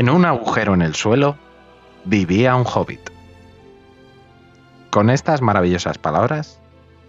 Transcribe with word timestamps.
En 0.00 0.08
un 0.08 0.24
agujero 0.24 0.72
en 0.72 0.80
el 0.80 0.94
suelo 0.94 1.36
vivía 2.06 2.56
un 2.56 2.64
hobbit. 2.64 3.10
Con 4.88 5.10
estas 5.10 5.42
maravillosas 5.42 5.98
palabras 5.98 6.58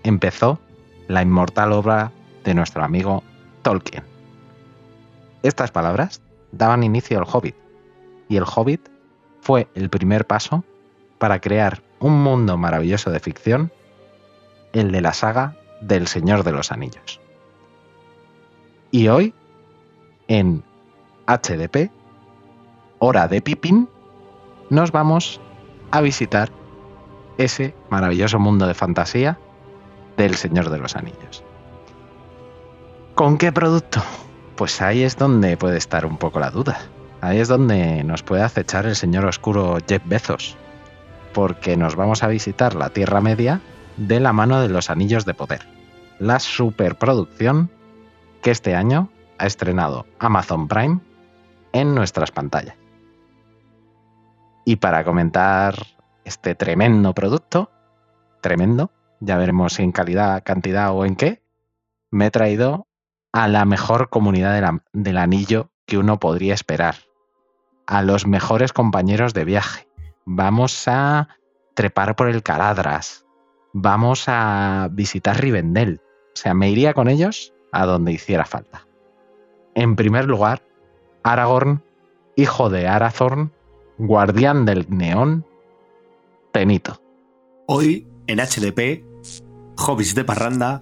empezó 0.04 0.60
la 1.08 1.22
inmortal 1.22 1.72
obra 1.72 2.12
de 2.44 2.54
nuestro 2.54 2.84
amigo 2.84 3.24
Tolkien. 3.62 4.04
Estas 5.42 5.72
palabras 5.72 6.22
daban 6.52 6.84
inicio 6.84 7.18
al 7.18 7.28
hobbit, 7.32 7.56
y 8.28 8.36
el 8.36 8.44
hobbit 8.44 8.90
fue 9.40 9.70
el 9.74 9.90
primer 9.90 10.28
paso 10.28 10.66
para 11.18 11.40
crear 11.40 11.82
un 12.02 12.22
mundo 12.22 12.58
maravilloso 12.58 13.10
de 13.10 13.22
ficción, 13.22 13.72
el 14.74 14.92
de 14.92 15.00
la 15.00 15.14
saga 15.14 15.56
del 15.80 16.08
Señor 16.08 16.44
de 16.44 16.52
los 16.52 16.74
Anillos. 16.74 17.22
Y 18.92 19.08
hoy, 19.08 19.34
en 20.28 20.62
HDP, 21.26 21.90
hora 23.04 23.28
de 23.28 23.42
Pipín, 23.42 23.90
nos 24.70 24.92
vamos 24.92 25.42
a 25.90 26.02
visitar 26.02 26.52
ese 27.40 27.74
maravilloso 27.90 28.38
mundo 28.38 28.68
de 28.68 28.76
fantasía 28.76 29.40
del 30.18 30.36
Señor 30.36 30.70
de 30.70 30.78
los 30.78 30.96
Anillos. 30.96 31.44
¿Con 33.16 33.40
qué 33.40 33.52
producto? 33.52 34.04
Pues 34.56 34.84
ahí 34.84 35.02
es 35.02 35.18
donde 35.18 35.58
puede 35.58 35.80
estar 35.80 36.06
un 36.06 36.18
poco 36.18 36.40
la 36.40 36.52
duda. 36.52 36.78
Ahí 37.22 37.40
es 37.40 37.48
donde 37.48 38.04
nos 38.04 38.22
puede 38.22 38.44
acechar 38.44 38.86
el 38.86 38.96
señor 38.96 39.26
oscuro 39.26 39.80
Jeff 39.88 40.04
Bezos. 40.06 40.56
Porque 41.34 41.78
nos 41.78 41.96
vamos 41.96 42.22
a 42.22 42.28
visitar 42.28 42.76
la 42.76 42.92
Tierra 42.92 43.20
Media 43.20 43.62
de 43.98 44.20
la 44.20 44.32
mano 44.32 44.62
de 44.62 44.70
los 44.70 44.92
Anillos 44.92 45.26
de 45.26 45.34
Poder. 45.34 45.68
La 46.20 46.40
superproducción 46.40 47.72
que 48.44 48.52
este 48.52 48.76
año 48.76 49.10
ha 49.40 49.48
estrenado 49.48 50.06
Amazon 50.20 50.68
Prime 50.68 51.00
en 51.74 51.96
nuestras 51.96 52.30
pantallas. 52.30 52.81
Y 54.66 54.78
para 54.78 55.04
comentar 55.04 55.76
este 56.24 56.56
tremendo 56.56 57.14
producto, 57.14 57.72
tremendo, 58.42 58.92
ya 59.20 59.38
veremos 59.38 59.74
si 59.74 59.84
en 59.84 59.92
calidad, 59.92 60.44
cantidad 60.44 60.92
o 60.92 61.06
en 61.06 61.16
qué, 61.16 61.42
me 62.12 62.28
he 62.28 62.32
traído 62.32 62.88
a 63.32 63.48
la 63.48 63.66
mejor 63.66 64.10
comunidad 64.10 64.82
del 64.94 65.18
anillo 65.18 65.72
que 65.86 65.98
uno 65.98 66.20
podría 66.20 66.54
esperar. 66.54 66.96
A 67.88 68.02
los 68.02 68.28
mejores 68.28 68.74
compañeros 68.74 69.34
de 69.34 69.46
viaje. 69.46 69.88
Vamos 70.26 70.88
a 70.88 71.30
trepar 71.74 72.16
por 72.16 72.30
el 72.30 72.44
Caladras. 72.44 73.26
Vamos 73.74 74.26
a 74.28 74.90
visitar 74.92 75.40
Rivendell. 75.40 76.02
O 76.34 76.36
sea, 76.36 76.54
me 76.54 76.70
iría 76.70 76.94
con 76.94 77.08
ellos 77.10 77.54
a 77.72 77.86
donde 77.86 78.12
hiciera 78.12 78.46
falta. 78.46 78.86
En 79.74 79.96
primer 79.96 80.26
lugar, 80.26 80.62
Aragorn, 81.24 81.84
hijo 82.36 82.70
de 82.70 82.88
Arathorn, 82.88 83.52
guardián 84.02 84.66
del 84.66 84.88
neón, 84.90 85.46
Tenito. 86.52 87.02
Hoy, 87.68 88.08
en 88.28 88.40
HDP, 88.40 89.06
Hobbies 89.78 90.16
de 90.16 90.24
Parranda, 90.24 90.82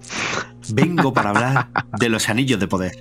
vengo 0.72 1.12
para 1.12 1.30
hablar 1.30 1.70
de 1.98 2.08
los 2.08 2.28
anillos 2.28 2.58
de 2.58 2.66
poder. 2.66 2.98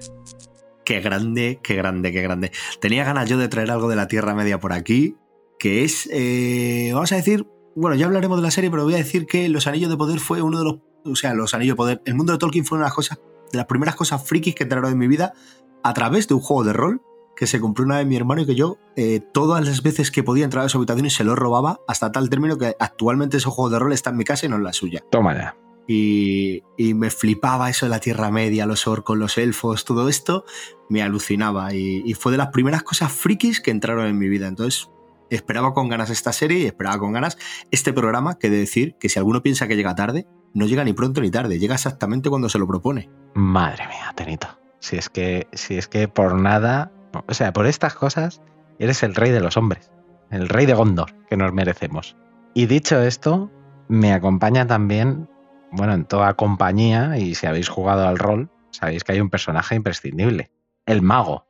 Qué 0.84 1.00
grande, 1.00 1.60
qué 1.64 1.76
grande, 1.76 2.12
qué 2.12 2.22
grande. 2.22 2.52
Tenía 2.82 3.06
ganas 3.06 3.30
yo 3.30 3.38
de 3.38 3.48
traer 3.48 3.72
algo 3.72 3.88
de 3.88 3.96
la 3.96 4.08
Tierra 4.08 4.36
Media 4.36 4.60
por 4.60 4.74
aquí, 4.74 5.16
que 5.58 5.84
es, 5.84 6.10
eh, 6.12 6.92
vamos 6.94 7.12
a 7.12 7.16
decir, 7.16 7.48
bueno, 7.76 7.96
ya 7.96 8.06
hablaremos 8.06 8.38
de 8.38 8.44
la 8.44 8.52
serie, 8.52 8.70
pero 8.70 8.84
voy 8.84 8.96
a 8.96 8.98
decir 8.98 9.26
que 9.26 9.48
los 9.50 9.68
anillos 9.68 9.90
de 9.90 9.98
poder 9.98 10.20
fue 10.20 10.42
uno 10.42 10.60
de 10.60 10.66
los, 10.66 10.76
o 11.06 11.16
sea, 11.16 11.34
los 11.34 11.54
anillos 11.54 11.74
de 11.74 11.78
poder, 11.78 12.02
el 12.06 12.16
mundo 12.16 12.34
de 12.34 12.40
Tolkien 12.40 12.66
fue 12.66 12.78
una 12.78 12.86
de 12.86 12.90
las 12.90 12.96
cosas, 12.96 13.20
de 13.52 13.58
las 13.58 13.68
primeras 13.68 13.96
cosas 13.96 14.24
frikis 14.28 14.54
que 14.54 14.64
entraron 14.64 14.92
en 14.92 14.98
mi 14.98 15.08
vida 15.08 15.34
a 15.82 15.94
través 15.94 16.28
de 16.28 16.34
un 16.34 16.42
juego 16.42 16.66
de 16.66 16.74
rol 16.74 17.02
que 17.40 17.48
se 17.48 17.62
compró 17.62 17.86
una 17.86 18.00
vez 18.00 18.06
mi 18.06 18.18
hermano 18.18 18.42
y 18.42 18.46
que 18.46 18.54
yo 18.54 18.80
eh, 18.98 19.22
todas 19.22 19.66
las 19.66 19.82
veces 19.82 20.12
que 20.12 20.24
podía 20.24 20.44
entrar 20.44 20.66
a 20.66 20.68
su 20.68 20.78
habitación 20.78 21.06
y 21.06 21.10
se 21.10 21.24
lo 21.24 21.38
robaba 21.38 21.80
hasta 21.88 22.12
tal 22.12 22.30
término 22.30 22.58
que 22.58 22.76
actualmente 22.80 23.38
ese 23.38 23.50
juego 23.50 23.70
de 23.70 23.80
rol 23.80 23.94
está 23.94 24.10
en 24.10 24.18
mi 24.18 24.26
casa 24.26 24.46
y 24.46 24.50
no 24.50 24.58
en 24.58 24.64
la 24.66 24.74
suya. 24.74 25.06
Toma 25.10 25.34
ya. 25.34 25.56
Y, 25.88 26.64
y 26.78 26.94
me 26.96 27.10
flipaba 27.10 27.70
eso 27.70 27.86
de 27.86 27.92
la 27.92 28.02
Tierra 28.02 28.30
Media, 28.30 28.66
los 28.66 28.88
orcos, 28.88 29.18
los 29.18 29.38
elfos, 29.38 29.86
todo 29.86 30.10
esto, 30.10 30.44
me 30.90 31.02
alucinaba. 31.02 31.74
Y, 31.74 32.04
y 32.06 32.14
fue 32.14 32.34
de 32.34 32.38
las 32.38 32.50
primeras 32.50 32.84
cosas 32.84 33.10
frikis 33.10 33.62
que 33.62 33.72
entraron 33.72 34.06
en 34.06 34.18
mi 34.18 34.28
vida. 34.28 34.50
Entonces, 34.50 34.90
esperaba 35.30 35.74
con 35.74 35.88
ganas 35.88 36.10
esta 36.10 36.34
serie 36.34 36.60
y 36.60 36.66
esperaba 36.66 37.00
con 37.00 37.14
ganas 37.14 37.38
este 37.72 37.94
programa, 37.94 38.38
que 38.38 38.50
de 38.50 38.58
decir 38.58 38.98
que 39.00 39.08
si 39.08 39.18
alguno 39.18 39.42
piensa 39.42 39.70
que 39.70 39.78
llega 39.78 39.96
tarde, 39.96 40.28
no 40.54 40.66
llega 40.66 40.84
ni 40.84 40.92
pronto 40.92 41.22
ni 41.22 41.32
tarde, 41.32 41.58
llega 41.58 41.76
exactamente 41.76 42.30
cuando 42.30 42.50
se 42.50 42.60
lo 42.60 42.68
propone. 42.68 43.10
Madre 43.34 43.88
mía, 43.88 44.12
Tenito. 44.14 44.50
Si 44.80 44.98
es 44.98 45.10
que, 45.10 45.48
si 45.54 45.78
es 45.78 45.88
que 45.88 46.08
por 46.10 46.36
nada, 46.40 46.92
o 47.14 47.34
sea, 47.34 47.54
por 47.54 47.66
estas 47.66 47.94
cosas, 47.94 48.42
eres 48.80 49.04
el 49.04 49.16
rey 49.16 49.32
de 49.32 49.40
los 49.40 49.58
hombres, 49.58 49.92
el 50.32 50.50
rey 50.50 50.66
de 50.66 50.74
Gondor 50.74 51.14
que 51.28 51.38
nos 51.38 51.54
merecemos. 51.54 52.16
Y 52.54 52.66
dicho 52.66 53.02
esto, 53.02 53.52
me 53.88 54.14
acompaña 54.14 54.68
también, 54.68 55.30
bueno, 55.72 55.94
en 55.94 56.06
toda 56.06 56.34
compañía, 56.34 57.18
y 57.18 57.36
si 57.36 57.48
habéis 57.48 57.70
jugado 57.70 58.08
al 58.08 58.18
rol, 58.18 58.50
sabéis 58.72 59.04
que 59.04 59.14
hay 59.14 59.22
un 59.22 59.30
personaje 59.30 59.76
imprescindible, 59.76 60.52
el 60.86 61.02
mago. 61.02 61.46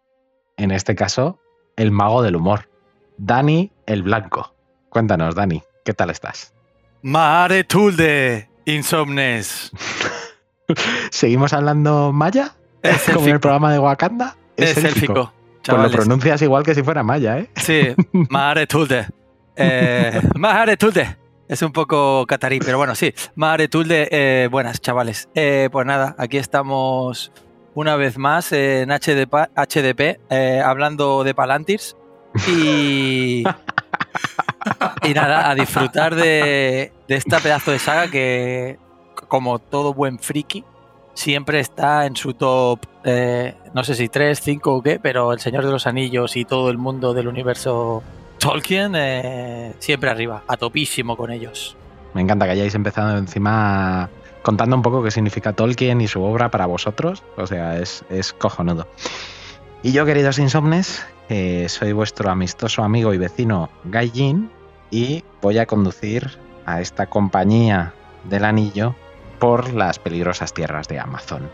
En 0.58 0.72
este 0.72 0.96
caso, 0.96 1.40
el 1.76 1.92
mago 1.92 2.22
del 2.22 2.36
humor. 2.36 2.70
Dani 3.18 3.72
el 3.86 4.04
Blanco. 4.04 4.54
Cuéntanos, 4.90 5.36
Dani, 5.36 5.62
¿qué 5.86 5.94
tal 5.94 6.10
estás? 6.10 6.54
Mare 7.02 7.64
tulde, 7.64 8.50
insomnes. 8.66 9.72
¿Seguimos 11.12 11.54
hablando 11.54 12.12
maya? 12.12 12.56
Es 12.82 13.04
Como 13.14 13.26
en 13.28 13.34
el 13.34 13.40
programa 13.40 13.72
de 13.72 13.80
Wakanda. 13.80 14.36
Es 14.58 14.78
élfico. 14.78 15.34
Pues 15.66 15.82
lo 15.82 15.90
pronuncias 15.92 16.42
igual 16.42 16.64
que 16.64 16.74
si 16.76 16.84
fuera 16.84 17.04
maya, 17.04 17.38
¿eh? 17.40 17.50
Sí, 17.56 17.94
Mare 18.30 18.66
tulde. 18.68 19.08
Eh, 19.56 20.22
Mare 20.36 20.78
tulde. 20.78 21.18
Es 21.48 21.62
un 21.64 21.72
poco 21.72 22.26
catarí, 22.28 22.60
pero 22.60 22.78
bueno, 22.78 22.96
sí. 22.96 23.14
Mare 23.36 23.68
tulde. 23.68 24.08
eh, 24.12 24.48
buenas, 24.52 24.80
chavales. 24.82 25.30
Eh, 25.34 25.70
pues 25.72 25.86
nada, 25.86 26.16
aquí 26.18 26.38
estamos 26.38 27.32
una 27.74 27.96
vez 27.96 28.18
más 28.18 28.52
en 28.52 28.90
HDP, 28.90 29.34
HDP 29.56 30.20
eh, 30.30 30.62
hablando 30.64 31.24
de 31.24 31.34
Palantirs. 31.34 31.96
Y. 32.48 33.44
Y 35.04 35.14
nada, 35.14 35.50
a 35.50 35.56
disfrutar 35.56 36.16
de, 36.16 36.92
de 37.08 37.16
esta 37.16 37.40
pedazo 37.40 37.72
de 37.72 37.80
saga 37.80 38.12
que, 38.12 38.78
como 39.28 39.58
todo 39.60 39.94
buen 39.94 40.20
friki, 40.20 40.64
siempre 41.20 41.60
está 41.60 42.06
en 42.06 42.16
su 42.16 42.34
top, 42.34 42.80
eh, 43.04 43.54
no 43.74 43.84
sé 43.84 43.94
si 43.94 44.08
3, 44.08 44.40
5 44.40 44.74
o 44.74 44.82
qué, 44.82 45.00
pero 45.00 45.34
El 45.34 45.40
Señor 45.42 45.66
de 45.66 45.72
los 45.72 45.86
Anillos 45.86 46.38
y 46.38 46.46
todo 46.46 46.70
el 46.70 46.78
mundo 46.78 47.14
del 47.14 47.28
universo 47.28 48.02
Tolkien 48.38 48.94
eh, 48.96 49.74
siempre 49.80 50.10
arriba, 50.10 50.44
a 50.48 50.56
topísimo 50.56 51.18
con 51.18 51.32
ellos. 51.32 51.76
Me 52.14 52.22
encanta 52.22 52.46
que 52.46 52.52
hayáis 52.52 52.74
empezado 52.74 53.18
encima 53.18 54.10
contando 54.44 54.78
un 54.78 54.82
poco 54.82 55.04
qué 55.04 55.12
significa 55.12 55.52
Tolkien 55.52 56.00
y 56.00 56.08
su 56.08 56.24
obra 56.24 56.50
para 56.50 56.66
vosotros. 56.66 57.22
O 57.36 57.46
sea, 57.46 57.78
es, 57.78 58.06
es 58.10 58.32
cojonudo. 58.32 58.88
Y 59.84 59.92
yo, 59.92 60.06
queridos 60.06 60.40
insomnes, 60.40 61.06
soy 61.68 61.92
vuestro 61.92 62.32
amistoso 62.32 62.82
amigo 62.82 63.14
y 63.14 63.18
vecino 63.18 63.70
Gaijin 63.84 64.50
y 64.90 65.24
voy 65.42 65.58
a 65.58 65.66
conducir 65.66 66.38
a 66.66 66.80
esta 66.80 67.08
compañía 67.08 67.94
del 68.30 68.46
anillo 68.46 68.96
por 69.40 69.74
las 69.74 70.00
peligrosas 70.00 70.54
tierras 70.54 70.88
de 70.88 71.00
Amazon. 71.00 71.50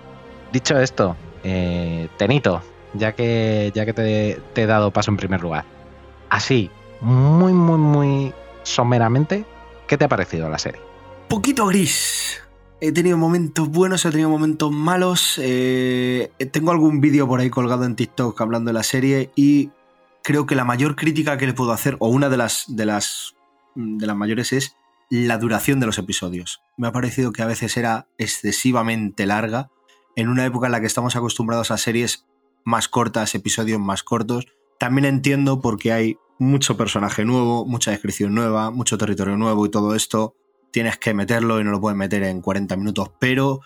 Dicho 0.51 0.77
esto, 0.77 1.15
eh, 1.43 2.09
Tenito, 2.17 2.61
ya 2.93 3.13
que, 3.13 3.71
ya 3.73 3.85
que 3.85 3.93
te, 3.93 4.41
he 4.55 4.65
dado 4.65 4.91
paso 4.91 5.11
en 5.11 5.17
primer 5.17 5.41
lugar, 5.41 5.65
así, 6.29 6.69
muy, 7.01 7.53
muy, 7.53 7.77
muy 7.77 8.33
someramente, 8.63 9.45
¿qué 9.87 9.97
te 9.97 10.05
ha 10.05 10.09
parecido 10.09 10.49
la 10.49 10.57
serie? 10.57 10.81
Poquito 11.27 11.67
gris. 11.67 12.41
He 12.81 12.91
tenido 12.91 13.17
momentos 13.17 13.69
buenos, 13.69 14.05
he 14.05 14.11
tenido 14.11 14.29
momentos 14.29 14.71
malos. 14.71 15.39
eh, 15.41 16.31
tengo 16.51 16.71
algún 16.71 16.99
vídeo 16.99 17.27
por 17.27 17.39
ahí 17.39 17.49
colgado 17.49 17.85
en 17.85 17.95
TikTok 17.95 18.39
hablando 18.41 18.69
de 18.69 18.73
la 18.73 18.83
serie 18.83 19.31
y 19.35 19.71
creo 20.23 20.45
que 20.45 20.55
la 20.55 20.65
mayor 20.65 20.95
crítica 20.95 21.38
que 21.38 21.45
le 21.45 21.53
puedo 21.53 21.71
hacer, 21.71 21.95
o 21.99 22.09
una 22.09 22.29
de 22.29 22.38
las, 22.38 22.65
de 22.67 22.85
las, 22.85 23.35
de 23.75 24.05
las 24.05 24.15
mayores, 24.15 24.51
es 24.53 24.75
la 25.09 25.37
duración 25.37 25.79
de 25.79 25.85
los 25.85 25.97
episodios. 25.97 26.61
Me 26.77 26.87
ha 26.87 26.91
parecido 26.91 27.31
que 27.31 27.41
a 27.41 27.47
veces 27.47 27.77
era 27.77 28.07
excesivamente 28.17 29.25
larga 29.25 29.69
en 30.15 30.29
una 30.29 30.45
época 30.45 30.67
en 30.67 30.71
la 30.71 30.79
que 30.79 30.87
estamos 30.87 31.15
acostumbrados 31.15 31.71
a 31.71 31.77
series 31.77 32.25
más 32.63 32.87
cortas, 32.87 33.35
episodios 33.35 33.79
más 33.79 34.03
cortos. 34.03 34.47
También 34.79 35.05
entiendo 35.05 35.61
porque 35.61 35.91
hay 35.91 36.17
mucho 36.39 36.77
personaje 36.77 37.25
nuevo, 37.25 37.65
mucha 37.65 37.91
descripción 37.91 38.33
nueva, 38.33 38.71
mucho 38.71 38.97
territorio 38.97 39.37
nuevo 39.37 39.65
y 39.65 39.69
todo 39.69 39.95
esto 39.95 40.35
tienes 40.71 40.97
que 40.97 41.13
meterlo 41.13 41.61
y 41.61 41.63
no 41.63 41.71
lo 41.71 41.79
puedes 41.79 41.97
meter 41.97 42.23
en 42.23 42.41
40 42.41 42.75
minutos, 42.75 43.11
pero 43.17 43.61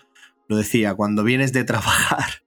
lo 0.46 0.56
decía, 0.56 0.94
cuando 0.94 1.24
vienes 1.24 1.52
de 1.52 1.64
trabajar, 1.64 2.44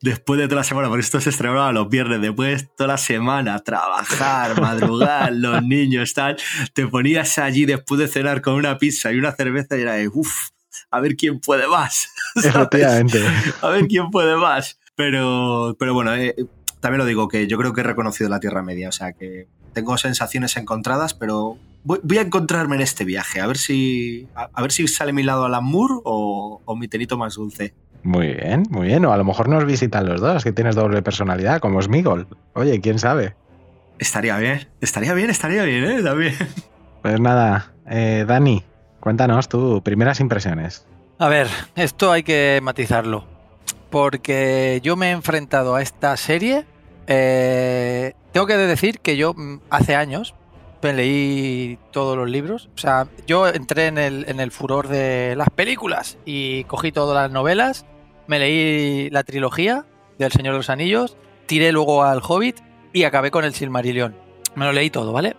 después 0.00 0.38
de 0.38 0.46
toda 0.46 0.60
la 0.60 0.64
semana, 0.64 0.88
porque 0.88 1.02
esto 1.02 1.20
se 1.20 1.30
estrenaba 1.30 1.72
los 1.72 1.88
viernes, 1.88 2.20
después 2.20 2.62
de 2.62 2.68
toda 2.76 2.88
la 2.88 2.98
semana, 2.98 3.58
trabajar, 3.60 4.60
madrugar, 4.60 5.32
los 5.32 5.62
niños, 5.62 6.14
tal, 6.14 6.36
te 6.72 6.86
ponías 6.86 7.38
allí 7.38 7.64
después 7.66 7.98
de 7.98 8.08
cenar 8.08 8.42
con 8.42 8.54
una 8.54 8.78
pizza 8.78 9.12
y 9.12 9.18
una 9.18 9.32
cerveza 9.32 9.76
y 9.76 9.82
era 9.82 9.94
de, 9.94 10.08
uff, 10.08 10.50
a 10.90 11.00
ver 11.00 11.16
quién 11.16 11.40
puede 11.40 11.66
más. 11.68 12.10
A 13.62 13.68
ver 13.70 13.86
quién 13.86 14.10
puede 14.10 14.36
más. 14.36 14.78
Pero, 14.94 15.76
pero 15.78 15.94
bueno, 15.94 16.14
eh, 16.14 16.34
también 16.80 16.98
lo 16.98 17.04
digo, 17.06 17.28
que 17.28 17.46
yo 17.46 17.58
creo 17.58 17.72
que 17.72 17.80
he 17.80 17.84
reconocido 17.84 18.30
la 18.30 18.40
Tierra 18.40 18.62
Media, 18.62 18.88
o 18.88 18.92
sea 18.92 19.12
que 19.12 19.48
tengo 19.72 19.98
sensaciones 19.98 20.56
encontradas, 20.56 21.12
pero 21.12 21.58
voy, 21.84 22.00
voy 22.02 22.18
a 22.18 22.22
encontrarme 22.22 22.76
en 22.76 22.82
este 22.82 23.04
viaje, 23.04 23.40
a 23.40 23.46
ver 23.46 23.58
si, 23.58 24.26
a, 24.34 24.48
a 24.52 24.62
ver 24.62 24.72
si 24.72 24.88
sale 24.88 25.12
mi 25.12 25.22
lado 25.22 25.44
Alan 25.44 25.64
Moore 25.64 25.94
o, 26.04 26.62
o 26.64 26.76
mi 26.76 26.88
tenito 26.88 27.18
más 27.18 27.34
dulce. 27.34 27.74
Muy 28.02 28.34
bien, 28.34 28.64
muy 28.70 28.86
bien. 28.86 29.04
O 29.04 29.12
a 29.12 29.16
lo 29.16 29.24
mejor 29.24 29.48
nos 29.48 29.64
visitan 29.64 30.06
los 30.06 30.20
dos, 30.20 30.44
que 30.44 30.52
tienes 30.52 30.74
doble 30.74 31.02
personalidad, 31.02 31.60
como 31.60 31.80
Smigol. 31.82 32.26
Oye, 32.54 32.80
quién 32.80 32.98
sabe. 32.98 33.34
Estaría 33.98 34.36
bien, 34.38 34.68
estaría 34.80 35.14
bien, 35.14 35.30
estaría 35.30 35.62
bien, 35.64 35.84
¿eh? 35.84 36.02
También. 36.02 36.34
Pues 37.02 37.20
nada, 37.20 37.72
eh, 37.88 38.24
Dani, 38.26 38.64
cuéntanos 39.00 39.48
tus 39.48 39.80
primeras 39.82 40.20
impresiones. 40.20 40.86
A 41.18 41.28
ver, 41.28 41.46
esto 41.76 42.12
hay 42.12 42.22
que 42.22 42.60
matizarlo. 42.62 43.24
Porque 43.90 44.80
yo 44.82 44.96
me 44.96 45.08
he 45.08 45.12
enfrentado 45.12 45.76
a 45.76 45.82
esta 45.82 46.16
serie. 46.16 46.64
eh, 47.06 48.12
tengo 48.32 48.46
que 48.46 48.56
decir 48.56 48.98
que 49.00 49.16
yo 49.16 49.32
mm, 49.34 49.60
hace 49.70 49.94
años 49.94 50.34
leí 50.92 51.78
todos 51.90 52.16
los 52.16 52.28
libros. 52.28 52.68
O 52.74 52.78
sea, 52.78 53.06
yo 53.26 53.48
entré 53.48 53.86
en 53.86 53.98
el, 53.98 54.24
en 54.28 54.40
el 54.40 54.50
furor 54.50 54.88
de 54.88 55.34
las 55.36 55.50
películas 55.50 56.18
y 56.24 56.64
cogí 56.64 56.92
todas 56.92 57.14
las 57.14 57.30
novelas. 57.30 57.86
Me 58.26 58.38
leí 58.38 59.10
la 59.10 59.24
trilogía 59.24 59.86
del 60.18 60.32
Señor 60.32 60.54
de 60.54 60.58
los 60.58 60.70
Anillos. 60.70 61.16
Tiré 61.46 61.72
luego 61.72 62.04
al 62.04 62.20
Hobbit 62.26 62.60
y 62.92 63.04
acabé 63.04 63.30
con 63.30 63.44
el 63.44 63.54
Silmarillion. 63.54 64.14
Me 64.54 64.64
lo 64.64 64.72
leí 64.72 64.90
todo, 64.90 65.12
¿vale? 65.12 65.36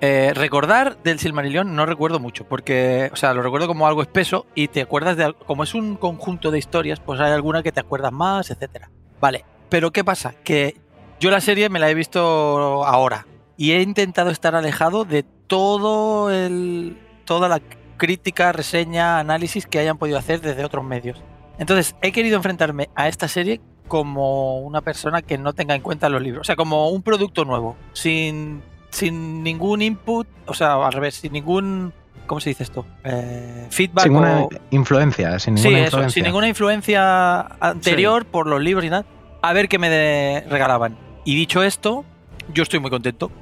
Eh, 0.00 0.32
recordar 0.34 1.02
del 1.02 1.18
Silmarillion 1.18 1.74
no 1.74 1.86
recuerdo 1.86 2.18
mucho, 2.18 2.44
porque, 2.44 3.10
o 3.12 3.16
sea, 3.16 3.32
lo 3.32 3.42
recuerdo 3.42 3.66
como 3.66 3.86
algo 3.86 4.02
espeso 4.02 4.46
y 4.54 4.68
te 4.68 4.82
acuerdas 4.82 5.16
de, 5.16 5.32
como 5.46 5.62
es 5.62 5.74
un 5.74 5.96
conjunto 5.96 6.50
de 6.50 6.58
historias, 6.58 7.00
pues 7.00 7.20
hay 7.20 7.32
alguna 7.32 7.62
que 7.62 7.72
te 7.72 7.80
acuerdas 7.80 8.12
más, 8.12 8.50
etcétera. 8.50 8.90
Vale, 9.20 9.44
pero 9.68 9.92
¿qué 9.92 10.04
pasa? 10.04 10.34
Que 10.44 10.76
yo 11.20 11.30
la 11.30 11.40
serie 11.40 11.68
me 11.68 11.78
la 11.78 11.88
he 11.88 11.94
visto 11.94 12.84
ahora 12.84 13.26
y 13.56 13.72
he 13.72 13.82
intentado 13.82 14.30
estar 14.30 14.54
alejado 14.54 15.04
de 15.04 15.24
todo 15.46 16.30
el, 16.30 16.96
toda 17.24 17.48
la 17.48 17.60
crítica, 17.96 18.52
reseña, 18.52 19.18
análisis 19.18 19.66
que 19.66 19.78
hayan 19.78 19.98
podido 19.98 20.18
hacer 20.18 20.40
desde 20.40 20.64
otros 20.64 20.84
medios. 20.84 21.22
Entonces, 21.58 21.94
he 22.02 22.10
querido 22.12 22.36
enfrentarme 22.36 22.90
a 22.96 23.08
esta 23.08 23.28
serie 23.28 23.60
como 23.86 24.58
una 24.60 24.80
persona 24.80 25.22
que 25.22 25.38
no 25.38 25.52
tenga 25.52 25.74
en 25.74 25.82
cuenta 25.82 26.08
los 26.08 26.20
libros, 26.22 26.40
o 26.40 26.44
sea, 26.44 26.56
como 26.56 26.88
un 26.88 27.02
producto 27.02 27.44
nuevo, 27.44 27.76
sin 27.92 28.62
sin 28.90 29.42
ningún 29.42 29.82
input, 29.82 30.26
o 30.46 30.54
sea, 30.54 30.74
al 30.86 30.92
revés, 30.92 31.16
sin 31.16 31.32
ningún, 31.32 31.92
¿cómo 32.28 32.40
se 32.40 32.50
dice 32.50 32.62
esto? 32.62 32.86
Eh, 33.02 33.66
feedback 33.68 34.04
Sin 34.04 34.12
ninguna 34.12 34.42
o- 34.42 34.48
influencia, 34.70 35.36
sin 35.40 35.58
Sí, 35.58 35.64
ninguna 35.64 35.78
eso, 35.82 35.96
influencia. 35.96 36.14
sin 36.14 36.24
ninguna 36.24 36.48
influencia 36.48 37.40
anterior 37.60 38.24
por 38.24 38.46
los 38.46 38.60
libros 38.62 38.84
y 38.84 38.90
nada, 38.90 39.04
a 39.42 39.52
ver 39.52 39.68
qué 39.68 39.78
me 39.80 39.90
de- 39.90 40.44
regalaban. 40.48 40.96
Y 41.24 41.34
dicho 41.34 41.62
esto, 41.64 42.04
yo 42.52 42.62
estoy 42.62 42.78
muy 42.78 42.90
contento. 42.90 43.32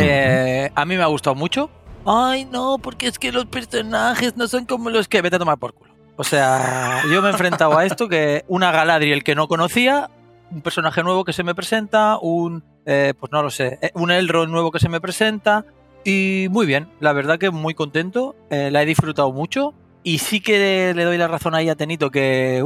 Eh, 0.00 0.70
a 0.74 0.84
mí 0.84 0.96
me 0.96 1.02
ha 1.02 1.06
gustado 1.06 1.34
mucho. 1.34 1.70
Ay, 2.06 2.44
no, 2.46 2.78
porque 2.78 3.06
es 3.06 3.18
que 3.18 3.32
los 3.32 3.46
personajes 3.46 4.36
no 4.36 4.48
son 4.48 4.64
como 4.64 4.90
los 4.90 5.08
que 5.08 5.20
vete 5.22 5.36
a 5.36 5.38
tomar 5.38 5.58
por 5.58 5.74
culo. 5.74 5.90
O 6.16 6.24
sea, 6.24 7.02
yo 7.10 7.22
me 7.22 7.28
he 7.28 7.32
enfrentado 7.32 7.78
a 7.78 7.84
esto 7.84 8.08
que 8.08 8.44
una 8.48 8.70
Galadriel 8.70 9.24
que 9.24 9.34
no 9.34 9.48
conocía, 9.48 10.10
un 10.50 10.60
personaje 10.60 11.02
nuevo 11.02 11.24
que 11.24 11.32
se 11.32 11.44
me 11.44 11.54
presenta, 11.54 12.18
un, 12.20 12.62
eh, 12.84 13.14
pues 13.18 13.32
no 13.32 13.42
lo 13.42 13.50
sé, 13.50 13.78
eh, 13.80 13.90
un 13.94 14.10
Elrond 14.10 14.50
nuevo 14.50 14.70
que 14.70 14.80
se 14.80 14.88
me 14.88 15.00
presenta. 15.00 15.64
Y 16.04 16.48
muy 16.50 16.66
bien, 16.66 16.88
la 17.00 17.12
verdad 17.12 17.38
que 17.38 17.50
muy 17.50 17.74
contento, 17.74 18.34
eh, 18.50 18.70
la 18.70 18.82
he 18.82 18.86
disfrutado 18.86 19.32
mucho. 19.32 19.74
Y 20.02 20.18
sí 20.18 20.40
que 20.40 20.92
le 20.94 21.04
doy 21.04 21.18
la 21.18 21.28
razón 21.28 21.54
ahí 21.54 21.68
a 21.68 21.74
Tenito 21.74 22.10
que 22.10 22.64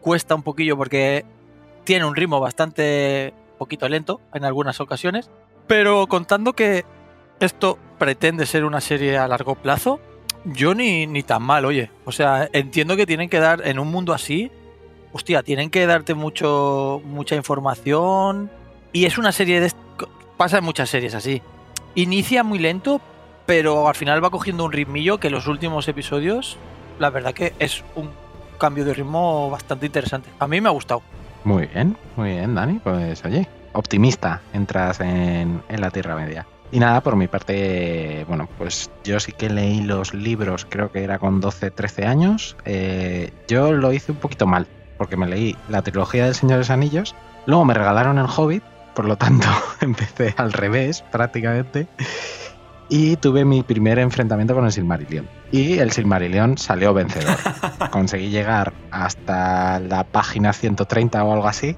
cuesta 0.00 0.36
un 0.36 0.42
poquillo 0.42 0.76
porque 0.76 1.24
tiene 1.84 2.04
un 2.04 2.14
ritmo 2.14 2.38
bastante 2.38 3.34
poquito 3.58 3.88
lento 3.88 4.20
en 4.34 4.44
algunas 4.44 4.80
ocasiones. 4.80 5.30
Pero 5.66 6.06
contando 6.06 6.52
que 6.52 6.84
esto 7.40 7.78
pretende 7.98 8.46
ser 8.46 8.64
una 8.64 8.80
serie 8.80 9.18
a 9.18 9.28
largo 9.28 9.54
plazo, 9.54 10.00
yo 10.44 10.74
ni, 10.74 11.06
ni 11.06 11.22
tan 11.22 11.42
mal, 11.42 11.64
oye. 11.64 11.90
O 12.04 12.12
sea, 12.12 12.48
entiendo 12.52 12.96
que 12.96 13.06
tienen 13.06 13.28
que 13.28 13.40
dar 13.40 13.66
en 13.66 13.78
un 13.78 13.88
mundo 13.88 14.12
así, 14.12 14.50
hostia, 15.12 15.42
tienen 15.42 15.70
que 15.70 15.86
darte 15.86 16.14
mucho, 16.14 17.00
mucha 17.04 17.34
información. 17.34 18.50
Y 18.92 19.06
es 19.06 19.18
una 19.18 19.32
serie 19.32 19.60
de... 19.60 19.72
Pasa 20.36 20.58
en 20.58 20.64
muchas 20.64 20.90
series 20.90 21.14
así. 21.14 21.42
Inicia 21.94 22.42
muy 22.44 22.58
lento, 22.58 23.00
pero 23.46 23.88
al 23.88 23.94
final 23.94 24.22
va 24.22 24.30
cogiendo 24.30 24.64
un 24.64 24.72
ritmillo 24.72 25.18
que 25.18 25.30
los 25.30 25.46
últimos 25.46 25.88
episodios, 25.88 26.58
la 26.98 27.10
verdad 27.10 27.32
que 27.32 27.54
es 27.58 27.82
un 27.94 28.10
cambio 28.58 28.84
de 28.84 28.94
ritmo 28.94 29.50
bastante 29.50 29.86
interesante. 29.86 30.28
A 30.38 30.46
mí 30.46 30.60
me 30.60 30.68
ha 30.68 30.72
gustado. 30.72 31.02
Muy 31.44 31.66
bien, 31.66 31.96
muy 32.16 32.30
bien, 32.32 32.54
Dani. 32.54 32.78
Pues 32.80 33.24
oye, 33.24 33.48
optimista 33.76 34.42
entras 34.52 35.00
en, 35.00 35.62
en 35.68 35.80
la 35.80 35.90
Tierra 35.90 36.16
Media. 36.16 36.46
Y 36.72 36.80
nada, 36.80 37.00
por 37.00 37.16
mi 37.16 37.28
parte, 37.28 38.24
bueno, 38.28 38.48
pues 38.58 38.90
yo 39.04 39.20
sí 39.20 39.32
que 39.32 39.48
leí 39.48 39.82
los 39.82 40.14
libros, 40.14 40.66
creo 40.68 40.90
que 40.90 41.04
era 41.04 41.18
con 41.18 41.40
12, 41.40 41.70
13 41.70 42.06
años. 42.06 42.56
Eh, 42.64 43.32
yo 43.46 43.72
lo 43.72 43.92
hice 43.92 44.12
un 44.12 44.18
poquito 44.18 44.46
mal, 44.46 44.66
porque 44.98 45.16
me 45.16 45.28
leí 45.28 45.56
la 45.68 45.82
trilogía 45.82 46.24
del 46.24 46.34
Señor 46.34 46.54
de 46.54 46.58
los 46.58 46.70
Anillos, 46.70 47.14
luego 47.46 47.64
me 47.64 47.74
regalaron 47.74 48.18
el 48.18 48.26
Hobbit, 48.26 48.64
por 48.94 49.04
lo 49.04 49.16
tanto 49.16 49.46
empecé 49.80 50.34
al 50.36 50.52
revés 50.52 51.04
prácticamente. 51.12 51.86
Y 52.88 53.16
tuve 53.16 53.44
mi 53.44 53.64
primer 53.64 53.98
enfrentamiento 53.98 54.54
con 54.54 54.64
el 54.64 54.70
Silmarillion. 54.70 55.28
Y 55.50 55.78
el 55.78 55.90
Silmarillion 55.90 56.56
salió 56.56 56.94
vencedor. 56.94 57.36
Conseguí 57.90 58.30
llegar 58.30 58.72
hasta 58.92 59.80
la 59.80 60.04
página 60.04 60.52
130 60.52 61.24
o 61.24 61.32
algo 61.32 61.48
así. 61.48 61.76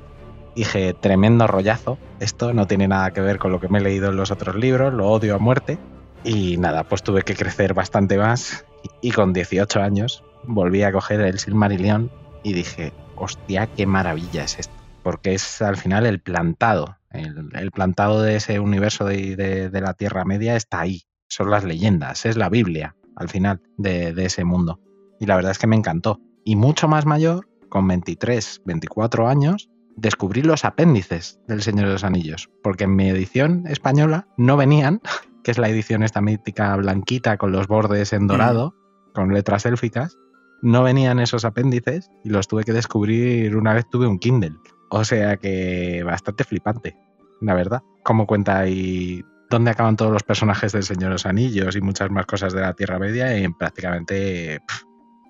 Dije, 0.58 0.92
tremendo 0.92 1.46
rollazo. 1.46 1.98
Esto 2.18 2.52
no 2.52 2.66
tiene 2.66 2.88
nada 2.88 3.12
que 3.12 3.20
ver 3.20 3.38
con 3.38 3.52
lo 3.52 3.60
que 3.60 3.68
me 3.68 3.78
he 3.78 3.80
leído 3.80 4.10
en 4.10 4.16
los 4.16 4.32
otros 4.32 4.56
libros, 4.56 4.92
lo 4.92 5.08
odio 5.08 5.36
a 5.36 5.38
muerte. 5.38 5.78
Y 6.24 6.56
nada, 6.56 6.82
pues 6.82 7.04
tuve 7.04 7.22
que 7.22 7.36
crecer 7.36 7.74
bastante 7.74 8.18
más. 8.18 8.66
Y 9.00 9.12
con 9.12 9.32
18 9.32 9.80
años 9.80 10.24
volví 10.42 10.82
a 10.82 10.90
coger 10.90 11.20
el 11.20 11.38
Silmarillion 11.38 12.10
y 12.42 12.54
dije, 12.54 12.92
hostia, 13.14 13.68
qué 13.68 13.86
maravilla 13.86 14.42
es 14.42 14.58
esto. 14.58 14.74
Porque 15.04 15.32
es 15.34 15.62
al 15.62 15.76
final 15.76 16.06
el 16.06 16.20
plantado. 16.20 16.96
El, 17.12 17.70
plantado 17.70 18.20
de 18.20 18.34
ese 18.34 18.58
universo 18.58 19.04
de, 19.04 19.36
de- 19.36 19.70
de 19.70 19.80
la 19.80 19.94
Tierra 19.94 20.24
Media 20.24 20.56
está 20.56 20.80
ahí. 20.80 21.02
Son 21.28 21.52
las 21.52 21.62
leyendas, 21.62 22.26
es 22.26 22.36
la 22.36 22.48
Biblia 22.48 22.96
al 23.14 23.28
final 23.28 23.60
de, 23.76 24.12
de 24.12 24.24
ese 24.24 24.42
mundo. 24.42 24.80
Y 25.20 25.26
la 25.26 25.36
verdad 25.36 25.52
es 25.52 25.58
que 25.58 25.68
me 25.68 25.76
encantó. 25.76 26.20
Y 26.44 26.56
mucho 26.56 26.88
más 26.88 27.06
mayor, 27.06 27.48
con 27.68 27.86
23, 27.86 28.62
24 28.64 29.28
años, 29.28 29.70
descubrí 29.98 30.42
los 30.42 30.64
apéndices 30.64 31.40
del 31.48 31.62
Señor 31.62 31.86
de 31.86 31.92
los 31.94 32.04
Anillos, 32.04 32.50
porque 32.62 32.84
en 32.84 32.94
mi 32.94 33.08
edición 33.08 33.64
española 33.66 34.28
no 34.36 34.56
venían, 34.56 35.00
que 35.42 35.50
es 35.50 35.58
la 35.58 35.68
edición 35.68 36.02
esta 36.02 36.20
mítica 36.20 36.76
blanquita 36.76 37.36
con 37.36 37.52
los 37.52 37.66
bordes 37.66 38.12
en 38.12 38.26
dorado, 38.26 38.74
con 39.14 39.34
letras 39.34 39.66
élficas, 39.66 40.16
no 40.62 40.82
venían 40.82 41.18
esos 41.18 41.44
apéndices 41.44 42.10
y 42.24 42.30
los 42.30 42.48
tuve 42.48 42.64
que 42.64 42.72
descubrir 42.72 43.56
una 43.56 43.74
vez 43.74 43.88
tuve 43.90 44.06
un 44.06 44.18
Kindle. 44.18 44.56
O 44.90 45.04
sea 45.04 45.36
que 45.36 46.02
bastante 46.04 46.44
flipante, 46.44 46.96
la 47.40 47.54
verdad. 47.54 47.82
Cómo 48.02 48.26
cuenta 48.26 48.58
ahí 48.58 49.22
dónde 49.50 49.70
acaban 49.70 49.96
todos 49.96 50.12
los 50.12 50.22
personajes 50.22 50.72
del 50.72 50.82
Señor 50.82 51.10
de 51.10 51.14
los 51.14 51.26
Anillos 51.26 51.76
y 51.76 51.80
muchas 51.80 52.10
más 52.10 52.26
cosas 52.26 52.52
de 52.52 52.60
la 52.60 52.74
Tierra 52.74 52.98
Media 52.98 53.34
en 53.36 53.54
prácticamente 53.54 54.60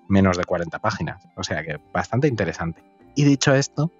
menos 0.07 0.37
de 0.37 0.43
40 0.45 0.79
páginas. 0.79 1.23
O 1.35 1.43
sea 1.43 1.63
que 1.63 1.77
bastante 1.93 2.27
interesante. 2.27 2.83
Y 3.15 3.23
dicho 3.23 3.53
esto, 3.53 3.91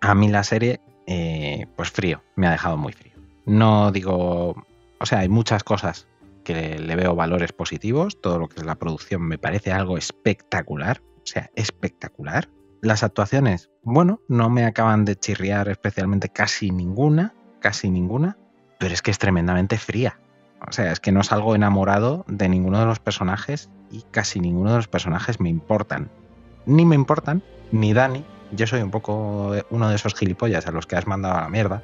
a 0.00 0.14
mí 0.14 0.28
la 0.28 0.44
serie, 0.44 0.80
eh, 1.06 1.66
pues 1.76 1.90
frío, 1.90 2.22
me 2.34 2.46
ha 2.46 2.50
dejado 2.50 2.76
muy 2.76 2.92
frío. 2.92 3.14
No 3.44 3.92
digo, 3.92 4.56
o 4.98 5.06
sea, 5.06 5.20
hay 5.20 5.28
muchas 5.28 5.64
cosas 5.64 6.08
que 6.44 6.78
le 6.78 6.96
veo 6.96 7.14
valores 7.14 7.52
positivos, 7.52 8.20
todo 8.20 8.38
lo 8.38 8.48
que 8.48 8.60
es 8.60 8.66
la 8.66 8.76
producción 8.76 9.22
me 9.22 9.38
parece 9.38 9.72
algo 9.72 9.98
espectacular, 9.98 11.02
o 11.18 11.26
sea, 11.26 11.50
espectacular. 11.56 12.48
Las 12.82 13.02
actuaciones, 13.02 13.70
bueno, 13.82 14.20
no 14.28 14.48
me 14.48 14.64
acaban 14.64 15.04
de 15.04 15.16
chirriar 15.16 15.68
especialmente 15.68 16.28
casi 16.28 16.70
ninguna, 16.70 17.34
casi 17.58 17.90
ninguna, 17.90 18.36
pero 18.78 18.94
es 18.94 19.02
que 19.02 19.10
es 19.10 19.18
tremendamente 19.18 19.76
fría. 19.78 20.20
O 20.66 20.72
sea, 20.72 20.92
es 20.92 21.00
que 21.00 21.12
no 21.12 21.22
salgo 21.22 21.54
enamorado 21.54 22.24
de 22.28 22.48
ninguno 22.48 22.78
de 22.78 22.86
los 22.86 23.00
personajes 23.00 23.70
y 23.90 24.02
casi 24.10 24.40
ninguno 24.40 24.70
de 24.70 24.76
los 24.76 24.88
personajes 24.88 25.40
me 25.40 25.48
importan. 25.48 26.10
Ni 26.64 26.84
me 26.84 26.94
importan, 26.94 27.42
ni 27.72 27.92
Dani. 27.92 28.24
Yo 28.52 28.66
soy 28.66 28.80
un 28.80 28.90
poco 28.90 29.52
uno 29.70 29.88
de 29.88 29.96
esos 29.96 30.14
gilipollas 30.14 30.66
a 30.66 30.72
los 30.72 30.86
que 30.86 30.96
has 30.96 31.06
mandado 31.06 31.36
a 31.36 31.42
la 31.42 31.48
mierda. 31.48 31.82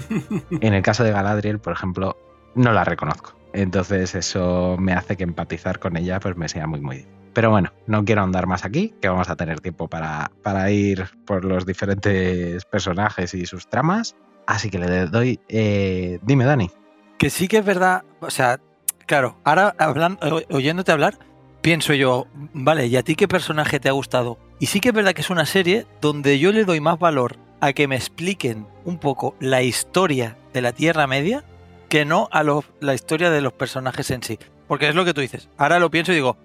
en 0.60 0.74
el 0.74 0.82
caso 0.82 1.04
de 1.04 1.12
Galadriel, 1.12 1.58
por 1.58 1.72
ejemplo, 1.72 2.16
no 2.54 2.72
la 2.72 2.84
reconozco. 2.84 3.34
Entonces 3.52 4.14
eso 4.14 4.76
me 4.78 4.92
hace 4.92 5.16
que 5.16 5.24
empatizar 5.24 5.78
con 5.78 5.96
ella 5.96 6.20
pues 6.20 6.36
me 6.36 6.48
sea 6.48 6.66
muy 6.66 6.80
muy 6.80 6.96
difícil. 6.96 7.22
Pero 7.32 7.50
bueno, 7.50 7.72
no 7.86 8.04
quiero 8.04 8.22
andar 8.22 8.46
más 8.46 8.64
aquí, 8.64 8.94
que 9.00 9.08
vamos 9.08 9.30
a 9.30 9.36
tener 9.36 9.60
tiempo 9.60 9.88
para, 9.88 10.30
para 10.42 10.70
ir 10.70 11.08
por 11.24 11.44
los 11.44 11.64
diferentes 11.64 12.64
personajes 12.66 13.32
y 13.32 13.46
sus 13.46 13.68
tramas. 13.68 14.14
Así 14.46 14.70
que 14.70 14.78
le 14.78 15.06
doy... 15.06 15.40
Eh, 15.48 16.18
dime, 16.22 16.44
Dani. 16.44 16.70
Que 17.18 17.30
sí 17.30 17.48
que 17.48 17.58
es 17.58 17.64
verdad, 17.64 18.02
o 18.20 18.30
sea, 18.30 18.60
claro, 19.06 19.38
ahora 19.44 19.74
hablan, 19.78 20.18
oyéndote 20.50 20.92
hablar, 20.92 21.18
pienso 21.62 21.94
yo, 21.94 22.26
vale, 22.52 22.88
¿y 22.88 22.96
a 22.96 23.02
ti 23.02 23.14
qué 23.14 23.28
personaje 23.28 23.80
te 23.80 23.88
ha 23.88 23.92
gustado? 23.92 24.38
Y 24.58 24.66
sí 24.66 24.80
que 24.80 24.88
es 24.90 24.94
verdad 24.94 25.14
que 25.14 25.22
es 25.22 25.30
una 25.30 25.46
serie 25.46 25.86
donde 26.00 26.38
yo 26.38 26.52
le 26.52 26.64
doy 26.64 26.80
más 26.80 26.98
valor 26.98 27.36
a 27.60 27.72
que 27.72 27.88
me 27.88 27.96
expliquen 27.96 28.66
un 28.84 28.98
poco 28.98 29.36
la 29.40 29.62
historia 29.62 30.36
de 30.52 30.60
la 30.60 30.72
Tierra 30.72 31.06
Media 31.06 31.44
que 31.88 32.04
no 32.04 32.28
a 32.32 32.42
lo, 32.42 32.64
la 32.80 32.94
historia 32.94 33.30
de 33.30 33.40
los 33.40 33.52
personajes 33.52 34.10
en 34.10 34.22
sí. 34.22 34.38
Porque 34.66 34.88
es 34.88 34.94
lo 34.94 35.04
que 35.04 35.14
tú 35.14 35.20
dices. 35.20 35.48
Ahora 35.56 35.78
lo 35.78 35.90
pienso 35.90 36.12
y 36.12 36.16
digo, 36.16 36.36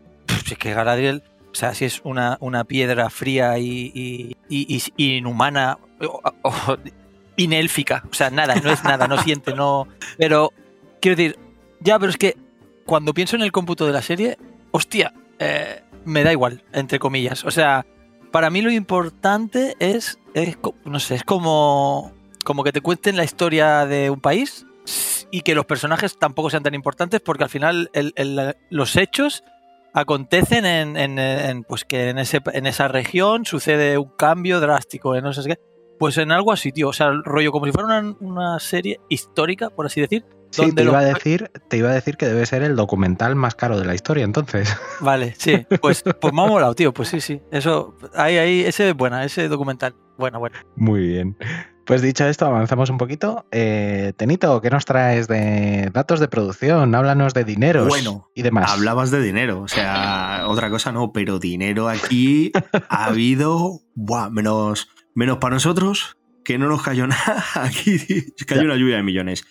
si 0.46 0.54
es 0.54 0.60
que 0.60 0.74
Galadriel, 0.74 1.24
o 1.52 1.56
sea, 1.56 1.74
si 1.74 1.86
es 1.86 2.02
una, 2.04 2.38
una 2.40 2.64
piedra 2.64 3.10
fría 3.10 3.58
y, 3.58 3.92
y, 3.96 4.36
y, 4.50 4.84
y 4.96 5.18
inhumana, 5.18 5.80
o, 6.02 6.22
o, 6.44 6.78
inélfica, 7.38 8.04
o 8.12 8.14
sea, 8.14 8.30
nada, 8.30 8.56
no 8.56 8.72
es 8.72 8.84
nada, 8.84 9.08
no 9.08 9.18
siente, 9.24 9.54
no... 9.54 9.88
Pero, 10.18 10.52
quiero 11.02 11.16
decir, 11.16 11.40
ya, 11.80 11.98
pero 11.98 12.12
es 12.12 12.18
que 12.18 12.36
cuando 12.86 13.14
pienso 13.14 13.36
en 13.36 13.42
el 13.42 13.52
cómputo 13.52 13.86
de 13.86 13.94
la 13.94 14.02
serie, 14.02 14.38
hostia, 14.78 15.12
eh, 15.40 15.82
me 16.06 16.24
da 16.24 16.32
igual, 16.32 16.64
entre 16.72 17.00
comillas. 17.00 17.44
O 17.46 17.52
sea, 17.52 17.86
para 18.32 18.50
mí 18.50 18.62
lo 18.62 18.72
importante 18.72 19.76
es, 19.80 20.20
es 20.34 20.58
no 20.86 21.00
sé, 21.00 21.16
es 21.16 21.24
como, 21.24 22.14
como 22.46 22.64
que 22.64 22.72
te 22.72 22.82
cuenten 22.82 23.18
la 23.18 23.24
historia 23.24 23.86
de 23.86 24.10
un 24.10 24.22
país 24.22 24.66
y 25.32 25.42
que 25.42 25.56
los 25.56 25.66
personajes 25.66 26.18
tampoco 26.18 26.50
sean 26.50 26.64
tan 26.64 26.76
importantes 26.76 27.22
porque 27.22 27.44
al 27.44 27.50
final 27.50 27.90
los 28.70 28.96
hechos 28.96 29.44
acontecen 29.94 30.66
en, 30.66 31.64
pues 31.64 31.84
que 31.84 32.10
en, 32.10 32.20
ese, 32.20 32.40
en 32.54 32.68
esa 32.68 32.88
región 32.88 33.46
sucede 33.46 33.98
un 33.98 34.12
cambio 34.16 34.60
drástico, 34.60 35.16
en 35.16 35.24
no 35.24 35.34
sé 35.34 35.50
qué. 35.50 35.60
Pues 35.98 36.20
en 36.20 36.32
algo 36.32 36.52
así, 36.52 36.72
tío. 36.72 36.90
O 36.90 36.94
sea, 36.94 37.08
el 37.08 37.24
rollo 37.24 37.52
como 37.52 37.66
si 37.66 37.72
fuera 37.72 37.88
una, 37.88 38.16
una 38.20 38.60
serie 38.60 39.00
histórica, 39.10 39.72
por 39.72 39.88
así 39.88 40.00
decir. 40.00 40.24
Sí, 40.52 40.74
te 40.74 40.84
iba, 40.84 41.00
a 41.00 41.04
decir, 41.04 41.52
te 41.68 41.78
iba 41.78 41.90
a 41.90 41.94
decir 41.94 42.18
que 42.18 42.26
debe 42.26 42.46
ser 42.46 42.64
el 42.64 42.76
documental 42.76 43.36
más 43.36 43.56
caro 43.56 43.78
de 43.80 43.86
la 43.86 43.96
historia, 43.96 44.24
entonces. 44.24 44.76
Vale, 45.02 45.36
sí. 45.38 45.66
Pues, 45.82 46.04
pues 46.20 46.34
me 46.34 46.42
ha 46.42 46.48
molado, 46.48 46.74
tío. 46.74 46.94
Pues 46.94 47.10
sí, 47.10 47.22
sí. 47.22 47.42
Eso, 47.52 47.96
ahí, 48.16 48.38
ahí, 48.38 48.62
ese 48.62 48.90
es 48.90 48.96
buena, 48.96 49.24
ese 49.24 49.48
documental. 49.48 49.96
Bueno, 50.18 50.40
bueno. 50.40 50.58
Muy 50.76 51.08
bien. 51.08 51.38
Pues 51.88 52.02
dicho 52.02 52.26
esto, 52.28 52.46
avanzamos 52.46 52.90
un 52.90 52.98
poquito. 52.98 53.46
Eh, 53.50 54.12
Tenito, 54.18 54.62
¿qué 54.62 54.70
nos 54.70 54.84
traes 54.84 55.30
de 55.30 55.90
datos 55.94 56.20
de 56.20 56.28
producción? 56.28 56.94
Háblanos 56.94 57.34
de 57.34 57.46
dineros 57.46 57.88
bueno, 57.88 58.30
y 58.36 58.42
demás. 58.42 58.70
Hablabas 58.70 59.10
de 59.10 59.22
dinero, 59.22 59.62
o 59.62 59.70
sea, 59.70 60.44
otra 60.48 60.70
cosa 60.70 60.92
no, 60.92 61.14
pero 61.14 61.40
dinero 61.40 61.88
aquí 61.88 62.52
ha 62.90 63.06
habido, 63.06 63.80
buah, 63.96 64.30
menos, 64.30 64.90
menos 65.16 65.38
para 65.38 65.56
nosotros, 65.56 66.18
que 66.44 66.58
no 66.58 66.68
nos 66.68 66.82
cayó 66.82 67.08
nada, 67.08 67.46
aquí 67.54 68.34
cayó 68.46 68.64
una 68.64 68.76
lluvia 68.76 68.98
de 68.98 69.04
millones. 69.04 69.46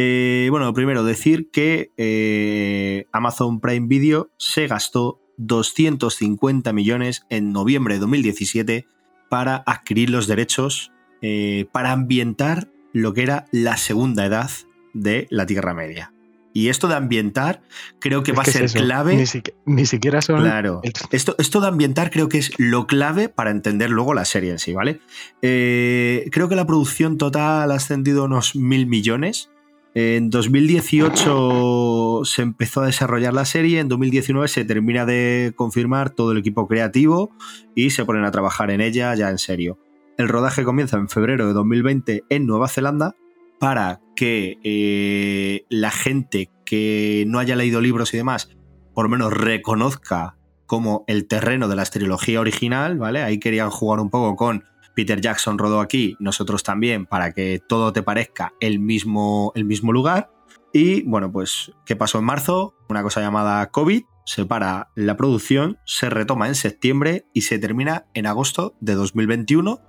Eh, 0.00 0.46
bueno, 0.50 0.72
primero 0.72 1.02
decir 1.02 1.50
que 1.50 1.90
eh, 1.96 3.06
Amazon 3.12 3.58
Prime 3.60 3.88
Video 3.88 4.30
se 4.38 4.68
gastó 4.68 5.20
250 5.38 6.72
millones 6.72 7.26
en 7.30 7.52
noviembre 7.52 7.94
de 7.94 8.00
2017 8.00 8.86
para 9.28 9.56
adquirir 9.66 10.10
los 10.10 10.28
derechos 10.28 10.92
eh, 11.20 11.66
para 11.72 11.90
ambientar 11.92 12.68
lo 12.92 13.12
que 13.12 13.22
era 13.24 13.46
la 13.50 13.76
segunda 13.76 14.24
edad 14.24 14.50
de 14.94 15.26
la 15.30 15.46
Tierra 15.46 15.74
Media. 15.74 16.12
Y 16.54 16.68
esto 16.68 16.86
de 16.88 16.94
ambientar 16.94 17.60
creo 17.98 18.22
que 18.22 18.30
Es 18.32 18.38
va 18.38 18.42
que 18.44 18.50
a 18.50 18.52
ser 18.52 18.64
es 18.64 18.72
clave. 18.72 19.16
Ni, 19.16 19.24
siqui- 19.24 19.52
ni 19.66 19.84
siquiera 19.84 20.22
son. 20.22 20.40
Claro. 20.42 20.80
Esto, 21.10 21.34
esto 21.38 21.60
de 21.60 21.66
ambientar 21.68 22.10
creo 22.10 22.28
que 22.28 22.38
es 22.38 22.52
lo 22.58 22.86
clave 22.86 23.28
para 23.28 23.50
entender 23.50 23.90
luego 23.90 24.14
la 24.14 24.24
serie 24.24 24.50
en 24.52 24.58
sí, 24.60 24.72
¿vale? 24.74 25.00
Creo 25.40 26.48
que 26.48 26.56
la 26.56 26.66
producción 26.66 27.18
total 27.18 27.70
ha 27.70 27.74
ascendido 27.74 28.22
a 28.22 28.26
unos 28.26 28.54
mil 28.56 28.86
millones. 28.86 29.50
En 29.94 30.30
2018 30.30 32.22
se 32.24 32.42
empezó 32.42 32.82
a 32.82 32.86
desarrollar 32.86 33.32
la 33.32 33.44
serie, 33.44 33.80
en 33.80 33.88
2019 33.88 34.46
se 34.48 34.64
termina 34.64 35.06
de 35.06 35.52
confirmar 35.56 36.10
todo 36.10 36.32
el 36.32 36.38
equipo 36.38 36.68
creativo 36.68 37.30
y 37.74 37.90
se 37.90 38.04
ponen 38.04 38.24
a 38.24 38.30
trabajar 38.30 38.70
en 38.70 38.80
ella 38.80 39.14
ya 39.14 39.30
en 39.30 39.38
serio. 39.38 39.78
El 40.18 40.28
rodaje 40.28 40.64
comienza 40.64 40.96
en 40.96 41.08
febrero 41.08 41.46
de 41.46 41.52
2020 41.52 42.24
en 42.28 42.46
Nueva 42.46 42.68
Zelanda 42.68 43.14
para 43.58 44.00
que 44.14 44.58
eh, 44.62 45.64
la 45.68 45.90
gente 45.90 46.50
que 46.64 47.24
no 47.26 47.38
haya 47.38 47.56
leído 47.56 47.80
libros 47.80 48.12
y 48.14 48.18
demás 48.18 48.50
por 48.98 49.04
lo 49.04 49.10
menos 49.10 49.32
reconozca 49.32 50.36
como 50.66 51.04
el 51.06 51.28
terreno 51.28 51.68
de 51.68 51.76
la 51.76 51.84
trilogía 51.84 52.40
original, 52.40 52.98
¿vale? 52.98 53.22
Ahí 53.22 53.38
querían 53.38 53.70
jugar 53.70 54.00
un 54.00 54.10
poco 54.10 54.34
con 54.34 54.64
Peter 54.98 55.20
Jackson 55.20 55.58
rodó 55.58 55.78
aquí, 55.78 56.16
nosotros 56.18 56.64
también, 56.64 57.06
para 57.06 57.32
que 57.32 57.62
todo 57.64 57.92
te 57.92 58.02
parezca 58.02 58.54
el 58.58 58.80
mismo, 58.80 59.52
el 59.54 59.64
mismo 59.64 59.92
lugar. 59.92 60.32
Y 60.72 61.02
bueno, 61.02 61.30
pues, 61.30 61.70
¿qué 61.86 61.94
pasó 61.94 62.18
en 62.18 62.24
marzo? 62.24 62.74
Una 62.88 63.04
cosa 63.04 63.20
llamada 63.20 63.70
COVID, 63.70 64.02
se 64.24 64.44
para 64.44 64.90
la 64.96 65.16
producción, 65.16 65.78
se 65.84 66.10
retoma 66.10 66.48
en 66.48 66.56
septiembre 66.56 67.26
y 67.32 67.42
se 67.42 67.60
termina 67.60 68.06
en 68.12 68.26
agosto 68.26 68.74
de 68.80 68.96
2021 68.96 69.80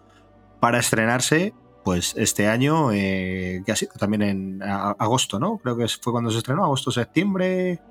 para 0.59 0.77
estrenarse, 0.77 1.55
pues, 1.83 2.13
este 2.15 2.47
año, 2.47 2.91
eh, 2.91 3.63
que 3.65 3.71
ha 3.71 3.75
sido 3.75 3.93
también 3.93 4.21
en 4.21 4.61
agosto, 4.61 5.39
¿no? 5.39 5.57
Creo 5.57 5.75
que 5.75 5.87
fue 5.87 6.13
cuando 6.13 6.29
se 6.29 6.37
estrenó, 6.37 6.63
agosto-septiembre, 6.65 7.81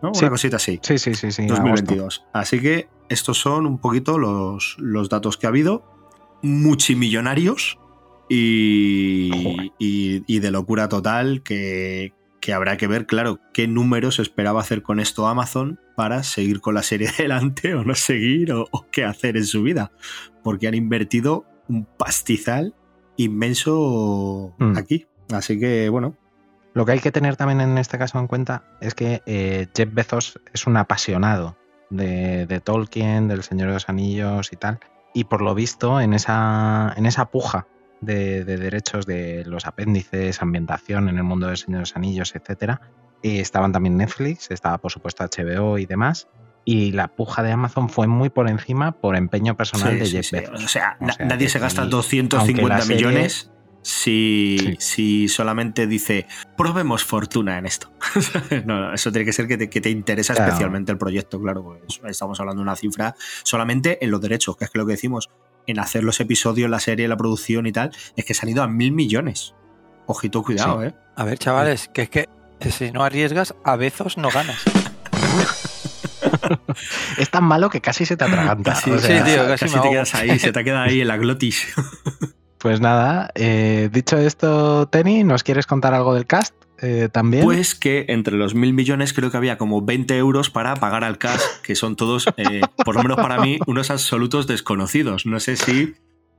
¿no? 0.00 0.14
Sí. 0.14 0.24
Una 0.24 0.30
cosita 0.30 0.56
así. 0.56 0.80
Sí, 0.80 0.96
sí, 0.96 1.14
sí, 1.14 1.30
sí. 1.30 1.46
2022. 1.46 2.24
Así 2.32 2.58
que 2.58 2.88
estos 3.10 3.38
son 3.38 3.66
un 3.66 3.76
poquito 3.76 4.16
los, 4.16 4.76
los 4.78 5.10
datos 5.10 5.36
que 5.36 5.44
ha 5.44 5.50
habido. 5.50 5.92
Multimillonarios 6.44 7.78
y, 8.28 9.30
y, 9.78 10.22
y 10.26 10.38
de 10.40 10.50
locura 10.50 10.88
total 10.88 11.42
que, 11.42 12.12
que 12.40 12.52
habrá 12.52 12.76
que 12.76 12.86
ver, 12.86 13.06
claro, 13.06 13.40
qué 13.52 13.66
números 13.66 14.18
esperaba 14.18 14.60
hacer 14.60 14.82
con 14.82 15.00
esto 15.00 15.26
Amazon 15.26 15.80
para 15.96 16.22
seguir 16.22 16.60
con 16.60 16.74
la 16.74 16.82
serie 16.82 17.08
adelante 17.18 17.74
o 17.74 17.84
no 17.84 17.94
seguir 17.94 18.52
o, 18.52 18.68
o 18.70 18.86
qué 18.90 19.04
hacer 19.04 19.36
en 19.36 19.44
su 19.46 19.62
vida. 19.62 19.92
Porque 20.42 20.68
han 20.68 20.74
invertido 20.74 21.44
un 21.68 21.86
pastizal 21.86 22.74
inmenso 23.16 24.54
Mm. 24.58 24.76
aquí. 24.76 25.06
Así 25.32 25.58
que, 25.58 25.88
bueno, 25.88 26.14
Lo 26.74 26.84
que 26.84 26.92
hay 26.92 27.00
que 27.00 27.12
tener 27.12 27.36
también 27.36 27.60
en 27.60 27.78
este 27.78 27.98
caso 27.98 28.18
en 28.18 28.26
cuenta 28.26 28.64
es 28.80 28.94
que 28.94 29.22
eh, 29.26 29.68
Jeff 29.74 29.88
Bezos 29.94 30.40
es 30.52 30.66
un 30.66 30.76
apasionado 30.76 31.56
de, 31.90 32.46
de 32.46 32.60
Tolkien, 32.60 33.28
del 33.28 33.42
Señor 33.42 33.68
de 33.68 33.74
los 33.74 33.88
Anillos 33.88 34.52
y 34.52 34.56
tal. 34.56 34.80
Y 35.14 35.24
por 35.24 35.40
lo 35.40 35.54
visto, 35.54 36.00
en 36.00 36.12
esa, 36.12 36.92
en 36.96 37.06
esa 37.06 37.26
puja 37.30 37.66
de, 38.00 38.44
de 38.44 38.58
derechos 38.58 39.06
de 39.06 39.44
los 39.46 39.64
apéndices, 39.66 40.42
ambientación 40.42 41.08
en 41.08 41.16
el 41.16 41.22
mundo 41.22 41.46
del 41.46 41.56
Señor 41.56 41.78
de 41.78 41.82
los 41.82 41.96
Anillos, 41.96 42.34
etcétera, 42.34 42.80
eh, 43.22 43.40
estaban 43.40 43.72
también 43.72 43.96
Netflix, 43.96 44.50
estaba 44.50 44.78
por 44.78 44.90
supuesto 44.92 45.24
HBO 45.24 45.78
y 45.78 45.86
demás. 45.86 46.28
y 46.66 46.92
la 46.92 47.08
puja 47.08 47.42
de 47.42 47.52
Amazon 47.52 47.88
fue 47.90 48.06
muy 48.06 48.30
por 48.30 48.48
encima 48.48 48.92
por 48.92 49.16
empeño 49.16 49.54
personal 49.56 49.92
Sí, 49.92 49.98
de 49.98 50.06
sí, 50.06 50.12
Jeff 50.12 50.26
sí. 50.26 50.36
Bezos. 50.36 50.64
O 50.64 50.68
sea, 50.68 50.96
na- 50.98 51.12
sea, 51.12 51.26
nadie 51.26 51.48
se 51.50 51.58
gasta 51.58 51.82
aquí, 51.82 51.90
250 51.90 52.38
aunque 52.40 52.68
la 52.68 52.80
serie- 52.80 53.06
millones 53.06 53.50
si, 53.84 54.56
Sí. 54.58 54.76
si 54.78 55.28
solamente 55.28 55.86
dice 55.86 56.26
probemos 56.56 57.04
fortuna 57.04 57.58
en 57.58 57.66
esto. 57.66 57.92
no, 58.64 58.80
no, 58.80 58.94
eso 58.94 59.12
tiene 59.12 59.26
que 59.26 59.32
ser 59.32 59.46
que 59.46 59.58
te, 59.58 59.68
que 59.68 59.80
te 59.80 59.90
interesa 59.90 60.32
Claro. 60.34 60.48
especialmente 60.50 60.90
el 60.90 60.98
proyecto, 60.98 61.38
claro. 61.40 61.78
pues 61.86 62.00
estamos 62.10 62.40
hablando 62.40 62.60
de 62.60 62.62
una 62.64 62.76
cifra 62.76 63.14
solamente 63.42 64.02
en 64.04 64.10
los 64.10 64.20
derechos, 64.20 64.56
que 64.56 64.64
es 64.64 64.70
que 64.70 64.78
lo 64.78 64.86
que 64.86 64.92
decimos, 64.92 65.28
en 65.66 65.78
hacer 65.78 66.02
los 66.02 66.18
episodios, 66.20 66.68
la 66.70 66.80
serie, 66.80 67.06
la 67.08 67.16
producción 67.16 67.66
y 67.66 67.72
tal, 67.72 67.92
es 68.16 68.24
que 68.24 68.32
se 68.34 68.44
han 68.44 68.50
ido 68.50 68.62
a 68.62 68.66
mil 68.68 68.92
millones. 68.92 69.54
Ojito, 70.06 70.42
cuidado, 70.42 70.80
Sí. 70.80 70.88
¿eh? 70.88 70.94
A 71.16 71.24
ver, 71.24 71.38
chavales, 71.38 71.88
que 71.92 72.02
es 72.02 72.08
que 72.10 72.28
si 72.70 72.90
no 72.90 73.04
arriesgas, 73.04 73.54
a 73.64 73.76
Bezos 73.76 74.16
no 74.18 74.30
ganas. 74.30 74.62
Es 77.18 77.30
tan 77.30 77.44
malo 77.44 77.70
que 77.70 77.80
casi 77.80 78.04
se 78.06 78.16
te 78.16 78.24
atraganta. 78.24 78.72
Casi, 78.74 78.90
o 78.90 78.98
sea, 78.98 79.24
sí, 79.24 79.32
tío, 79.32 79.46
casi 79.46 79.64
me 79.66 79.80
te 79.80 79.90
quedas 79.90 80.14
ahí, 80.14 80.38
se 80.38 80.52
te 80.52 80.64
queda 80.64 80.82
ahí 80.82 81.00
en 81.00 81.08
la 81.08 81.16
glotis. 81.16 81.66
Pues 82.64 82.80
nada, 82.80 83.30
eh, 83.34 83.90
dicho 83.92 84.16
esto, 84.16 84.88
Tenny, 84.88 85.22
¿nos 85.22 85.42
quieres 85.42 85.66
contar 85.66 85.92
algo 85.92 86.14
del 86.14 86.24
cast? 86.24 86.54
Eh, 86.80 87.10
También. 87.12 87.44
Pues 87.44 87.74
que 87.74 88.06
entre 88.08 88.38
los 88.38 88.54
mil 88.54 88.72
millones 88.72 89.12
creo 89.12 89.30
que 89.30 89.36
había 89.36 89.58
como 89.58 89.82
20 89.82 90.16
euros 90.16 90.48
para 90.48 90.74
pagar 90.76 91.04
al 91.04 91.18
cast, 91.18 91.60
que 91.62 91.74
son 91.74 91.94
todos, 91.94 92.24
eh, 92.38 92.62
por 92.82 92.94
lo 92.94 93.02
menos 93.02 93.18
para 93.18 93.38
mí, 93.38 93.58
unos 93.66 93.90
absolutos 93.90 94.46
desconocidos. 94.46 95.26
No 95.26 95.40
sé 95.40 95.56
si 95.56 95.92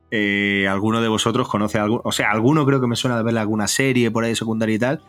eh, 0.09 0.67
alguno 0.67 0.99
de 0.99 1.09
vosotros 1.09 1.47
conoce 1.47 1.77
algo, 1.77 2.01
o 2.03 2.11
sea, 2.11 2.31
alguno 2.31 2.65
creo 2.65 2.81
que 2.81 2.87
me 2.87 2.95
suena 2.95 3.17
de 3.17 3.23
verle 3.23 3.41
alguna 3.41 3.67
serie 3.67 4.09
por 4.09 4.23
ahí 4.23 4.35
secundaria 4.35 4.75
y 4.75 4.79
tal, 4.79 5.01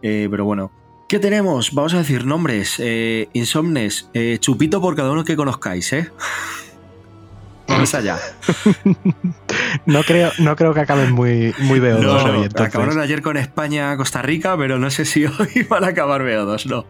eh, 0.00 0.28
pero 0.30 0.46
bueno. 0.46 0.72
¿Qué 1.10 1.18
tenemos? 1.18 1.74
Vamos 1.74 1.92
a 1.92 1.98
decir 1.98 2.24
nombres. 2.24 2.80
Insomnes. 3.34 4.08
chupito 4.40 4.80
por 4.80 4.96
cada 4.96 5.12
uno 5.12 5.24
que 5.24 5.36
conozcáis, 5.36 5.92
¿eh? 5.92 6.10
Vamos 7.66 7.94
allá. 7.94 8.18
no, 9.86 10.02
creo, 10.02 10.30
no 10.38 10.54
creo 10.56 10.74
que 10.74 10.80
acaben 10.80 11.12
muy, 11.12 11.54
muy 11.60 11.80
BO2 11.80 11.98
No, 12.00 12.12
hoy, 12.16 12.42
entonces. 12.44 12.66
acabaron 12.68 13.00
ayer 13.00 13.22
con 13.22 13.36
España-Costa 13.36 14.22
Rica, 14.22 14.56
pero 14.56 14.78
no 14.78 14.90
sé 14.90 15.04
si 15.04 15.24
hoy 15.26 15.66
van 15.68 15.84
a 15.84 15.88
acabar 15.88 16.22
BO2, 16.22 16.66
no. 16.66 16.84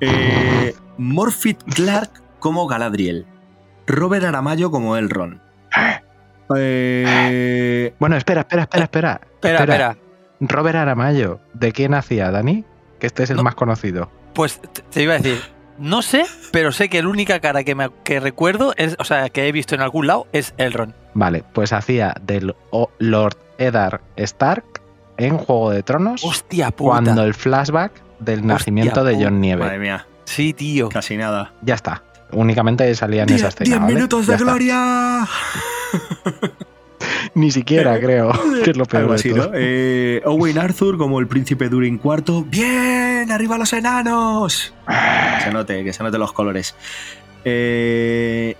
Eh, 0.00 0.74
Morphy 0.98 1.54
Clark 1.54 2.10
como 2.38 2.66
Galadriel. 2.66 3.26
Robert 3.86 4.24
Aramayo 4.24 4.70
como 4.70 4.96
Elrond. 4.96 5.40
Eh, 6.56 7.94
Bueno, 7.98 8.16
espera, 8.16 8.42
espera, 8.42 8.62
espera, 8.62 8.84
espera. 8.84 9.20
Espera, 9.34 9.58
espera. 9.60 9.96
Robert 10.40 10.76
Aramayo, 10.76 11.40
¿de 11.54 11.72
quién 11.72 11.94
hacía, 11.94 12.30
Dani? 12.30 12.64
Que 12.98 13.06
este 13.06 13.22
es 13.24 13.30
el 13.30 13.36
No. 13.36 13.42
más 13.42 13.54
conocido. 13.54 14.10
Pues 14.34 14.60
te 14.90 15.02
iba 15.02 15.14
a 15.14 15.18
decir, 15.18 15.40
no 15.82 16.00
sé, 16.02 16.24
pero 16.52 16.72
sé 16.72 16.88
que 16.88 17.02
la 17.02 17.08
única 17.08 17.40
cara 17.40 17.64
que, 17.64 17.74
me, 17.74 17.90
que 18.04 18.20
recuerdo, 18.20 18.72
es, 18.76 18.96
o 18.98 19.04
sea, 19.04 19.28
que 19.28 19.48
he 19.48 19.52
visto 19.52 19.74
en 19.74 19.80
algún 19.82 20.06
lado, 20.06 20.26
es 20.32 20.54
Elrond. 20.56 20.94
Vale, 21.14 21.44
pues 21.52 21.72
hacía 21.72 22.14
del 22.22 22.54
O- 22.70 22.90
Lord 22.98 23.36
Eddard 23.58 24.00
Stark 24.16 24.64
en 25.18 25.36
Juego 25.36 25.70
de 25.70 25.82
Tronos 25.82 26.24
Hostia 26.24 26.70
puta. 26.70 26.90
cuando 27.02 27.22
el 27.24 27.34
flashback 27.34 27.92
del 28.18 28.46
nacimiento 28.46 29.04
de. 29.04 29.22
John 29.22 29.40
Nieve. 29.40 29.62
madre 29.64 29.78
mía, 29.78 30.06
Sí, 30.24 30.52
tío. 30.54 30.88
casi 30.88 31.16
nada. 31.18 31.52
Ya 31.62 31.74
está. 31.74 32.02
Únicamente 32.32 32.92
salía 32.94 33.24
en 33.24 33.28
esa 33.28 33.48
¡Diez 33.48 33.60
escena. 33.60 33.64
diez 33.68 33.80
¿vale? 33.80 33.94
minutos 33.94 34.26
Ya 34.26 34.30
de 34.32 34.36
está. 34.36 34.44
gloria! 34.44 35.28
Ni 37.34 37.50
siquiera 37.50 37.98
creo 38.00 38.32
que 38.62 38.70
es 38.70 38.76
lo 38.76 38.84
peor 38.84 39.02
Algo 39.04 39.14
de 39.14 39.22
todo. 39.30 39.46
¿no? 39.48 39.52
Eh, 39.54 40.22
Owen 40.24 40.58
Arthur 40.58 40.98
como 40.98 41.18
el 41.20 41.26
príncipe 41.26 41.68
Durin 41.68 42.00
IV. 42.02 42.44
¡Bien! 42.46 43.30
¡Arriba 43.30 43.56
los 43.58 43.72
enanos! 43.72 44.74
Que 44.86 45.44
se 45.44 45.50
note, 45.52 45.84
que 45.84 45.92
se 45.92 46.02
note 46.02 46.18
los 46.18 46.32
colores. 46.32 46.74
Eh, 47.44 48.56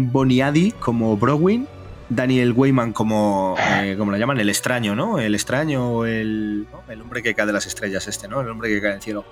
Boniadi 0.00 0.72
como 0.72 1.16
Browin. 1.16 1.66
Daniel 2.10 2.52
Weyman 2.56 2.94
como, 2.94 3.54
eh, 3.82 3.94
como 3.98 4.10
lo 4.12 4.16
llaman, 4.16 4.40
el 4.40 4.48
extraño, 4.48 4.94
¿no? 4.94 5.18
El 5.18 5.34
extraño 5.34 5.90
o 5.92 6.06
el, 6.06 6.66
¿no? 6.72 6.90
el 6.90 7.02
hombre 7.02 7.22
que 7.22 7.34
cae 7.34 7.44
de 7.44 7.52
las 7.52 7.66
estrellas 7.66 8.08
este, 8.08 8.28
¿no? 8.28 8.40
El 8.40 8.48
hombre 8.48 8.70
que 8.70 8.80
cae 8.80 8.92
del 8.92 9.02
cielo. 9.02 9.26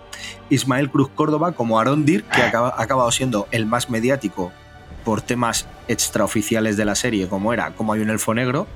Ismael 0.50 0.90
Cruz 0.90 1.09
Córdoba 1.09 1.52
como 1.52 1.81
Arondir, 1.81 2.25
que 2.25 2.43
acaba- 2.43 2.75
ha 2.76 2.83
acabado 2.83 3.11
siendo 3.12 3.49
el 3.51 3.64
más 3.64 3.88
mediático 3.88 4.53
por 5.07 5.23
temas 5.23 5.69
extraoficiales 5.87 6.77
de 6.77 6.85
la 6.85 6.97
serie, 6.97 7.29
como 7.29 7.53
era 7.53 7.71
Como 7.77 7.92
hay 7.92 8.01
un 8.01 8.11
elfo 8.11 8.35
negro. 8.35 8.66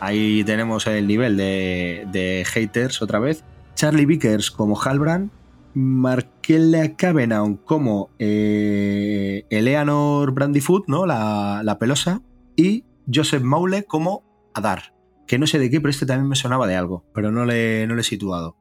Ahí 0.00 0.44
tenemos 0.44 0.86
el 0.86 1.06
nivel 1.06 1.38
de, 1.38 2.06
de 2.12 2.44
haters 2.46 3.00
otra 3.00 3.18
vez. 3.18 3.42
Charlie 3.74 4.04
Vickers 4.04 4.50
como 4.50 4.78
Halbrand. 4.78 5.30
Markella 5.72 6.94
Cavenaugh 6.94 7.64
como 7.64 8.10
eh, 8.18 9.46
Eleanor 9.48 10.32
Brandyfoot, 10.32 10.88
¿no? 10.88 11.06
La, 11.06 11.62
la 11.64 11.78
pelosa. 11.78 12.20
Y 12.54 12.84
Joseph 13.12 13.42
Maule 13.42 13.84
como 13.84 14.50
Adar. 14.52 14.92
Que 15.26 15.38
no 15.38 15.46
sé 15.46 15.58
de 15.58 15.70
qué, 15.70 15.80
pero 15.80 15.88
este 15.88 16.04
también 16.04 16.28
me 16.28 16.36
sonaba 16.36 16.66
de 16.66 16.76
algo. 16.76 17.06
Pero 17.14 17.32
no 17.32 17.46
le, 17.46 17.86
no 17.86 17.94
le 17.94 18.02
he 18.02 18.04
situado. 18.04 18.58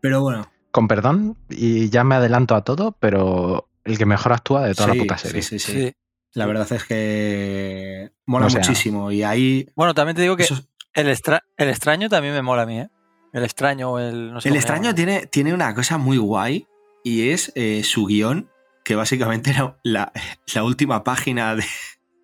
Pero 0.00 0.22
bueno. 0.22 0.50
Con 0.70 0.88
perdón, 0.88 1.36
y 1.50 1.90
ya 1.90 2.04
me 2.04 2.14
adelanto 2.14 2.54
a 2.54 2.64
todo, 2.64 2.96
pero 2.98 3.68
el 3.84 3.98
que 3.98 4.06
mejor 4.06 4.32
actúa 4.32 4.64
de 4.64 4.74
toda 4.74 4.92
sí, 4.92 4.96
la 4.96 5.02
puta 5.02 5.18
serie. 5.18 5.42
Sí, 5.42 5.58
sí, 5.58 5.72
sí. 5.72 5.80
Sí. 5.88 5.94
La 6.34 6.46
verdad 6.46 6.70
es 6.72 6.84
que 6.84 8.10
mola 8.26 8.46
O 8.46 8.50
sea, 8.50 8.60
muchísimo. 8.60 9.10
Y 9.12 9.22
ahí. 9.22 9.68
Bueno, 9.76 9.94
también 9.94 10.16
te 10.16 10.22
digo 10.22 10.36
que 10.36 10.46
el, 10.94 11.08
extra- 11.08 11.44
el 11.56 11.68
extraño 11.68 12.08
también 12.08 12.34
me 12.34 12.42
mola 12.42 12.62
a 12.62 12.66
mí, 12.66 12.80
¿eh? 12.80 12.88
El 13.32 13.42
extraño 13.44 13.90
o 13.92 13.98
el... 13.98 14.32
No 14.32 14.40
sé 14.40 14.48
el 14.48 14.56
extraño 14.56 14.94
tiene, 14.94 15.26
tiene 15.26 15.54
una 15.54 15.74
cosa 15.74 15.98
muy 15.98 16.18
guay 16.18 16.66
y 17.02 17.30
es 17.30 17.50
eh, 17.56 17.82
su 17.84 18.06
guion, 18.06 18.48
que 18.84 18.94
básicamente 18.94 19.50
era 19.50 19.76
la, 19.82 20.12
la 20.54 20.62
última 20.64 21.02
página 21.04 21.56
de- 21.56 21.64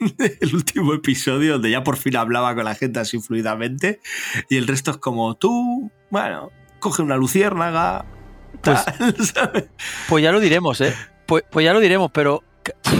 del 0.41 0.55
último 0.55 0.95
episodio, 0.95 1.55
donde 1.55 1.71
ya 1.71 1.83
por 1.85 1.97
fin 1.97 2.17
hablaba 2.17 2.55
con 2.55 2.65
la 2.65 2.75
gente 2.75 3.01
así 3.01 3.19
fluidamente, 3.21 4.01
y 4.49 4.57
el 4.57 4.67
resto 4.69 4.93
es 4.93 4.97
como 4.99 5.35
tú, 5.37 5.91
bueno, 6.11 6.51
coge 6.79 7.03
una 7.03 7.17
luciérnaga, 7.17 8.07
Pues- 8.63 8.85
tal, 8.85 9.17
¿sabes? 9.25 9.65
Pues 10.09 10.23
ya 10.25 10.31
lo 10.33 10.41
diremos, 10.41 10.81
¿eh? 10.81 10.95
Pues, 11.27 11.45
pues 11.51 11.65
ya 11.65 11.73
lo 11.73 11.81
diremos, 11.81 12.11
pero 12.13 12.43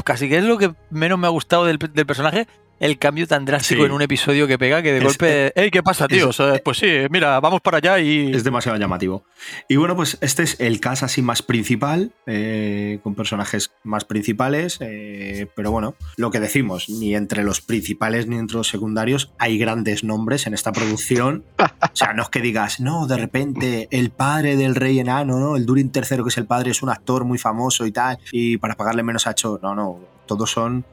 casi 0.05 0.29
que 0.29 0.39
es 0.39 0.45
lo 0.45 0.59
que 0.59 0.75
menos 0.91 1.19
me 1.19 1.27
ha 1.27 1.31
gustado 1.31 1.65
del, 1.65 1.79
personaje, 1.79 2.47
el 2.81 2.99
cambio 2.99 3.27
tan 3.29 3.45
drástico 3.45 3.83
Sí. 3.83 3.87
en 3.87 3.93
un 3.93 4.03
episodio 4.03 4.47
que 4.49 4.59
pega 4.59 4.83
que 4.83 4.91
de 4.93 4.99
Es- 4.99 5.05
golpe... 5.05 5.53
¡Ey, 5.55 5.71
qué 5.71 5.83
pasa, 5.83 6.09
tío! 6.09 6.31
es- 6.31 6.41
O 6.41 6.53
sea, 6.53 6.61
pues 6.65 6.79
sí, 6.79 6.87
mira, 7.11 7.39
vamos 7.39 7.61
para 7.61 7.77
allá 7.79 8.01
y... 8.01 8.33
Es 8.35 8.43
demasiado 8.43 8.77
llamativo. 8.79 9.25
Y 9.69 9.77
bueno, 9.77 9.95
pues 9.95 10.19
este 10.21 10.43
es 10.43 10.59
el 10.61 10.81
cast 10.81 11.03
así 11.03 11.23
más 11.23 11.43
principal, 11.43 12.13
eh, 12.27 12.99
con 13.03 13.15
personajes 13.15 13.71
más 13.85 14.05
principales, 14.05 14.79
eh, 14.81 15.47
pero 15.55 15.71
bueno, 15.71 15.95
lo 16.17 16.31
que 16.31 16.41
decimos, 16.41 16.89
ni 16.89 17.15
entre 17.15 17.45
los 17.45 17.61
principales 17.61 18.27
ni 18.27 18.37
entre 18.39 18.57
los 18.57 18.69
secundarios 18.69 19.31
hay 19.39 19.59
grandes 19.59 20.03
nombres 20.03 20.47
en 20.47 20.55
esta 20.55 20.73
producción. 20.73 21.45
O 21.59 21.91
sea, 21.95 22.13
no 22.15 22.23
es 22.23 22.29
que 22.31 22.41
digas, 22.41 22.81
no, 22.81 23.07
de 23.07 23.17
repente 23.19 23.89
el 23.91 24.11
padre 24.11 24.57
del 24.57 24.75
rey 24.75 24.99
enano, 24.99 25.39
¿no? 25.39 25.57
El 25.57 25.67
Durin 25.67 25.93
III, 25.95 26.23
que 26.23 26.29
es 26.29 26.39
el 26.39 26.47
padre, 26.47 26.71
es 26.71 26.83
un 26.83 26.89
actor 26.89 27.25
muy 27.25 27.37
famoso 27.39 27.85
y 27.87 27.93
tal, 27.93 28.19
y 28.33 28.57
para 28.57 28.75
pagarle 28.75 29.03
menos 29.03 29.27
ha 29.27 29.33
hecho... 29.33 29.61
No, 29.63 29.75
no, 29.75 30.01
todos 30.27 30.51
son... 30.51 30.85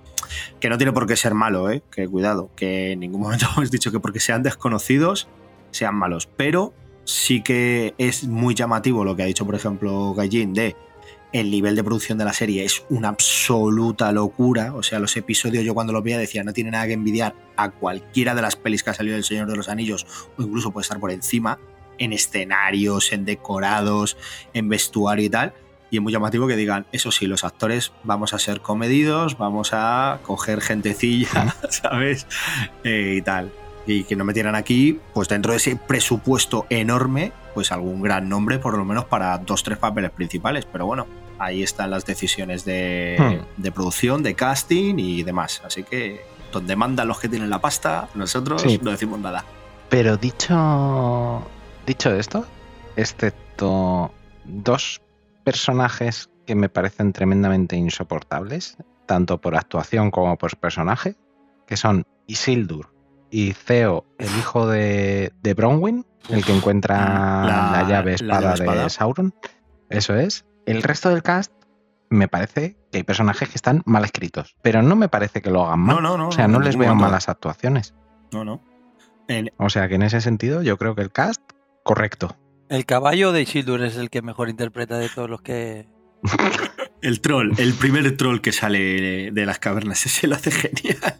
Que 0.60 0.70
no 0.70 0.78
tiene 0.78 0.94
por 0.94 1.08
qué 1.08 1.16
ser 1.16 1.34
malo, 1.34 1.70
¿eh? 1.70 1.82
Que 1.92 2.08
cuidado, 2.08 2.50
que 2.56 2.92
en 2.92 3.00
ningún 3.00 3.22
momento 3.22 3.46
hemos 3.56 3.72
dicho 3.72 3.92
que 3.92 4.00
porque 4.00 4.20
sean 4.20 4.44
desconocidos 4.44 5.28
sean 5.72 5.96
malos, 5.96 6.28
pero 6.38 6.74
sí 7.04 7.42
que 7.42 7.94
es 7.98 8.26
muy 8.26 8.56
llamativo 8.56 9.06
lo 9.06 9.16
que 9.16 9.24
ha 9.24 9.26
dicho, 9.26 9.46
por 9.46 9.56
ejemplo, 9.56 10.14
Gallin 10.14 10.54
de 10.54 10.76
el 11.34 11.52
nivel 11.52 11.76
de 11.76 11.84
producción 11.84 12.18
de 12.18 12.26
la 12.26 12.34
serie 12.34 12.64
es 12.64 12.84
una 12.90 13.10
absoluta 13.10 14.12
locura. 14.12 14.74
O 14.74 14.82
sea, 14.82 15.00
los 15.00 15.16
episodios 15.18 15.64
yo 15.64 15.74
cuando 15.74 15.94
los 15.94 16.04
veía 16.04 16.18
decía 16.18 16.44
no 16.44 16.54
tiene 16.54 16.72
nada 16.72 16.88
que 16.88 16.94
envidiar 16.94 17.36
a 17.58 17.70
cualquiera 17.70 18.34
de 18.34 18.42
las 18.42 18.56
pelis 18.56 18.82
que 18.82 18.92
ha 18.92 18.94
salido 18.94 19.16
del 19.16 19.26
Señor 19.26 19.48
de 19.48 19.56
los 19.56 19.70
Anillos 19.70 20.06
o 20.38 20.42
incluso 20.42 20.72
puede 20.72 20.84
estar 20.84 21.00
por 21.00 21.12
encima 21.12 21.60
en 21.98 22.14
escenarios, 22.14 23.12
en 23.12 23.26
decorados, 23.26 24.18
en 24.54 24.70
vestuario 24.70 25.26
y 25.26 25.30
tal. 25.30 25.54
Y 25.90 25.98
es 25.98 26.04
muy 26.04 26.12
llamativo 26.12 26.48
que 26.48 26.56
digan, 26.56 26.86
eso 26.92 27.12
sí, 27.12 27.28
los 27.28 27.44
actores 27.44 27.92
vamos 28.04 28.34
a 28.34 28.40
ser 28.40 28.62
comedidos, 28.62 29.38
vamos 29.38 29.70
a 29.74 30.20
coger 30.24 30.62
gentecilla, 30.62 31.56
¿sabes? 31.70 32.28
Eh, 32.84 33.16
y 33.18 33.22
tal 33.22 33.52
y 33.90 34.04
que 34.04 34.18
no 34.18 34.26
metieran 34.26 34.54
aquí, 34.54 35.00
pues 35.14 35.30
dentro 35.30 35.52
de 35.54 35.60
ese 35.60 35.78
presupuesto 35.78 36.66
enorme, 36.70 37.32
pues 37.54 37.72
algún 37.72 38.02
gran 38.02 38.28
nombre, 38.28 38.60
por 38.60 38.78
lo 38.78 38.84
menos 38.84 39.06
para 39.06 39.38
dos, 39.38 39.64
tres 39.64 39.78
papeles 39.78 40.12
principales. 40.12 40.66
Pero 40.70 40.86
bueno, 40.86 41.08
ahí 41.40 41.64
están 41.64 41.92
las 41.92 42.06
decisiones 42.06 42.66
de, 42.66 43.16
Hmm. 43.18 43.62
de 43.62 43.72
producción, 43.72 44.24
de 44.24 44.34
casting 44.36 44.96
y 45.00 45.24
demás. 45.24 45.62
Así 45.66 45.84
que 45.84 46.20
donde 46.52 46.76
mandan 46.76 47.08
los 47.08 47.18
que 47.22 47.30
tienen 47.30 47.50
la 47.50 47.60
pasta, 47.62 48.10
nosotros 48.14 48.62
Sí. 48.62 48.78
no 48.84 48.92
decimos 48.92 49.22
nada. 49.22 49.46
Pero 49.88 50.18
dicho, 50.18 51.48
dicho 51.86 52.14
esto, 52.14 52.46
excepto 52.98 54.12
dos 54.44 55.00
personajes 55.52 56.30
que 56.46 56.56
me 56.56 56.68
parecen 56.68 57.14
tremendamente 57.14 57.78
insoportables, 57.78 58.76
tanto 59.06 59.40
por 59.40 59.56
actuación 59.56 60.12
como 60.12 60.38
por 60.38 60.58
personaje, 60.58 61.16
que 61.66 61.78
son 61.78 62.06
Isildur 62.26 62.94
y 63.32 63.54
Theo, 63.54 64.04
el 64.18 64.28
hijo 64.38 64.68
de, 64.68 65.32
de 65.42 65.54
Bronwyn, 65.54 66.06
el 66.28 66.44
que 66.44 66.54
encuentra 66.54 66.98
La- 66.98 67.70
la, 67.72 67.84
llave 67.88 68.18
la 68.20 68.54
espada 68.56 68.84
de 68.84 68.90
Sauron. 68.90 69.34
Eso 69.90 70.16
es. 70.16 70.46
El 70.66 70.84
resto 70.84 71.08
del 71.08 71.24
cast 71.24 71.54
me 72.10 72.28
parece 72.28 72.76
que 72.92 72.98
hay 72.98 73.04
personajes 73.04 73.48
que 73.48 73.56
están 73.56 73.82
mal 73.86 74.04
escritos, 74.04 74.58
pero 74.62 74.82
no 74.82 74.98
me 74.98 75.08
parece 75.08 75.42
que 75.42 75.50
lo 75.50 75.66
hagan 75.66 75.80
mal. 75.80 75.96
No, 75.96 76.02
no, 76.02 76.18
no. 76.18 76.28
o 76.28 76.32
sea, 76.34 76.50
no, 76.50 76.60
les 76.60 76.76
veo 76.76 76.94
malas 76.94 77.30
actuaciones. 77.30 77.96
No, 78.34 78.44
no. 78.44 78.62
O 79.58 79.70
sea 79.70 79.88
que 79.88 79.96
en 79.96 80.02
ese 80.04 80.20
sentido 80.20 80.62
yo 80.62 80.78
creo 80.78 80.94
que 80.94 81.04
el 81.04 81.12
cast, 81.14 81.42
correcto. 81.84 82.36
El 82.70 82.86
caballo 82.86 83.32
de 83.32 83.42
Isildur 83.44 83.82
es 83.84 83.96
el 83.98 84.10
que 84.10 84.22
mejor 84.22 84.50
interpreta 84.50 84.98
de 84.98 85.10
todos 85.10 85.30
los 85.30 85.42
que. 85.42 85.88
el 87.02 87.22
troll, 87.22 87.52
el 87.58 87.74
primer 87.74 88.18
troll 88.18 88.40
que 88.42 88.52
sale 88.52 89.32
de 89.32 89.46
las 89.46 89.60
cavernas, 89.60 90.06
ese 90.06 90.28
lo 90.28 90.36
hace 90.36 90.52
genial. 90.52 91.18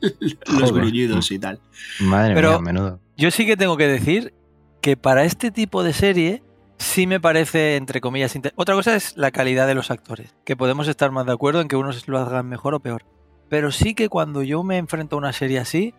Los 0.60 0.74
gruñidos 0.74 1.32
y 1.32 1.40
tal. 1.40 1.60
Madre 2.02 2.34
Pero- 2.36 2.50
mía, 2.52 2.60
menudo. 2.74 3.00
Yo 3.16 3.32
sí 3.32 3.46
que 3.46 3.58
tengo 3.58 3.78
que 3.78 3.88
decir 3.88 4.34
que 4.82 4.96
para 4.98 5.24
este 5.24 5.50
tipo 5.52 5.84
de 5.84 5.94
serie 5.94 6.44
sí 6.78 7.08
me 7.08 7.20
parece, 7.20 7.76
entre 7.76 8.00
comillas, 8.02 8.36
inte- 8.36 8.54
otra 8.56 8.76
cosa 8.76 8.96
es 8.96 9.18
la 9.18 9.32
calidad 9.32 9.66
de 9.66 9.74
los 9.74 9.90
actores, 9.90 10.36
que 10.46 10.56
podemos 10.56 10.88
estar 10.88 11.10
más 11.12 11.26
de 11.26 11.32
acuerdo 11.32 11.62
en 11.62 11.68
que 11.68 11.76
unos 11.76 12.08
lo 12.08 12.20
hagan 12.20 12.48
mejor 12.48 12.76
o 12.76 12.80
peor. 12.80 13.04
Pero 13.50 13.72
sí 13.72 13.96
que 13.96 14.10
cuando 14.10 14.44
yo 14.44 14.62
me 14.64 14.78
enfrento 14.78 15.16
a 15.16 15.20
una 15.20 15.34
serie 15.34 15.58
así, 15.58 15.96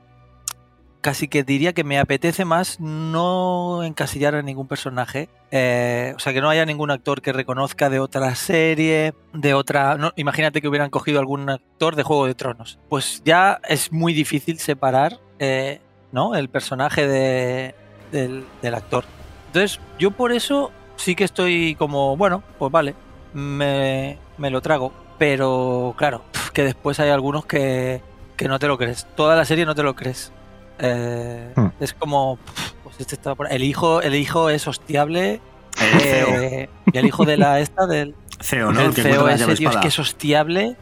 casi 1.09 1.27
que 1.27 1.43
diría 1.43 1.73
que 1.73 1.85
me 1.85 1.99
apetece 1.99 2.45
más 2.45 2.81
no 2.81 3.83
encasillar 3.83 4.35
a 4.35 4.43
ningún 4.43 4.69
personaje. 4.69 5.31
eh, 5.51 6.13
o 6.15 6.19
sea, 6.19 6.35
que 6.35 6.43
no 6.43 6.51
haya 6.51 6.67
ningún 6.67 6.91
actor 6.91 7.23
que 7.23 7.33
reconozca 7.33 7.89
de 7.89 7.99
otra 7.99 8.35
serie, 8.35 9.15
de 9.33 9.55
otra... 9.55 9.97
no, 9.97 10.13
imagínate 10.17 10.61
que 10.61 10.69
hubieran 10.69 10.91
cogido 10.91 11.19
algún 11.19 11.49
actor 11.49 11.97
de 11.97 12.03
Juego 12.03 12.27
de 12.27 12.35
Tronos. 12.35 12.79
Pues 12.91 13.23
ya 13.25 13.59
es 13.67 13.91
muy 13.91 14.13
difícil 14.13 14.59
separar 14.59 15.19
eh, 15.39 15.81
¿no? 16.13 16.35
el 16.35 16.51
personaje 16.51 17.09
de, 17.09 17.75
del, 18.13 18.75
actor. 18.75 19.07
Entonces, 19.47 19.81
yo 19.99 20.11
por 20.11 20.31
eso 20.31 20.73
sí 20.97 21.15
que 21.15 21.25
estoy 21.25 21.75
como, 21.77 22.19
bueno, 22.19 22.43
pues 22.59 22.71
vale, 22.71 22.95
me, 23.33 24.19
me 24.37 24.51
lo 24.51 24.61
trago. 24.61 24.93
Pero 25.17 25.95
claro, 25.97 26.23
que 26.53 26.65
después 26.65 27.01
hay 27.01 27.09
algunos 27.09 27.47
que, 27.47 28.03
que 28.37 28.47
no 28.47 28.59
te 28.59 28.69
lo 28.69 28.77
crees. 28.77 29.07
Toda 29.17 29.37
la 29.37 29.47
serie 29.47 29.65
no 29.65 29.75
te 29.75 29.83
lo 29.83 29.97
crees. 29.97 30.33
Eh, 30.79 31.53
Hmm. 31.57 31.69
Es 31.81 31.93
como, 31.95 32.39
pues 32.85 32.97
este 33.01 33.15
está 33.15 33.35
por- 33.35 33.51
el 33.53 33.63
hijo, 33.65 34.01
el 34.03 34.15
hijo 34.15 34.51
es 34.51 34.67
hostiable. 34.69 35.41
El 35.81 36.01
CEO. 36.01 36.29
eh, 36.43 36.69
y 36.93 36.99
el 36.99 37.07
hijo 37.07 37.25
de 37.25 37.37
la 37.37 37.61
esta 37.61 37.87
del 37.87 38.15
CEO, 38.41 38.73
¿no? 38.73 38.81
el 38.81 38.87
El 38.87 38.95
que 38.95 39.03
CEO 39.03 39.29
ese, 39.29 39.55
tío, 39.57 39.71
es 39.71 39.77
que 39.77 39.89
es 39.89 39.99
hostiable. 39.99 40.77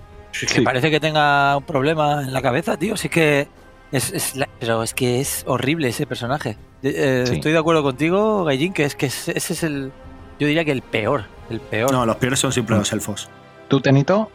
Que 0.52 0.62
parece 0.62 0.90
que 0.90 1.00
tenga 1.00 1.56
un 1.56 1.64
problema 1.64 2.22
en 2.22 2.32
la 2.32 2.42
cabeza, 2.42 2.76
tío. 2.76 2.96
Sí 2.96 3.08
que. 3.08 3.48
Es, 3.92 4.12
es 4.12 4.36
la- 4.36 4.48
pero 4.58 4.82
es 4.82 4.92
que 4.94 5.20
es 5.20 5.44
horrible 5.46 5.88
ese 5.88 6.06
personaje. 6.06 6.56
Eh, 6.82 7.24
Sí. 7.26 7.34
Estoy 7.36 7.52
de 7.52 7.58
acuerdo 7.58 7.82
contigo, 7.82 8.44
Gallín, 8.44 8.72
que 8.72 8.84
es 8.84 8.94
que 8.94 9.06
ese 9.06 9.32
ese 9.36 9.52
es 9.54 9.62
el. 9.62 9.92
Yo 10.38 10.46
diría 10.46 10.64
que 10.64 10.72
el 10.72 10.82
peor. 10.82 11.24
El 11.48 11.60
peor. 11.60 11.90
No, 11.92 12.04
los 12.04 12.16
peores 12.16 12.38
son 12.40 12.52
siempre 12.52 12.76
los 12.76 12.92
elfos. 12.92 13.28
¿Tú, 13.68 13.80
Tenito? 13.80 14.30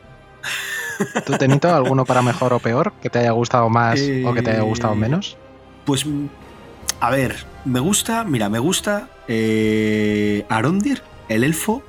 ¿Tú, 1.25 1.33
Tenito, 1.37 1.73
alguno 1.73 2.05
para 2.05 2.21
mejor 2.21 2.53
o 2.53 2.59
peor? 2.59 2.93
¿Que 3.01 3.09
te 3.09 3.19
haya 3.19 3.31
gustado 3.31 3.69
más 3.69 3.99
o 4.25 4.33
que 4.33 4.41
te 4.41 4.51
haya 4.51 4.61
gustado 4.61 4.93
Eh, 4.93 4.97
menos? 4.97 5.37
Pues, 5.85 6.05
mm, 6.05 6.25
a 6.99 7.09
ver, 7.09 7.45
me 7.65 7.79
gusta, 7.79 8.23
mira, 8.23 8.49
me 8.49 8.59
gusta 8.59 9.09
eh, 9.27 10.45
Arondir, 10.49 11.01
el 11.29 11.43
elfo, 11.43 11.83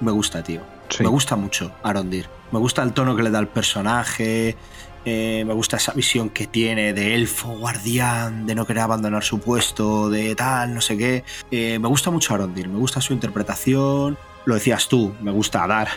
me 0.00 0.10
gusta, 0.12 0.42
tío. 0.42 0.60
Sí. 0.88 1.02
Me 1.02 1.08
gusta 1.08 1.36
mucho 1.36 1.72
Arondir. 1.82 2.28
Me 2.50 2.58
gusta 2.58 2.82
el 2.82 2.92
tono 2.92 3.16
que 3.16 3.22
le 3.22 3.30
da 3.30 3.38
al 3.38 3.48
personaje. 3.48 4.56
eh, 5.04 5.42
me 5.44 5.52
gusta 5.54 5.78
esa 5.78 5.92
visión 5.94 6.30
que 6.30 6.46
tiene 6.46 6.92
de 6.92 7.14
elfo, 7.16 7.48
guardián, 7.58 8.46
de 8.46 8.54
no 8.54 8.64
querer 8.66 8.84
abandonar 8.84 9.24
su 9.24 9.40
puesto, 9.40 10.08
de 10.10 10.36
tal, 10.36 10.74
no 10.74 10.80
sé 10.80 10.96
qué. 10.96 11.24
Eh, 11.50 11.78
me 11.80 11.88
gusta 11.88 12.10
mucho 12.12 12.34
Arondir, 12.34 12.68
me 12.68 12.78
gusta 12.78 13.00
su 13.00 13.12
interpretación. 13.12 14.16
Lo 14.44 14.54
decías 14.54 14.86
tú, 14.88 15.12
me 15.20 15.32
gusta 15.32 15.64
Adar. 15.64 15.88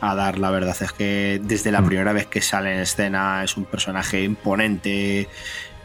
Adar, 0.00 0.38
la 0.38 0.50
verdad 0.50 0.74
es 0.80 0.92
que 0.92 1.40
desde 1.44 1.72
la 1.72 1.82
Mm. 1.82 1.86
primera 1.86 2.12
vez 2.14 2.26
que 2.26 2.40
sale 2.40 2.72
en 2.74 2.80
escena 2.80 3.44
es 3.44 3.54
un 3.58 3.64
personaje 3.66 4.22
imponente, 4.22 5.28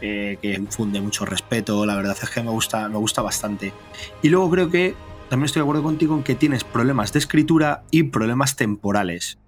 eh, 0.00 0.38
que 0.40 0.54
infunde 0.54 1.00
mucho 1.00 1.24
respeto. 1.24 1.84
La 1.86 1.96
verdad 1.96 2.16
es 2.20 2.30
que 2.30 2.42
me 2.42 2.50
gusta, 2.50 2.88
me 2.88 2.98
gusta 2.98 3.22
bastante. 3.22 3.72
Y 4.22 4.28
luego 4.28 4.50
creo 4.50 4.70
que 4.70 4.94
también 5.28 5.46
estoy 5.46 5.60
de 5.60 5.64
acuerdo 5.64 5.82
contigo 5.82 6.16
en 6.16 6.22
que 6.22 6.34
tienes 6.34 6.64
problemas 6.64 7.12
de 7.12 7.20
escritura 7.20 7.84
y 7.90 8.04
problemas 8.04 8.56
temporales. 8.56 9.38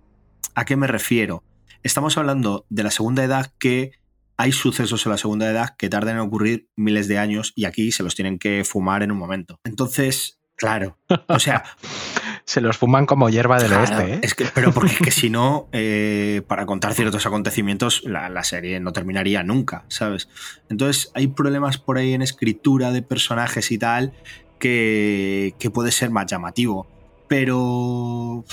¿A 0.55 0.65
qué 0.65 0.77
me 0.77 0.87
refiero? 0.87 1.43
Estamos 1.83 2.17
hablando 2.17 2.67
de 2.69 2.85
la 2.85 2.91
segunda 2.91 3.25
edad 3.25 3.53
que 3.59 3.93
hay 4.37 4.53
sucesos 4.53 5.05
en 5.07 5.13
la 5.13 5.19
segunda 5.19 5.51
edad 5.51 5.77
que 5.77 5.89
tardan 5.89 6.17
en 6.17 6.21
ocurrir 6.21 6.69
miles 6.77 7.09
de 7.09 7.19
años 7.19 7.53
y 7.57 7.65
aquí 7.65 7.93
se 7.93 8.03
los 8.03 8.15
tienen 8.15 8.39
que 8.39 8.65
fumar 8.65 9.03
en 9.03 9.13
un 9.13 9.19
momento. 9.19 9.59
Entonces, 9.65 10.41
claro. 10.57 10.99
O 11.29 11.39
sea, 11.39 11.65
Se 12.45 12.61
los 12.61 12.77
fuman 12.77 13.07
como 13.07 13.29
hierba 13.31 13.59
del 13.59 13.69
Claro, 13.69 13.83
oeste, 13.83 14.15
¿eh? 14.15 14.21
es 14.23 14.35
que, 14.35 14.45
pero 14.55 14.73
porque 14.73 14.93
es 14.95 14.99
que 14.99 15.11
si 15.13 15.31
no, 15.31 15.69
eh, 15.73 16.43
para 16.49 16.67
contar 16.67 16.93
ciertos 16.95 17.25
acontecimientos, 17.25 18.03
la, 18.05 18.29
la 18.29 18.43
serie 18.45 18.81
no 18.81 18.93
terminaría 18.93 19.43
nunca, 19.43 19.85
¿sabes? 19.89 20.29
Entonces 20.69 21.11
hay 21.15 21.29
problemas 21.29 21.79
por 21.79 21.99
ahí 21.99 22.13
en 22.15 22.23
escritura 22.23 22.91
de 22.91 23.03
personajes 23.03 23.71
y 23.71 23.79
tal 23.79 24.13
que, 24.59 25.55
que 25.59 25.71
puede 25.71 25.93
ser 25.93 26.11
más 26.11 26.27
llamativo. 26.27 26.87
Pero 27.29 28.45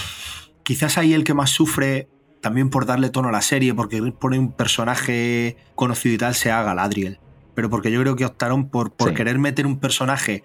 quizás 0.63 0.97
ahí 0.97 1.13
el 1.13 1.23
que 1.23 1.33
más 1.33 1.49
sufre, 1.49 2.07
también 2.41 2.69
por 2.69 2.85
darle 2.85 3.09
tono 3.09 3.29
a 3.29 3.31
la 3.31 3.41
serie, 3.41 3.73
porque 3.73 4.01
pone 4.17 4.39
un 4.39 4.51
personaje 4.51 5.57
conocido 5.75 6.15
y 6.15 6.17
tal, 6.17 6.35
sea 6.35 6.63
Galadriel. 6.63 7.19
Pero 7.55 7.69
porque 7.69 7.91
yo 7.91 7.99
creo 8.01 8.15
que 8.15 8.25
optaron 8.25 8.69
por, 8.69 8.91
por 8.93 9.09
Sí. 9.09 9.15
querer 9.15 9.37
meter 9.39 9.65
un 9.65 9.79
personaje 9.79 10.43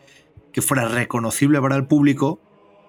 que 0.53 0.63
fuera 0.63 0.89
reconocible 0.89 1.61
para 1.61 1.77
el 1.77 1.87
público 1.87 2.41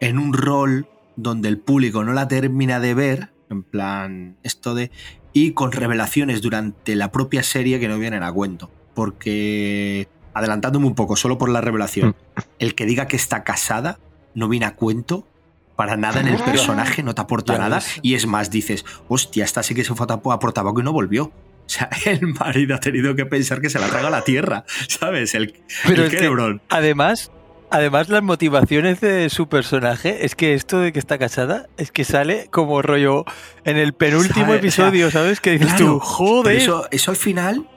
en 0.07 0.19
un 0.19 0.33
rol 0.33 0.87
donde 1.15 1.49
el 1.49 1.57
público 1.57 2.03
no 2.03 2.13
la 2.13 2.27
termina 2.27 2.79
de 2.79 2.93
ver, 2.93 3.29
en 3.49 3.63
plan 3.63 4.37
esto 4.43 4.75
de, 4.75 4.91
y 5.33 5.51
con 5.51 5.71
revelaciones 5.71 6.41
durante 6.41 6.95
la 6.95 7.11
propia 7.11 7.43
serie 7.43 7.79
que 7.79 7.87
no 7.87 7.97
vienen 7.99 8.23
a 8.23 8.31
cuento. 8.31 8.69
Porque, 8.93 10.07
adelantándome 10.33 10.87
un 10.87 10.95
poco, 10.95 11.15
solo 11.15 11.37
por 11.37 11.49
la 11.49 11.61
revelación, 11.61 12.15
el 12.59 12.75
que 12.75 12.85
diga 12.85 13.07
que 13.07 13.15
está 13.15 13.43
casada 13.43 13.99
no 14.33 14.47
viene 14.49 14.65
a 14.65 14.75
cuento 14.75 15.27
para 15.75 15.97
nada 15.97 16.21
en 16.21 16.27
el 16.27 16.37
personaje, 16.41 17.03
no 17.03 17.13
te 17.15 17.21
aporta 17.21 17.53
Ya 17.53 17.59
nada. 17.59 17.75
ves. 17.77 17.99
Y 18.01 18.13
es 18.15 18.25
más, 18.27 18.49
dices, 18.51 18.85
hostia, 19.09 19.43
esta 19.43 19.61
sí 19.63 19.75
que 19.75 19.83
se 19.83 19.93
fue 19.95 20.05
a 20.09 20.19
por 20.39 20.53
tabaco 20.53 20.79
y 20.79 20.83
no 20.83 20.93
volvió. 20.93 21.31
O 21.65 21.67
sea, 21.67 21.89
el 22.05 22.27
marido 22.27 22.75
ha 22.75 22.79
tenido 22.79 23.15
que 23.15 23.25
pensar 23.25 23.59
que 23.59 23.71
se 23.71 23.79
la 23.79 23.87
traga 23.87 24.09
a 24.09 24.11
la 24.11 24.21
tierra, 24.23 24.65
¿sabes? 24.87 25.33
El, 25.33 25.55
Pero 25.87 26.01
el 26.03 26.07
es 26.07 26.09
que- 26.11 26.17
Celebrón. 26.19 26.61
Además, 26.69 27.31
además 27.71 28.09
las 28.09 28.23
motivaciones 28.23 29.01
de 29.01 29.29
su 29.29 29.47
personaje 29.47 30.25
es 30.25 30.35
que 30.35 30.53
esto 30.53 30.79
de 30.79 30.91
que 30.93 30.99
está 30.99 31.17
casada 31.17 31.67
es 31.77 31.91
que 31.91 32.03
sale 32.03 32.47
como 32.51 32.81
rollo 32.81 33.25
en 33.63 33.77
el 33.77 33.93
penúltimo 33.93 34.45
¿Sabe? 34.45 34.57
episodio, 34.57 35.11
¿sabes? 35.11 35.41
Que 35.41 35.51
dices 35.51 35.67
Claro, 35.73 35.85
tú, 35.93 35.99
joder. 35.99 36.55
Eso, 36.55 36.87
eso 36.91 37.11
al 37.11 37.17
final 37.17 37.67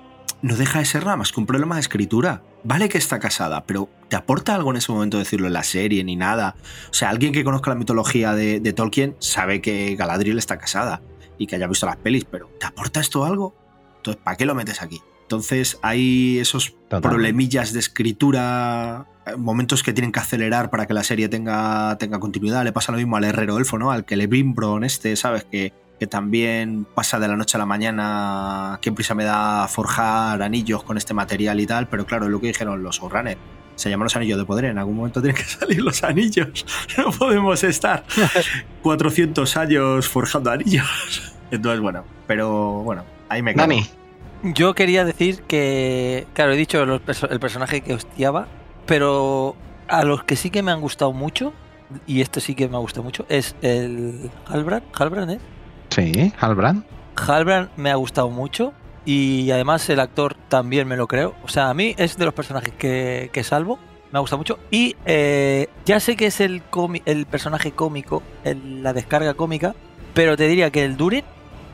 no 0.43 0.57
deja 0.57 0.79
de 0.79 0.85
ser 0.85 1.05
nada 1.05 1.17
más 1.17 1.33
que 1.33 1.41
un 1.41 1.47
problema 1.47 1.75
de 1.77 1.81
escritura. 1.81 2.43
Vale 2.65 2.89
que 2.89 2.99
está 2.99 3.19
casada, 3.19 3.65
pero 3.65 3.89
¿te 4.09 4.17
aporta 4.17 4.55
algo 4.55 4.71
en 4.71 4.77
ese 4.79 4.93
momento 4.93 5.19
decirlo 5.19 5.47
en 5.47 5.53
la 5.53 5.63
serie 5.63 6.03
ni 6.05 6.17
nada? 6.17 6.55
O 6.91 6.95
sea, 6.95 7.09
alguien 7.11 7.33
que 7.33 7.45
conozca 7.45 7.71
la 7.71 7.77
mitología 7.77 8.35
de, 8.35 8.61
de 8.61 8.73
Tolkien 8.73 9.17
sabe 9.21 9.61
que 9.61 9.95
Galadriel 9.97 10.39
está 10.39 10.59
casada 10.59 11.01
y 11.39 11.47
que 11.47 11.57
haya 11.57 11.67
visto 11.69 11.87
las 11.87 11.97
pelis, 11.97 12.25
pero 12.25 12.51
¿te 12.59 12.67
aporta 12.67 13.01
esto 13.01 13.25
algo? 13.25 13.55
Entonces, 13.97 14.21
¿para 14.23 14.37
qué 14.37 14.45
lo 14.45 14.55
metes 14.55 14.83
aquí? 14.83 15.01
Entonces 15.23 15.79
hay 15.83 16.39
esos 16.39 16.73
Totalmente. 16.73 17.09
problemillas 17.09 17.73
de 17.73 17.81
escritura, 17.81 19.07
momentos 19.37 19.83
que 19.83 19.93
tienen 19.93 20.13
que 20.13 20.21
acelerar 20.21 20.71
para 20.71 20.87
que 20.87 20.95
la 20.95 21.05
serie 21.05 21.29
tenga, 21.29 21.97
tenga 21.99 22.19
continuidad. 22.21 22.65
Le 22.65 22.73
pasa 22.73 22.93
lo 22.93 22.99
mismo 22.99 23.17
al 23.17 23.25
herrero 23.25 23.59
elfo, 23.59 23.79
¿no? 23.79 23.91
Al 23.91 24.05
que 24.05 24.17
le 24.17 24.27
Brimbron 24.27 24.85
este, 24.85 25.17
¿sabes? 25.17 25.45
Que, 25.45 25.73
que 25.99 26.07
también 26.07 26.87
pasa 26.95 27.19
de 27.19 27.29
la 27.29 27.37
noche 27.37 27.57
a 27.57 27.59
la 27.59 27.67
mañana, 27.67 28.79
qué 28.81 28.93
prisa 28.93 29.15
me 29.15 29.25
da 29.25 29.67
forjar 29.69 30.41
anillos 30.43 30.85
con 30.85 30.97
este 30.97 31.13
material 31.13 31.59
y 31.61 31.67
tal, 31.67 31.89
pero 31.89 32.07
claro, 32.07 32.27
es 32.27 32.31
lo 32.31 32.41
que 32.41 32.49
dijeron 32.49 32.83
los 32.83 32.99
showrunners. 32.99 33.39
Se 33.75 33.91
llaman 33.91 34.07
los 34.07 34.17
anillos 34.17 34.39
de 34.39 34.45
poder, 34.45 34.67
en 34.67 34.79
algún 34.79 34.97
momento 34.97 35.21
tienen 35.21 35.37
que 35.37 35.45
salir 35.49 35.83
los 35.83 36.03
anillos. 36.03 36.67
No 36.97 37.11
podemos 37.11 37.63
estar 37.65 38.05
400 38.83 39.57
años 39.57 40.09
forjando 40.09 40.51
anillos. 40.51 41.33
Entonces, 41.51 41.81
bueno, 41.81 42.05
pero 42.27 42.83
bueno, 42.83 43.05
ahí 43.29 43.43
me 43.43 43.55
quedo. 43.55 43.63
Dani, 43.63 43.87
Yo 44.43 44.75
quería 44.75 45.05
decir 45.05 45.43
que, 45.43 46.27
claro, 46.35 46.53
he 46.53 46.57
dicho 46.57 46.83
el 46.83 47.41
personaje 47.41 47.81
que 47.81 47.95
hostiaba, 47.95 48.47
pero 48.89 49.55
a 49.87 50.03
los 50.05 50.25
que 50.25 50.35
sí 50.35 50.51
que 50.51 50.63
me 50.63 50.73
han 50.73 50.81
gustado 50.81 51.13
mucho, 51.13 51.53
y 52.07 52.21
este 52.23 52.41
sí 52.41 52.55
que 52.55 52.69
me 52.69 52.77
ha 52.77 52.81
gustado 52.81 53.05
mucho, 53.05 53.25
es 53.29 53.55
el 53.63 54.31
Halbrand. 54.47 54.83
Halbrand, 54.99 55.31
¿eh? 55.33 55.39
sí, 55.91 56.33
Halbrand. 56.41 56.85
Halbrand 57.17 57.69
me 57.77 57.91
ha 57.91 57.95
gustado 57.97 58.31
mucho 58.31 58.73
y 59.05 59.51
además 59.51 59.89
el 59.91 60.01
actor 60.01 60.35
también 60.49 60.89
me 60.89 60.97
lo 60.97 61.07
creo. 61.07 61.35
O 61.45 61.49
sea, 61.49 61.69
a 61.71 61.75
mí 61.75 61.95
es 61.99 62.17
de 62.17 62.25
los 62.25 62.35
personajes 62.35 62.73
que, 62.75 63.31
que 63.33 63.45
salvo, 63.45 63.79
me 64.13 64.19
ha 64.19 64.21
gustado 64.21 64.39
mucho. 64.39 64.59
Y 64.71 64.97
eh, 65.07 65.69
ya 65.85 66.01
sé 66.01 66.17
que 66.17 66.27
es 66.27 66.41
el, 66.41 66.63
comi- 66.71 67.03
el 67.07 67.27
personaje 67.27 67.73
cómico, 67.73 68.23
el- 68.45 68.83
la 68.83 68.93
descarga 68.93 69.35
cómica, 69.35 69.75
pero 70.15 70.37
te 70.37 70.47
diría 70.49 70.71
que 70.71 70.85
el 70.85 70.97
Durin, 70.97 71.25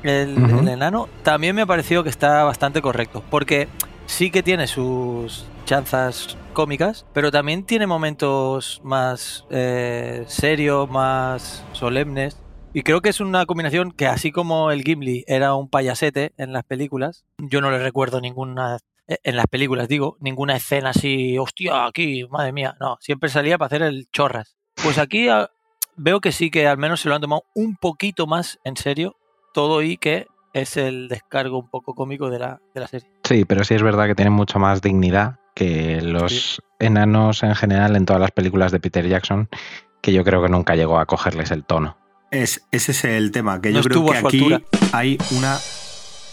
el, 0.03 0.37
el 0.61 0.68
enano, 0.68 1.09
también 1.22 1.55
me 1.57 1.62
ha 1.62 1.66
parecido 1.66 2.03
que 2.05 2.11
está 2.11 2.44
bastante 2.44 2.81
correcto. 2.83 3.22
Porque 3.31 3.68
sí 4.07 4.31
que 4.31 4.42
tiene 4.42 4.66
sus 4.66 5.46
chanzas 5.64 6.37
cómicas, 6.53 7.07
pero 7.12 7.31
también 7.31 7.64
tiene 7.64 7.87
momentos 7.87 8.81
más 8.85 9.44
eh, 9.50 10.24
serios, 10.29 10.88
más 10.90 11.64
solemnes. 11.72 12.40
Y 12.72 12.83
creo 12.83 13.00
que 13.00 13.09
es 13.09 13.20
una 13.20 13.46
combinación 13.46 13.92
que 13.92 14.07
así 14.07 14.33
como 14.33 14.70
el 14.70 14.83
Gimli 14.83 15.24
era 15.27 15.55
un 15.55 15.68
payasete 15.68 16.33
en 16.38 16.53
las 16.53 16.64
películas, 16.64 17.24
yo 17.38 17.61
no 17.61 17.70
le 17.70 17.79
recuerdo 17.79 18.20
ninguna, 18.20 18.79
eh, 19.07 19.18
en 19.22 19.37
las 19.37 19.46
películas 19.46 19.88
digo, 19.88 20.16
ninguna 20.20 20.57
escena 20.57 20.90
así, 20.90 21.38
hostia, 21.38 21.87
aquí, 21.87 22.27
madre 22.31 22.53
mía, 22.53 22.77
no, 22.81 22.96
siempre 23.00 23.29
salía 23.29 23.59
para 23.59 23.66
hacer 23.66 23.83
el 23.83 24.09
chorras. 24.12 24.57
Pues 24.83 24.98
aquí 24.98 25.29
ah, 25.29 25.50
veo 25.96 26.20
que 26.20 26.33
sí 26.33 26.50
que 26.50 26.66
al 26.66 26.79
menos 26.79 27.00
se 27.00 27.09
lo 27.09 27.14
han 27.14 27.20
tomado 27.20 27.44
un 27.55 27.77
poquito 27.77 28.27
más 28.27 28.59
en 28.64 28.77
serio 28.77 29.16
todo 29.53 29.83
y 29.83 29.96
que 29.96 30.27
es 30.53 30.77
el 30.77 31.09
descargo 31.09 31.59
un 31.59 31.68
poco 31.68 31.94
cómico 31.94 32.29
de 32.29 32.40
la, 32.40 32.61
de 32.74 32.81
la 32.81 32.88
serie. 32.88 33.09
Sí, 33.22 33.44
pero 33.44 33.62
sí 33.64 33.74
es 33.74 33.83
verdad 33.83 34.07
que 34.07 34.14
tiene 34.16 34.31
mucho 34.31 34.59
más 34.59 34.83
dignidad 34.83 35.38
que 35.54 36.00
los 36.02 36.62
enanos 36.78 37.42
en 37.42 37.54
general 37.54 37.96
en 37.96 38.06
todas 38.06 38.20
las 38.20 38.32
películas 38.32 38.72
de 38.72 38.80
Peter 38.80 39.06
Jackson, 39.06 39.48
que 40.02 40.12
yo 40.12 40.24
creo 40.24 40.42
que 40.42 40.48
nunca 40.48 40.76
llegó 40.76 40.98
a 40.98 41.06
cogerles 41.06 41.50
el 41.50 41.64
tono. 41.64 41.96
Es, 42.30 42.66
ese 42.72 42.92
es 42.92 43.04
el 43.04 43.30
tema, 43.30 43.60
que 43.60 43.72
yo 43.72 43.82
creo 43.82 44.04
que 44.04 44.16
aquí 44.18 44.64
hay 44.92 45.18
una 45.30 45.58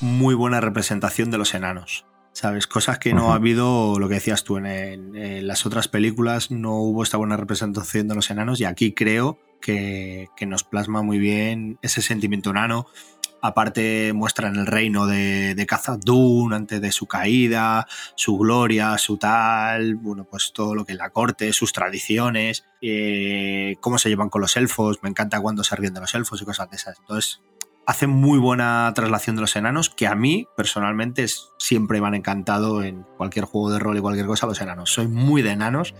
muy 0.01 0.34
buena 0.34 0.60
representación 0.60 1.31
de 1.31 1.38
los 1.38 1.53
enanos. 1.53 2.05
¿Sabes? 2.34 2.65
Cosas 2.65 2.97
que 2.97 3.13
no 3.13 3.34
ha 3.34 3.36
habido, 3.36 3.99
lo 3.99 4.07
que 4.07 4.13
decías 4.15 4.45
tú, 4.45 4.55
en, 4.57 5.45
las 5.45 5.65
otras 5.65 5.89
películas 5.89 6.49
no 6.49 6.77
hubo 6.77 7.03
esta 7.03 7.17
buena 7.17 7.36
representación 7.36 8.07
de 8.07 8.15
los 8.15 8.31
enanos 8.31 8.62
y 8.62 8.63
aquí 8.63 8.93
creo 8.93 9.38
que, 9.62 10.29
que 10.38 10.45
nos 10.45 10.63
plasma 10.63 11.01
muy 11.01 11.19
bien 11.19 11.77
ese 11.81 12.01
sentimiento 12.01 12.51
enano 12.51 12.88
Aparte 13.41 14.13
muestran 14.13 14.56
el 14.56 14.67
reino 14.67 15.08
de, 15.08 15.56
de 15.56 15.67
Khazad-dûm 15.67 16.54
antes 16.54 16.82
de 16.82 16.91
su 16.91 17.08
caída, 17.08 17.88
su 18.15 18.38
gloria, 18.38 18.97
su 18.97 19.17
tal, 19.17 19.95
bueno, 19.95 20.27
pues 20.30 20.51
todo 20.54 20.75
lo 20.75 20.86
que 20.86 20.93
es 20.93 20.97
la 20.97 21.10
corte, 21.10 21.51
sus 21.54 21.73
tradiciones, 21.73 22.65
eh, 22.82 23.77
cómo 23.82 23.97
se 23.97 24.10
llevan 24.10 24.30
con 24.30 24.41
los 24.41 24.56
elfos. 24.58 24.99
Me 25.01 25.10
encanta 25.10 25.39
cuando 25.41 25.63
se 25.63 25.75
ríen 25.75 25.93
de 25.93 26.01
los 26.01 26.13
elfos 26.13 26.41
y 26.41 26.45
cosas 26.45 26.69
de 26.69 26.77
esas. 26.77 26.99
Entonces, 26.99 27.41
hace 27.86 28.08
muy 28.08 28.39
buena 28.39 28.91
traslación 28.95 29.36
de 29.36 29.41
los 29.41 29.56
enanos 29.56 29.89
que 29.89 30.08
a 30.08 30.15
mí 30.15 30.47
personalmente 30.56 31.25
siempre 31.58 31.99
me 31.99 32.08
han 32.08 32.15
encantado 32.15 32.84
en 32.84 33.04
cualquier 33.17 33.45
juego 33.45 33.71
de 33.71 33.80
rol 33.80 33.97
y 33.97 34.01
cualquier 34.01 34.27
cosa 34.27 34.47
los 34.47 34.62
enanos. 34.62 34.93
Soy 34.93 35.08
muy 35.08 35.41
de 35.41 35.51
enanos 35.51 35.95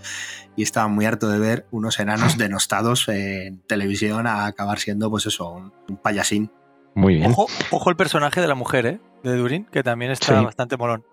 y 0.56 0.62
estaba 0.62 0.88
muy 0.88 1.04
harto 1.06 1.28
de 1.28 1.38
ver 1.38 1.66
unos 1.70 1.98
enanos 1.98 2.38
denostados 2.38 3.08
en 3.08 3.60
televisión 3.66 4.26
a 4.26 4.46
acabar 4.46 4.78
siendo 4.78 5.10
pues 5.10 5.26
eso, 5.26 5.72
un 5.88 5.96
payasín. 5.96 6.50
Muy 6.94 7.14
bien. 7.14 7.34
Ojo, 7.70 7.90
el 7.90 7.96
personaje 7.96 8.40
de 8.40 8.48
la 8.48 8.54
mujer, 8.54 8.86
¿eh? 8.86 9.00
De 9.22 9.36
Durin, 9.36 9.64
que 9.64 9.82
también 9.82 10.10
está 10.10 10.40
bastante 10.42 10.76
molón. 10.76 11.04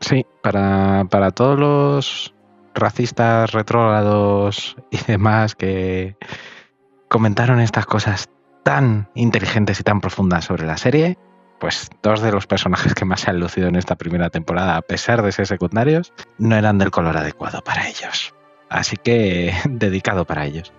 Sí, 0.00 0.26
para, 0.42 1.04
para 1.10 1.30
todos 1.30 1.58
los 1.58 2.34
racistas 2.74 3.52
retrógrados 3.52 4.76
y 4.90 4.98
demás 5.04 5.54
que 5.54 6.16
comentaron 7.08 7.60
estas 7.60 7.86
cosas 7.86 8.28
tan 8.62 9.08
inteligentes 9.14 9.80
y 9.80 9.82
tan 9.82 10.00
profundas 10.00 10.46
sobre 10.46 10.66
la 10.66 10.76
serie, 10.76 11.18
pues 11.60 11.90
dos 12.02 12.20
de 12.22 12.32
los 12.32 12.46
personajes 12.46 12.94
que 12.94 13.04
más 13.04 13.20
se 13.20 13.30
han 13.30 13.38
lucido 13.38 13.68
en 13.68 13.76
esta 13.76 13.96
primera 13.96 14.30
temporada, 14.30 14.76
a 14.76 14.82
pesar 14.82 15.22
de 15.22 15.30
ser 15.30 15.46
secundarios, 15.46 16.12
no 16.38 16.56
eran 16.56 16.78
del 16.78 16.90
color 16.90 17.16
adecuado 17.16 17.62
para 17.62 17.88
ellos. 17.88 18.34
Así 18.68 18.96
que 18.96 19.54
dedicado 19.68 20.24
para 20.24 20.46
ellos. 20.46 20.72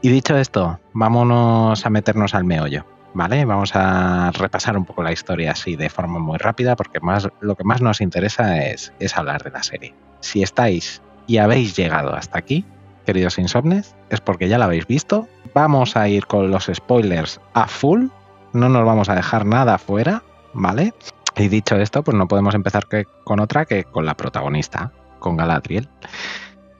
Y 0.00 0.08
dicho 0.08 0.36
esto, 0.36 0.78
vámonos 0.92 1.84
a 1.84 1.90
meternos 1.90 2.34
al 2.34 2.44
meollo. 2.44 2.86
¿Vale? 3.16 3.46
Vamos 3.46 3.74
a 3.74 4.30
repasar 4.32 4.76
un 4.76 4.84
poco 4.84 5.02
la 5.02 5.10
historia 5.10 5.52
así 5.52 5.74
de 5.74 5.88
forma 5.88 6.18
muy 6.18 6.36
rápida 6.36 6.76
porque 6.76 7.00
más, 7.00 7.28
lo 7.40 7.56
que 7.56 7.64
más 7.64 7.80
nos 7.80 8.02
interesa 8.02 8.62
es, 8.66 8.92
es 9.00 9.16
hablar 9.16 9.42
de 9.42 9.50
la 9.50 9.62
serie. 9.62 9.94
Si 10.20 10.42
estáis 10.42 11.00
y 11.26 11.38
habéis 11.38 11.74
llegado 11.74 12.14
hasta 12.14 12.38
aquí, 12.38 12.66
queridos 13.06 13.38
insomnes, 13.38 13.96
es 14.10 14.20
porque 14.20 14.48
ya 14.48 14.58
la 14.58 14.66
habéis 14.66 14.86
visto. 14.86 15.28
Vamos 15.54 15.96
a 15.96 16.08
ir 16.08 16.26
con 16.26 16.50
los 16.50 16.70
spoilers 16.72 17.40
a 17.54 17.66
full, 17.66 18.08
no 18.52 18.68
nos 18.68 18.84
vamos 18.84 19.08
a 19.08 19.14
dejar 19.14 19.46
nada 19.46 19.78
fuera, 19.78 20.22
¿vale? 20.52 20.92
Y 21.36 21.48
dicho 21.48 21.76
esto, 21.76 22.04
pues 22.04 22.16
no 22.16 22.28
podemos 22.28 22.54
empezar 22.54 22.86
que, 22.86 23.06
con 23.24 23.40
otra 23.40 23.64
que 23.64 23.84
con 23.84 24.04
la 24.04 24.14
protagonista, 24.14 24.92
con 25.20 25.38
Galadriel. 25.38 25.88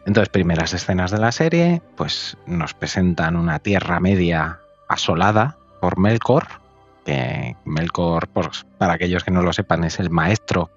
Entonces, 0.04 0.28
primeras 0.28 0.74
escenas 0.74 1.10
de 1.10 1.18
la 1.18 1.32
serie, 1.32 1.82
pues 1.96 2.36
nos 2.46 2.74
presentan 2.74 3.36
una 3.36 3.58
tierra 3.58 4.00
media 4.00 4.60
asolada, 4.88 5.56
por 5.86 6.00
Melkor, 6.00 6.48
que 7.04 7.54
Melkor, 7.64 8.26
pues, 8.26 8.66
para 8.76 8.94
aquellos 8.94 9.22
que 9.22 9.30
no 9.30 9.42
lo 9.42 9.52
sepan, 9.52 9.84
es 9.84 10.00
el 10.00 10.10
maestro 10.10 10.68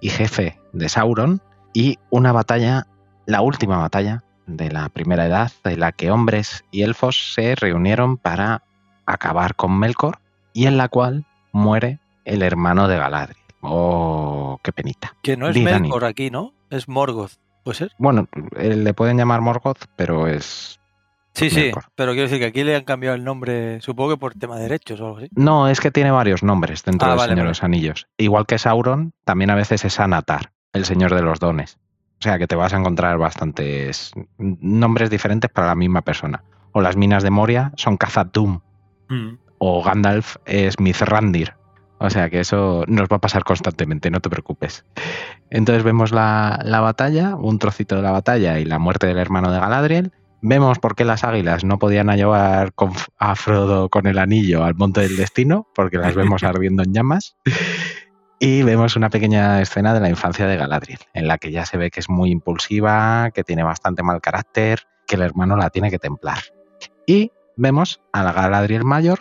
y 0.00 0.08
jefe 0.08 0.56
de 0.72 0.88
Sauron, 0.88 1.42
y 1.72 1.98
una 2.10 2.30
batalla, 2.30 2.86
la 3.26 3.40
última 3.40 3.78
batalla 3.78 4.22
de 4.46 4.70
la 4.70 4.88
primera 4.88 5.26
edad, 5.26 5.50
de 5.64 5.76
la 5.76 5.90
que 5.90 6.12
hombres 6.12 6.64
y 6.70 6.82
elfos 6.82 7.34
se 7.34 7.56
reunieron 7.56 8.18
para 8.18 8.62
acabar 9.04 9.56
con 9.56 9.76
Melkor, 9.76 10.20
y 10.52 10.66
en 10.66 10.76
la 10.76 10.86
cual 10.86 11.26
muere 11.50 11.98
el 12.24 12.42
hermano 12.42 12.86
de 12.86 12.98
Galadriel. 12.98 13.42
Oh, 13.62 14.60
qué 14.62 14.70
penita. 14.70 15.16
Que 15.24 15.36
no 15.36 15.48
es 15.48 15.56
Melkor 15.56 16.04
aquí, 16.04 16.30
¿no? 16.30 16.54
Es 16.70 16.88
Morgoth, 16.88 17.32
¿puede 17.64 17.78
ser? 17.78 17.90
Bueno, 17.98 18.28
eh, 18.54 18.76
le 18.76 18.94
pueden 18.94 19.16
llamar 19.16 19.40
Morgoth, 19.40 19.86
pero 19.96 20.28
es 20.28 20.78
Sí, 21.34 21.48
sí, 21.48 21.72
pero 21.94 22.12
quiero 22.12 22.28
decir 22.28 22.38
que 22.38 22.46
aquí 22.46 22.62
le 22.62 22.76
han 22.76 22.84
cambiado 22.84 23.16
el 23.16 23.24
nombre, 23.24 23.80
supongo 23.80 24.10
que 24.10 24.16
por 24.18 24.34
tema 24.34 24.56
de 24.56 24.64
derechos 24.64 25.00
o 25.00 25.06
algo 25.06 25.18
así. 25.18 25.28
No, 25.34 25.68
es 25.68 25.80
que 25.80 25.90
tiene 25.90 26.10
varios 26.10 26.42
nombres 26.42 26.84
dentro 26.84 27.08
ah, 27.08 27.12
del 27.12 27.20
Señor 27.20 27.38
de 27.38 27.44
los 27.44 27.62
Anillos. 27.62 28.06
Igual 28.18 28.46
que 28.46 28.58
Sauron, 28.58 29.12
también 29.24 29.50
a 29.50 29.54
veces 29.54 29.84
es 29.84 29.98
Anatar, 29.98 30.52
el 30.74 30.84
Señor 30.84 31.14
de 31.14 31.22
los 31.22 31.40
Dones. 31.40 31.78
O 32.20 32.22
sea 32.22 32.38
que 32.38 32.46
te 32.46 32.54
vas 32.54 32.74
a 32.74 32.76
encontrar 32.76 33.18
bastantes 33.18 34.12
nombres 34.38 35.10
diferentes 35.10 35.50
para 35.50 35.68
la 35.68 35.74
misma 35.74 36.02
persona. 36.02 36.44
O 36.72 36.80
las 36.80 36.96
minas 36.96 37.22
de 37.22 37.30
Moria 37.30 37.72
son 37.76 37.98
Khazad-dûm. 37.98 38.60
Mm. 39.08 39.38
O 39.58 39.82
Gandalf 39.82 40.36
es 40.44 40.78
Mithrandir. 40.78 41.54
O 41.98 42.10
sea 42.10 42.30
que 42.30 42.40
eso 42.40 42.84
nos 42.88 43.08
va 43.08 43.16
a 43.16 43.20
pasar 43.20 43.42
constantemente, 43.44 44.10
no 44.10 44.20
te 44.20 44.28
preocupes. 44.28 44.84
Entonces 45.50 45.82
vemos 45.82 46.12
la, 46.12 46.60
la 46.64 46.80
batalla, 46.80 47.36
un 47.36 47.58
trocito 47.58 47.96
de 47.96 48.02
la 48.02 48.10
batalla 48.10 48.58
y 48.58 48.64
la 48.64 48.78
muerte 48.78 49.06
del 49.06 49.18
hermano 49.18 49.50
de 49.50 49.60
Galadriel 49.60 50.12
Vemos 50.44 50.80
por 50.80 50.96
qué 50.96 51.04
las 51.04 51.22
águilas 51.22 51.62
no 51.62 51.78
podían 51.78 52.08
llevar 52.08 52.74
a 53.18 53.36
Frodo 53.36 53.88
con 53.88 54.08
el 54.08 54.18
anillo 54.18 54.64
al 54.64 54.74
monte 54.74 55.00
del 55.00 55.16
destino, 55.16 55.68
porque 55.72 55.98
las 55.98 56.16
vemos 56.16 56.42
ardiendo 56.42 56.82
en 56.82 56.92
llamas. 56.92 57.36
Y 58.40 58.64
vemos 58.64 58.96
una 58.96 59.08
pequeña 59.08 59.62
escena 59.62 59.94
de 59.94 60.00
la 60.00 60.08
infancia 60.08 60.48
de 60.48 60.56
Galadriel, 60.56 60.98
en 61.14 61.28
la 61.28 61.38
que 61.38 61.52
ya 61.52 61.64
se 61.64 61.76
ve 61.76 61.92
que 61.92 62.00
es 62.00 62.10
muy 62.10 62.32
impulsiva, 62.32 63.30
que 63.32 63.44
tiene 63.44 63.62
bastante 63.62 64.02
mal 64.02 64.20
carácter, 64.20 64.80
que 65.06 65.14
el 65.14 65.22
hermano 65.22 65.56
la 65.56 65.70
tiene 65.70 65.92
que 65.92 66.00
templar. 66.00 66.40
Y 67.06 67.30
vemos 67.56 68.00
a 68.12 68.24
la 68.24 68.32
Galadriel 68.32 68.82
mayor, 68.82 69.20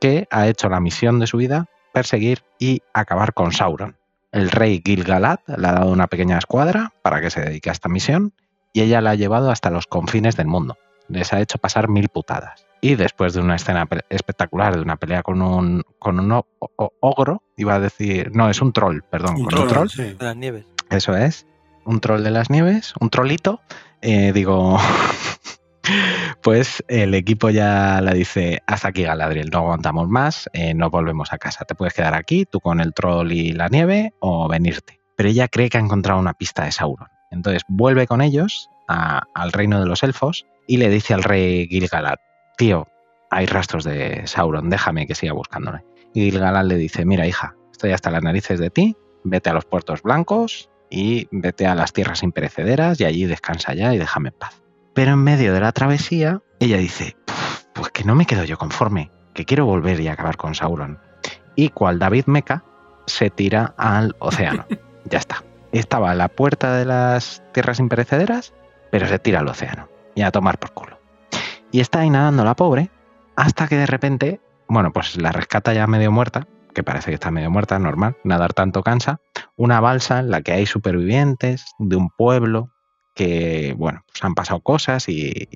que 0.00 0.26
ha 0.32 0.48
hecho 0.48 0.68
la 0.68 0.80
misión 0.80 1.20
de 1.20 1.28
su 1.28 1.36
vida, 1.36 1.66
perseguir 1.94 2.42
y 2.58 2.82
acabar 2.92 3.34
con 3.34 3.52
Sauron. 3.52 3.98
El 4.32 4.50
rey 4.50 4.82
Gil-galad 4.84 5.38
le 5.46 5.68
ha 5.68 5.72
dado 5.72 5.92
una 5.92 6.08
pequeña 6.08 6.38
escuadra 6.38 6.92
para 7.02 7.20
que 7.20 7.30
se 7.30 7.40
dedique 7.40 7.68
a 7.68 7.72
esta 7.72 7.88
misión 7.88 8.34
y 8.76 8.82
ella 8.82 9.00
la 9.00 9.12
ha 9.12 9.14
llevado 9.14 9.50
hasta 9.50 9.70
los 9.70 9.86
confines 9.86 10.36
del 10.36 10.48
mundo. 10.48 10.76
Les 11.08 11.32
ha 11.32 11.40
hecho 11.40 11.56
pasar 11.56 11.88
mil 11.88 12.10
putadas. 12.10 12.66
Y 12.82 12.96
después 12.96 13.32
de 13.32 13.40
una 13.40 13.56
escena 13.56 13.88
espectacular, 14.10 14.76
de 14.76 14.82
una 14.82 14.96
pelea 14.96 15.22
con 15.22 15.40
un, 15.40 15.82
con 15.98 16.20
un 16.20 16.42
ogro, 17.00 17.42
iba 17.56 17.74
a 17.74 17.80
decir, 17.80 18.32
no, 18.34 18.50
es 18.50 18.60
un 18.60 18.74
troll, 18.74 19.00
perdón, 19.10 19.36
un 19.36 19.44
con 19.46 19.60
un 19.60 19.68
troll. 19.68 19.88
De 19.96 20.14
las 20.20 20.36
nieves. 20.36 20.66
Eso 20.90 21.16
es, 21.16 21.46
un 21.86 22.00
troll 22.00 22.22
de 22.22 22.30
las 22.30 22.50
nieves, 22.50 22.92
un 23.00 23.08
trollito. 23.08 23.62
Eh, 24.02 24.32
digo, 24.34 24.78
pues 26.42 26.84
el 26.86 27.14
equipo 27.14 27.48
ya 27.48 28.02
la 28.02 28.12
dice, 28.12 28.60
hasta 28.66 28.88
aquí 28.88 29.04
Galadriel, 29.04 29.48
no 29.48 29.60
aguantamos 29.60 30.06
más, 30.06 30.50
eh, 30.52 30.74
nos 30.74 30.90
volvemos 30.90 31.32
a 31.32 31.38
casa. 31.38 31.64
Te 31.64 31.74
puedes 31.74 31.94
quedar 31.94 32.12
aquí, 32.12 32.44
tú 32.44 32.60
con 32.60 32.80
el 32.80 32.92
troll 32.92 33.32
y 33.32 33.52
la 33.52 33.68
nieve, 33.68 34.12
o 34.20 34.48
venirte. 34.48 35.00
Pero 35.16 35.30
ella 35.30 35.48
cree 35.48 35.70
que 35.70 35.78
ha 35.78 35.80
encontrado 35.80 36.20
una 36.20 36.34
pista 36.34 36.64
de 36.64 36.72
Sauron. 36.72 37.08
Entonces 37.30 37.62
vuelve 37.68 38.06
con 38.06 38.20
ellos 38.20 38.70
al 38.88 39.52
reino 39.52 39.80
de 39.80 39.86
los 39.86 40.02
elfos 40.02 40.46
y 40.66 40.76
le 40.76 40.88
dice 40.88 41.14
al 41.14 41.22
rey 41.22 41.66
Gilgalad, 41.68 42.16
tío, 42.56 42.88
hay 43.30 43.46
rastros 43.46 43.84
de 43.84 44.22
Sauron, 44.26 44.70
déjame 44.70 45.06
que 45.06 45.14
siga 45.14 45.32
buscándole. 45.32 45.84
Y 46.14 46.30
Gilgalad 46.30 46.64
le 46.64 46.76
dice, 46.76 47.04
mira 47.04 47.26
hija, 47.26 47.56
estoy 47.72 47.92
hasta 47.92 48.10
las 48.10 48.22
narices 48.22 48.58
de 48.58 48.70
ti, 48.70 48.96
vete 49.24 49.50
a 49.50 49.54
los 49.54 49.64
puertos 49.64 50.02
blancos 50.02 50.70
y 50.88 51.28
vete 51.32 51.66
a 51.66 51.74
las 51.74 51.92
tierras 51.92 52.22
imperecederas 52.22 53.00
y 53.00 53.04
allí 53.04 53.26
descansa 53.26 53.74
ya 53.74 53.92
y 53.94 53.98
déjame 53.98 54.30
en 54.30 54.38
paz. 54.38 54.62
Pero 54.94 55.12
en 55.12 55.22
medio 55.22 55.52
de 55.52 55.60
la 55.60 55.72
travesía, 55.72 56.40
ella 56.60 56.78
dice, 56.78 57.16
pues 57.74 57.90
que 57.90 58.04
no 58.04 58.14
me 58.14 58.26
quedo 58.26 58.44
yo 58.44 58.56
conforme, 58.56 59.10
que 59.34 59.44
quiero 59.44 59.66
volver 59.66 60.00
y 60.00 60.08
acabar 60.08 60.36
con 60.36 60.54
Sauron. 60.54 60.98
Y 61.54 61.70
cual 61.70 61.98
David 61.98 62.26
Meca 62.26 62.64
se 63.06 63.30
tira 63.30 63.74
al 63.76 64.14
océano. 64.20 64.64
ya 65.04 65.18
está 65.18 65.42
estaba 65.72 66.10
a 66.10 66.14
la 66.14 66.28
puerta 66.28 66.76
de 66.76 66.84
las 66.84 67.42
tierras 67.52 67.78
imperecederas, 67.78 68.54
pero 68.90 69.06
se 69.06 69.18
tira 69.18 69.40
al 69.40 69.48
océano 69.48 69.88
y 70.14 70.22
a 70.22 70.30
tomar 70.30 70.58
por 70.58 70.72
culo. 70.72 70.98
Y 71.70 71.80
está 71.80 72.00
ahí 72.00 72.10
nadando 72.10 72.44
la 72.44 72.54
pobre 72.54 72.90
hasta 73.36 73.68
que 73.68 73.76
de 73.76 73.86
repente, 73.86 74.40
bueno, 74.68 74.92
pues 74.92 75.20
la 75.20 75.32
rescata 75.32 75.72
ya 75.74 75.86
medio 75.86 76.10
muerta, 76.10 76.46
que 76.74 76.82
parece 76.82 77.10
que 77.10 77.14
está 77.14 77.30
medio 77.30 77.50
muerta, 77.50 77.78
normal, 77.78 78.16
nadar 78.24 78.52
tanto 78.52 78.82
cansa, 78.82 79.20
una 79.56 79.80
balsa 79.80 80.20
en 80.20 80.30
la 80.30 80.42
que 80.42 80.52
hay 80.52 80.66
supervivientes 80.66 81.66
de 81.78 81.96
un 81.96 82.10
pueblo 82.10 82.70
que, 83.14 83.74
bueno, 83.78 84.04
pues 84.06 84.22
han 84.22 84.34
pasado 84.34 84.60
cosas 84.60 85.08
y, 85.08 85.48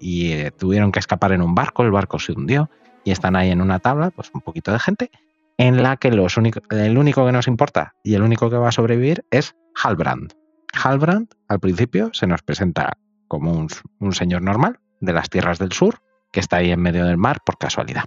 y, 0.00 0.32
eh, 0.32 0.50
tuvieron 0.50 0.92
que 0.92 0.98
escapar 0.98 1.32
en 1.32 1.42
un 1.42 1.54
barco, 1.54 1.82
el 1.82 1.90
barco 1.90 2.18
se 2.18 2.32
hundió 2.32 2.70
y 3.04 3.10
están 3.10 3.36
ahí 3.36 3.50
en 3.50 3.60
una 3.60 3.80
tabla, 3.80 4.10
pues 4.10 4.30
un 4.32 4.40
poquito 4.40 4.72
de 4.72 4.78
gente, 4.78 5.10
en 5.58 5.82
la 5.82 5.96
que 5.96 6.08
el 6.08 6.98
único 6.98 7.26
que 7.26 7.32
nos 7.32 7.46
importa 7.46 7.94
y 8.02 8.14
el 8.14 8.22
único 8.22 8.50
que 8.50 8.56
va 8.56 8.68
a 8.68 8.72
sobrevivir 8.72 9.24
es 9.30 9.54
Halbrand. 9.74 10.32
Halbrand, 10.72 11.28
al 11.48 11.60
principio, 11.60 12.10
se 12.12 12.26
nos 12.26 12.42
presenta 12.42 12.96
como 13.28 13.52
un, 13.52 14.12
señor 14.12 14.42
normal 14.42 14.80
de 15.00 15.12
las 15.12 15.30
tierras 15.30 15.58
del 15.58 15.72
sur, 15.72 16.00
que 16.32 16.40
está 16.40 16.56
ahí 16.56 16.70
en 16.70 16.80
medio 16.80 17.06
del 17.06 17.16
mar 17.16 17.40
por 17.44 17.58
casualidad. 17.58 18.04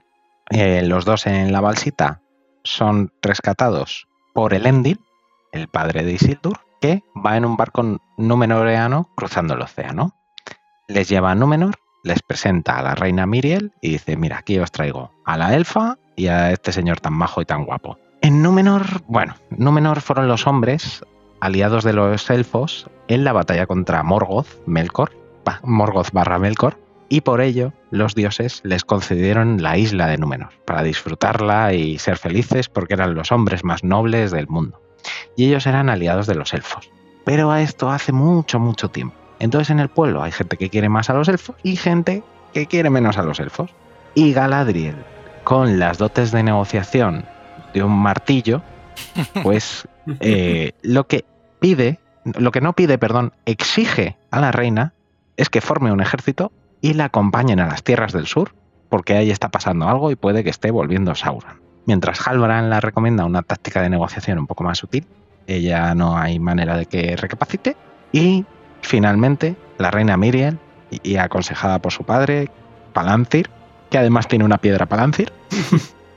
Eh, 0.50 0.84
los 0.84 1.06
dos 1.06 1.26
en 1.28 1.52
la 1.52 1.62
balsita 1.62 2.22
son 2.64 3.12
rescatados 3.22 4.08
por 4.34 4.54
el 4.54 4.66
Endil, 4.66 5.00
el 5.52 5.68
padre 5.68 6.04
de 6.04 6.14
Isildur, 6.14 6.60
que 6.82 7.04
va 7.26 7.38
en 7.38 7.46
un 7.46 7.58
barco 7.58 8.00
númenoreano 8.18 9.10
cruzando 9.16 9.54
el 9.54 9.62
océano. 9.62 10.14
Les 10.88 11.10
lleva 11.10 11.32
a 11.32 11.36
Númenor, 11.36 11.76
les 12.04 12.22
presenta 12.22 12.78
a 12.78 12.84
la 12.84 12.96
reina 12.96 13.26
Miriel 13.26 13.74
y 13.82 13.92
dice, 13.92 14.18
mira, 14.18 14.38
aquí 14.38 14.60
os 14.60 14.72
traigo 14.72 15.12
a 15.26 15.38
la 15.38 15.56
elfa 15.56 15.98
y 16.16 16.28
a 16.28 16.52
este 16.52 16.72
señor 16.72 17.00
tan 17.00 17.14
majo 17.14 17.42
y 17.42 17.46
tan 17.46 17.66
guapo. 17.66 17.98
En 18.22 18.42
Númenor, 18.42 19.02
bueno, 19.08 19.36
Númenor 19.52 20.02
fueron 20.02 20.28
los 20.28 20.48
hombres 20.48 21.04
aliados 21.42 21.84
de 21.84 21.94
los 21.94 22.30
elfos 22.30 22.90
en 23.08 23.24
la 23.24 23.34
batalla 23.34 23.68
contra 23.68 24.02
Morgoth, 24.04 24.48
Melkor, 24.66 25.12
Morgoth 25.64 26.12
barra 26.12 26.40
Melkor, 26.40 26.80
y 27.08 27.22
por 27.22 27.42
ello 27.42 27.72
los 27.92 28.16
dioses 28.16 28.62
les 28.64 28.84
concedieron 28.84 29.62
la 29.62 29.78
isla 29.78 30.08
de 30.08 30.18
Númenor, 30.18 30.50
para 30.66 30.84
disfrutarla 30.84 31.74
y 31.74 32.00
ser 32.00 32.18
felices 32.18 32.68
porque 32.68 32.96
eran 32.96 33.14
los 33.14 33.32
hombres 33.32 33.64
más 33.64 33.84
nobles 33.84 34.32
del 34.32 34.48
mundo. 34.48 34.82
Y 35.38 35.46
ellos 35.46 35.68
eran 35.68 35.90
aliados 35.90 36.26
de 36.26 36.36
los 36.36 36.54
elfos. 36.54 36.90
Pero 37.26 37.52
a 37.52 37.62
esto 37.62 37.92
hace 37.92 38.12
mucho, 38.12 38.60
mucho 38.60 38.90
tiempo. 38.90 39.16
Entonces 39.40 39.70
en 39.70 39.80
el 39.80 39.90
pueblo 39.90 40.24
hay 40.24 40.32
gente 40.32 40.58
que 40.58 40.70
quiere 40.70 40.90
más 40.90 41.10
a 41.10 41.14
los 41.14 41.28
elfos 41.28 41.56
y 41.62 41.76
gente 41.76 42.24
que 42.54 42.66
quiere 42.66 42.90
menos 42.90 43.18
a 43.18 43.24
los 43.24 43.40
elfos. 43.40 43.70
Y 44.16 44.34
Galadriel, 44.34 44.96
con 45.46 45.80
las 45.80 46.00
dotes 46.00 46.32
de 46.32 46.44
negociación 46.44 47.24
de 47.74 47.84
un 47.84 47.98
martillo, 47.98 48.62
pues 49.44 49.88
eh, 50.20 50.72
lo 50.82 51.08
que 51.08 51.24
pide, 51.60 52.00
lo 52.26 52.52
que 52.52 52.60
no 52.60 52.74
pide, 52.74 52.98
perdón, 52.98 53.32
exige 53.46 54.18
a 54.32 54.42
la 54.42 54.52
reina 54.52 54.94
es 55.38 55.50
que 55.50 55.62
forme 55.62 55.92
un 55.92 56.02
ejército 56.02 56.52
y 56.82 56.94
la 56.94 57.06
acompañen 57.06 57.60
a 57.60 57.68
las 57.68 57.84
tierras 57.84 58.12
del 58.12 58.26
sur, 58.26 58.56
porque 58.90 59.16
ahí 59.16 59.32
está 59.32 59.50
pasando 59.50 59.88
algo 59.88 60.12
y 60.12 60.16
puede 60.16 60.44
que 60.44 60.50
esté 60.50 60.72
volviendo 60.72 61.14
Sauron. 61.16 61.62
Mientras 61.86 62.28
Halvaran 62.28 62.70
la 62.70 62.82
recomienda 62.82 63.26
una 63.26 63.44
táctica 63.44 63.82
de 63.82 63.90
negociación 63.90 64.40
un 64.40 64.48
poco 64.48 64.64
más 64.64 64.80
sutil, 64.80 65.06
ella 65.46 65.94
no 65.94 66.18
hay 66.18 66.40
manera 66.40 66.76
de 66.76 66.88
que 66.88 67.16
recapacite. 67.16 67.78
Y 68.12 68.46
finalmente, 68.82 69.56
la 69.78 69.92
reina 69.92 70.18
Miriel, 70.18 70.58
y 70.90 71.18
aconsejada 71.18 71.80
por 71.80 71.92
su 71.92 72.04
padre, 72.04 72.50
Palantir, 72.94 73.50
que 73.90 73.98
además 73.98 74.28
tiene 74.28 74.46
una 74.46 74.58
piedra 74.58 74.86
Palantir, 74.86 75.32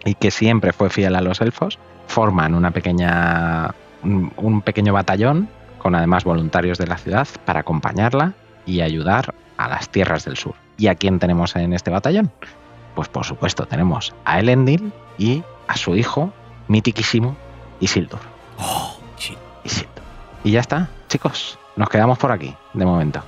y 0.04 0.14
que 0.14 0.30
siempre 0.30 0.72
fue 0.72 0.90
fiel 0.90 1.16
a 1.16 1.20
los 1.20 1.40
elfos, 1.40 1.78
forman 2.06 2.54
una 2.54 2.70
pequeña, 2.70 3.74
un, 4.02 4.62
pequeño 4.62 4.92
batallón 4.92 5.48
con 5.78 5.94
además 5.94 6.24
voluntarios 6.24 6.78
de 6.78 6.86
la 6.86 6.98
ciudad 6.98 7.28
para 7.44 7.60
acompañarla 7.60 8.32
y 8.66 8.80
ayudar 8.80 9.34
a 9.56 9.68
las 9.68 9.88
tierras 9.88 10.24
del 10.24 10.36
sur. 10.36 10.54
¿Y 10.76 10.88
a 10.88 10.94
quién 10.94 11.18
tenemos 11.18 11.54
en 11.56 11.72
este 11.72 11.90
batallón? 11.90 12.30
Pues 12.94 13.08
por 13.08 13.24
supuesto 13.24 13.66
tenemos 13.66 14.14
a 14.24 14.40
Elendil 14.40 14.92
y 15.18 15.42
a 15.66 15.76
su 15.76 15.94
hijo 15.94 16.32
mitiquísimo 16.68 17.36
Isildur. 17.80 18.20
Oh, 18.58 18.96
Isildur. 19.64 20.02
Y 20.44 20.52
ya 20.52 20.60
está, 20.60 20.88
chicos, 21.08 21.58
nos 21.76 21.88
quedamos 21.88 22.18
por 22.18 22.32
aquí 22.32 22.54
de 22.74 22.84
momento. 22.84 23.22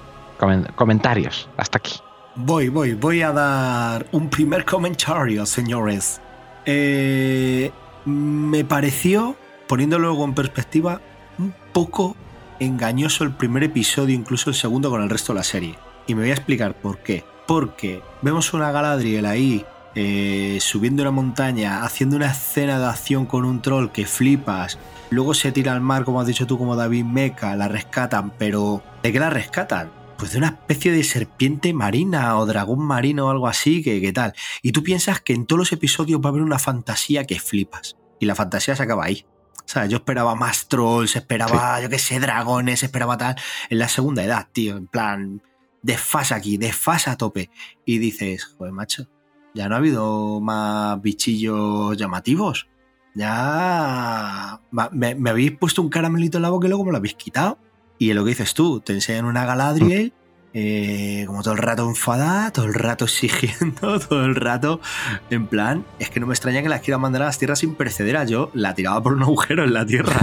comentarios, 0.76 1.48
hasta 1.56 1.78
aquí. 1.78 2.00
Voy, 2.36 2.68
voy, 2.68 2.94
voy 2.94 3.22
a 3.22 3.32
dar 3.32 4.06
un 4.12 4.30
primer 4.30 4.64
comentario, 4.64 5.44
señores. 5.46 6.20
Eh, 6.64 7.72
me 8.04 8.64
pareció, 8.64 9.36
poniéndolo 9.66 10.08
luego 10.08 10.24
en 10.24 10.34
perspectiva, 10.34 11.00
un 11.38 11.52
poco 11.72 12.14
engañoso 12.60 13.24
el 13.24 13.32
primer 13.32 13.64
episodio, 13.64 14.14
incluso 14.14 14.50
el 14.50 14.54
segundo 14.54 14.90
con 14.90 15.02
el 15.02 15.10
resto 15.10 15.32
de 15.32 15.38
la 15.38 15.42
serie. 15.42 15.76
Y 16.06 16.14
me 16.14 16.22
voy 16.22 16.30
a 16.30 16.34
explicar 16.34 16.74
por 16.74 16.98
qué. 16.98 17.24
Porque 17.48 18.00
vemos 18.22 18.54
una 18.54 18.70
Galadriel 18.70 19.26
ahí 19.26 19.64
eh, 19.96 20.58
subiendo 20.60 21.02
una 21.02 21.10
montaña, 21.10 21.82
haciendo 21.82 22.14
una 22.14 22.30
escena 22.30 22.78
de 22.78 22.86
acción 22.86 23.26
con 23.26 23.44
un 23.44 23.60
troll 23.60 23.88
que 23.88 24.06
flipas. 24.06 24.78
Luego 25.10 25.34
se 25.34 25.50
tira 25.50 25.72
al 25.72 25.80
mar, 25.80 26.04
como 26.04 26.20
has 26.20 26.28
dicho 26.28 26.46
tú, 26.46 26.56
como 26.56 26.76
David 26.76 27.04
Meca, 27.04 27.56
la 27.56 27.66
rescatan, 27.66 28.30
pero 28.38 28.84
¿de 29.02 29.12
qué 29.12 29.18
la 29.18 29.30
rescatan? 29.30 29.99
Pues 30.20 30.32
de 30.32 30.38
una 30.38 30.48
especie 30.48 30.92
de 30.92 31.02
serpiente 31.02 31.72
marina 31.72 32.36
o 32.36 32.44
dragón 32.44 32.80
marino 32.80 33.26
o 33.26 33.30
algo 33.30 33.48
así, 33.48 33.82
que, 33.82 34.02
qué 34.02 34.12
tal. 34.12 34.34
Y 34.60 34.72
tú 34.72 34.82
piensas 34.82 35.22
que 35.22 35.32
en 35.32 35.46
todos 35.46 35.58
los 35.58 35.72
episodios 35.72 36.20
va 36.20 36.26
a 36.26 36.28
haber 36.28 36.42
una 36.42 36.58
fantasía 36.58 37.24
que 37.24 37.40
flipas. 37.40 37.96
Y 38.18 38.26
la 38.26 38.34
fantasía 38.34 38.76
se 38.76 38.82
acaba 38.82 39.06
ahí. 39.06 39.24
O 39.56 39.62
sea, 39.64 39.86
yo 39.86 39.96
esperaba 39.96 40.34
más 40.34 40.68
trolls, 40.68 41.16
esperaba, 41.16 41.80
yo 41.80 41.88
qué 41.88 41.98
sé, 41.98 42.20
dragones, 42.20 42.82
esperaba 42.82 43.16
tal. 43.16 43.36
En 43.70 43.78
la 43.78 43.88
segunda 43.88 44.22
edad, 44.22 44.48
tío, 44.52 44.76
en 44.76 44.88
plan, 44.88 45.42
desfasa 45.80 46.34
aquí, 46.34 46.58
desfasa 46.58 47.12
a 47.12 47.16
tope. 47.16 47.50
Y 47.86 47.96
dices, 47.96 48.44
joder, 48.44 48.74
macho, 48.74 49.08
ya 49.54 49.70
no 49.70 49.74
ha 49.74 49.78
habido 49.78 50.38
más 50.42 51.00
bichillos 51.00 51.96
llamativos. 51.96 52.68
Ya 53.14 54.60
me, 54.70 55.30
habéis 55.30 55.52
puesto 55.52 55.80
un 55.80 55.88
caramelito 55.88 56.36
en 56.36 56.42
la 56.42 56.50
boca 56.50 56.66
y 56.66 56.68
luego 56.68 56.84
me 56.84 56.92
lo 56.92 56.98
habéis 56.98 57.14
quitado. 57.14 57.58
Y 58.00 58.14
lo 58.14 58.24
que 58.24 58.30
dices 58.30 58.54
tú, 58.54 58.80
te 58.80 58.94
enseñan 58.94 59.26
una 59.26 59.44
Galadriel, 59.44 60.14
eh, 60.54 61.24
como 61.26 61.42
todo 61.42 61.52
el 61.52 61.58
rato 61.58 61.86
enfadada, 61.86 62.50
todo 62.50 62.64
el 62.64 62.72
rato 62.72 63.04
exigiendo, 63.10 64.00
todo 64.00 64.24
el 64.24 64.36
rato 64.36 64.80
en 65.28 65.46
plan, 65.46 65.84
es 65.98 66.08
que 66.08 66.18
no 66.18 66.26
me 66.26 66.32
extraña 66.32 66.62
que 66.62 66.70
las 66.70 66.80
quiera 66.80 66.96
mandar 66.96 67.20
a 67.20 67.26
las 67.26 67.38
tierras 67.38 67.62
imperecederas. 67.62 68.30
Yo 68.30 68.50
la 68.54 68.74
tiraba 68.74 69.02
por 69.02 69.12
un 69.12 69.22
agujero 69.22 69.64
en 69.64 69.74
la 69.74 69.84
tierra, 69.84 70.18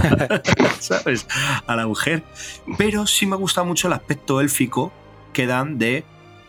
¿sabes? 0.80 1.28
A 1.68 1.76
la 1.76 1.86
mujer. 1.86 2.24
Pero 2.78 3.06
sí 3.06 3.26
me 3.26 3.36
gusta 3.36 3.62
mucho 3.62 3.86
el 3.86 3.92
aspecto 3.92 4.40
élfico 4.40 4.92
que 5.32 5.46
dan 5.46 5.78
de 5.78 6.04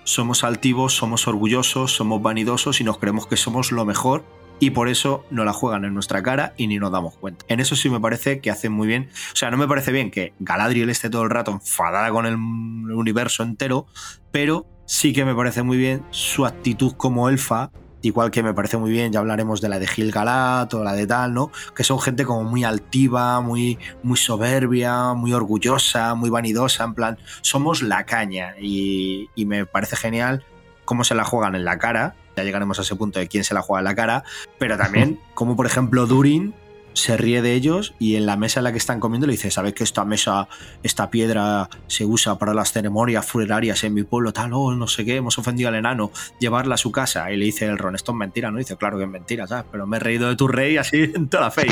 somos 0.06 0.44
altivos, 0.44 0.96
somos 0.96 1.28
orgullosos, 1.28 1.94
somos 1.94 2.24
vanidosos 2.24 2.82
y 2.82 2.84
nos 2.84 2.98
creemos 2.98 3.28
que 3.28 3.38
somos 3.38 3.72
lo 3.72 3.86
mejor 3.86 4.24
y 4.60 4.72
por 4.72 4.90
eso 4.90 5.26
no 5.32 5.46
la 5.46 5.54
juegan 5.54 5.86
en 5.86 5.94
nuestra 5.94 6.22
cara 6.24 6.54
y 6.58 6.68
ni 6.68 6.78
nos 6.78 6.92
damos 6.92 7.16
cuenta. 7.16 7.46
En 7.48 7.60
eso 7.60 7.76
sí 7.76 7.90
me 7.90 8.00
parece 8.00 8.40
que 8.40 8.52
hacen 8.52 8.72
muy 8.72 8.88
bien. 8.88 9.10
O 9.34 9.36
sea, 9.36 9.52
no 9.52 9.58
me 9.58 9.68
parece 9.68 9.92
bien 9.92 10.12
que 10.12 10.34
Galadriel 10.40 10.90
esté 10.90 11.10
todo 11.10 11.24
el 11.24 11.30
rato 11.30 11.52
enfadada 11.52 12.12
con 12.12 12.26
el 12.26 12.36
universo 12.36 13.44
entero, 13.44 13.88
pero 14.32 14.66
sí 14.86 15.14
que 15.14 15.26
me 15.26 15.36
parece 15.36 15.64
muy 15.64 15.78
bien 15.78 16.04
su 16.12 16.46
actitud 16.46 16.94
como 16.94 17.30
elfa 17.30 17.72
Igual 18.02 18.32
que 18.32 18.44
me 18.44 18.54
parece 18.54 18.78
muy 18.78 18.92
bien, 18.92 19.12
ya 19.12 19.20
hablaremos 19.20 19.60
de 19.60 19.68
la 19.68 19.78
de 19.78 19.86
Gil 19.86 20.12
Galat 20.12 20.74
o 20.74 20.84
la 20.84 20.94
de 20.94 21.06
tal, 21.06 21.34
¿no? 21.34 21.52
Que 21.76 21.84
son 21.84 22.00
gente 22.00 22.24
como 22.24 22.44
muy 22.46 22.64
altiva, 22.64 23.42
muy, 23.42 23.78
muy 24.04 24.18
soberbia, 24.18 25.14
muy 25.14 25.34
orgullosa, 25.34 26.16
muy 26.16 26.30
vanidosa, 26.30 26.86
en 26.86 26.94
plan, 26.94 27.18
somos 27.42 27.82
la 27.82 28.06
caña. 28.06 28.56
Y, 28.60 29.30
y 29.36 29.46
me 29.46 29.66
parece 29.66 29.98
genial 29.98 30.46
cómo 30.86 31.04
se 31.04 31.14
la 31.14 31.26
juegan 31.26 31.56
en 31.56 31.66
la 31.66 31.78
cara. 31.78 32.16
Ya 32.40 32.46
llegaremos 32.46 32.80
a 32.80 32.84
ese 32.84 32.96
punto 32.96 33.20
de 33.20 33.28
quién 33.28 33.44
se 33.44 33.54
la 33.54 33.62
juega 33.62 33.82
en 33.82 33.86
la 33.86 33.96
cara. 33.96 34.24
Pero 34.58 34.78
también, 34.78 35.20
como 35.34 35.56
por 35.56 35.66
ejemplo 35.66 36.08
Durin 36.08 36.54
se 36.94 37.18
ríe 37.18 37.42
de 37.42 37.54
ellos 37.54 37.94
y 38.00 38.16
en 38.16 38.26
la 38.26 38.36
mesa 38.36 38.60
en 38.60 38.66
la 38.66 38.72
que 38.72 38.78
están 38.78 39.00
comiendo 39.00 39.28
le 39.28 39.34
dice, 39.34 39.52
¿sabes 39.52 39.74
que 39.74 39.84
esta 39.84 40.06
mesa, 40.06 40.48
esta 40.84 41.10
piedra 41.10 41.70
se 41.88 42.06
usa 42.06 42.38
para 42.38 42.54
las 42.54 42.72
ceremonias 42.72 43.26
funerarias 43.26 43.84
en 43.84 43.94
mi 43.94 44.04
pueblo? 44.04 44.34
Tal, 44.34 44.54
oh, 44.54 44.74
no 44.74 44.88
sé 44.88 45.06
qué, 45.06 45.18
hemos 45.18 45.38
ofendido 45.38 45.70
al 45.70 45.76
enano, 45.76 46.12
llevarla 46.40 46.76
a 46.76 46.78
su 46.78 46.92
casa. 46.92 47.32
Y 47.32 47.38
le 47.38 47.46
dice 47.46 47.66
el 47.66 47.78
Ron, 47.78 47.96
esto 47.96 48.12
es 48.12 48.18
mentira, 48.18 48.52
¿no? 48.52 48.58
dice, 48.58 48.76
claro 48.76 48.98
que 48.98 49.04
es 49.04 49.10
mentira, 49.10 49.48
¿sabes? 49.48 49.66
Pero 49.72 49.88
me 49.88 49.98
he 49.98 50.00
reído 50.00 50.30
de 50.30 50.36
tu 50.36 50.48
rey 50.48 50.78
así 50.78 50.98
en 51.16 51.30
toda 51.30 51.46
la 51.46 51.52
fe. 51.52 51.68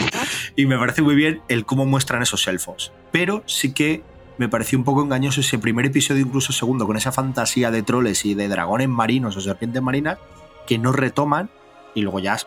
Y 0.56 0.65
me 0.65 0.77
parece 0.77 1.01
muy 1.01 1.15
bien 1.15 1.41
el 1.47 1.65
cómo 1.65 1.86
muestran 1.86 2.21
esos 2.21 2.47
elfos. 2.47 2.91
Pero 3.12 3.43
sí 3.45 3.73
que 3.73 4.03
me 4.38 4.49
pareció 4.49 4.77
un 4.77 4.86
poco 4.86 5.01
engañoso 5.01 5.41
ese 5.41 5.58
primer 5.58 5.86
episodio, 5.88 6.21
incluso 6.21 6.53
segundo, 6.53 6.86
con 6.86 6.95
esa 6.95 7.12
fantasía 7.12 7.71
de 7.71 7.82
troles 7.82 8.23
y 8.25 8.36
de 8.36 8.47
dragones 8.47 8.88
marinos 8.88 9.36
o 9.36 9.41
serpientes 9.41 9.82
marinas 9.82 10.19
que 10.67 10.77
no 10.77 10.91
retoman 10.91 11.49
y 11.95 12.01
luego 12.01 12.19
ya 12.19 12.38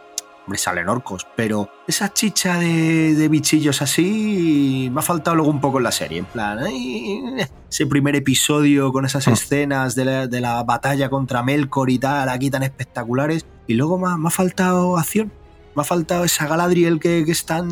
Hombre, 0.47 0.59
salen 0.59 0.89
orcos, 0.89 1.27
pero 1.37 1.69
esa 1.87 2.13
chicha 2.13 2.59
de, 2.59 3.29
bichillos 3.31 3.83
así 3.83 4.89
me 4.91 5.01
ha 5.01 5.03
faltado 5.03 5.37
luego 5.37 5.51
un 5.51 5.61
poco 5.61 5.79
en 5.79 5.85
la 5.85 5.93
serie. 5.93 6.19
En 6.19 6.25
plan, 6.25 6.59
ese 7.71 7.87
primer 7.87 8.17
episodio 8.17 8.93
con 8.93 9.05
esas 9.05 9.29
hmm. 9.29 9.33
escenas 9.33 9.95
de 9.95 10.05
la, 10.41 10.63
batalla 10.65 11.11
contra 11.11 11.43
Melkor 11.43 11.91
y 11.91 11.99
tal, 11.99 12.29
aquí 12.29 12.51
tan 12.51 12.63
espectaculares. 12.63 13.45
Y 13.67 13.75
luego 13.75 13.99
me 13.99 14.27
ha, 14.27 14.31
faltado 14.31 14.97
acción. 14.97 15.31
Me 15.77 15.83
ha 15.83 15.85
faltado 15.85 16.25
esa 16.25 16.49
Galadriel 16.49 16.99
que, 16.99 17.25
que 17.25 17.33
están. 17.33 17.71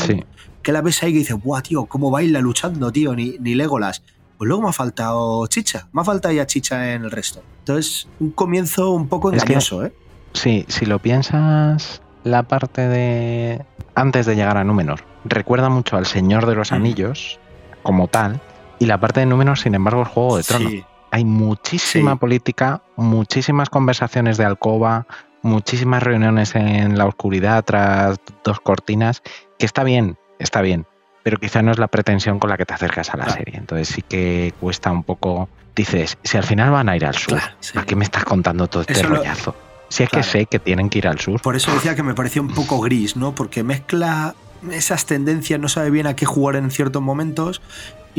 Que 0.63 0.73
la 0.73 0.83
ves 0.83 1.03
ahí 1.03 1.11
y 1.11 1.19
dices, 1.19 1.43
¡buah, 1.43 1.63
tío! 1.63 1.87
¿Cómo 1.87 2.11
baila 2.11 2.41
luchando, 2.41 2.93
tío? 2.93 3.15
Ni, 3.17 3.39
ni 3.41 3.55
Legolas. 3.55 4.03
Pues 4.37 4.47
luego 4.47 4.63
me 4.63 4.69
ha 4.69 4.73
faltado 4.73 5.47
chicha. 5.49 5.89
Me 5.93 6.03
ha 6.03 6.05
faltado 6.05 6.35
ya 6.35 6.47
chicha 6.47 6.95
en 6.95 7.05
el 7.05 7.11
resto. 7.11 7.43
Entonces, 7.61 8.07
un 8.21 8.31
comienzo 8.31 8.91
un 8.91 9.09
poco 9.09 9.33
engañoso, 9.33 9.85
¿eh? 9.85 9.93
Sí, 10.33 10.65
si 10.69 10.87
lo 10.87 10.99
piensas 10.99 12.03
la 12.25 12.43
parte 12.43 12.89
de 12.89 13.65
antes 13.95 14.27
de 14.27 14.37
llegar 14.37 14.57
a 14.57 14.65
Númenor. 14.65 15.05
Recuerda 15.25 15.69
mucho 15.69 15.97
al 15.97 16.07
Señor 16.07 16.47
de 16.47 16.55
los 16.55 16.73
Anillos 16.73 17.41
como 17.83 18.09
tal 18.09 18.41
y 18.79 18.87
la 18.87 18.99
parte 18.99 19.21
de 19.21 19.27
Númenor, 19.27 19.59
sin 19.59 19.75
embargo, 19.75 20.03
el 20.03 20.07
Juego 20.07 20.37
de 20.37 20.45
Tronos. 20.45 20.73
Hay 21.11 21.25
muchísima 21.25 22.17
política, 22.17 22.83
muchísimas 22.97 23.71
conversaciones 23.71 24.37
de 24.37 24.45
alcoba, 24.45 25.07
muchísimas 25.43 26.03
reuniones 26.03 26.55
en 26.55 26.99
la 26.99 27.07
oscuridad 27.07 27.65
tras 27.65 28.19
dos 28.45 28.61
cortinas, 28.61 29.23
que 29.59 29.65
está 29.67 29.85
bien, 29.85 30.19
está 30.39 30.61
bien, 30.61 30.87
pero 31.23 31.39
quizá 31.39 31.63
no 31.63 31.73
es 31.73 31.79
la 31.79 31.89
pretensión 31.89 32.39
con 32.39 32.51
la 32.51 32.57
que 32.57 32.67
te 32.67 32.75
acercas 32.75 33.11
a 33.15 33.17
la 33.17 33.31
serie. 33.31 33.57
Entonces 33.57 33.89
sí 33.89 34.03
que 34.03 34.53
cuesta 34.61 34.91
un 34.93 35.03
poco. 35.03 35.49
Dices, 35.75 36.19
si 36.25 36.37
al 36.37 36.45
final 36.45 36.71
van 36.71 36.89
a 36.89 36.97
ir 36.97 37.07
al 37.07 37.15
sur, 37.15 37.39
¿a 37.39 37.85
qué 37.85 37.97
me 37.97 38.05
estás 38.05 38.25
contando 38.25 38.67
todo 38.67 38.83
este 38.83 39.03
rollazo? 39.03 39.55
Si 39.89 40.03
es 40.03 40.11
que 40.11 40.23
sé 40.23 40.47
que 40.47 40.59
tienen 40.59 40.91
que 40.91 40.99
ir 40.99 41.09
al 41.09 41.19
sur. 41.19 41.41
Por 41.41 41.57
eso 41.57 41.73
decía 41.73 41.95
que 41.95 42.03
me 42.03 42.15
parecía 42.15 42.43
un 42.43 42.53
poco 42.53 42.81
gris, 42.81 43.17
¿no? 43.17 43.35
Porque 43.35 43.63
mezcla 43.63 44.35
esas 44.71 45.07
tendencias, 45.07 45.59
no 45.61 45.69
sabe 45.69 45.91
bien 45.91 46.07
a 46.07 46.17
qué 46.17 46.27
jugar 46.27 46.57
en 46.57 46.71
ciertos 46.71 47.01
momentos 47.01 47.63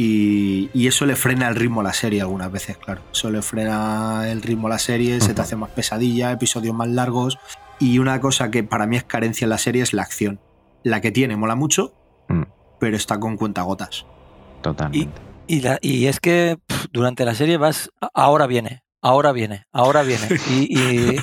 y, 0.01 0.87
eso 0.87 1.05
le 1.05 1.17
frena 1.17 1.49
el 1.49 1.55
ritmo 1.55 1.81
a 1.81 1.83
la 1.83 1.93
serie 1.93 2.21
algunas 2.21 2.49
veces, 2.51 2.77
claro. 2.77 3.01
Eso 3.11 3.29
le 3.29 3.41
frena 3.41 4.29
el 4.29 4.41
ritmo 4.41 4.67
a 4.67 4.69
la 4.71 4.79
serie, 4.79 5.19
se 5.19 5.33
te 5.33 5.41
hace 5.41 5.57
más 5.57 5.71
pesadilla, 5.71 6.31
episodios 6.31 6.73
más 6.73 6.87
largos. 6.87 7.37
Y 7.79 7.99
una 7.99 8.21
cosa 8.21 8.49
que 8.49 8.63
para 8.63 8.87
mí 8.87 8.95
es 8.95 9.03
carencia 9.03 9.45
en 9.45 9.49
la 9.49 9.57
serie 9.57 9.83
es 9.83 9.93
la 9.93 10.03
acción. 10.03 10.39
La 10.83 11.01
que 11.01 11.11
tiene 11.11 11.35
mola 11.35 11.55
mucho, 11.55 11.93
mm. 12.29 12.43
pero 12.79 12.95
está 12.95 13.19
con 13.19 13.35
cuentagotas. 13.35 14.05
Totalmente. 14.61 15.21
Y, 15.47 15.63
y, 15.81 16.05
es 16.05 16.21
que 16.21 16.57
durante 16.93 17.25
la 17.25 17.35
serie 17.35 17.57
vas, 17.57 17.91
ahora 18.13 18.47
viene, 18.47 18.83
ahora 19.01 19.31
viene, 19.31 19.65
ahora 19.71 20.03
viene. 20.03 20.27
Y, 20.49 21.17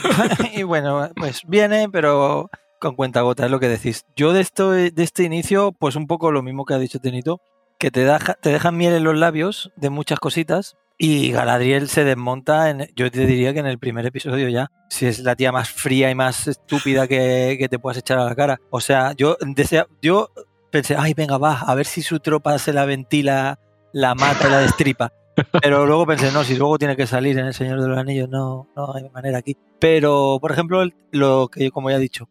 y, 0.54 0.62
bueno, 0.62 1.10
pues 1.16 1.42
viene, 1.46 1.88
pero 1.90 2.50
con 2.80 2.94
cuenta 2.94 3.22
gota, 3.22 3.44
es 3.44 3.50
lo 3.50 3.60
que 3.60 3.68
decís. 3.68 4.04
Yo 4.16 4.32
de, 4.32 4.40
esto, 4.40 4.70
de 4.70 4.92
este 4.96 5.24
inicio, 5.24 5.72
pues 5.72 5.96
un 5.96 6.06
poco 6.06 6.30
lo 6.30 6.42
mismo 6.42 6.64
que 6.64 6.74
ha 6.74 6.78
dicho 6.78 6.98
Tenito, 6.98 7.40
que 7.78 7.90
te, 7.90 8.04
deja, 8.04 8.34
te 8.34 8.50
dejan 8.50 8.76
miel 8.76 8.94
en 8.94 9.04
los 9.04 9.16
labios 9.16 9.72
de 9.76 9.90
muchas 9.90 10.18
cositas 10.18 10.76
y 10.98 11.30
Galadriel 11.30 11.88
se 11.88 12.04
desmonta, 12.04 12.70
en, 12.70 12.88
yo 12.96 13.10
te 13.10 13.26
diría 13.26 13.52
que 13.52 13.60
en 13.60 13.66
el 13.66 13.78
primer 13.78 14.06
episodio 14.06 14.48
ya, 14.48 14.70
si 14.88 15.06
es 15.06 15.18
la 15.18 15.36
tía 15.36 15.52
más 15.52 15.68
fría 15.68 16.10
y 16.10 16.14
más 16.14 16.48
estúpida 16.48 17.06
que, 17.06 17.56
que 17.58 17.68
te 17.68 17.78
puedas 17.78 17.98
echar 17.98 18.18
a 18.18 18.24
la 18.24 18.34
cara. 18.34 18.60
O 18.70 18.80
sea, 18.80 19.12
yo, 19.12 19.36
desea, 19.40 19.86
yo 20.00 20.30
pensé, 20.70 20.96
ay, 20.98 21.12
venga, 21.14 21.36
va, 21.36 21.60
a 21.60 21.74
ver 21.74 21.86
si 21.86 22.02
su 22.02 22.20
tropa 22.20 22.58
se 22.58 22.72
la 22.72 22.86
ventila, 22.86 23.58
la 23.92 24.14
mata 24.14 24.48
y 24.48 24.50
la 24.50 24.60
destripa. 24.60 25.12
Pero 25.60 25.86
luego 25.86 26.06
pensé, 26.06 26.32
no, 26.32 26.44
si 26.44 26.56
luego 26.56 26.78
tiene 26.78 26.96
que 26.96 27.06
salir 27.06 27.38
en 27.38 27.46
El 27.46 27.54
Señor 27.54 27.80
de 27.80 27.88
los 27.88 27.98
Anillos, 27.98 28.28
no, 28.28 28.68
no 28.76 28.94
hay 28.94 29.08
manera 29.10 29.38
aquí. 29.38 29.56
Pero, 29.78 30.38
por 30.40 30.52
ejemplo, 30.52 30.84
lo 31.10 31.48
que, 31.48 31.70
como 31.70 31.90
ya 31.90 31.96
he 31.96 32.00
dicho, 32.00 32.28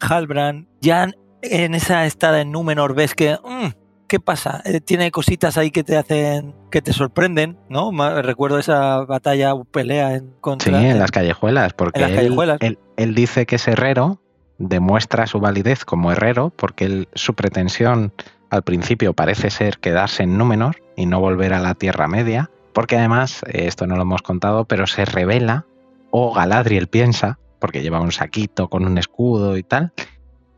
Halbrand, 0.00 0.66
ya 0.80 1.08
en 1.42 1.74
esa 1.74 2.06
estada 2.06 2.40
en 2.40 2.52
Númenor 2.52 2.94
ves 2.94 3.14
que, 3.14 3.34
mm, 3.34 3.68
¿qué 4.08 4.20
pasa? 4.20 4.62
Eh, 4.64 4.80
tiene 4.80 5.10
cositas 5.10 5.58
ahí 5.58 5.70
que 5.70 5.84
te 5.84 5.96
hacen, 5.96 6.54
que 6.70 6.82
te 6.82 6.92
sorprenden, 6.92 7.58
¿no? 7.68 7.90
Recuerdo 8.22 8.58
esa 8.58 9.00
batalla, 9.04 9.54
pelea 9.70 10.14
en 10.14 10.32
contra. 10.40 10.78
Sí, 10.78 10.86
en 10.86 10.98
las 10.98 11.10
callejuelas, 11.10 11.72
porque 11.74 12.00
Él, 12.96 13.14
dice 13.14 13.46
que 13.46 13.56
es 13.56 13.68
herrero, 13.68 14.20
demuestra 14.58 15.26
su 15.26 15.40
validez 15.40 15.84
como 15.84 16.12
herrero, 16.12 16.50
porque 16.56 17.08
su 17.14 17.34
pretensión 17.34 18.12
al 18.48 18.62
principio 18.62 19.12
parece 19.12 19.50
ser 19.50 19.78
quedarse 19.78 20.22
en 20.22 20.38
Númenor 20.38 20.85
y 20.96 21.06
no 21.06 21.20
volver 21.20 21.54
a 21.54 21.60
la 21.60 21.74
Tierra 21.74 22.08
Media, 22.08 22.50
porque 22.72 22.96
además, 22.96 23.42
eh, 23.46 23.66
esto 23.66 23.86
no 23.86 23.96
lo 23.96 24.02
hemos 24.02 24.22
contado, 24.22 24.64
pero 24.64 24.86
se 24.86 25.04
revela, 25.04 25.66
o 26.10 26.34
Galadriel 26.34 26.88
piensa, 26.88 27.38
porque 27.58 27.82
lleva 27.82 28.00
un 28.00 28.12
saquito 28.12 28.68
con 28.68 28.84
un 28.84 28.98
escudo 28.98 29.56
y 29.56 29.62
tal, 29.62 29.92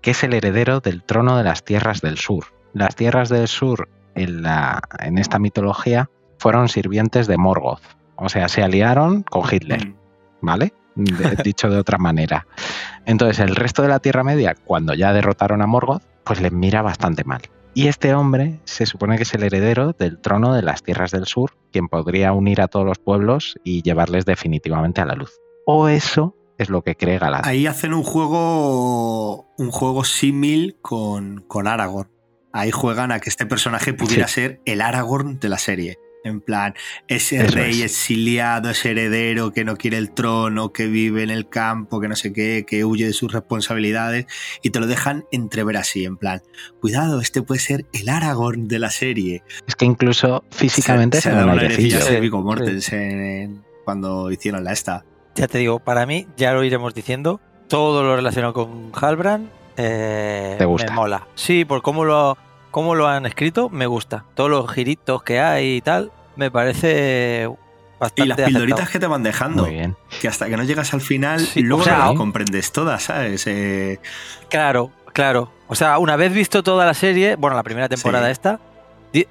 que 0.01 0.13
es 0.13 0.23
el 0.25 0.35
heredero 0.35 0.81
del 0.81 1.03
trono 1.03 1.37
de 1.37 1.45
las 1.45 1.65
tierras 1.65 2.01
del 2.01 2.19
sur. 2.19 2.47
Las 2.73 2.97
tierras 2.97 3.29
del 3.29 3.49
sur 3.49 3.89
en, 4.15 4.43
la, 4.43 4.81
en 5.01 5.19
esta 5.19 5.39
mitología 5.39 6.11
fueron 6.39 6.69
sirvientes 6.69 7.27
de 7.27 7.37
Morgoth, 7.37 7.83
o 8.17 8.29
sea, 8.29 8.49
se 8.49 8.63
aliaron 8.63 9.23
con 9.23 9.43
Hitler, 9.51 9.89
mm. 9.89 9.95
¿vale? 10.41 10.73
Dicho 11.45 11.71
de 11.71 11.79
otra 11.79 11.99
manera. 11.99 12.47
Entonces, 13.07 13.39
el 13.39 13.55
resto 13.55 13.83
de 13.83 13.89
la 13.89 14.01
Tierra 14.01 14.25
Media, 14.25 14.55
cuando 14.55 14.95
ya 14.95 15.13
derrotaron 15.13 15.63
a 15.63 15.67
Morgoth, 15.67 16.03
pues 16.25 16.41
les 16.41 16.53
mira 16.53 16.83
bastante 16.83 17.25
mal. 17.25 17.43
Y 17.79 17.87
este 17.87 18.13
hombre 18.13 18.59
se 18.65 18.87
supone 18.87 19.19
que 19.19 19.23
es 19.23 19.33
el 19.35 19.45
heredero 19.45 19.93
del 19.93 20.19
trono 20.19 20.53
de 20.53 20.63
las 20.63 20.83
tierras 20.83 21.13
del 21.13 21.27
sur, 21.27 21.53
quien 21.71 21.87
podría 21.87 22.33
unir 22.33 22.61
a 22.61 22.67
todos 22.67 22.85
los 22.85 22.99
pueblos 22.99 23.57
y 23.63 23.83
llevarles 23.83 24.25
definitivamente 24.25 25.01
a 25.01 25.07
la 25.07 25.15
luz. 25.15 25.31
O 25.65 25.87
eso 25.87 26.35
es 26.59 26.71
lo 26.71 26.83
que 26.83 26.97
cree 26.97 27.21
Galadriel. 27.21 27.49
Ahí 27.49 27.67
hacen 27.69 27.95
un 27.95 28.03
juego 28.03 29.47
un 29.57 29.71
juego 29.71 30.03
símil 30.03 30.77
con, 30.83 31.45
con 31.47 31.69
Aragorn. 31.69 32.11
Ahí 32.53 32.73
juegan 32.73 33.13
a 33.13 33.21
que 33.21 33.31
este 33.31 33.47
personaje 33.47 33.95
pudiera 33.95 34.27
ser 34.27 34.61
el 34.65 34.81
Aragorn 34.81 35.39
de 35.39 35.49
la 35.49 35.59
serie. 35.59 35.99
En 36.29 36.41
plan, 36.41 36.75
ese 37.09 37.47
rey 37.47 37.83
exiliado, 37.83 38.71
ese 38.71 38.91
heredero 38.91 39.53
que 39.53 39.65
no 39.65 39.77
quiere 39.77 39.99
el 39.99 40.13
trono, 40.13 40.73
que 40.73 40.87
vive 40.87 41.23
en 41.23 41.31
el 41.31 41.49
campo, 41.49 42.01
que 42.01 42.09
no 42.09 42.17
sé 42.17 42.33
qué, 42.33 42.65
que 42.67 42.85
huye 42.85 43.07
de 43.07 43.13
sus 43.13 43.33
responsabilidades, 43.33 44.27
y 44.63 44.71
te 44.71 44.81
lo 44.81 44.87
dejan 44.87 45.25
entrever 45.33 45.77
así, 45.77 46.05
en 46.05 46.17
plan, 46.17 46.43
cuidado, 46.81 47.21
este 47.21 47.43
puede 47.43 47.61
ser 47.61 47.87
el 47.93 48.09
Aragorn 48.09 48.69
de 48.69 48.79
la 48.79 48.91
serie. 48.91 49.43
Es 49.67 49.75
que 49.75 49.85
incluso 49.85 50.45
físicamente 50.51 51.21
se, 51.21 51.31
da 51.31 51.45
un 51.45 51.51
airecillo. 51.51 51.99
cuando 53.85 54.31
hicieron 54.31 54.65
la 54.65 54.73
esta. 54.73 55.05
Ya 55.35 55.49
te 55.49 55.59
digo, 55.59 55.79
para 55.79 56.07
mí, 56.07 56.27
ya 56.37 56.53
lo 56.53 56.65
iremos 56.65 56.95
diciendo, 56.95 57.41
todo 57.69 58.03
lo 58.03 58.17
relacionado 58.17 58.53
con 58.55 58.93
Halbrand 58.95 59.49
eh, 59.77 60.59
me 60.59 60.91
mola. 60.91 61.29
Sí, 61.37 61.65
por 61.65 61.83
cómo 61.83 62.05
lo 62.05 62.37
cómo 62.71 62.95
lo 62.95 63.07
han 63.07 63.27
escrito, 63.27 63.71
me 63.71 63.87
gusta. 63.87 64.25
Todos 64.35 64.51
los 64.51 64.71
giritos 64.71 65.23
que 65.23 65.41
hay 65.41 65.77
y 65.77 65.81
tal, 65.81 66.13
me 66.39 66.51
parece 66.51 67.51
bastante. 67.99 68.23
Y 68.23 68.27
las 68.29 68.41
pildoritas 68.41 68.89
que 68.89 68.99
te 68.99 69.07
van 69.07 69.23
dejando. 69.23 69.65
Muy 69.65 69.75
bien. 69.75 69.97
Que 70.21 70.29
hasta 70.29 70.49
que 70.49 70.57
no 70.57 70.63
llegas 70.63 70.95
al 70.95 71.01
final, 71.01 71.47
luego 71.57 71.85
no 71.85 72.15
comprendes 72.15 72.73
todas, 72.73 73.03
¿sabes? 73.03 73.47
Eh, 73.47 74.01
claro, 74.49 74.93
claro. 75.13 75.53
O 75.67 75.75
sea, 75.75 75.99
una 75.99 76.17
vez 76.17 76.33
visto 76.33 76.63
toda 76.63 76.87
la 76.87 76.95
serie, 76.95 77.35
bueno, 77.37 77.57
la 77.57 77.63
primera 77.63 77.89
temporada 77.89 78.31
esta, 78.31 78.61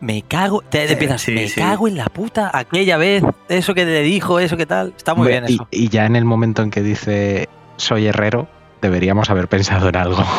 me 0.02 0.22
cago, 0.24 0.62
te 0.62 0.92
empiezas, 0.92 1.28
me 1.30 1.50
cago 1.50 1.88
en 1.88 1.98
la 1.98 2.06
puta, 2.08 2.52
aquella 2.54 2.98
vez, 2.98 3.24
eso 3.48 3.74
que 3.74 3.86
te 3.86 4.02
dijo, 4.02 4.40
eso 4.40 4.58
que 4.58 4.66
tal, 4.66 4.94
está 4.96 5.16
muy 5.16 5.30
bien 5.30 5.46
eso. 5.46 5.68
Y 5.72 5.90
ya 5.90 6.06
en 6.06 6.16
el 6.16 6.26
momento 6.26 6.62
en 6.62 6.70
que 6.70 6.82
dice 6.82 7.48
soy 7.78 8.08
herrero, 8.08 8.48
deberíamos 8.82 9.30
haber 9.30 9.48
pensado 9.48 9.90
en 9.90 9.96
algo. 9.96 10.24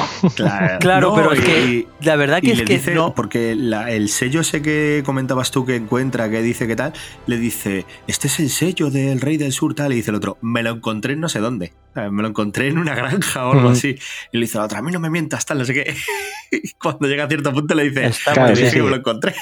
Claro, 0.80 1.14
pero 1.14 1.32
es 1.32 1.40
que 1.40 1.86
la 2.00 2.16
verdad 2.16 2.40
que 2.40 2.52
es 2.52 2.62
que 2.62 2.94
no. 2.94 3.14
Porque 3.14 3.52
el 3.52 4.08
sello 4.08 4.40
ese 4.40 4.62
que 4.62 5.02
comentabas 5.04 5.50
tú 5.50 5.64
que 5.64 5.76
encuentra, 5.76 6.30
que 6.30 6.42
dice 6.42 6.66
que 6.66 6.76
tal, 6.76 6.92
le 7.26 7.38
dice, 7.38 7.86
este 8.06 8.28
es 8.28 8.40
el 8.40 8.50
sello 8.50 8.90
del 8.90 9.20
Rey 9.20 9.36
del 9.36 9.52
Sur, 9.52 9.74
tal, 9.74 9.92
y 9.92 9.96
dice 9.96 10.10
el 10.10 10.16
otro, 10.16 10.38
me 10.40 10.62
lo 10.62 10.70
encontré 10.70 11.14
en 11.14 11.20
no 11.20 11.28
sé 11.28 11.40
dónde. 11.40 11.72
Me 11.94 12.22
lo 12.22 12.28
encontré 12.28 12.68
en 12.68 12.78
una 12.78 12.94
granja 12.94 13.46
o 13.46 13.52
algo 13.52 13.70
así. 13.70 13.98
Y 14.32 14.38
le 14.38 14.46
dice 14.46 14.58
la 14.58 14.64
otra, 14.64 14.78
a 14.78 14.82
mí 14.82 14.92
no 14.92 15.00
me 15.00 15.10
mientas, 15.10 15.44
tal, 15.46 15.58
no 15.58 15.64
sé 15.64 15.74
qué. 15.74 15.96
y 16.52 16.72
cuando 16.74 17.08
llega 17.08 17.24
a 17.24 17.28
cierto 17.28 17.52
punto 17.52 17.74
le 17.74 17.90
dice, 17.90 18.06
está 18.06 18.32
claro, 18.32 18.54
sí, 18.54 18.70
sí. 18.70 18.80
me 18.80 18.90
lo 18.90 18.96
encontré. 18.96 19.34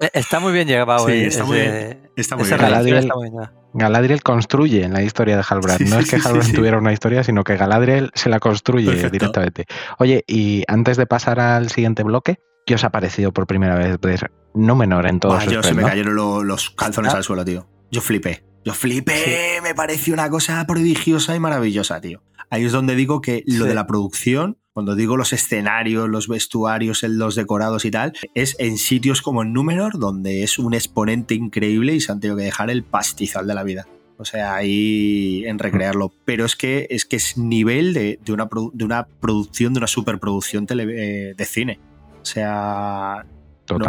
Eh, 0.00 0.10
está 0.12 0.40
muy 0.40 0.52
bien 0.52 0.68
llegado. 0.68 1.06
Sí, 1.06 1.12
eh, 1.12 1.26
está, 1.26 1.44
muy 1.44 1.58
bien. 1.58 2.00
Está 2.16 2.36
muy 2.36 3.30
bien. 3.30 3.63
Galadriel 3.74 4.22
construye 4.22 4.84
en 4.84 4.92
la 4.92 5.02
historia 5.02 5.36
de 5.36 5.44
Halbrand. 5.46 5.88
no 5.88 5.98
es 5.98 6.08
que 6.08 6.16
Halbrand 6.16 6.54
tuviera 6.54 6.78
una 6.78 6.92
historia, 6.92 7.24
sino 7.24 7.42
que 7.42 7.56
Galadriel 7.56 8.10
se 8.14 8.28
la 8.28 8.38
construye 8.38 9.10
directamente. 9.10 9.66
Oye, 9.98 10.24
y 10.26 10.62
antes 10.68 10.96
de 10.96 11.06
pasar 11.06 11.40
al 11.40 11.70
siguiente 11.70 12.04
bloque, 12.04 12.38
¿qué 12.66 12.76
os 12.76 12.84
ha 12.84 12.90
parecido 12.90 13.32
por 13.32 13.46
primera 13.46 13.74
vez 13.74 14.00
ver 14.00 14.30
Númenor 14.54 15.06
en 15.08 15.18
todos 15.18 15.44
Yo 15.46 15.62
se 15.62 15.74
me 15.74 15.82
cayeron 15.82 16.46
los 16.46 16.70
calzones 16.70 17.12
ah. 17.12 17.16
al 17.16 17.24
suelo, 17.24 17.44
tío. 17.44 17.66
Yo 17.90 18.00
flipé. 18.00 18.44
Yo 18.64 18.72
flipé, 18.72 19.60
me 19.62 19.74
pareció 19.74 20.14
una 20.14 20.30
cosa 20.30 20.64
prodigiosa 20.66 21.36
y 21.36 21.40
maravillosa, 21.40 22.00
tío. 22.00 22.22
Ahí 22.48 22.64
es 22.64 22.72
donde 22.72 22.94
digo 22.94 23.20
que 23.20 23.42
lo 23.46 23.66
de 23.66 23.74
la 23.74 23.86
producción, 23.86 24.58
cuando 24.74 24.96
digo 24.96 25.16
los 25.16 25.32
escenarios, 25.32 26.08
los 26.08 26.26
vestuarios, 26.26 27.04
los 27.04 27.36
decorados 27.36 27.84
y 27.84 27.92
tal, 27.92 28.12
es 28.34 28.56
en 28.58 28.76
sitios 28.76 29.22
como 29.22 29.42
en 29.42 29.52
Númenor, 29.52 30.00
donde 30.00 30.42
es 30.42 30.58
un 30.58 30.74
exponente 30.74 31.34
increíble 31.34 31.94
y 31.94 32.00
se 32.00 32.10
han 32.10 32.18
tenido 32.18 32.36
que 32.36 32.42
dejar 32.42 32.70
el 32.70 32.82
pastizal 32.82 33.46
de 33.46 33.54
la 33.54 33.62
vida. 33.62 33.86
O 34.18 34.24
sea, 34.24 34.56
ahí 34.56 35.44
en 35.46 35.60
recrearlo. 35.60 36.12
Pero 36.24 36.44
es 36.44 36.56
que 36.56 36.88
es, 36.90 37.04
que 37.04 37.16
es 37.16 37.38
nivel 37.38 37.94
de, 37.94 38.18
una, 38.28 38.48
de 38.72 38.84
una 38.84 39.06
producción, 39.06 39.74
de 39.74 39.78
una 39.78 39.86
superproducción 39.86 40.66
eh, 40.70 41.34
de 41.36 41.44
cine. 41.44 41.78
O 42.20 42.24
sea, 42.24 43.24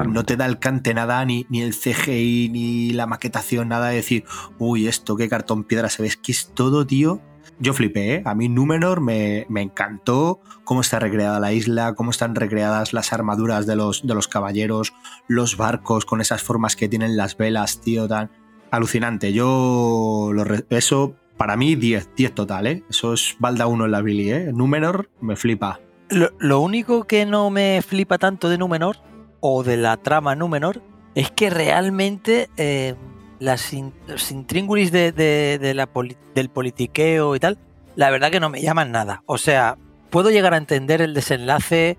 no, 0.08 0.24
te 0.24 0.36
da 0.36 0.46
el 0.46 0.60
cante 0.60 0.94
nada, 0.94 1.26
ni, 1.26 1.48
ni 1.50 1.62
el 1.62 1.74
CGI, 1.74 2.50
ni 2.50 2.92
la 2.92 3.08
maquetación, 3.08 3.70
nada 3.70 3.90
de 3.90 3.96
decir, 3.96 4.24
uy, 4.60 4.88
esto, 4.88 5.16
qué 5.16 5.30
cartón 5.30 5.64
piedra 5.64 5.90
se 5.90 6.04
ve. 6.04 6.10
Es 6.10 6.18
que 6.18 6.32
es 6.32 6.52
todo, 6.54 6.86
tío. 6.86 7.22
Yo 7.60 7.74
flipé, 7.74 8.16
¿eh? 8.16 8.22
A 8.26 8.36
mí 8.36 8.49
Númenor 8.49 9.01
me, 9.01 9.45
me, 9.49 9.62
encantó 9.62 10.41
cómo 10.64 10.82
está 10.82 10.99
recreada 10.99 11.39
la 11.39 11.53
isla, 11.53 11.95
cómo 11.95 12.12
están 12.12 12.36
recreadas 12.36 12.93
las 12.93 13.14
armaduras 13.14 13.66
de 13.66 13.76
los, 13.76 14.06
de 14.06 14.14
los 14.14 14.28
caballeros, 14.28 14.93
los 15.28 15.56
barcos 15.56 16.06
con 16.06 16.20
esas 16.20 16.43
formas 16.43 16.76
que 16.76 16.89
tienen 16.89 17.16
las 17.16 17.38
velas, 17.38 17.80
tío, 17.80 18.08
tan 18.08 18.30
alucinante. 18.72 19.32
Yo, 19.32 20.32
lo, 20.34 20.45
eso, 20.70 21.16
para 21.38 21.56
mí, 21.56 21.76
10, 21.76 22.10
10 22.16 22.36
total, 22.36 22.68
¿eh? 22.68 22.84
Eso 22.89 23.14
es 23.14 23.36
balda 23.39 23.68
uno 23.68 23.86
en 23.86 23.91
la 23.91 24.01
Billy, 24.01 24.32
¿eh? 24.32 24.51
Númenor 24.53 25.10
me 25.22 25.36
flipa. 25.36 25.80
Lo, 26.10 26.32
lo 26.39 26.60
único 26.60 27.06
que 27.06 27.26
no 27.26 27.49
me 27.49 27.82
flipa 27.82 28.18
tanto 28.18 28.49
de 28.49 28.58
Númenor 28.58 28.97
o 29.39 29.64
de 29.64 29.78
la 29.78 29.97
trama 29.97 30.36
Númenor 30.36 30.82
es 31.16 31.32
que 31.32 31.49
realmente 31.49 32.49
eh, 32.58 32.95
las 33.40 33.72
los 34.08 34.32
intríngulis 34.32 34.92
de, 34.92 35.72
la 35.76 35.90
del 36.34 36.50
politiqueo 36.50 37.36
y 37.36 37.40
tal 37.40 37.58
la 37.96 38.10
verdad 38.10 38.30
que 38.32 38.40
no 38.42 38.50
me 38.50 38.62
llaman 38.62 38.92
nada. 38.92 39.24
O 39.26 39.38
sea, 39.38 39.78
puedo 40.10 40.30
llegar 40.30 40.54
a 40.54 40.58
entender 40.58 41.02
el 41.02 41.14
desenlace 41.14 41.98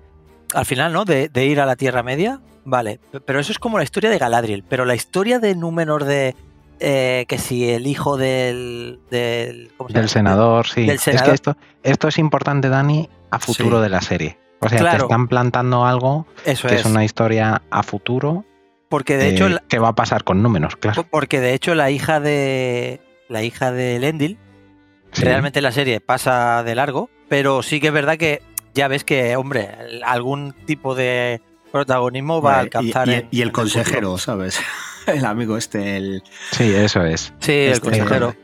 al 0.55 0.66
final, 0.66 0.93
¿no? 0.93 1.05
De, 1.07 1.28
de 1.30 1.47
ir 1.47 1.59
a 1.61 1.66
la 1.66 1.74
Tierra 1.76 2.03
Media, 2.03 2.41
vale, 2.64 3.01
pero 3.24 3.41
eso 3.41 3.51
es 3.51 3.59
como 3.59 3.78
la 3.78 3.84
historia 3.84 4.11
de 4.11 4.18
Galadriel, 4.18 4.62
pero 4.68 4.84
la 4.84 4.95
historia 4.95 5.39
de 5.39 5.55
Númenor 5.55 6.05
de 6.05 6.34
eh, 6.80 7.24
que 7.28 7.39
si 7.39 7.70
el 7.70 7.87
hijo 7.87 8.18
del 8.18 9.01
del, 9.11 9.70
¿cómo 9.78 9.89
se 9.89 9.95
Del 9.95 10.03
llama? 10.03 10.12
senador, 10.12 10.66
sí. 10.66 10.84
del 10.87 10.97
Es 11.05 11.22
que 11.22 11.30
esto, 11.32 11.57
esto 11.82 12.09
es 12.09 12.18
importante, 12.18 12.68
Dani, 12.68 13.09
a 13.30 13.39
futuro 13.39 13.78
Sí. 13.78 13.82
de 13.84 13.89
la 13.89 14.03
serie. 14.03 14.39
O 14.61 14.68
sea, 14.68 14.91
te 14.91 14.97
están 14.99 15.28
plantando 15.28 15.84
algo 15.87 16.26
Eso 16.45 16.68
que 16.68 16.74
es. 16.74 16.80
es 16.80 16.87
una 16.87 17.05
historia 17.05 17.62
a 17.70 17.82
futuro 17.82 18.45
Porque 18.89 19.16
de 19.16 19.28
eh, 19.28 19.32
hecho, 19.32 19.49
la- 19.49 19.62
que 19.68 19.78
va 19.78 19.89
a 19.89 19.95
pasar 19.95 20.24
con 20.24 20.43
números, 20.43 20.76
claro. 20.76 21.05
porque 21.11 21.41
de 21.41 21.55
hecho 21.55 21.74
la 21.74 21.91
hija 21.91 22.20
de 22.20 23.01
la 23.28 23.43
hija 23.43 23.72
de 23.72 23.99
Lendil 23.99 24.39
Sí. 25.12 25.24
realmente 25.24 25.59
en 25.61 25.64
la 25.64 25.72
serie 25.72 26.01
pasa 26.01 26.62
de 26.62 26.74
largo, 26.74 27.09
pero 27.28 27.62
sí 27.62 27.80
que 27.80 27.89
es 27.89 27.93
verdad 27.93 28.16
que 28.18 28.43
ya 28.74 28.87
ves 28.89 29.03
que, 29.05 29.34
hombre, 29.37 29.70
algún 30.05 30.53
tipo 30.66 30.95
de 30.95 31.41
protagonismo 31.72 32.41
va 32.43 32.55
a 32.55 32.57
y- 32.57 32.61
alcanzar. 32.64 33.09
y, 33.09 33.12
en- 33.14 33.28
y 33.30 33.41
el 33.43 33.49
futuro. 33.49 33.62
consejero, 33.62 34.18
¿sabes? 34.18 34.61
El 35.07 35.24
amigo 35.24 35.57
este, 35.57 35.97
el... 35.97 36.22
Sí, 36.51 36.74
eso 36.74 37.03
es. 37.05 37.32
Sí, 37.39 37.53
el 37.53 37.72
Este- 37.72 37.84
consejero. 37.91 38.34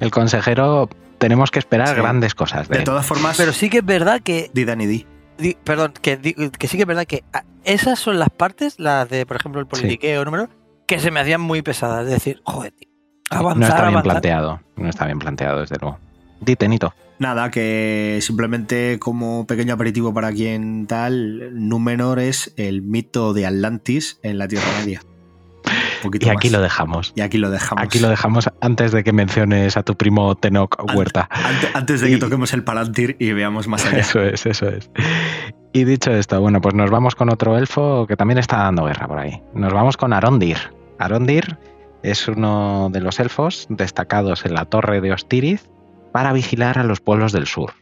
El 0.00 0.10
consejero, 0.10 0.88
tenemos 1.18 1.50
que 1.50 1.58
esperar 1.58 1.88
Sí. 1.88 1.94
grandes 1.96 2.34
cosas 2.34 2.68
de, 2.68 2.80
todas 2.80 3.04
formas, 3.04 3.36
Pero 3.36 3.52
sí 3.52 3.68
que 3.70 3.78
es 3.78 3.84
verdad 3.84 4.20
que 4.22 4.50
di 4.54 4.64
Dani, 4.64 4.86
di. 4.86 5.06
Di- 5.38 5.56
perdón, 5.64 5.92
que, 6.00 6.16
di- 6.16 6.34
que 6.58 6.68
sí 6.68 6.76
que 6.76 6.82
es 6.82 6.86
verdad 6.86 7.04
que 7.06 7.24
ah, 7.32 7.44
esas 7.64 7.98
son 7.98 8.18
las 8.18 8.30
partes, 8.30 8.78
las 8.78 9.08
de, 9.08 9.26
por 9.26 9.36
ejemplo, 9.36 9.60
el 9.60 9.66
politiqueo 9.66 10.24
número, 10.24 10.48
que 10.86 10.98
se 11.00 11.10
me 11.10 11.20
hacían 11.20 11.40
muy 11.40 11.62
pesadas. 11.62 12.04
Es 12.04 12.10
decir, 12.12 12.40
joder, 12.44 12.72
tío, 12.72 12.88
avanzar, 13.30 13.58
no 13.58 13.66
está 13.66 13.74
bien 13.82 13.88
avanzar. 13.88 14.02
planteado. 14.02 14.60
No 14.76 14.88
está 14.88 15.06
bien 15.06 15.18
planteado, 15.18 15.60
desde 15.60 15.76
luego. 15.80 15.98
Dite, 16.40 16.68
Nito. 16.68 16.94
Nada, 17.18 17.50
que 17.50 18.18
simplemente 18.20 18.98
como 18.98 19.46
pequeño 19.46 19.72
aperitivo 19.72 20.12
para 20.12 20.32
quien 20.32 20.86
tal, 20.86 21.66
Númenor 21.68 22.18
es 22.18 22.52
el 22.58 22.82
mito 22.82 23.32
de 23.32 23.46
Atlantis 23.46 24.20
en 24.22 24.36
la 24.36 24.46
Tierra 24.48 24.66
Media. 24.80 25.00
Poquito 26.06 26.26
Y 26.26 26.30
aquí 26.30 26.48
más. 26.48 26.52
lo 26.54 26.60
dejamos. 26.62 27.12
Y 27.14 27.20
aquí 27.20 27.38
lo 27.38 27.50
dejamos. 27.50 27.84
Aquí 27.84 27.98
lo 27.98 28.08
dejamos 28.08 28.48
antes 28.60 28.92
de 28.92 29.04
que 29.04 29.12
menciones 29.12 29.76
a 29.76 29.82
tu 29.82 29.96
primo 29.96 30.34
Tenoch 30.34 30.74
Huerta. 30.94 31.28
Ante- 31.30 31.68
Antes 31.74 32.00
de 32.00 32.08
que 32.08 32.14
Y- 32.14 32.18
toquemos 32.18 32.52
el 32.52 32.64
Palantir 32.64 33.16
y 33.20 33.32
veamos 33.32 33.68
más 33.68 33.84
allá. 33.86 33.98
Eso 33.98 34.20
es, 34.22 34.46
eso 34.46 34.68
es. 34.68 34.90
Y 35.72 35.84
dicho 35.84 36.10
esto, 36.10 36.40
bueno, 36.40 36.60
pues 36.60 36.74
nos 36.74 36.90
vamos 36.90 37.14
con 37.14 37.30
otro 37.30 37.56
elfo 37.58 38.06
que 38.06 38.16
también 38.16 38.38
está 38.38 38.56
dando 38.58 38.84
guerra 38.86 39.06
por 39.06 39.18
ahí. 39.18 39.42
Nos 39.54 39.72
vamos 39.72 39.96
con 39.96 40.12
Arondir. 40.14 40.56
Arondir 40.98 41.58
es 42.02 42.26
uno 42.28 42.88
de 42.90 43.00
los 43.00 43.20
elfos 43.20 43.66
destacados 43.68 44.46
en 44.46 44.54
la 44.54 44.64
torre 44.64 45.00
de 45.00 45.12
Ostiriz 45.12 45.68
para 46.12 46.32
vigilar 46.32 46.78
a 46.78 46.84
los 46.84 47.00
pueblos 47.00 47.32
del 47.32 47.46
sur. 47.46 47.72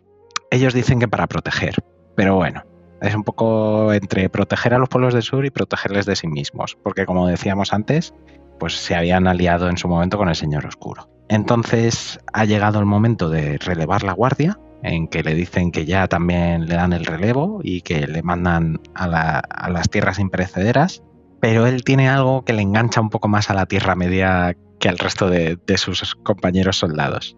Ellos 0.50 0.74
dicen 0.74 0.98
que 0.98 1.06
para 1.08 1.26
proteger, 1.28 1.76
pero 2.16 2.34
bueno, 2.34 2.62
es 3.06 3.14
un 3.14 3.22
poco 3.24 3.92
entre 3.92 4.28
proteger 4.28 4.74
a 4.74 4.78
los 4.78 4.88
pueblos 4.88 5.14
del 5.14 5.22
sur 5.22 5.44
y 5.46 5.50
protegerles 5.50 6.06
de 6.06 6.16
sí 6.16 6.26
mismos, 6.26 6.76
porque 6.82 7.06
como 7.06 7.26
decíamos 7.26 7.72
antes, 7.72 8.14
pues 8.58 8.74
se 8.74 8.94
habían 8.94 9.26
aliado 9.26 9.68
en 9.68 9.76
su 9.76 9.88
momento 9.88 10.16
con 10.18 10.28
el 10.28 10.34
Señor 10.36 10.66
Oscuro. 10.66 11.08
Entonces 11.28 12.18
ha 12.32 12.44
llegado 12.44 12.78
el 12.80 12.86
momento 12.86 13.28
de 13.28 13.58
relevar 13.58 14.02
la 14.02 14.12
guardia, 14.12 14.58
en 14.82 15.08
que 15.08 15.22
le 15.22 15.34
dicen 15.34 15.70
que 15.72 15.86
ya 15.86 16.08
también 16.08 16.66
le 16.66 16.74
dan 16.74 16.92
el 16.92 17.06
relevo 17.06 17.60
y 17.62 17.80
que 17.80 18.06
le 18.06 18.22
mandan 18.22 18.80
a, 18.94 19.06
la- 19.08 19.38
a 19.38 19.70
las 19.70 19.88
tierras 19.88 20.18
imperecederas, 20.18 21.02
pero 21.40 21.66
él 21.66 21.84
tiene 21.84 22.08
algo 22.08 22.44
que 22.44 22.52
le 22.52 22.62
engancha 22.62 23.00
un 23.00 23.10
poco 23.10 23.28
más 23.28 23.48
a 23.50 23.54
la 23.54 23.66
Tierra 23.66 23.94
Media 23.94 24.56
que 24.78 24.88
al 24.88 24.98
resto 24.98 25.30
de, 25.30 25.58
de 25.66 25.78
sus 25.78 26.14
compañeros 26.16 26.76
soldados, 26.78 27.36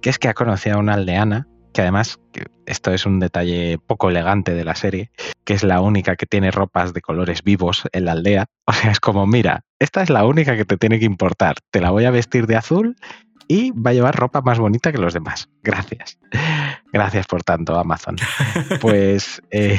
que 0.00 0.10
es 0.10 0.18
que 0.18 0.28
ha 0.28 0.34
conocido 0.34 0.76
a 0.76 0.78
una 0.80 0.94
aldeana, 0.94 1.48
que 1.76 1.82
además, 1.82 2.18
esto 2.64 2.94
es 2.94 3.04
un 3.04 3.20
detalle 3.20 3.78
poco 3.86 4.08
elegante 4.08 4.54
de 4.54 4.64
la 4.64 4.74
serie, 4.74 5.10
que 5.44 5.52
es 5.52 5.62
la 5.62 5.82
única 5.82 6.16
que 6.16 6.24
tiene 6.24 6.50
ropas 6.50 6.94
de 6.94 7.02
colores 7.02 7.42
vivos 7.44 7.82
en 7.92 8.06
la 8.06 8.12
aldea. 8.12 8.46
O 8.68 8.72
sea, 8.72 8.90
es 8.90 8.98
como, 8.98 9.26
mira, 9.26 9.60
esta 9.78 10.02
es 10.02 10.08
la 10.08 10.24
única 10.24 10.56
que 10.56 10.64
te 10.64 10.78
tiene 10.78 10.98
que 10.98 11.04
importar, 11.04 11.56
te 11.70 11.82
la 11.82 11.90
voy 11.90 12.06
a 12.06 12.10
vestir 12.10 12.46
de 12.46 12.56
azul 12.56 12.96
y 13.46 13.72
va 13.72 13.90
a 13.90 13.92
llevar 13.92 14.16
ropa 14.16 14.40
más 14.40 14.58
bonita 14.58 14.90
que 14.90 14.96
los 14.96 15.12
demás. 15.12 15.50
Gracias. 15.62 16.18
Gracias 16.94 17.26
por 17.26 17.42
tanto, 17.42 17.78
Amazon. 17.78 18.16
Pues 18.80 19.42
eh, 19.50 19.78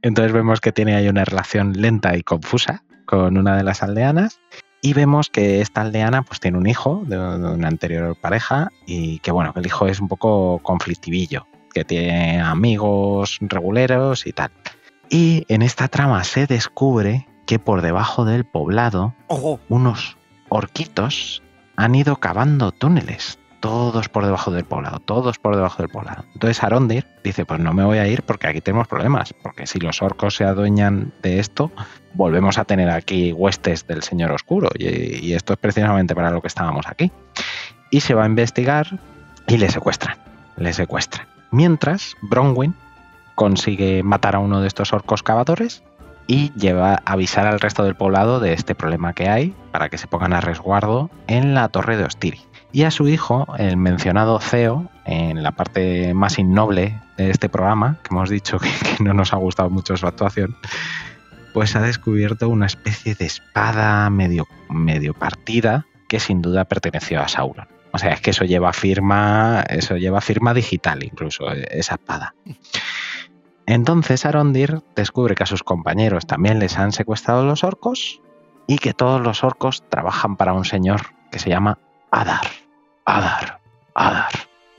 entonces 0.00 0.32
vemos 0.32 0.60
que 0.60 0.70
tiene 0.70 0.94
ahí 0.94 1.08
una 1.08 1.24
relación 1.24 1.72
lenta 1.72 2.16
y 2.16 2.22
confusa 2.22 2.84
con 3.04 3.36
una 3.36 3.56
de 3.56 3.64
las 3.64 3.82
aldeanas 3.82 4.40
y 4.82 4.92
vemos 4.92 5.30
que 5.30 5.60
esta 5.60 5.80
aldeana 5.80 6.22
pues 6.22 6.40
tiene 6.40 6.58
un 6.58 6.66
hijo 6.66 7.02
de, 7.06 7.16
una 7.16 7.68
anterior 7.68 8.16
pareja 8.16 8.70
y 8.84 9.20
que 9.20 9.30
bueno, 9.30 9.52
el 9.56 9.64
hijo 9.64 9.86
es 9.86 10.00
un 10.00 10.08
poco 10.08 10.58
conflictivillo, 10.58 11.46
que 11.72 11.84
tiene 11.84 12.40
amigos 12.40 13.38
reguleros 13.40 14.26
y 14.26 14.32
tal. 14.32 14.50
Y 15.08 15.46
en 15.48 15.62
esta 15.62 15.88
trama 15.88 16.24
se 16.24 16.46
descubre 16.46 17.28
que 17.46 17.60
por 17.60 17.80
debajo 17.80 18.24
del 18.24 18.44
poblado 18.44 19.14
Ojo, 19.28 19.60
unos 19.68 20.16
orquitos 20.48 21.42
han 21.76 21.94
ido 21.94 22.16
cavando 22.16 22.72
túneles, 22.72 23.38
todos 23.62 24.08
por 24.08 24.24
debajo 24.24 24.50
del 24.50 24.64
poblado, 24.64 24.98
todos 24.98 25.38
por 25.38 25.54
debajo 25.54 25.80
del 25.80 25.88
poblado. 25.88 26.24
Entonces 26.34 26.62
Arondir 26.64 27.06
dice, 27.22 27.46
pues 27.46 27.60
no 27.60 27.72
me 27.72 27.84
voy 27.84 27.98
a 27.98 28.08
ir 28.08 28.24
porque 28.24 28.48
aquí 28.48 28.60
tenemos 28.60 28.88
problemas, 28.88 29.32
porque 29.40 29.68
si 29.68 29.78
los 29.78 30.02
orcos 30.02 30.34
se 30.34 30.44
adueñan 30.44 31.12
de 31.22 31.38
esto, 31.38 31.70
volvemos 32.12 32.58
a 32.58 32.64
tener 32.64 32.90
aquí 32.90 33.32
huestes 33.32 33.86
del 33.86 34.02
Señor 34.02 34.32
Oscuro, 34.32 34.68
y, 34.76 35.32
esto 35.32 35.52
es 35.52 35.60
precisamente 35.60 36.14
para 36.14 36.32
lo 36.32 36.42
que 36.42 36.48
estábamos 36.48 36.86
aquí. 36.88 37.12
Y 37.90 38.00
se 38.00 38.14
va 38.14 38.24
a 38.24 38.26
investigar 38.26 38.98
y 39.46 39.56
le 39.58 39.70
secuestran, 39.70 40.16
le 40.56 40.72
secuestran. 40.72 41.28
Mientras, 41.52 42.16
Bronwyn 42.20 42.74
consigue 43.36 44.02
matar 44.02 44.34
a 44.34 44.40
uno 44.40 44.60
de 44.60 44.66
estos 44.66 44.92
orcos 44.92 45.22
cavadores 45.22 45.84
y 46.26 46.52
lleva 46.54 46.94
a 46.94 47.12
avisar 47.12 47.46
al 47.46 47.60
resto 47.60 47.84
del 47.84 47.94
poblado 47.94 48.40
de 48.40 48.54
este 48.54 48.74
problema 48.74 49.12
que 49.12 49.28
hay 49.28 49.54
para 49.70 49.88
que 49.88 49.98
se 49.98 50.08
pongan 50.08 50.32
a 50.32 50.40
resguardo 50.40 51.10
en 51.28 51.54
la 51.54 51.68
torre 51.68 51.96
de 51.96 52.04
Ostiri. 52.04 52.40
Y 52.72 52.84
a 52.84 52.90
su 52.90 53.06
hijo, 53.06 53.46
el 53.58 53.76
mencionado 53.76 54.40
Ceo, 54.40 54.90
en 55.04 55.42
la 55.42 55.52
parte 55.52 56.14
más 56.14 56.38
innoble 56.38 56.98
de 57.18 57.30
este 57.30 57.50
programa, 57.50 57.98
que 58.02 58.08
hemos 58.10 58.30
dicho 58.30 58.58
que, 58.58 58.70
no 59.04 59.12
nos 59.12 59.34
ha 59.34 59.36
gustado 59.36 59.68
mucho 59.68 59.96
su 59.96 60.06
actuación, 60.06 60.56
pues 61.52 61.76
ha 61.76 61.82
descubierto 61.82 62.48
una 62.48 62.66
especie 62.66 63.14
de 63.14 63.26
espada 63.26 64.08
medio, 64.08 64.46
medio 64.70 65.12
partida 65.12 65.86
que 66.08 66.18
sin 66.18 66.40
duda 66.40 66.64
perteneció 66.64 67.20
a 67.20 67.28
Sauron. 67.28 67.68
O 67.92 67.98
sea, 67.98 68.14
es 68.14 68.22
que 68.22 68.30
eso 68.30 68.44
lleva 68.46 68.72
firma, 68.72 69.64
eso 69.68 69.98
lleva 69.98 70.22
firma 70.22 70.54
digital 70.54 71.02
incluso, 71.04 71.50
esa 71.50 71.94
espada. 71.94 72.34
Entonces 73.66 74.24
Arondir 74.24 74.80
descubre 74.96 75.34
que 75.34 75.42
a 75.42 75.46
sus 75.46 75.62
compañeros 75.62 76.26
también 76.26 76.58
les 76.58 76.78
han 76.78 76.92
secuestrado 76.92 77.44
los 77.44 77.64
orcos 77.64 78.22
y 78.66 78.78
que 78.78 78.94
todos 78.94 79.20
los 79.20 79.44
orcos 79.44 79.84
trabajan 79.90 80.36
para 80.36 80.54
un 80.54 80.64
señor 80.64 81.14
que 81.30 81.38
se 81.38 81.50
llama 81.50 81.78
Adar. 82.10 82.61
Adar. 83.12 83.58
Adar. 83.94 84.32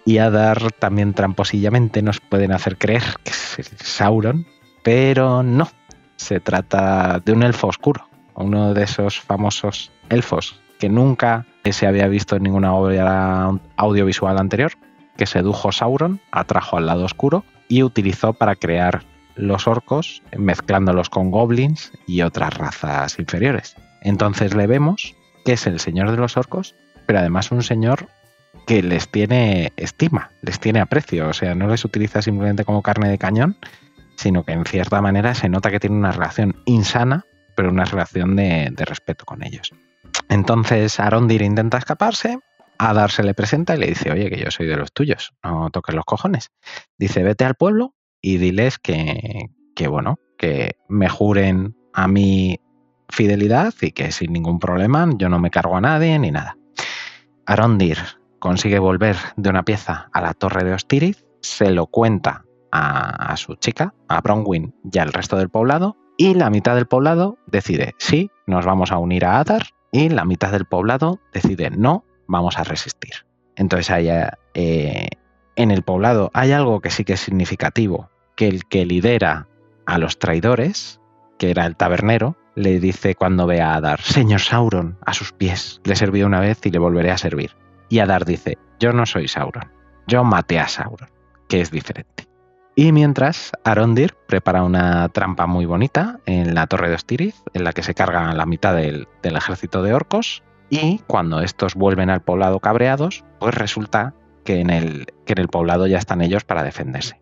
Y 0.06 0.18
Adar 0.18 0.72
también 0.72 1.14
tramposillamente 1.14 2.02
nos 2.02 2.20
pueden 2.20 2.52
hacer 2.52 2.80
creer 2.80 3.04
que 3.24 3.30
es 3.30 3.72
Sauron, 3.78 4.48
pero 4.82 5.44
no. 5.44 5.70
Se 6.16 6.40
trata 6.40 7.22
de 7.24 7.32
un 7.32 7.44
elfo 7.44 7.68
oscuro, 7.68 8.08
uno 8.34 8.74
de 8.74 8.86
esos 8.86 9.20
famosos 9.20 9.92
elfos 10.10 10.60
que 10.80 10.90
nunca 10.90 11.46
se 11.64 11.86
había 11.86 12.08
visto 12.08 12.36
en 12.36 12.44
ninguna 12.44 12.74
obra 12.74 13.52
audiovisual 13.78 14.40
anterior, 14.40 14.72
que 15.16 15.28
sedujo 15.28 15.72
Sauron, 15.72 16.20
atrajo 16.32 16.78
al 16.78 16.88
lado 16.88 17.06
oscuro 17.06 17.46
y 17.68 17.84
utilizó 17.84 18.34
para 18.34 18.56
crear 18.56 19.04
los 19.36 19.68
orcos, 19.68 20.24
mezclándolos 20.36 21.12
con 21.12 21.30
goblins 21.30 21.92
y 22.08 22.24
otras 22.24 22.56
razas 22.56 23.20
inferiores. 23.20 23.76
Entonces 24.02 24.56
le 24.56 24.66
vemos 24.66 25.16
que 25.46 25.54
es 25.54 25.68
el 25.68 25.80
señor 25.80 26.10
de 26.10 26.18
los 26.18 26.36
orcos, 26.36 26.74
pero 27.06 27.20
además 27.20 27.52
un 27.52 27.62
señor 27.62 28.08
que 28.66 28.82
les 28.82 29.10
tiene 29.10 29.74
estima, 29.78 30.32
les 30.42 30.60
tiene 30.60 30.80
aprecio, 30.80 31.30
o 31.30 31.34
sea, 31.34 31.56
no 31.56 31.68
les 31.68 31.86
utiliza 31.86 32.22
simplemente 32.22 32.66
como 32.66 32.82
carne 32.82 33.10
de 33.10 33.18
cañón, 33.18 33.58
sino 34.16 34.44
que 34.44 34.54
en 34.54 34.66
cierta 34.66 35.02
manera 35.02 35.34
se 35.36 35.50
nota 35.50 35.72
que 35.72 35.80
tiene 35.80 35.96
una 35.96 36.12
relación 36.12 36.56
insana, 36.66 37.26
pero 37.56 37.70
una 37.70 37.86
relación 37.86 38.36
de, 38.36 38.74
respeto 38.78 39.26
con 39.26 39.44
ellos. 39.44 39.74
Entonces 40.30 41.00
Arondir 41.00 41.42
intenta 41.42 41.78
escaparse, 41.78 42.40
Adar 42.78 43.12
se 43.12 43.24
le 43.24 43.34
presenta 43.34 43.76
y 43.76 43.80
le 43.80 43.88
dice, 43.88 44.12
oye, 44.12 44.30
que 44.30 44.40
yo 44.40 44.50
soy 44.52 44.68
de 44.68 44.78
los 44.78 44.92
tuyos, 44.92 45.34
no 45.44 45.70
toques 45.70 45.96
los 45.96 46.06
cojones. 46.06 46.52
Dice, 46.98 47.24
vete 47.24 47.46
al 47.46 47.56
pueblo 47.56 47.94
y 48.22 48.38
diles 48.38 48.80
que, 48.80 49.50
que 49.76 49.88
bueno, 49.88 50.18
que 50.38 50.78
me 50.90 51.08
juren 51.08 51.76
a 51.94 52.08
mi 52.08 52.60
fidelidad 53.10 53.74
y 53.82 53.92
que 53.92 54.12
sin 54.12 54.34
ningún 54.34 54.60
problema 54.60 55.08
yo 55.18 55.30
no 55.30 55.40
me 55.40 55.52
cargo 55.52 55.78
a 55.78 55.82
nadie 55.82 56.18
ni 56.18 56.32
nada. 56.32 56.58
Arondir 57.46 58.00
consigue 58.44 58.78
volver 58.78 59.16
de 59.38 59.50
una 59.50 59.64
pieza 59.64 60.10
a 60.12 60.20
la 60.20 60.34
torre 60.34 60.66
de 60.66 60.74
Ostiriz, 60.74 61.26
se 61.40 61.72
lo 61.72 61.88
cuenta 61.88 62.44
a, 62.74 63.38
su 63.38 63.56
chica, 63.56 63.94
a 64.10 64.20
Bronwyn 64.20 64.76
y 64.92 65.00
al 65.00 65.14
resto 65.14 65.38
del 65.38 65.48
poblado, 65.48 65.96
y 66.18 66.34
la 66.34 66.50
mitad 66.50 66.76
del 66.76 66.86
poblado 66.86 67.38
decide, 67.48 67.96
sí, 68.00 68.32
nos 68.46 68.66
vamos 68.66 68.92
a 68.92 68.98
unir 68.98 69.24
a 69.24 69.40
Adar, 69.40 69.68
y 69.94 70.10
la 70.10 70.26
mitad 70.26 70.52
del 70.52 70.66
poblado 70.66 71.22
decide, 71.32 71.70
no, 71.70 72.04
vamos 72.28 72.60
a 72.60 72.66
resistir. 72.66 73.14
Entonces 73.56 73.90
ahí 73.90 74.10
eh, 74.56 75.08
en 75.56 75.72
el 75.72 75.84
poblado 75.84 76.30
hay 76.34 76.52
algo 76.52 76.82
que 76.82 76.90
sí 76.90 77.06
que 77.06 77.14
es 77.14 77.22
significativo, 77.22 78.10
que 78.36 78.50
el 78.50 78.66
que 78.66 78.86
lidera 78.86 79.48
a 79.86 79.98
los 79.98 80.20
traidores, 80.20 81.00
que 81.38 81.50
era 81.50 81.66
el 81.66 81.78
tabernero, 81.78 82.36
le 82.56 82.82
dice 82.82 83.16
cuando 83.16 83.48
ve 83.48 83.62
a 83.62 83.76
Adar, 83.76 84.02
Señor 84.02 84.42
Sauron, 84.42 84.98
a 85.06 85.14
sus 85.14 85.32
pies, 85.32 85.80
le 85.86 85.96
serví 85.96 86.24
una 86.24 86.42
vez 86.42 86.60
y 86.66 86.72
le 86.72 86.80
volveré 86.80 87.10
a 87.10 87.18
servir. 87.18 87.63
Y 87.94 88.00
Adar 88.00 88.26
dice, 88.26 88.58
yo 88.80 88.92
no 88.92 89.06
soy 89.06 89.28
Sauron, 89.28 89.72
yo 90.08 90.24
maté 90.24 90.60
a 90.60 90.68
Sauron, 90.68 91.12
que 91.48 91.62
es 91.62 91.70
diferente. 91.70 92.28
Y 92.76 92.92
mientras, 92.92 93.52
Arondir 93.64 94.16
prepara 94.28 94.64
una 94.64 95.08
trampa 95.10 95.46
muy 95.46 95.68
bonita 95.68 96.20
en 96.26 96.56
la 96.56 96.66
torre 96.66 96.90
de 96.90 96.96
Ostiriz, 96.96 97.44
en 97.54 97.64
la 97.64 97.72
que 97.72 97.84
se 97.84 97.94
carga 97.94 98.34
la 98.34 98.48
mitad 98.48 98.74
del, 98.74 99.08
del 99.22 99.36
ejército 99.36 99.84
de 99.84 99.94
orcos, 99.94 100.42
y 100.72 101.02
cuando 101.06 101.42
estos 101.42 101.76
vuelven 101.76 102.10
al 102.10 102.24
poblado 102.24 102.60
cabreados, 102.60 103.24
pues 103.40 103.54
resulta 103.54 104.16
que 104.44 104.60
en 104.60 104.72
el, 104.72 105.06
que 105.28 105.34
en 105.34 105.42
el 105.42 105.50
poblado 105.50 105.86
ya 105.86 106.00
están 106.00 106.24
ellos 106.24 106.46
para 106.46 106.64
defenderse. 106.64 107.22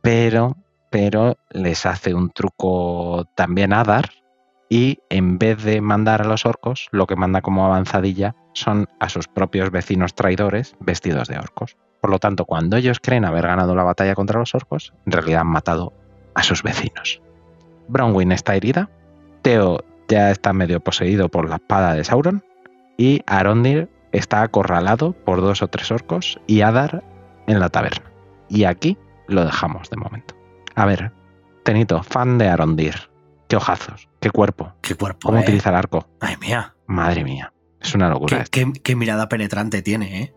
Pero, 0.00 0.56
pero 0.90 1.36
les 1.50 1.84
hace 1.84 2.14
un 2.14 2.30
truco 2.30 3.26
también 3.34 3.74
Adar, 3.74 4.08
y 4.70 5.00
en 5.10 5.36
vez 5.36 5.62
de 5.62 5.82
mandar 5.82 6.22
a 6.22 6.26
los 6.26 6.46
orcos, 6.46 6.88
lo 6.92 7.06
que 7.06 7.14
manda 7.14 7.42
como 7.42 7.66
avanzadilla 7.66 8.34
son 8.56 8.88
a 8.98 9.08
sus 9.08 9.28
propios 9.28 9.70
vecinos 9.70 10.14
traidores 10.14 10.74
vestidos 10.80 11.28
de 11.28 11.38
orcos. 11.38 11.76
Por 12.00 12.10
lo 12.10 12.18
tanto, 12.18 12.44
cuando 12.44 12.76
ellos 12.76 13.00
creen 13.00 13.24
haber 13.24 13.46
ganado 13.46 13.74
la 13.74 13.84
batalla 13.84 14.14
contra 14.14 14.38
los 14.38 14.54
orcos, 14.54 14.94
en 15.06 15.12
realidad 15.12 15.42
han 15.42 15.48
matado 15.48 15.92
a 16.34 16.42
sus 16.42 16.62
vecinos. 16.62 17.20
Bronwyn 17.88 18.32
está 18.32 18.54
herida, 18.54 18.88
Theo 19.42 19.80
ya 20.08 20.30
está 20.30 20.52
medio 20.52 20.80
poseído 20.80 21.28
por 21.28 21.48
la 21.48 21.56
espada 21.56 21.94
de 21.94 22.04
Sauron 22.04 22.44
y 22.96 23.22
Arondir 23.26 23.88
está 24.12 24.42
acorralado 24.42 25.12
por 25.12 25.40
dos 25.40 25.62
o 25.62 25.68
tres 25.68 25.90
orcos 25.90 26.40
y 26.46 26.62
Adar 26.62 27.04
en 27.46 27.60
la 27.60 27.68
taberna. 27.68 28.10
Y 28.48 28.64
aquí 28.64 28.96
lo 29.26 29.44
dejamos 29.44 29.90
de 29.90 29.96
momento. 29.96 30.34
A 30.74 30.86
ver, 30.86 31.12
Tenito, 31.64 32.02
fan 32.04 32.38
de 32.38 32.48
Arondir. 32.48 33.10
Qué 33.48 33.56
ojazos, 33.56 34.08
qué 34.20 34.30
cuerpo. 34.30 34.72
Qué 34.82 34.94
cuerpo. 34.94 35.26
¿Cómo 35.26 35.38
eh. 35.38 35.42
utiliza 35.42 35.70
el 35.70 35.76
arco? 35.76 36.06
Ay, 36.20 36.36
mía. 36.40 36.74
Madre 36.86 37.24
mía. 37.24 37.52
Es 37.88 37.94
una 37.94 38.08
locura. 38.08 38.44
Qué, 38.50 38.60
esto. 38.62 38.72
qué- 38.74 38.80
qué 38.82 38.96
mirada 38.96 39.28
penetrante 39.28 39.82
tiene, 39.82 40.22
¿eh? 40.22 40.34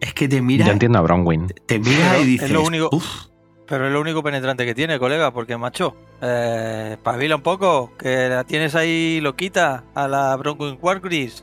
Es 0.00 0.12
que 0.12 0.28
te 0.28 0.42
mira, 0.42 0.66
Yo 0.66 0.72
entiendo 0.72 0.98
a 0.98 1.02
Bronwyn. 1.02 1.46
te 1.66 1.78
mira 1.78 2.08
Pero 2.10 2.18
y 2.18 2.20
es 2.22 2.26
dices, 2.26 2.50
lo 2.50 2.62
único- 2.62 2.88
"Uf". 2.92 3.26
Pero 3.66 3.86
es 3.86 3.92
lo 3.92 4.00
único 4.00 4.22
penetrante 4.22 4.66
que 4.66 4.74
tiene, 4.74 4.98
colega, 4.98 5.32
porque 5.32 5.56
macho, 5.56 5.96
eh, 6.20 6.98
pabila 7.02 7.36
un 7.36 7.42
poco, 7.42 7.92
que 7.96 8.28
la 8.28 8.44
tienes 8.44 8.74
ahí 8.74 9.20
loquita 9.22 9.84
a 9.94 10.06
la 10.06 10.36
Bronwyn 10.36 10.78
Wargris. 10.82 11.42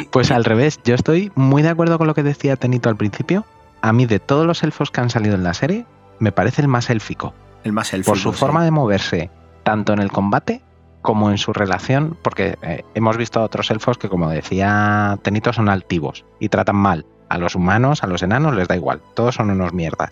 Y- 0.00 0.04
Pues 0.04 0.30
al 0.30 0.44
revés, 0.44 0.78
yo 0.84 0.94
estoy 0.94 1.32
muy 1.34 1.62
de 1.62 1.70
acuerdo 1.70 1.98
con 1.98 2.06
lo 2.06 2.14
que 2.14 2.22
decía 2.22 2.54
Tenito 2.54 2.88
al 2.88 2.96
principio. 2.96 3.44
A 3.80 3.92
mí, 3.92 4.06
de 4.06 4.20
todos 4.20 4.46
los 4.46 4.62
elfos 4.62 4.90
que 4.92 5.00
han 5.00 5.10
salido 5.10 5.34
en 5.34 5.42
la 5.42 5.54
serie, 5.54 5.86
me 6.20 6.30
parece 6.30 6.62
el 6.62 6.68
más 6.68 6.90
élfico. 6.90 7.34
el 7.64 7.72
más 7.72 7.92
élfico. 7.92 8.12
Por 8.12 8.18
su 8.20 8.32
sí. 8.32 8.38
forma 8.38 8.62
de 8.64 8.70
moverse, 8.70 9.30
tanto 9.64 9.92
en 9.92 9.98
el 9.98 10.12
combate 10.12 10.62
como 11.02 11.30
en 11.30 11.38
su 11.38 11.52
relación, 11.52 12.16
porque 12.22 12.58
eh, 12.62 12.84
hemos 12.94 13.16
visto 13.16 13.40
a 13.40 13.44
otros 13.44 13.70
elfos 13.70 13.98
que, 13.98 14.08
como 14.08 14.28
decía 14.28 15.18
Tenito, 15.22 15.52
son 15.52 15.68
altivos 15.68 16.24
y 16.40 16.48
tratan 16.48 16.76
mal. 16.76 17.06
A 17.28 17.38
los 17.38 17.54
humanos, 17.54 18.02
a 18.02 18.06
los 18.06 18.22
enanos, 18.22 18.54
les 18.54 18.68
da 18.68 18.76
igual. 18.76 19.02
Todos 19.14 19.34
son 19.34 19.50
unos 19.50 19.72
mierdas. 19.72 20.10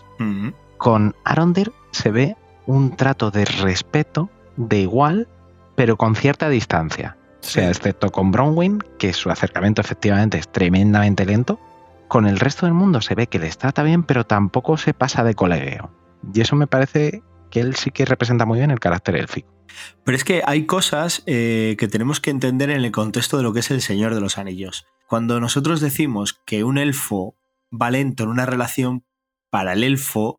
Con 0.76 1.14
Arondir 1.24 1.72
se 1.90 2.10
ve 2.10 2.36
un 2.66 2.94
trato 2.94 3.30
de 3.30 3.46
respeto, 3.46 4.28
de 4.56 4.80
igual, 4.80 5.28
pero 5.76 5.96
con 5.96 6.14
cierta 6.14 6.48
distancia. 6.48 7.16
O 7.40 7.48
sea, 7.48 7.70
excepto 7.70 8.10
con 8.10 8.32
Bronwyn, 8.32 8.80
que 8.98 9.12
su 9.12 9.30
acercamiento 9.30 9.80
efectivamente 9.80 10.36
es 10.36 10.48
tremendamente 10.48 11.24
lento, 11.24 11.58
con 12.08 12.26
el 12.26 12.38
resto 12.38 12.66
del 12.66 12.74
mundo 12.74 13.00
se 13.00 13.14
ve 13.14 13.26
que 13.26 13.38
les 13.38 13.58
trata 13.58 13.82
bien, 13.82 14.02
pero 14.02 14.24
tampoco 14.24 14.76
se 14.76 14.94
pasa 14.94 15.24
de 15.24 15.34
colegueo. 15.34 15.90
Y 16.34 16.40
eso 16.40 16.56
me 16.56 16.66
parece 16.66 17.22
que 17.56 17.62
él 17.62 17.74
sí 17.74 17.90
que 17.90 18.04
representa 18.04 18.44
muy 18.44 18.58
bien 18.58 18.70
el 18.70 18.80
carácter 18.80 19.16
élfico. 19.16 19.48
Pero 20.04 20.14
es 20.14 20.24
que 20.24 20.42
hay 20.44 20.66
cosas 20.66 21.22
eh, 21.24 21.74
que 21.78 21.88
tenemos 21.88 22.20
que 22.20 22.28
entender 22.28 22.68
en 22.68 22.84
el 22.84 22.92
contexto 22.92 23.38
de 23.38 23.44
lo 23.44 23.54
que 23.54 23.60
es 23.60 23.70
el 23.70 23.80
Señor 23.80 24.14
de 24.14 24.20
los 24.20 24.36
Anillos. 24.36 24.86
Cuando 25.06 25.40
nosotros 25.40 25.80
decimos 25.80 26.38
que 26.44 26.64
un 26.64 26.76
elfo 26.76 27.34
va 27.72 27.90
lento 27.90 28.24
en 28.24 28.28
una 28.28 28.44
relación, 28.44 29.04
para 29.48 29.72
el 29.72 29.84
elfo 29.84 30.38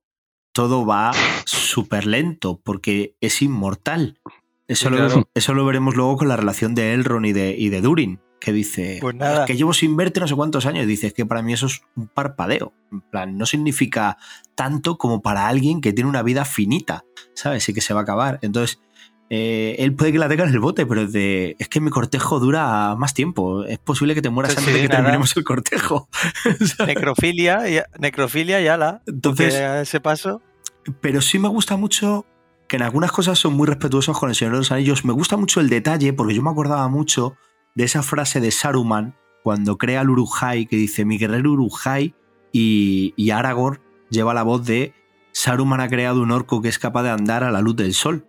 todo 0.51 0.85
va 0.85 1.11
súper 1.45 2.05
lento 2.05 2.61
porque 2.63 3.15
es 3.19 3.41
inmortal. 3.41 4.19
Eso, 4.67 4.91
lo, 4.91 5.27
eso 5.33 5.53
lo 5.55 5.65
veremos 5.65 5.95
luego 5.95 6.17
con 6.17 6.27
la 6.27 6.37
relación 6.37 6.75
de 6.75 6.93
Elrond 6.93 7.25
y 7.25 7.33
de, 7.33 7.55
y 7.57 7.69
de 7.69 7.81
Durin, 7.81 8.19
que 8.39 8.51
dice 8.53 8.99
Pues 9.01 9.15
nada. 9.15 9.45
que 9.45 9.55
llevo 9.57 9.73
sin 9.73 9.95
verte 9.97 10.19
no 10.19 10.27
sé 10.27 10.35
cuántos 10.35 10.65
años. 10.65 10.85
Dice, 10.87 11.07
es 11.07 11.13
que 11.13 11.25
para 11.25 11.41
mí 11.41 11.53
eso 11.53 11.65
es 11.67 11.81
un 11.95 12.07
parpadeo. 12.07 12.73
En 12.91 13.01
plan, 13.01 13.37
no 13.37 13.45
significa 13.45 14.17
tanto 14.55 14.97
como 14.97 15.21
para 15.21 15.47
alguien 15.47 15.81
que 15.81 15.93
tiene 15.93 16.09
una 16.09 16.23
vida 16.23 16.45
finita, 16.45 17.03
¿sabes? 17.33 17.67
Y 17.69 17.73
que 17.73 17.81
se 17.81 17.93
va 17.93 18.01
a 18.01 18.03
acabar. 18.03 18.39
Entonces, 18.41 18.79
eh, 19.29 19.75
él 19.79 19.93
puede 19.93 20.13
que 20.13 20.19
la 20.19 20.29
tenga 20.29 20.45
en 20.45 20.51
el 20.51 20.59
bote, 20.59 20.85
pero 20.85 21.01
es 21.01 21.11
de, 21.11 21.55
es 21.59 21.67
que 21.67 21.81
mi 21.81 21.89
cortejo 21.89 22.39
dura 22.39 22.95
más 22.95 23.13
tiempo. 23.13 23.63
Es 23.65 23.77
posible 23.79 24.15
que 24.15 24.21
te 24.21 24.29
mueras 24.29 24.53
Sí, 24.53 24.59
antes 24.59 24.73
sí, 24.73 24.79
de 24.79 24.81
que 24.83 24.87
nada. 24.89 24.99
terminemos 25.01 25.35
el 25.35 25.43
cortejo. 25.43 26.07
necrofilia, 26.85 27.59
necrofilia 27.99 28.61
y 28.61 28.67
ala. 28.67 29.01
Entonces, 29.05 29.55
a 29.55 29.81
ese 29.81 29.99
paso. 29.99 30.41
pero 31.01 31.21
sí 31.21 31.39
me 31.39 31.47
gusta 31.49 31.75
mucho 31.77 32.25
que 32.67 32.75
en 32.75 32.81
algunas 32.83 33.11
cosas 33.11 33.39
son 33.39 33.53
muy 33.53 33.65
respetuosos 33.67 34.17
con 34.17 34.29
el 34.29 34.35
Señor 34.35 34.53
de 34.53 34.57
los 34.59 34.71
Anillos. 34.71 35.05
Me 35.05 35.13
gusta 35.13 35.37
mucho 35.37 35.59
el 35.61 35.69
detalle, 35.69 36.13
porque 36.13 36.33
yo 36.35 36.41
me 36.43 36.49
acordaba 36.49 36.87
mucho 36.89 37.35
de 37.77 37.83
esa 37.83 38.01
frase 38.01 38.39
de 38.41 38.49
Saruman 38.49 39.15
cuando 39.43 39.77
crea 39.77 40.01
el 40.01 40.09
Urujai, 40.09 40.65
que 40.65 40.75
dice 40.75 41.05
mi 41.05 41.19
guerrero 41.19 41.51
Urujai, 41.51 42.15
y, 42.51 43.13
y 43.15 43.29
Aragorn 43.29 43.79
lleva 44.09 44.33
la 44.33 44.41
voz 44.41 44.65
de 44.65 44.93
Saruman 45.31 45.79
ha 45.79 45.87
creado 45.87 46.23
un 46.23 46.31
orco 46.31 46.59
que 46.63 46.69
es 46.69 46.79
capaz 46.79 47.03
de 47.03 47.11
andar 47.11 47.43
a 47.43 47.51
la 47.51 47.61
luz 47.61 47.75
del 47.75 47.93
sol. 47.93 48.25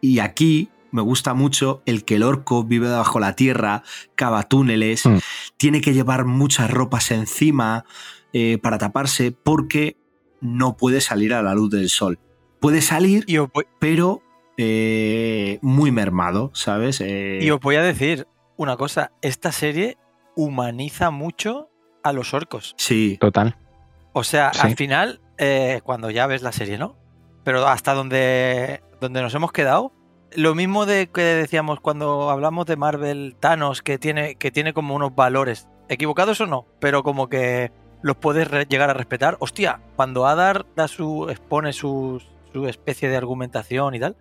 Y 0.00 0.20
aquí 0.20 0.68
me 0.92 1.02
gusta 1.02 1.34
mucho 1.34 1.82
el 1.84 2.04
que 2.04 2.14
el 2.14 2.22
orco 2.22 2.62
vive 2.62 2.86
debajo 2.88 3.18
la 3.18 3.34
tierra, 3.34 3.82
cava 4.14 4.44
túneles, 4.44 5.04
Mm. 5.04 5.18
tiene 5.56 5.80
que 5.80 5.94
llevar 5.94 6.24
muchas 6.24 6.70
ropas 6.70 7.10
encima 7.10 7.84
eh, 8.32 8.58
para 8.62 8.78
taparse 8.78 9.32
porque 9.32 9.96
no 10.40 10.76
puede 10.76 11.00
salir 11.00 11.34
a 11.34 11.42
la 11.42 11.54
luz 11.54 11.70
del 11.70 11.88
sol. 11.88 12.20
Puede 12.60 12.80
salir, 12.80 13.26
voy, 13.52 13.64
pero 13.80 14.22
eh, 14.56 15.58
muy 15.60 15.90
mermado, 15.90 16.52
¿sabes? 16.54 17.00
Eh, 17.00 17.40
y 17.42 17.50
os 17.50 17.60
voy 17.60 17.74
a 17.74 17.82
decir 17.82 18.28
una 18.62 18.76
cosa: 18.76 19.12
esta 19.22 19.52
serie 19.52 19.98
humaniza 20.36 21.10
mucho 21.10 21.68
a 22.02 22.12
los 22.12 22.34
orcos. 22.34 22.74
Sí, 22.78 23.16
Total. 23.20 23.56
O 24.14 24.24
sea, 24.24 24.52
Sí. 24.52 24.60
al 24.66 24.76
final, 24.76 25.20
eh, 25.38 25.80
cuando 25.84 26.10
ya 26.10 26.26
ves 26.26 26.42
la 26.42 26.52
serie, 26.52 26.76
¿no? 26.78 26.96
Pero 27.44 27.66
hasta 27.66 27.94
donde, 27.94 28.82
donde 29.00 29.22
nos 29.22 29.34
hemos 29.34 29.52
quedado, 29.52 29.92
lo 30.34 30.54
mismo 30.54 30.84
de 30.86 31.08
que 31.08 31.22
decíamos 31.22 31.80
cuando 31.80 32.30
hablamos 32.30 32.66
de 32.66 32.76
Marvel 32.76 33.36
Thanos, 33.40 33.82
que 33.82 33.98
tiene, 33.98 34.34
que 34.36 34.50
tiene 34.50 34.72
como 34.74 34.94
unos 34.94 35.14
valores, 35.14 35.68
equivocados 35.88 36.40
o 36.40 36.46
no, 36.46 36.66
pero 36.78 37.02
como 37.02 37.28
que 37.28 37.72
los 38.02 38.16
puedes 38.16 38.48
llegar 38.68 38.90
a 38.90 38.94
respetar. 38.94 39.36
Hostia, 39.40 39.80
cuando 39.96 40.26
Adar 40.26 40.66
da 40.76 40.88
su, 40.88 41.28
expone 41.30 41.72
su, 41.72 42.22
su 42.52 42.66
especie 42.66 43.08
de 43.08 43.16
argumentación 43.16 43.94
y 43.94 44.00
tal, 44.00 44.16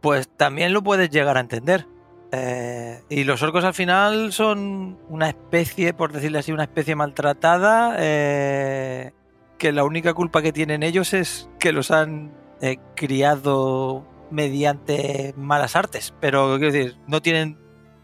pues 0.00 0.28
también 0.28 0.72
lo 0.72 0.82
puedes 0.82 1.10
llegar 1.10 1.36
a 1.36 1.40
entender. 1.40 1.86
Eh, 2.30 3.02
y 3.08 3.24
los 3.24 3.42
orcos 3.42 3.64
al 3.64 3.74
final 3.74 4.32
son 4.32 4.98
una 5.08 5.28
especie, 5.28 5.94
por 5.94 6.12
decirle 6.12 6.38
así, 6.38 6.52
una 6.52 6.64
especie 6.64 6.94
maltratada, 6.94 7.96
eh, 7.98 9.12
que 9.56 9.72
la 9.72 9.84
única 9.84 10.14
culpa 10.14 10.42
que 10.42 10.52
tienen 10.52 10.82
ellos 10.82 11.14
es 11.14 11.48
que 11.58 11.72
los 11.72 11.90
han 11.90 12.32
eh, 12.60 12.78
criado 12.94 14.06
mediante 14.30 15.34
malas 15.36 15.74
artes. 15.74 16.14
Pero 16.20 16.56
quiero 16.58 16.72
decir, 16.72 16.98
no 17.06 17.22
tienen 17.22 17.58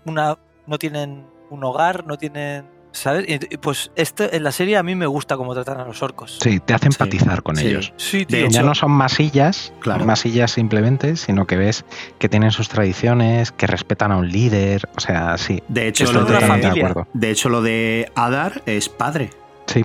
una, 0.07 0.39
no 0.67 0.79
tienen 0.79 1.27
un 1.51 1.65
hogar, 1.65 2.07
no 2.07 2.17
tienen, 2.17 2.67
¿sabes? 2.95 3.27
Pues 3.61 3.91
esto 3.97 4.25
en 4.33 4.43
la 4.45 4.53
serie 4.53 4.77
a 4.77 4.83
mí 4.83 4.95
me 4.95 5.07
gusta 5.07 5.37
cómo 5.37 5.53
tratan 5.53 5.81
a 5.81 5.85
los 5.85 6.03
orcos. 6.03 6.39
Sí, 6.41 6.61
te 6.61 6.73
hace 6.75 6.85
Sí, 6.87 6.95
empatizar 6.95 7.43
con 7.43 7.57
sí. 7.57 7.67
ellos. 7.67 7.93
Sí, 7.97 8.19
De 8.21 8.25
tío. 8.27 8.39
hecho- 8.47 8.51
ya 8.51 8.63
no 8.63 8.75
son 8.75 8.93
masillas, 8.93 9.73
Claro. 9.81 10.05
masillas 10.05 10.53
simplemente, 10.53 11.17
sino 11.17 11.47
que 11.47 11.57
ves 11.57 11.85
que 12.19 12.29
tienen 12.29 12.51
sus 12.53 12.69
tradiciones, 12.69 13.51
que 13.53 13.67
respetan 13.67 14.13
a 14.13 14.17
un 14.17 14.29
líder. 14.31 14.89
O 14.97 15.01
sea, 15.01 15.37
sí. 15.39 15.63
de 15.69 15.89
hecho, 15.89 16.05
lo 16.13 16.21
de, 16.21 16.27
totalmente 16.33 16.57
de 16.57 16.63
familia. 16.69 16.89
acuerdo. 16.91 17.09
de 17.13 17.31
hecho, 17.31 17.49
lo 17.49 17.63
de 17.63 18.11
Adar 18.15 18.63
es 18.67 18.89
padre. 18.89 19.31
Sí. 19.67 19.85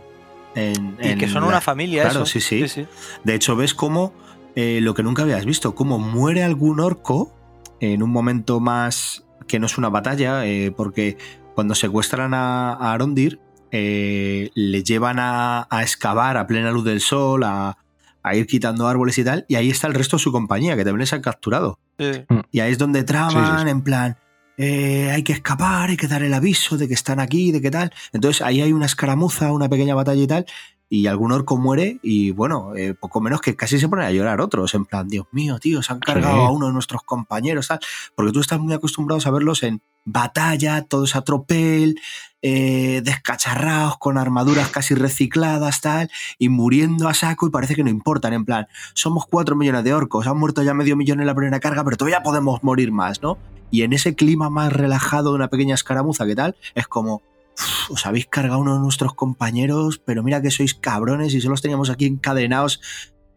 En- 0.55 0.97
y 1.01 1.16
que 1.16 1.28
son 1.28 1.41
la- 1.41 1.47
una 1.49 1.62
familia, 1.62 2.03
Claro, 2.03 2.24
eso. 2.24 2.39
sí, 2.39 2.68
sí. 2.68 2.86
De 3.24 3.36
hecho, 3.36 3.55
ves 3.55 3.74
cómo 3.74 4.14
eh, 4.55 4.80
lo 4.82 4.93
que 4.93 5.03
nunca 5.03 5.22
habías 5.22 5.45
visto, 5.45 5.74
cómo 5.76 5.99
muere 5.99 6.43
algún 6.43 6.80
orco 6.80 7.32
en 7.80 8.03
un 8.03 8.10
momento 8.12 8.60
más 8.60 9.24
que 9.47 9.57
no 9.60 9.68
es 9.68 9.78
una 9.78 9.89
batalla, 9.89 10.45
eh, 10.45 10.72
porque 10.76 11.18
cuando 11.60 11.76
secuestran 11.76 12.34
a, 12.34 12.72
a 12.74 12.93
Arondir, 12.93 13.38
eh, 13.72 14.49
le 14.55 14.82
llevan 14.82 15.20
a, 15.20 15.68
a 15.70 15.82
excavar 15.84 16.38
a 16.38 16.47
plena 16.47 16.72
luz 16.72 16.86
del 16.86 17.01
sol, 17.01 17.43
a, 17.43 17.78
a 18.24 18.36
ir 18.36 18.47
quitando 18.47 18.88
árboles 18.88 19.18
y 19.18 19.26
tal, 19.26 19.43
y 19.49 19.55
ahí 19.55 19.70
está 19.70 19.88
el 19.88 19.93
resto 19.93 20.16
de 20.16 20.24
su 20.24 20.32
compañía, 20.32 20.78
que 20.78 20.86
también 20.86 21.01
les 21.01 21.12
han 21.12 21.22
capturado. 21.22 21.78
Sí. 21.99 22.12
Y 22.53 22.62
ahí 22.62 22.72
es 22.72 22.78
donde 22.78 23.03
traman, 23.03 23.45
Sí, 23.45 23.51
sí, 23.57 23.64
sí. 23.66 23.70
en 23.70 23.82
plan, 23.82 24.18
eh, 24.57 25.12
hay 25.14 25.24
que 25.24 25.34
escapar, 25.34 25.89
hay 25.89 25.97
que 25.97 26.07
dar 26.07 26.24
el 26.24 26.34
aviso 26.34 26.78
de 26.78 26.88
que 26.88 26.93
están 26.93 27.20
aquí, 27.20 27.51
de 27.51 27.62
qué 27.62 27.72
tal. 27.72 27.91
Entonces 28.14 28.41
ahí 28.41 28.62
hay 28.62 28.72
una 28.72 28.86
escaramuza, 28.86 29.51
una 29.51 29.68
pequeña 29.68 29.95
batalla 29.95 30.24
y 30.24 30.28
tal. 30.28 30.45
y 30.91 31.05
algún 31.05 31.32
orco 31.32 31.55
muere 31.55 31.99
y 32.01 32.32
bueno, 32.32 32.74
eh, 32.76 32.95
poco 32.99 33.22
menos 33.22 33.41
que 33.41 33.55
casi 33.55 33.78
se 33.80 33.88
ponen 33.88 34.05
a 34.05 34.12
llorar 34.12 34.41
otros, 34.41 34.74
en 34.74 34.86
plan, 34.86 35.07
Dios 35.07 35.28
mío, 35.32 35.60
tío, 35.60 35.84
se 35.84 35.93
han 35.93 35.99
cargado 35.99 36.38
Sí. 36.38 36.45
a 36.47 36.49
uno 36.49 36.66
de 36.66 36.74
nuestros 36.74 37.03
compañeros, 37.03 37.68
tal, 37.68 37.80
porque 38.16 38.32
tú 38.32 38.39
estás 38.39 38.60
muy 38.60 38.74
acostumbrado 38.74 39.22
a 39.24 39.30
verlos 39.30 39.62
en 39.62 39.84
batalla, 40.12 40.84
todos 40.84 41.16
a 41.16 41.22
tropel, 41.22 41.99
eh, 42.41 43.01
descacharrados, 43.03 43.97
con 43.97 44.18
armaduras 44.18 44.70
casi 44.70 44.95
recicladas, 44.95 45.82
tal, 45.82 46.10
y 46.38 46.49
muriendo 46.49 47.07
a 47.07 47.14
saco 47.14 47.47
y 47.47 47.49
parece 47.51 47.76
que 47.76 47.84
no 47.84 47.89
importan, 47.89 48.34
en 48.34 48.45
plan, 48.45 48.68
somos 48.93 49.26
cuatro 49.26 49.55
millones 49.55 49.84
de 49.84 49.93
orcos, 49.93 50.28
han 50.28 50.38
muerto 50.38 50.64
ya 50.64 50.74
medio 50.74 50.95
millón 50.95 51.20
en 51.20 51.28
la 51.28 51.36
primera 51.36 51.60
carga, 51.60 51.84
pero 51.84 51.97
todavía 51.97 52.24
podemos 52.24 52.64
morir 52.64 52.91
más, 52.91 53.22
¿no? 53.22 53.38
Y 53.72 53.84
en 53.84 53.93
ese 53.93 54.16
clima 54.16 54.49
más 54.49 54.74
relajado 54.74 55.32
de 55.32 55.36
una 55.36 55.49
pequeña 55.49 55.76
escaramuza, 55.76 56.26
¿qué 56.26 56.36
tal? 56.36 56.55
Es 56.76 56.88
como, 56.88 57.22
"Uf, 57.57 57.91
os 57.91 58.05
habéis 58.05 58.28
cargado 58.28 58.60
uno 58.60 58.76
de 58.76 58.82
nuestros 58.82 59.14
compañeros, 59.14 60.01
pero 60.03 60.24
mira 60.24 60.41
que 60.41 60.49
sois 60.49 60.74
cabrones 60.74 61.34
y 61.34 61.41
solo 61.41 61.51
los 61.51 61.62
teníamos 61.62 61.89
aquí 61.89 62.05
encadenados 62.05 62.82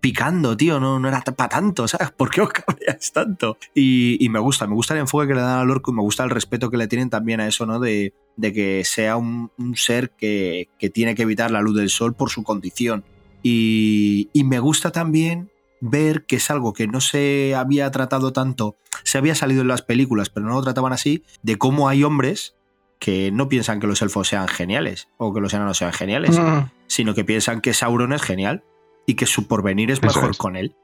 picando, 0.03 0.57
tío, 0.57 0.80
no, 0.80 0.98
no 0.98 1.09
era 1.09 1.22
para 1.22 1.48
tanto, 1.48 1.86
¿sabes? 1.86 2.11
¿Por 2.16 2.28
qué 2.28 2.42
os 2.42 2.50
cabreáis 2.50 3.12
tanto? 3.12 3.57
Y, 3.72 4.22
y 4.22 4.28
me 4.28 4.40
gusta, 4.40 4.66
me 4.66 4.74
gusta 4.74 4.94
el 4.94 5.00
enfoque 5.00 5.28
que 5.28 5.34
le 5.34 5.40
dan 5.40 5.61
al 5.61 5.70
orco 5.70 5.92
y 5.92 5.94
me 5.94 6.03
gusta 6.03 6.24
el 6.24 6.30
respeto 6.30 6.70
que 6.70 6.76
le 6.76 6.88
tienen 6.88 7.09
también 7.09 7.40
a 7.40 7.46
eso, 7.46 7.64
¿no? 7.64 7.78
De, 7.78 8.12
de 8.36 8.53
que 8.53 8.84
sea 8.84 9.16
un, 9.16 9.53
un 9.57 9.76
ser 9.76 10.11
que, 10.11 10.68
que 10.78 10.90
tiene 10.90 11.14
que 11.14 11.22
evitar 11.22 11.53
la 11.53 11.62
luz 11.62 11.76
del 11.76 11.88
sol 11.88 12.14
por 12.14 12.30
su 12.30 12.42
condición. 12.42 13.05
Y, 13.44 14.28
y 14.32 14.42
me 14.42 14.59
gusta 14.59 14.90
también 14.90 15.50
ver 15.80 16.26
que 16.26 16.36
es 16.36 16.50
algo 16.50 16.72
que 16.72 16.88
no 16.88 17.00
se 17.00 17.55
había 17.55 17.88
tratado 17.92 18.32
tanto, 18.32 18.76
se 19.05 19.18
había 19.18 19.36
salido 19.36 19.62
en 19.62 19.68
las 19.68 19.82
películas, 19.82 20.30
pero 20.30 20.46
no 20.46 20.55
lo 20.55 20.62
trataban 20.62 20.92
así, 20.92 21.22
de 21.42 21.57
cómo 21.59 21.88
hay 21.88 22.03
hombres 22.03 22.57
que 22.98 23.30
no 23.32 23.48
piensan 23.48 23.78
que 23.78 23.86
los 23.86 24.03
elfos 24.03 24.28
sean 24.28 24.48
geniales 24.48 25.09
o 25.16 25.32
que 25.32 25.40
los 25.40 25.55
enanos 25.55 25.78
sean 25.78 25.92
geniales, 25.92 26.38
Mm, 26.38 26.70
sino 26.88 27.14
que 27.14 27.24
piensan 27.24 27.61
que 27.61 27.72
Sauron 27.72 28.12
es 28.12 28.22
genial 28.22 28.64
y 29.07 29.14
que 29.14 29.26
su 29.26 29.46
porvenir 29.46 29.90
es 29.90 30.03
mejor 30.03 30.30
es. 30.30 30.38
con 30.38 30.57
él, 30.57 30.76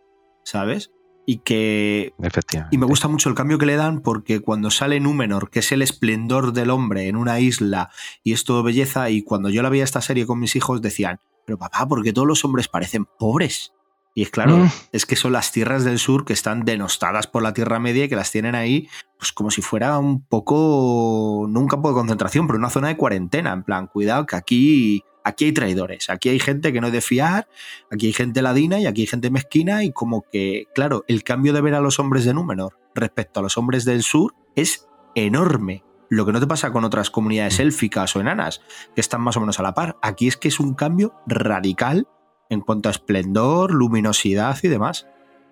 ¿sabes? 0.45 0.93
Y 1.27 1.41
que 1.41 2.15
efectivamente. 2.23 2.75
y 2.75 2.79
me 2.79 2.87
gusta 2.87 3.07
mucho 3.07 3.29
el 3.29 3.35
cambio 3.35 3.59
que 3.59 3.67
le 3.67 3.77
dan 3.77 4.01
porque 4.01 4.41
cuando 4.41 4.71
sale 4.71 4.99
Númenor, 4.99 5.51
que 5.51 5.59
es 5.59 5.73
el 5.73 5.83
esplendor 5.83 6.53
del 6.53 6.71
hombre 6.71 7.09
en 7.09 7.17
una 7.17 7.39
isla 7.39 7.91
y 8.23 8.33
es 8.33 8.45
todo 8.45 8.63
belleza, 8.63 9.11
y 9.11 9.23
cuando 9.23 9.51
yo 9.51 9.63
la 9.63 9.69
veía 9.69 9.85
esta 9.85 10.01
serie 10.01 10.27
con 10.27 10.41
mis 10.41 10.57
hijos 10.57 10.81
decían, 10.81 11.21
pero 11.45 11.59
papá, 11.59 11.87
¿por 11.87 12.03
qué 12.03 12.13
todos 12.13 12.27
los 12.27 12.45
hombres 12.45 12.69
parecen 12.69 13.07
pobres? 13.19 13.73
Y 14.15 14.23
es 14.23 14.31
claro, 14.31 14.57
Mm. 14.59 14.71
es 14.93 15.07
que 15.07 15.15
son 15.15 15.33
las 15.33 15.53
tierras 15.53 15.85
del 15.85 15.99
sur 15.99 16.25
que 16.25 16.33
están 16.33 16.65
denostadas 16.65 17.27
por 17.29 17.43
la 17.43 17.53
Tierra 17.53 17.79
Media 17.79 18.05
y 18.05 18.09
que 18.09 18.17
las 18.17 18.33
tienen 18.33 18.55
ahí, 18.57 18.89
pues 19.19 19.33
como 19.33 19.51
si 19.51 19.63
fuera 19.63 19.97
un 19.99 20.23
poco, 20.23 21.47
no 21.49 21.61
un 21.61 21.69
campo 21.69 21.89
de 21.89 21.95
concentración, 21.95 22.47
pero 22.47 22.59
una 22.59 22.71
zona 22.71 22.89
de 22.89 22.97
cuarentena. 22.97 23.53
En 23.53 23.63
plan, 23.63 23.87
cuidado 23.87 24.27
que 24.27 24.35
aquí, 24.35 25.05
aquí 25.25 25.45
hay 25.45 25.53
traidores, 25.53 26.11
aquí 26.11 26.31
hay 26.31 26.41
gente 26.41 26.73
que 26.73 26.81
no 26.81 26.89
es 26.89 26.93
de 26.93 27.01
fiar, 27.01 27.49
aquí 27.93 28.07
hay 28.07 28.13
gente 28.13 28.43
ladina 28.43 28.81
y 28.81 28.87
aquí 28.87 29.03
hay 29.03 29.07
gente 29.07 29.31
mezquina 29.31 29.85
y 29.85 29.93
como 29.93 30.23
que, 30.33 30.65
claro, 30.75 31.05
el 31.07 31.23
cambio 31.23 31.53
de 31.53 31.61
ver 31.61 31.75
a 31.75 31.81
los 31.81 32.01
hombres 32.01 32.25
de 32.25 32.35
Númenor 32.35 32.77
respecto 32.95 33.39
a 33.39 33.43
los 33.45 33.57
hombres 33.57 33.85
del 33.85 34.03
sur 34.03 34.35
es 34.57 34.89
enorme. 35.15 35.85
Lo 36.11 36.25
que 36.27 36.33
no 36.33 36.41
te 36.41 36.47
pasa 36.47 36.73
con 36.73 36.85
otras 36.85 37.11
comunidades 37.11 37.61
élficas 37.61 38.17
o 38.17 38.21
enanas, 38.21 38.63
que 38.95 39.01
están 39.01 39.21
más 39.21 39.37
o 39.37 39.41
menos 39.41 39.61
a 39.61 39.63
la 39.63 39.75
par. 39.75 39.97
Aquí 40.03 40.27
es 40.27 40.37
que 40.37 40.49
es 40.49 40.59
un 40.59 40.75
cambio 40.75 41.15
radical 41.27 42.09
en 42.49 42.61
cuanto 42.61 42.89
a 42.89 42.93
esplendor, 42.93 43.73
luminosidad 43.73 44.57
y 44.63 44.69
demás. 44.69 45.07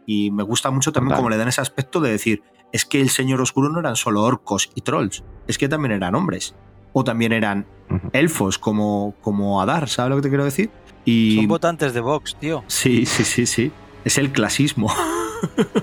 Y 0.06 0.30
me 0.30 0.42
gusta 0.42 0.70
mucho 0.70 0.92
también 0.92 1.10
Total. 1.10 1.18
como 1.18 1.30
le 1.30 1.36
dan 1.36 1.48
ese 1.48 1.60
aspecto 1.60 2.00
de 2.00 2.10
decir, 2.10 2.42
es 2.72 2.84
que 2.84 3.00
el 3.00 3.10
Señor 3.10 3.40
Oscuro 3.40 3.68
no 3.68 3.80
eran 3.80 3.96
solo 3.96 4.22
orcos 4.22 4.70
y 4.74 4.80
trolls, 4.82 5.24
es 5.46 5.58
que 5.58 5.68
también 5.68 5.92
eran 5.92 6.14
hombres. 6.14 6.54
O 6.92 7.04
también 7.04 7.32
eran 7.32 7.66
elfos 8.12 8.58
como, 8.58 9.14
como 9.20 9.60
Adar, 9.60 9.88
¿sabes 9.88 10.10
lo 10.10 10.16
que 10.16 10.22
te 10.22 10.28
quiero 10.28 10.44
decir? 10.44 10.70
Y 11.04 11.36
Son 11.36 11.48
votantes 11.48 11.92
de 11.92 12.00
Vox, 12.00 12.36
tío. 12.36 12.64
sí, 12.68 13.04
sí, 13.06 13.24
sí, 13.24 13.46
sí. 13.46 13.70
Es 14.04 14.18
el 14.18 14.32
clasismo. 14.32 14.92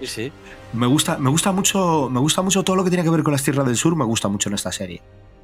Sí, 0.00 0.06
sí. 0.06 0.32
Me 0.72 0.86
gusta, 0.86 1.16
me 1.16 1.30
gusta 1.30 1.52
mucho, 1.52 2.10
me 2.10 2.20
gusta 2.20 2.42
mucho 2.42 2.62
todo 2.62 2.76
lo 2.76 2.84
que 2.84 2.90
tiene 2.90 3.02
que 3.04 3.08
ver 3.10 3.22
con 3.22 3.32
las 3.32 3.42
tierras 3.42 3.64
del 3.66 3.76
sur, 3.76 3.96
me 3.96 4.04
gusta 4.04 4.28
mucho 4.28 4.48
en 4.50 4.56
esta 4.56 4.70
serie. 4.72 5.00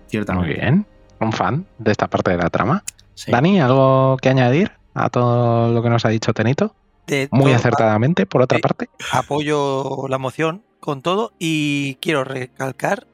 Ciertamente. 0.08 0.48
Muy 0.48 0.60
bien. 0.60 0.86
Un 1.20 1.32
fan 1.32 1.64
de 1.78 1.92
esta 1.92 2.08
parte 2.08 2.32
de 2.32 2.36
la 2.36 2.50
trama. 2.50 2.82
Sí. 3.14 3.30
Dani, 3.30 3.60
¿algo 3.60 4.16
que 4.20 4.28
añadir 4.28 4.72
a 4.94 5.08
todo 5.10 5.72
lo 5.72 5.82
que 5.82 5.90
nos 5.90 6.04
ha 6.04 6.08
dicho 6.08 6.32
Tenito? 6.32 6.74
De 7.06 7.28
Muy 7.32 7.46
todo- 7.46 7.54
acertadamente, 7.56 8.26
por 8.26 8.42
otra 8.42 8.56
Sí. 8.58 8.62
parte. 8.62 8.88
apoyo 9.12 10.06
la 10.08 10.18
moción 10.18 10.64
con 10.80 11.02
todo 11.02 11.32
y 11.38 11.96
quiero 11.96 12.24
recalcar 12.24 13.06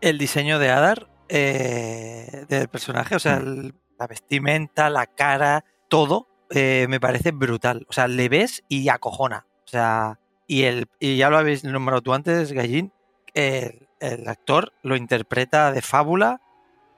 el 0.00 0.18
diseño 0.18 0.58
de 0.58 0.70
Adar 0.70 1.08
eh, 1.28 2.44
del 2.48 2.68
personaje, 2.68 3.16
o 3.16 3.18
sea, 3.18 3.38
el- 3.38 3.74
la 3.98 4.06
vestimenta, 4.06 4.90
la 4.90 5.06
cara, 5.06 5.64
todo 5.88 6.28
eh, 6.50 6.86
me 6.88 7.00
parece 7.00 7.32
brutal. 7.32 7.84
O 7.88 7.92
sea, 7.92 8.06
le 8.06 8.28
ves 8.28 8.62
y 8.68 8.88
acojona. 8.88 9.46
O 9.64 9.68
sea, 9.68 10.20
y, 10.46 10.62
el, 10.62 10.86
y 11.00 11.16
ya 11.16 11.28
lo 11.28 11.38
habéis 11.38 11.64
nombrado 11.64 12.02
tú 12.02 12.14
antes, 12.14 12.52
Gallín, 12.52 12.92
el, 13.34 13.88
el 13.98 14.28
actor 14.28 14.72
lo 14.82 14.94
interpreta 14.94 15.72
de 15.72 15.82
fábula, 15.82 16.40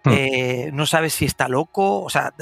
Hmm. 0.08 0.14
eh, 0.14 0.70
no 0.72 0.86
sabes 0.86 1.14
si 1.14 1.24
está 1.24 1.48
loco, 1.48 2.02
o 2.02 2.10
sea, 2.10 2.34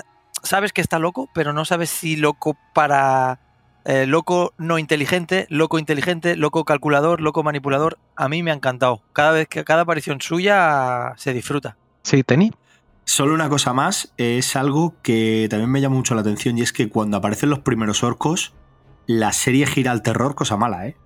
sabes 0.43 0.73
que 0.73 0.81
está 0.81 0.99
loco, 0.99 1.29
pero 1.35 1.53
no 1.53 1.65
sabes 1.65 1.91
si 1.91 2.17
loco 2.17 2.57
para 2.75 3.41
eh, 3.85 4.07
loco 4.07 4.53
no 4.59 4.79
inteligente, 4.79 5.47
loco 5.49 5.79
inteligente, 5.79 6.35
loco 6.35 6.65
calculador, 6.65 7.21
loco 7.21 7.45
manipulador. 7.45 7.99
A 8.17 8.29
mí 8.29 8.43
me 8.43 8.51
ha 8.51 8.55
encantado. 8.55 9.03
Cada 9.13 9.31
vez 9.31 9.49
que 9.49 9.65
cada 9.65 9.83
aparición 9.83 10.21
suya 10.21 11.15
se 11.17 11.33
disfruta. 11.33 11.77
Sí, 12.03 12.25
Teni. 12.25 12.53
Solo 13.05 13.35
una 13.35 13.49
cosa 13.49 13.73
más, 13.73 14.13
es 14.17 14.57
algo 14.57 14.95
que 15.03 15.47
también 15.49 15.71
me 15.71 15.81
llama 15.81 15.95
mucho 15.95 16.17
la 16.17 16.23
atención 16.23 16.59
y 16.59 16.63
es 16.63 16.73
que 16.73 16.89
cuando 16.89 17.17
aparecen 17.17 17.51
los 17.51 17.61
primeros 17.61 18.03
orcos, 18.03 18.53
la 19.07 19.33
serie 19.33 19.67
gira 19.67 19.93
al 19.93 20.03
terror, 20.03 20.35
cosa 20.35 20.57
mala, 20.57 20.89
¿eh? 20.89 20.97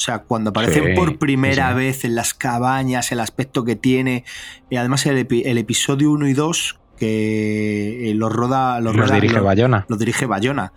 O 0.00 0.02
sea, 0.02 0.20
cuando 0.20 0.48
aparecen 0.48 0.82
Sí, 0.84 0.90
por 0.96 1.18
primera 1.18 1.68
sí, 1.72 1.74
vez 1.76 2.04
en 2.06 2.14
las 2.14 2.32
cabañas, 2.32 3.12
el 3.12 3.20
aspecto 3.20 3.66
que 3.66 3.76
tiene, 3.76 4.24
y 4.70 4.76
además 4.76 5.04
el, 5.04 5.18
epi- 5.28 5.42
el 5.44 5.58
episodio 5.58 6.10
1 6.12 6.26
y 6.26 6.32
2, 6.32 6.78
que 6.96 8.10
eh, 8.10 8.14
los 8.14 8.32
roda... 8.32 8.80
Los, 8.80 8.96
Los 8.96 9.04
roda- 9.10 9.16
dirige 9.16 9.34
los- 9.34 9.44
Bayona. 9.44 9.84
lo 9.90 9.96
dirige 9.98 10.24
Bayona. 10.24 10.72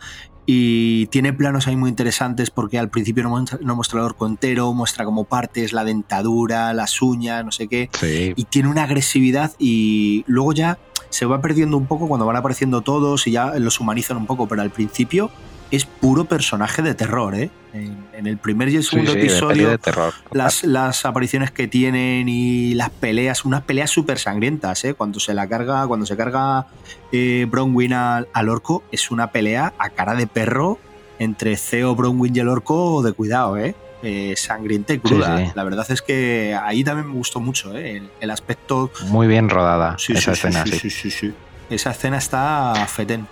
Y 0.45 1.05
tiene 1.07 1.31
planos 1.31 1.67
ahí 1.69 1.77
muy 1.77 1.89
interesantes 1.89 2.49
porque 2.51 2.77
al 2.77 2.89
principio 2.89 3.23
no 3.23 3.29
muestra, 3.29 3.59
no 3.61 3.77
muestra 3.77 3.99
el 3.99 4.05
orco 4.07 4.27
entero, 4.27 4.73
muestra 4.73 5.05
como 5.05 5.23
partes, 5.23 5.71
la 5.71 5.85
dentadura, 5.85 6.73
las 6.73 7.01
uñas, 7.01 7.45
no 7.45 7.53
sé 7.53 7.69
qué 7.69 7.89
Sí. 7.97 8.33
y 8.35 8.43
tiene 8.43 8.67
una 8.67 8.83
agresividad 8.83 9.53
y 9.57 10.25
luego 10.27 10.51
ya 10.51 10.79
se 11.09 11.25
va 11.25 11.39
perdiendo 11.39 11.77
un 11.77 11.85
poco 11.85 12.09
cuando 12.09 12.25
van 12.25 12.35
apareciendo 12.35 12.81
todos 12.81 13.25
y 13.27 13.31
ya 13.31 13.53
los 13.57 13.79
humanizan 13.79 14.17
un 14.17 14.25
poco, 14.25 14.45
pero 14.49 14.61
al 14.63 14.69
principio 14.71 15.31
es 15.75 15.85
puro 15.85 16.25
personaje 16.25 16.81
de 16.81 16.93
terror, 16.93 17.33
¿eh? 17.35 17.49
En, 17.73 18.05
en 18.13 18.27
el 18.27 18.37
primer 18.37 18.69
y 18.69 18.75
el 18.75 18.83
segundo 18.83 19.13
sí, 19.13 19.19
episodio, 19.19 19.69
de 19.69 19.77
terror. 19.79 20.13
las, 20.31 20.63
las 20.63 21.05
apariciones 21.05 21.49
que 21.49 21.67
tienen 21.67 22.29
y 22.29 22.75
las 22.75 22.91
peleas, 22.91 23.43
unas 23.45 23.63
peleas 23.63 23.89
súper 23.89 24.19
sangrientas, 24.19 24.85
¿eh? 24.85 24.93
Cuando 24.93 25.19
se 25.19 25.33
la 25.33 25.47
carga, 25.47 25.87
cuando 25.87 26.05
se 26.05 26.15
carga 26.15 26.67
eh, 27.11 27.47
Bronwyn 27.49 27.93
al, 27.93 28.27
al 28.33 28.49
orco, 28.49 28.83
es 28.91 29.09
una 29.09 29.31
pelea 29.31 29.73
a 29.79 29.89
cara 29.89 30.13
de 30.13 30.27
perro 30.27 30.77
entre 31.17 31.55
Theo, 31.55 31.95
Bronwyn 31.95 32.35
y 32.35 32.39
el 32.39 32.49
orco 32.49 33.01
de 33.01 33.13
cuidado, 33.13 33.57
¿eh? 33.57 33.75
Eh, 34.03 34.35
sangrienta 34.35 34.93
y 34.93 34.99
cruda. 34.99 35.37
Sí, 35.37 35.45
sí. 35.45 35.51
La 35.55 35.63
verdad 35.63 35.89
es 35.89 36.01
que 36.01 36.55
ahí 36.61 36.83
también 36.83 37.07
me 37.07 37.13
gustó 37.15 37.39
mucho, 37.39 37.75
¿eh? 37.75 37.97
El, 37.97 38.09
el 38.19 38.29
aspecto 38.31 38.91
Muy 39.07 39.27
bien 39.27 39.49
rodada 39.49 39.95
Sí, 39.97 40.11
esa 40.13 40.33
escena, 40.33 40.65
sí, 40.65 40.73
sí. 40.73 40.89
sí, 40.89 40.89
sí, 40.89 41.11
sí. 41.11 41.33
Esa 41.69 41.91
escena 41.91 42.17
está 42.17 42.73
fetén. 42.87 43.25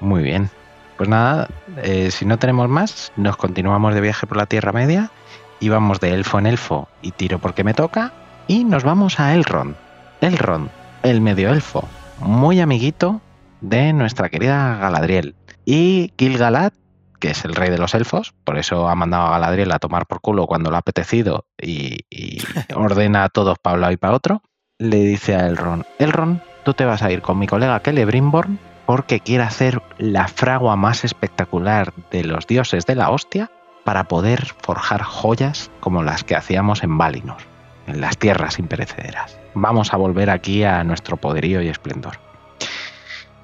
Muy 0.00 0.22
bien. 0.22 0.50
Pues 0.96 1.08
nada, 1.08 1.48
eh, 1.78 2.10
si 2.10 2.24
no 2.24 2.38
tenemos 2.38 2.68
más, 2.68 3.12
nos 3.16 3.36
continuamos 3.36 3.94
de 3.94 4.00
viaje 4.00 4.26
por 4.26 4.36
la 4.36 4.46
Tierra 4.46 4.72
Media 4.72 5.10
y 5.60 5.68
vamos 5.68 6.00
de 6.00 6.12
elfo 6.12 6.38
en 6.38 6.46
elfo 6.46 6.88
y 7.02 7.12
tiro 7.12 7.38
porque 7.38 7.64
me 7.64 7.74
toca 7.74 8.12
y 8.46 8.64
nos 8.64 8.84
vamos 8.84 9.18
a 9.20 9.34
Elrond. 9.34 9.74
Elrond, 10.20 10.68
el 11.02 11.20
medio 11.20 11.50
elfo, 11.50 11.88
muy 12.20 12.60
amiguito 12.60 13.20
de 13.60 13.92
nuestra 13.92 14.28
querida 14.28 14.76
Galadriel. 14.76 15.34
Y 15.64 16.12
Gil-galad, 16.18 16.72
que 17.20 17.30
es 17.30 17.44
el 17.44 17.54
rey 17.54 17.70
de 17.70 17.78
los 17.78 17.94
elfos, 17.94 18.34
por 18.44 18.58
eso 18.58 18.88
ha 18.88 18.94
mandado 18.94 19.26
a 19.26 19.30
Galadriel 19.30 19.72
a 19.72 19.78
tomar 19.78 20.06
por 20.06 20.20
culo 20.20 20.46
cuando 20.46 20.70
le 20.70 20.76
ha 20.76 20.80
apetecido 20.80 21.46
y, 21.60 22.00
y 22.10 22.38
ordena 22.74 23.24
a 23.24 23.28
todos 23.28 23.58
para 23.58 23.74
un 23.74 23.80
lado 23.80 23.92
y 23.92 23.96
para 23.96 24.14
otro, 24.14 24.42
le 24.78 24.98
dice 24.98 25.36
a 25.36 25.46
Elrond, 25.46 25.84
Elrond, 25.98 26.40
tú 26.64 26.74
te 26.74 26.84
vas 26.84 27.02
a 27.02 27.12
ir 27.12 27.22
con 27.22 27.38
mi 27.38 27.46
colega 27.46 27.80
Celebrimbor 27.80 28.48
porque 28.86 29.20
quiere 29.20 29.44
hacer 29.44 29.82
la 29.98 30.28
fragua 30.28 30.76
más 30.76 31.04
espectacular 31.04 31.92
de 32.10 32.24
los 32.24 32.46
dioses 32.46 32.86
de 32.86 32.94
la 32.94 33.10
hostia 33.10 33.50
para 33.84 34.04
poder 34.04 34.46
forjar 34.60 35.02
joyas 35.02 35.70
como 35.80 36.02
las 36.02 36.24
que 36.24 36.36
hacíamos 36.36 36.82
en 36.82 36.98
Valinor, 36.98 37.38
en 37.86 38.00
las 38.00 38.16
tierras 38.16 38.58
imperecederas. 38.58 39.38
Vamos 39.54 39.92
a 39.92 39.96
volver 39.96 40.30
aquí 40.30 40.64
a 40.64 40.84
nuestro 40.84 41.16
poderío 41.16 41.60
y 41.62 41.68
esplendor. 41.68 42.18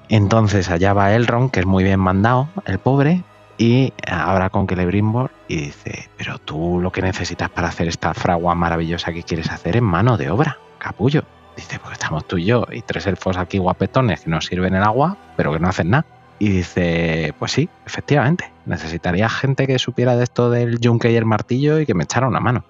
Entonces 0.07 0.69
allá 0.69 0.93
va 0.93 1.13
Elrond, 1.13 1.51
que 1.51 1.59
es 1.59 1.65
muy 1.65 1.83
bien 1.83 1.99
mandado, 1.99 2.49
el 2.65 2.79
pobre, 2.79 3.23
y 3.59 3.93
ahora 4.09 4.49
con 4.49 4.67
Celebrimbor 4.67 5.31
y 5.47 5.57
dice, 5.57 6.09
pero 6.17 6.39
tú 6.39 6.79
lo 6.81 6.91
que 6.91 7.01
necesitas 7.01 7.49
para 7.49 7.67
hacer 7.67 7.89
esta 7.89 8.13
fragua 8.13 8.55
maravillosa 8.55 9.11
que 9.11 9.23
quieres 9.23 9.51
hacer 9.51 9.75
es 9.75 9.81
mano 9.81 10.17
de 10.17 10.29
obra, 10.31 10.57
capullo. 10.79 11.23
Dice, 11.59 11.77
pues 11.77 11.91
estamos 11.91 12.25
tú 12.25 12.37
y 12.37 12.45
yo 12.45 12.65
y 12.71 12.81
tres 12.81 13.05
elfos 13.05 13.35
aquí 13.35 13.57
guapetones 13.57 14.21
que 14.21 14.29
nos 14.29 14.45
sirven 14.45 14.75
el 14.75 14.83
agua, 14.83 15.17
pero 15.35 15.51
que 15.51 15.59
no 15.59 15.67
hacen 15.67 15.89
nada. 15.89 16.05
Y 16.39 16.47
dice, 16.47 17.33
pues 17.37 17.51
sí, 17.51 17.67
efectivamente, 17.85 18.49
necesitaría 18.65 19.27
gente 19.27 19.67
que 19.67 19.77
supiera 19.77 20.15
de 20.15 20.23
esto 20.23 20.49
del 20.49 20.79
yunque 20.79 21.11
y 21.11 21.17
el 21.17 21.25
martillo 21.25 21.77
y 21.81 21.85
que 21.85 21.93
me 21.93 22.05
echara 22.05 22.29
una 22.29 22.39
mano. 22.39 22.63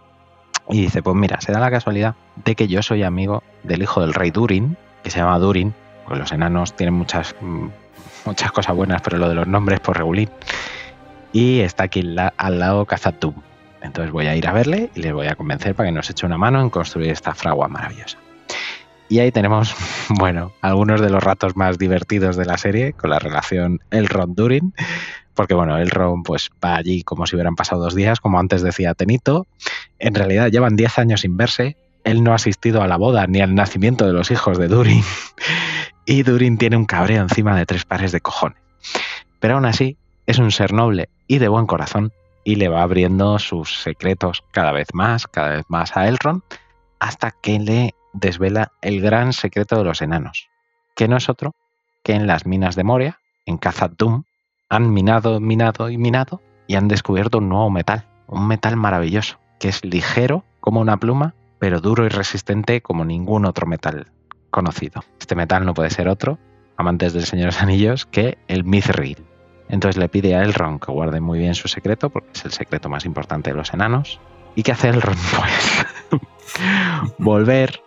Y 0.70 0.82
dice, 0.82 1.04
pues 1.04 1.16
mira, 1.16 1.40
se 1.40 1.52
da 1.52 1.60
la 1.60 1.70
casualidad 1.70 2.16
de 2.44 2.56
que 2.56 2.68
yo 2.68 2.82
soy 2.82 3.04
amigo 3.04 3.44
del 3.62 3.84
hijo 3.84 4.02
del 4.02 4.16
rey 4.16 4.32
Durin, 4.32 4.76
que 5.04 5.12
se 5.12 5.20
llama 5.20 5.38
Durin, 5.38 5.76
pues 6.08 6.18
los 6.20 6.32
enanos 6.32 6.76
tienen 6.76 6.96
muchas, 6.96 7.36
mm, 7.40 7.68
muchas 8.26 8.52
cosas 8.52 8.76
buenas, 8.76 9.04
pero 9.04 9.20
lo 9.20 9.30
de 9.30 9.36
los 9.36 9.46
nombres, 9.46 9.80
por 9.82 9.94
pues 9.94 9.98
regulín. 9.98 10.30
Y 11.32 11.60
está 11.60 11.84
aquí 11.84 12.18
al 12.38 12.60
lado 12.60 12.86
Kazatum. 12.88 13.36
Entonces 13.84 14.12
voy 14.12 14.26
a 14.26 14.36
ir 14.36 14.48
a 14.48 14.52
verle 14.52 14.90
y 14.96 15.02
les 15.04 15.14
voy 15.14 15.28
a 15.28 15.36
convencer 15.36 15.76
para 15.76 15.90
que 15.90 15.94
nos 15.94 16.10
eche 16.10 16.26
una 16.26 16.40
mano 16.40 16.60
en 16.60 16.72
construir 16.72 17.12
esta 17.12 17.36
fragua 17.36 17.68
maravillosa. 17.68 18.18
Y 19.10 19.20
ahí 19.20 19.32
tenemos, 19.32 19.76
bueno, 20.10 20.53
algunos 20.62 21.01
de 21.01 21.10
los 21.10 21.24
ratos 21.24 21.57
más 21.57 21.78
divertidos 21.78 22.38
de 22.38 22.45
la 22.45 22.57
serie 22.57 22.93
con 22.93 23.10
la 23.10 23.20
relación 23.20 23.80
Elrond-Durin, 23.91 24.74
porque 25.34 25.55
bueno, 25.55 25.78
Elrond 25.78 26.24
pues 26.24 26.49
va 26.64 26.76
allí 26.76 27.01
como 27.01 27.26
si 27.26 27.36
hubieran 27.36 27.55
pasado 27.55 27.82
dos 27.82 27.95
días, 27.95 28.20
como 28.20 28.39
antes 28.39 28.62
decía 28.62 28.93
Tenito. 28.93 29.47
En 29.97 30.14
realidad 30.14 30.49
llevan 30.49 30.76
10 30.76 30.99
años 30.99 31.22
sin 31.22 31.38
verse, 31.38 31.76
él 32.03 32.24
no 32.24 32.32
ha 32.32 32.36
asistido 32.36 32.82
a 32.82 32.88
la 32.88 32.97
boda 32.97 33.26
ni 33.28 33.41
al 33.41 33.55
nacimiento 33.55 34.05
de 34.05 34.14
los 34.14 34.32
hijos 34.32 34.57
de 34.57 34.68
Durin, 34.68 35.03
y 36.05 36.24
Durin 36.24 36.57
tiene 36.57 36.78
un 36.78 36.86
cabreo 36.86 37.22
encima 37.22 37.57
de 37.57 37.66
tres 37.66 37.86
pares 37.86 38.12
de 38.12 38.22
cojones. 38.22 38.60
Pero 39.39 39.55
aún 39.55 39.66
así, 39.66 39.97
es 40.26 40.38
un 40.38 40.51
ser 40.51 40.74
noble 40.74 41.10
y 41.28 41.39
de 41.39 41.47
buen 41.47 41.66
corazón, 41.66 42.12
y 42.43 42.55
le 42.55 42.68
va 42.68 42.84
abriendo 42.84 43.39
sus 43.39 43.82
secretos 43.82 44.43
cada 44.51 44.72
vez 44.72 44.88
más, 44.93 45.28
cada 45.28 45.49
vez 45.49 45.66
más 45.68 45.95
a 45.97 46.07
Elrond, 46.07 46.41
hasta 46.99 47.32
que 47.32 47.60
le 47.60 47.95
desvela 48.20 48.72
el 48.82 49.01
gran 49.01 49.34
secreto 49.34 49.78
de 49.78 49.84
los 49.84 50.01
enanos, 50.01 50.49
que 50.95 51.07
no 51.07 51.17
es 51.17 51.30
otro 51.30 51.55
que 52.03 52.13
en 52.13 52.28
las 52.28 52.45
minas 52.45 52.76
de 52.76 52.84
Moria, 52.84 53.20
en 53.45 53.57
khazad 53.57 53.91
han 54.70 54.93
minado, 54.93 55.39
minado 55.39 55.89
y 55.89 55.97
minado 55.97 56.41
y 56.67 56.76
han 56.76 56.88
descubierto 56.88 57.39
un 57.39 57.49
nuevo 57.49 57.70
metal, 57.70 58.05
un 58.28 58.47
metal 58.47 58.76
maravilloso, 58.76 59.39
que 59.59 59.70
es 59.70 59.84
ligero 59.84 60.43
como 60.59 60.80
una 60.80 60.97
pluma, 60.97 61.34
pero 61.57 61.82
duro 61.82 62.05
y 62.05 62.09
resistente 62.09 62.82
como 62.82 63.03
ningún 63.03 63.45
otro 63.45 63.65
metal 63.65 64.11
conocido. 64.51 65.03
Este 65.20 65.36
metal 65.36 65.65
no 65.65 65.74
puede 65.74 65.89
ser 65.89 66.07
otro, 66.07 66.38
amantes 66.78 67.13
del 67.13 67.26
Señor 67.26 67.47
de 67.47 67.53
los 67.53 67.61
Anillos, 67.61 68.05
que 68.05 68.38
el 68.47 68.63
mithril. 68.63 69.26
Entonces 69.67 69.97
le 69.97 70.09
pide 70.09 70.36
a 70.36 70.43
Elrond 70.43 70.80
que 70.80 70.91
guarde 70.91 71.20
muy 71.20 71.39
bien 71.39 71.55
su 71.55 71.67
secreto, 71.67 72.09
porque 72.09 72.30
es 72.34 72.45
el 72.45 72.51
secreto 72.51 72.89
más 72.89 73.05
importante 73.05 73.51
de 73.51 73.57
los 73.57 73.74
enanos. 73.74 74.20
¿Y 74.55 74.63
qué 74.63 74.72
hace 74.72 74.89
Elrond? 74.89 75.20
Pues 76.59 77.13
volver 77.20 77.80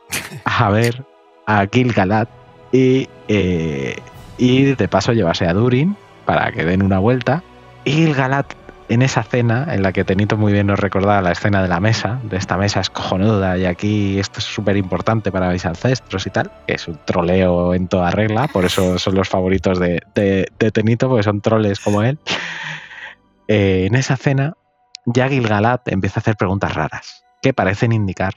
a 0.44 0.70
ver 0.70 1.04
a 1.46 1.66
Gil-galad 1.70 2.28
y, 2.72 3.08
eh, 3.28 3.96
y 4.38 4.64
de 4.74 4.88
paso 4.88 5.12
llevarse 5.12 5.46
a 5.46 5.52
Durin 5.52 5.96
para 6.24 6.52
que 6.52 6.64
den 6.64 6.82
una 6.82 6.98
vuelta. 6.98 7.42
Y 7.84 7.92
Gil-galad 7.92 8.46
en 8.92 9.00
esa 9.00 9.22
cena, 9.22 9.68
en 9.70 9.82
la 9.82 9.92
que 9.92 10.04
Tenito 10.04 10.36
muy 10.36 10.52
bien 10.52 10.66
nos 10.66 10.78
recordaba 10.78 11.22
la 11.22 11.32
escena 11.32 11.62
de 11.62 11.68
la 11.68 11.80
mesa, 11.80 12.20
de 12.24 12.36
esta 12.36 12.58
mesa 12.58 12.80
es 12.80 12.90
cojonuda 12.90 13.56
y 13.56 13.64
aquí 13.64 14.18
esto 14.18 14.38
es 14.38 14.44
súper 14.44 14.76
importante 14.76 15.32
para 15.32 15.50
mis 15.50 15.64
ancestros 15.64 16.26
y 16.26 16.30
tal, 16.30 16.50
que 16.66 16.74
es 16.74 16.86
un 16.88 16.98
troleo 17.06 17.72
en 17.72 17.88
toda 17.88 18.10
regla, 18.10 18.48
por 18.48 18.66
eso 18.66 18.98
son 18.98 19.14
los 19.14 19.30
favoritos 19.30 19.78
de, 19.78 20.02
Tenito, 20.72 21.08
porque 21.08 21.22
son 21.22 21.40
troles 21.40 21.80
como 21.80 22.02
él. 22.02 22.18
Eh, 23.48 23.86
en 23.86 23.94
esa 23.94 24.16
cena, 24.16 24.54
ya 25.06 25.28
Gil-galad 25.28 25.80
empieza 25.86 26.20
a 26.20 26.22
hacer 26.22 26.36
preguntas 26.36 26.74
raras, 26.74 27.24
que 27.40 27.54
parecen 27.54 27.92
indicar 27.92 28.34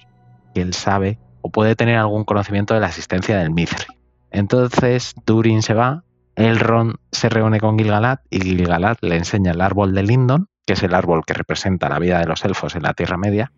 que 0.54 0.62
él 0.62 0.74
sabe 0.74 1.18
o 1.46 1.50
puede 1.52 1.76
tener 1.76 1.98
algún 1.98 2.24
conocimiento 2.24 2.74
de 2.74 2.80
la 2.80 2.88
existencia 2.88 3.38
del 3.38 3.52
Mithril. 3.52 3.86
Entonces 4.32 5.14
Durin 5.28 5.62
se 5.62 5.76
va, 5.76 6.04
Elrond 6.36 6.96
se 7.12 7.30
reúne 7.30 7.60
con 7.60 7.78
Gilgalad 7.78 8.18
y 8.32 8.42
Gilgalad 8.42 8.98
le 9.02 9.16
enseña 9.16 9.52
el 9.52 9.62
árbol 9.62 9.94
de 9.94 10.02
Lindon, 10.02 10.48
que 10.66 10.74
es 10.74 10.82
el 10.82 10.96
árbol 10.96 11.24
que 11.24 11.36
representa 11.36 11.88
la 11.88 12.00
vida 12.00 12.18
de 12.18 12.26
los 12.26 12.44
elfos 12.46 12.76
en 12.76 12.82
la 12.82 12.96
Tierra 12.96 13.18
Media, 13.18 13.52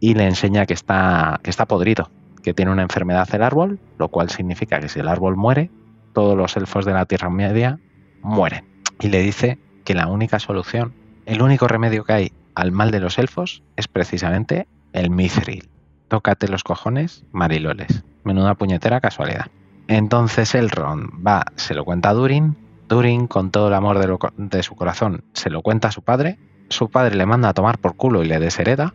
y 0.00 0.14
le 0.14 0.24
enseña 0.24 0.66
que 0.66 0.74
está, 0.74 1.38
que 1.44 1.50
está 1.50 1.66
podrido, 1.66 2.10
que 2.42 2.54
tiene 2.54 2.72
una 2.72 2.82
enfermedad 2.82 3.28
el 3.32 3.44
árbol, 3.44 3.78
lo 3.98 4.08
cual 4.08 4.28
significa 4.28 4.80
que 4.80 4.88
si 4.88 4.98
el 4.98 5.06
árbol 5.06 5.36
muere, 5.36 5.70
todos 6.12 6.36
los 6.36 6.56
elfos 6.56 6.84
de 6.84 6.92
la 6.92 7.06
Tierra 7.06 7.30
Media 7.30 7.78
mueren. 8.20 8.64
Y 8.98 9.10
le 9.10 9.20
dice 9.20 9.60
que 9.84 9.94
la 9.94 10.08
única 10.08 10.40
solución, 10.40 10.92
el 11.24 11.40
único 11.40 11.68
remedio 11.68 12.02
que 12.02 12.12
hay 12.12 12.32
al 12.56 12.72
mal 12.72 12.90
de 12.90 12.98
los 12.98 13.16
elfos 13.20 13.62
es 13.76 13.86
precisamente 13.86 14.66
el 14.92 15.10
mithril. 15.10 15.68
Tócate 16.08 16.48
los 16.48 16.62
cojones, 16.62 17.24
mariloles. 17.32 18.04
Menuda 18.24 18.54
puñetera 18.54 19.00
casualidad. 19.00 19.46
Entonces 19.88 20.54
Elrond 20.54 21.26
va, 21.26 21.46
se 21.56 21.74
lo 21.74 21.84
cuenta 21.84 22.10
a 22.10 22.14
Durin. 22.14 22.56
Durin, 22.88 23.26
con 23.26 23.50
todo 23.50 23.68
el 23.68 23.74
amor 23.74 23.98
de, 23.98 24.62
su 24.62 24.76
corazón, 24.76 25.24
se 25.32 25.50
lo 25.50 25.62
cuenta 25.62 25.88
a 25.88 25.92
su 25.92 26.02
padre. 26.02 26.38
Su 26.68 26.88
padre 26.88 27.16
le 27.16 27.26
manda 27.26 27.48
a 27.48 27.54
tomar 27.54 27.78
por 27.78 27.96
culo 27.96 28.22
y 28.22 28.28
le 28.28 28.38
deshereda. 28.38 28.94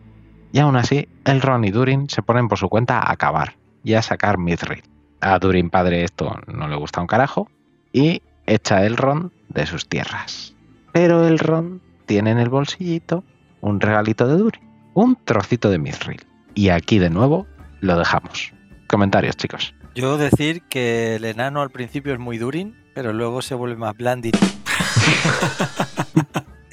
Y 0.52 0.58
aún 0.58 0.76
así, 0.76 1.08
Elrond 1.24 1.64
y 1.64 1.70
Durin 1.70 2.08
se 2.08 2.22
ponen 2.22 2.48
por 2.48 2.58
su 2.58 2.68
cuenta 2.68 2.98
a 2.98 3.12
acabar 3.12 3.56
y 3.84 3.94
a 3.94 4.02
sacar 4.02 4.38
Mithril. 4.38 4.82
A 5.20 5.38
Durin 5.38 5.70
padre 5.70 6.04
esto 6.04 6.38
no 6.46 6.68
le 6.68 6.76
gusta 6.76 7.00
un 7.00 7.06
carajo 7.06 7.48
y 7.92 8.22
echa 8.46 8.78
a 8.78 8.86
Elrond 8.86 9.30
de 9.48 9.66
sus 9.66 9.88
tierras. 9.88 10.54
Pero 10.92 11.26
Elrond 11.26 11.80
tiene 12.06 12.30
en 12.30 12.38
el 12.38 12.48
bolsillito 12.48 13.24
un 13.60 13.80
regalito 13.80 14.26
de 14.26 14.36
Durin, 14.36 14.62
un 14.94 15.16
trocito 15.24 15.70
de 15.70 15.78
Mithril. 15.78 16.26
Y 16.54 16.68
aquí 16.68 16.98
de 16.98 17.10
nuevo 17.10 17.46
lo 17.80 17.98
dejamos. 17.98 18.52
Comentarios, 18.86 19.36
chicos. 19.36 19.74
Yo 19.94 20.16
decir 20.16 20.62
que 20.68 21.16
el 21.16 21.24
enano 21.24 21.60
al 21.60 21.70
principio 21.70 22.12
es 22.14 22.18
muy 22.18 22.38
durin, 22.38 22.74
pero 22.94 23.12
luego 23.12 23.42
se 23.42 23.54
vuelve 23.54 23.76
más 23.76 23.96
blandito. 23.96 24.38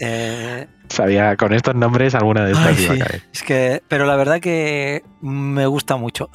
Eh, 0.01 0.65
Sabía 0.87 1.35
con 1.35 1.51
estos 1.51 1.75
nombres 1.75 2.15
alguna 2.15 2.45
de 2.45 2.53
estas 2.53 2.79
iba 2.79 2.93
a 2.93 2.97
caer. 2.99 3.23
Es 3.33 3.43
que, 3.43 3.83
pero 3.89 4.05
la 4.05 4.15
verdad 4.15 4.39
que 4.39 5.03
me 5.19 5.65
gusta 5.65 5.97
mucho. 5.97 6.29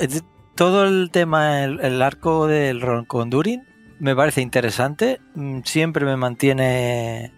Todo 0.54 0.84
el 0.84 1.08
tema, 1.10 1.64
el, 1.64 2.02
arco 2.02 2.46
del 2.46 2.82
Ron 2.82 3.06
con 3.06 3.30
Durin, 3.30 3.66
me 3.98 4.14
parece 4.14 4.42
interesante. 4.42 5.18
Mm, 5.34 5.60
siempre 5.64 6.04
me 6.04 6.16
mantiene 6.16 7.32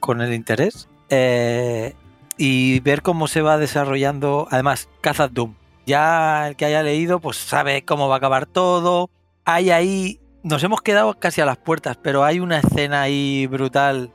con 0.00 0.22
el 0.22 0.32
interés. 0.32 0.88
Eh, 1.10 1.94
y 2.36 2.80
ver 2.80 3.02
cómo 3.02 3.28
se 3.28 3.42
va 3.42 3.58
desarrollando, 3.58 4.48
además, 4.50 4.88
Khazad 5.00 5.30
Doom. 5.30 5.54
Ya 5.86 6.48
el 6.48 6.56
que 6.56 6.64
haya 6.64 6.82
leído, 6.82 7.20
pues 7.20 7.36
sabe 7.36 7.84
cómo 7.84 8.08
va 8.08 8.14
a 8.14 8.18
acabar 8.18 8.46
todo. 8.46 9.10
Hay 9.44 9.70
ahí, 9.70 10.20
nos 10.42 10.62
hemos 10.62 10.82
quedado 10.82 11.14
casi 11.18 11.40
a 11.40 11.46
las 11.46 11.56
puertas, 11.56 11.96
pero 12.00 12.24
hay 12.24 12.40
una 12.40 12.58
escena 12.58 13.02
ahí 13.02 13.46
brutal 13.46 14.10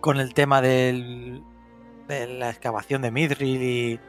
con 0.00 0.20
el 0.20 0.34
tema 0.34 0.60
del, 0.60 1.42
de 2.08 2.26
la 2.26 2.50
excavación 2.50 3.02
de 3.02 3.10
Mithril 3.10 3.62
y 3.62 4.00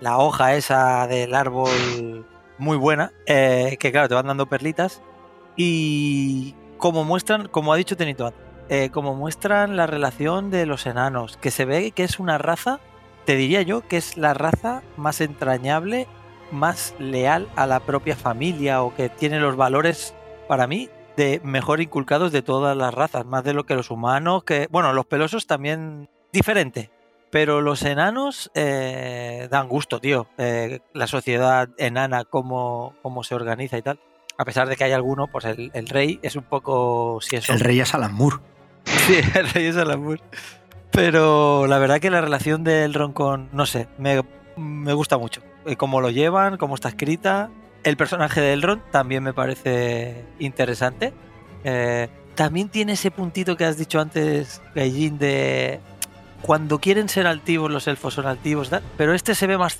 la 0.00 0.18
hoja 0.18 0.54
esa 0.54 1.06
del 1.06 1.34
árbol 1.34 2.26
muy 2.58 2.76
buena, 2.76 3.12
eh, 3.26 3.76
que 3.78 3.92
claro, 3.92 4.08
te 4.08 4.14
van 4.14 4.26
dando 4.26 4.46
perlitas. 4.46 5.02
Y 5.56 6.54
como 6.78 7.04
muestran, 7.04 7.48
como 7.48 7.72
ha 7.72 7.76
dicho 7.76 7.96
Tenito 7.96 8.26
antes, 8.26 8.42
eh, 8.68 8.90
como 8.90 9.14
muestran 9.14 9.76
la 9.76 9.86
relación 9.86 10.50
de 10.50 10.66
los 10.66 10.86
enanos, 10.86 11.36
que 11.36 11.50
se 11.50 11.64
ve 11.64 11.90
que 11.92 12.04
es 12.04 12.18
una 12.18 12.38
raza, 12.38 12.80
te 13.28 13.36
diría 13.36 13.60
yo 13.60 13.86
que 13.86 13.98
es 13.98 14.16
la 14.16 14.32
raza 14.32 14.82
más 14.96 15.20
entrañable, 15.20 16.06
más 16.50 16.94
leal 16.98 17.46
a 17.56 17.66
la 17.66 17.80
propia 17.80 18.16
familia 18.16 18.82
o 18.82 18.94
que 18.94 19.10
tiene 19.10 19.38
los 19.38 19.54
valores, 19.54 20.14
para 20.48 20.66
mí, 20.66 20.88
de 21.14 21.38
mejor 21.44 21.82
inculcados 21.82 22.32
de 22.32 22.40
todas 22.40 22.74
las 22.74 22.94
razas, 22.94 23.26
más 23.26 23.44
de 23.44 23.52
lo 23.52 23.66
que 23.66 23.74
los 23.74 23.90
humanos, 23.90 24.44
que, 24.44 24.66
bueno, 24.70 24.94
los 24.94 25.04
pelosos 25.04 25.46
también 25.46 26.08
diferente, 26.32 26.90
pero 27.30 27.60
los 27.60 27.82
enanos 27.82 28.50
eh, 28.54 29.46
dan 29.50 29.68
gusto, 29.68 30.00
tío. 30.00 30.26
Eh, 30.38 30.80
la 30.94 31.06
sociedad 31.06 31.68
enana, 31.76 32.24
cómo, 32.24 32.94
cómo 33.02 33.24
se 33.24 33.34
organiza 33.34 33.76
y 33.76 33.82
tal. 33.82 34.00
A 34.38 34.46
pesar 34.46 34.70
de 34.70 34.76
que 34.76 34.84
hay 34.84 34.92
alguno, 34.92 35.26
pues 35.26 35.44
el, 35.44 35.70
rey 35.86 36.18
es 36.22 36.34
un 36.34 36.44
poco. 36.44 37.18
Si 37.20 37.36
El 37.36 37.60
rey 37.60 37.80
es 37.80 37.92
Alan 37.92 38.14
Moore. 38.14 38.38
Sí, 39.06 39.20
el 39.34 39.50
rey 39.50 39.66
es 39.66 39.76
Alan 39.76 40.18
Pero 40.90 41.66
la 41.66 41.78
verdad 41.78 42.00
que 42.00 42.10
la 42.10 42.20
relación 42.20 42.64
del 42.64 42.94
Ron 42.94 43.12
con, 43.12 43.48
no 43.52 43.66
sé, 43.66 43.88
me, 43.98 44.22
gusta 44.92 45.18
mucho. 45.18 45.42
Eh, 45.66 45.76
cómo 45.76 46.00
lo 46.00 46.10
llevan, 46.10 46.56
cómo 46.56 46.74
está 46.74 46.88
escrita. 46.88 47.50
El 47.84 47.96
personaje 47.96 48.40
de 48.40 48.52
Elrond 48.54 48.82
también 48.90 49.22
me 49.22 49.32
parece 49.32 50.24
interesante. 50.38 51.12
Eh, 51.64 52.08
también 52.34 52.68
tiene 52.68 52.92
ese 52.92 53.10
puntito 53.10 53.56
que 53.56 53.64
has 53.64 53.76
dicho 53.76 54.00
antes, 54.00 54.62
de 54.74 55.80
cuando 56.42 56.78
quieren 56.78 57.08
ser 57.08 57.26
altivos, 57.26 57.70
los 57.70 57.86
elfos 57.88 58.14
son 58.14 58.26
altivos, 58.26 58.70
pero 58.96 59.14
este 59.14 59.34
se 59.34 59.46
ve 59.46 59.58
más. 59.58 59.76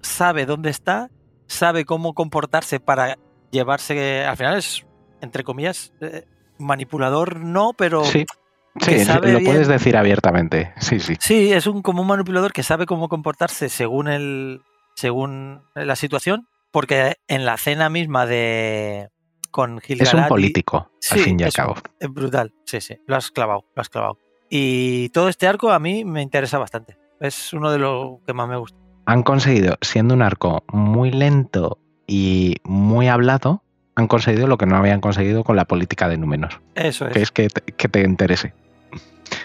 sabe 0.00 0.46
dónde 0.46 0.70
está, 0.70 1.10
sabe 1.46 1.84
cómo 1.84 2.14
comportarse 2.14 2.80
para 2.80 3.18
llevarse. 3.50 4.24
Al 4.24 4.36
final 4.36 4.58
es, 4.58 4.86
entre 5.20 5.44
comillas, 5.44 5.92
eh, 6.00 6.26
manipulador 6.58 7.40
no, 7.40 7.72
pero... 7.72 8.04
Sí. 8.04 8.26
Lo 8.74 9.40
puedes 9.44 9.68
decir 9.68 9.96
abiertamente. 9.96 10.72
Sí, 10.78 11.00
sí. 11.00 11.16
Sí, 11.20 11.52
es 11.52 11.66
un 11.66 11.82
como 11.82 12.02
un 12.02 12.08
manipulador 12.08 12.52
que 12.52 12.62
sabe 12.62 12.86
cómo 12.86 13.08
comportarse 13.08 13.68
según 13.68 14.08
el 14.08 14.62
según 14.94 15.62
la 15.74 15.96
situación, 15.96 16.46
porque 16.70 17.14
en 17.28 17.44
la 17.44 17.56
cena 17.56 17.88
misma 17.88 18.26
de 18.26 19.08
con 19.50 19.80
Gilgalad... 19.80 20.14
Es 20.14 20.14
un 20.14 20.28
político, 20.28 20.76
al 20.78 20.90
Sí, 21.00 21.18
fin 21.20 21.40
y 21.40 21.44
al 21.44 21.52
cabo. 21.52 21.74
Es 22.00 22.08
brutal, 22.08 22.52
sí, 22.64 22.80
sí, 22.80 22.96
lo 23.06 23.16
has 23.16 23.30
clavado, 23.30 23.64
lo 23.74 23.80
has 23.80 23.88
clavado. 23.88 24.18
Y 24.50 25.08
todo 25.08 25.28
este 25.28 25.46
arco 25.46 25.70
a 25.70 25.78
mí 25.78 26.04
me 26.04 26.22
interesa 26.22 26.58
bastante. 26.58 26.96
Es 27.20 27.52
uno 27.52 27.70
de 27.72 27.78
los 27.78 28.20
que 28.26 28.34
más 28.34 28.48
me 28.48 28.56
gusta. 28.56 28.78
Han 29.06 29.22
conseguido, 29.22 29.76
siendo 29.80 30.14
un 30.14 30.22
arco 30.22 30.64
muy 30.72 31.10
lento 31.10 31.78
y 32.06 32.56
muy 32.64 33.08
hablado, 33.08 33.63
han 33.96 34.06
conseguido 34.08 34.46
lo 34.46 34.58
que 34.58 34.66
no 34.66 34.76
habían 34.76 35.00
conseguido 35.00 35.44
con 35.44 35.56
la 35.56 35.64
política 35.66 36.08
de 36.08 36.16
Númenor, 36.16 36.60
Eso 36.74 37.06
es. 37.06 37.12
que 37.12 37.22
es 37.22 37.30
que 37.30 37.48
te, 37.48 37.60
que 37.72 37.88
te 37.88 38.00
interese. 38.02 38.52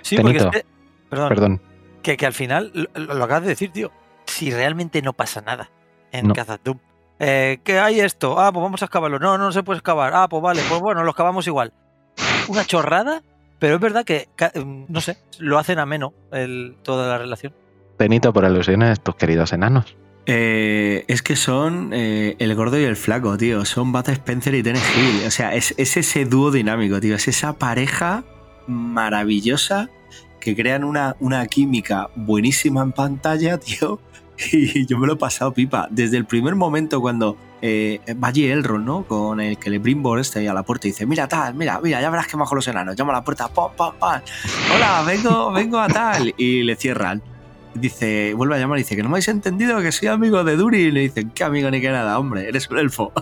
sí, 0.02 0.18
porque 0.18 0.38
es 0.38 0.44
Tenito, 0.44 0.52
que- 0.52 0.66
perdón, 1.10 1.30
Perdón. 1.30 1.62
Que, 2.04 2.18
que 2.18 2.26
al 2.26 2.34
final, 2.34 2.72
lo, 2.74 3.14
lo 3.14 3.24
acabas 3.24 3.44
de 3.44 3.50
decir, 3.50 3.72
tío, 3.72 3.92
si 4.26 4.52
realmente 4.52 5.02
no 5.02 5.14
pasa 5.14 5.42
nada 5.42 5.70
en 6.12 6.28
No. 6.28 6.34
Eh, 7.22 7.60
¿Qué 7.66 7.78
hay 7.80 8.00
esto? 8.00 8.40
Ah, 8.40 8.52
pues 8.54 8.64
vamos 8.64 8.82
a 8.82 8.86
excavarlo. 8.86 9.20
No, 9.20 9.38
no 9.38 9.52
se 9.52 9.62
puede 9.64 9.78
excavar. 9.80 10.14
Ah, 10.16 10.30
pues 10.30 10.42
vale, 10.42 10.62
pues 10.70 10.80
bueno, 10.80 11.04
lo 11.04 11.10
excavamos 11.12 11.46
igual. 11.48 11.74
Una 12.48 12.64
chorrada, 12.64 13.22
pero 13.60 13.76
es 13.76 13.82
verdad 13.82 14.06
que, 14.06 14.30
mm, 14.56 14.86
no 14.88 15.02
sé, 15.02 15.18
lo 15.38 15.60
hacen 15.60 15.80
ameno 15.80 16.14
el, 16.32 16.78
toda 16.82 17.10
la 17.10 17.18
relación. 17.18 17.54
Tenito, 17.98 18.32
por 18.32 18.46
alusiones, 18.46 19.02
tus 19.02 19.16
queridos 19.16 19.52
enanos. 19.52 19.98
Eh, 20.32 21.06
es 21.08 21.24
que 21.24 21.36
son 21.36 21.90
eh, 21.92 22.36
el 22.38 22.54
gordo 22.54 22.80
y 22.80 22.84
el 22.84 22.96
flaco, 22.96 23.36
tío. 23.36 23.66
Son 23.66 23.92
Bata 23.92 24.12
Spencer 24.12 24.54
y 24.54 24.62
Tennis 24.62 24.84
Hill. 24.96 25.26
O 25.26 25.32
sea, 25.32 25.56
es, 25.56 25.74
es 25.78 25.98
ese 25.98 26.26
dúo 26.26 26.52
dinámico, 26.52 27.02
tío. 27.02 27.16
Es 27.16 27.28
esa 27.28 27.54
pareja 27.54 28.24
maravillosa 28.68 29.90
que 30.40 30.56
crean 30.56 30.84
una, 30.84 31.48
química 31.48 32.12
buenísima 32.16 32.84
en 32.84 32.92
pantalla, 32.92 33.58
tío. 33.60 34.00
Y 34.52 34.86
yo 34.86 35.00
me 35.00 35.08
lo 35.08 35.14
he 35.14 35.18
pasado 35.18 35.52
pipa. 35.52 35.88
Desde 35.90 36.18
el 36.18 36.26
primer 36.26 36.54
momento 36.54 37.02
cuando 37.02 37.36
eh, 37.64 38.00
Elrond, 38.06 38.86
¿no? 38.86 39.06
Con 39.06 39.42
el 39.42 39.58
que 39.58 39.72
le 39.72 39.80
Brimbor 39.80 40.22
ahí 40.36 40.46
a 40.46 40.54
la 40.54 40.62
puerta 40.62 40.88
y 40.88 40.92
dice, 40.92 41.08
mira 41.08 41.28
tal, 41.28 41.56
mira, 41.56 41.82
mira, 41.82 42.02
ya 42.02 42.10
verás 42.12 42.28
que 42.28 42.38
majo 42.38 42.54
los 42.54 42.68
enanos. 42.68 42.96
Llama 42.96 43.14
a 43.14 43.16
la 43.16 43.24
puerta, 43.24 43.48
pam, 43.48 43.72
pam, 43.76 43.96
pam. 43.98 44.22
Hola, 44.76 45.04
vengo, 45.08 45.52
vengo 45.52 45.80
a 45.80 45.88
tal. 45.88 46.36
Y 46.38 46.62
le 46.62 46.76
cierran. 46.76 47.24
Dice, 47.74 48.34
vuelve 48.34 48.56
a 48.56 48.60
llamar 48.60 48.78
y 48.80 48.82
dice 48.82 48.96
que 48.96 49.04
no 49.04 49.10
me 49.10 49.16
habéis 49.16 49.28
entendido 49.28 49.80
que 49.82 49.92
soy 49.92 50.08
amigo 50.08 50.44
de 50.44 50.56
Duri. 50.56 50.80
Y 50.80 50.92
le 50.92 51.02
dicen, 51.02 51.32
¿qué 51.32 51.44
amigo 51.44 51.70
ni 51.70 51.82
qué 51.82 51.90
nada, 51.90 52.18
hombre? 52.20 52.48
Eres 52.48 52.70
un 52.70 52.78
elfo. 52.78 53.14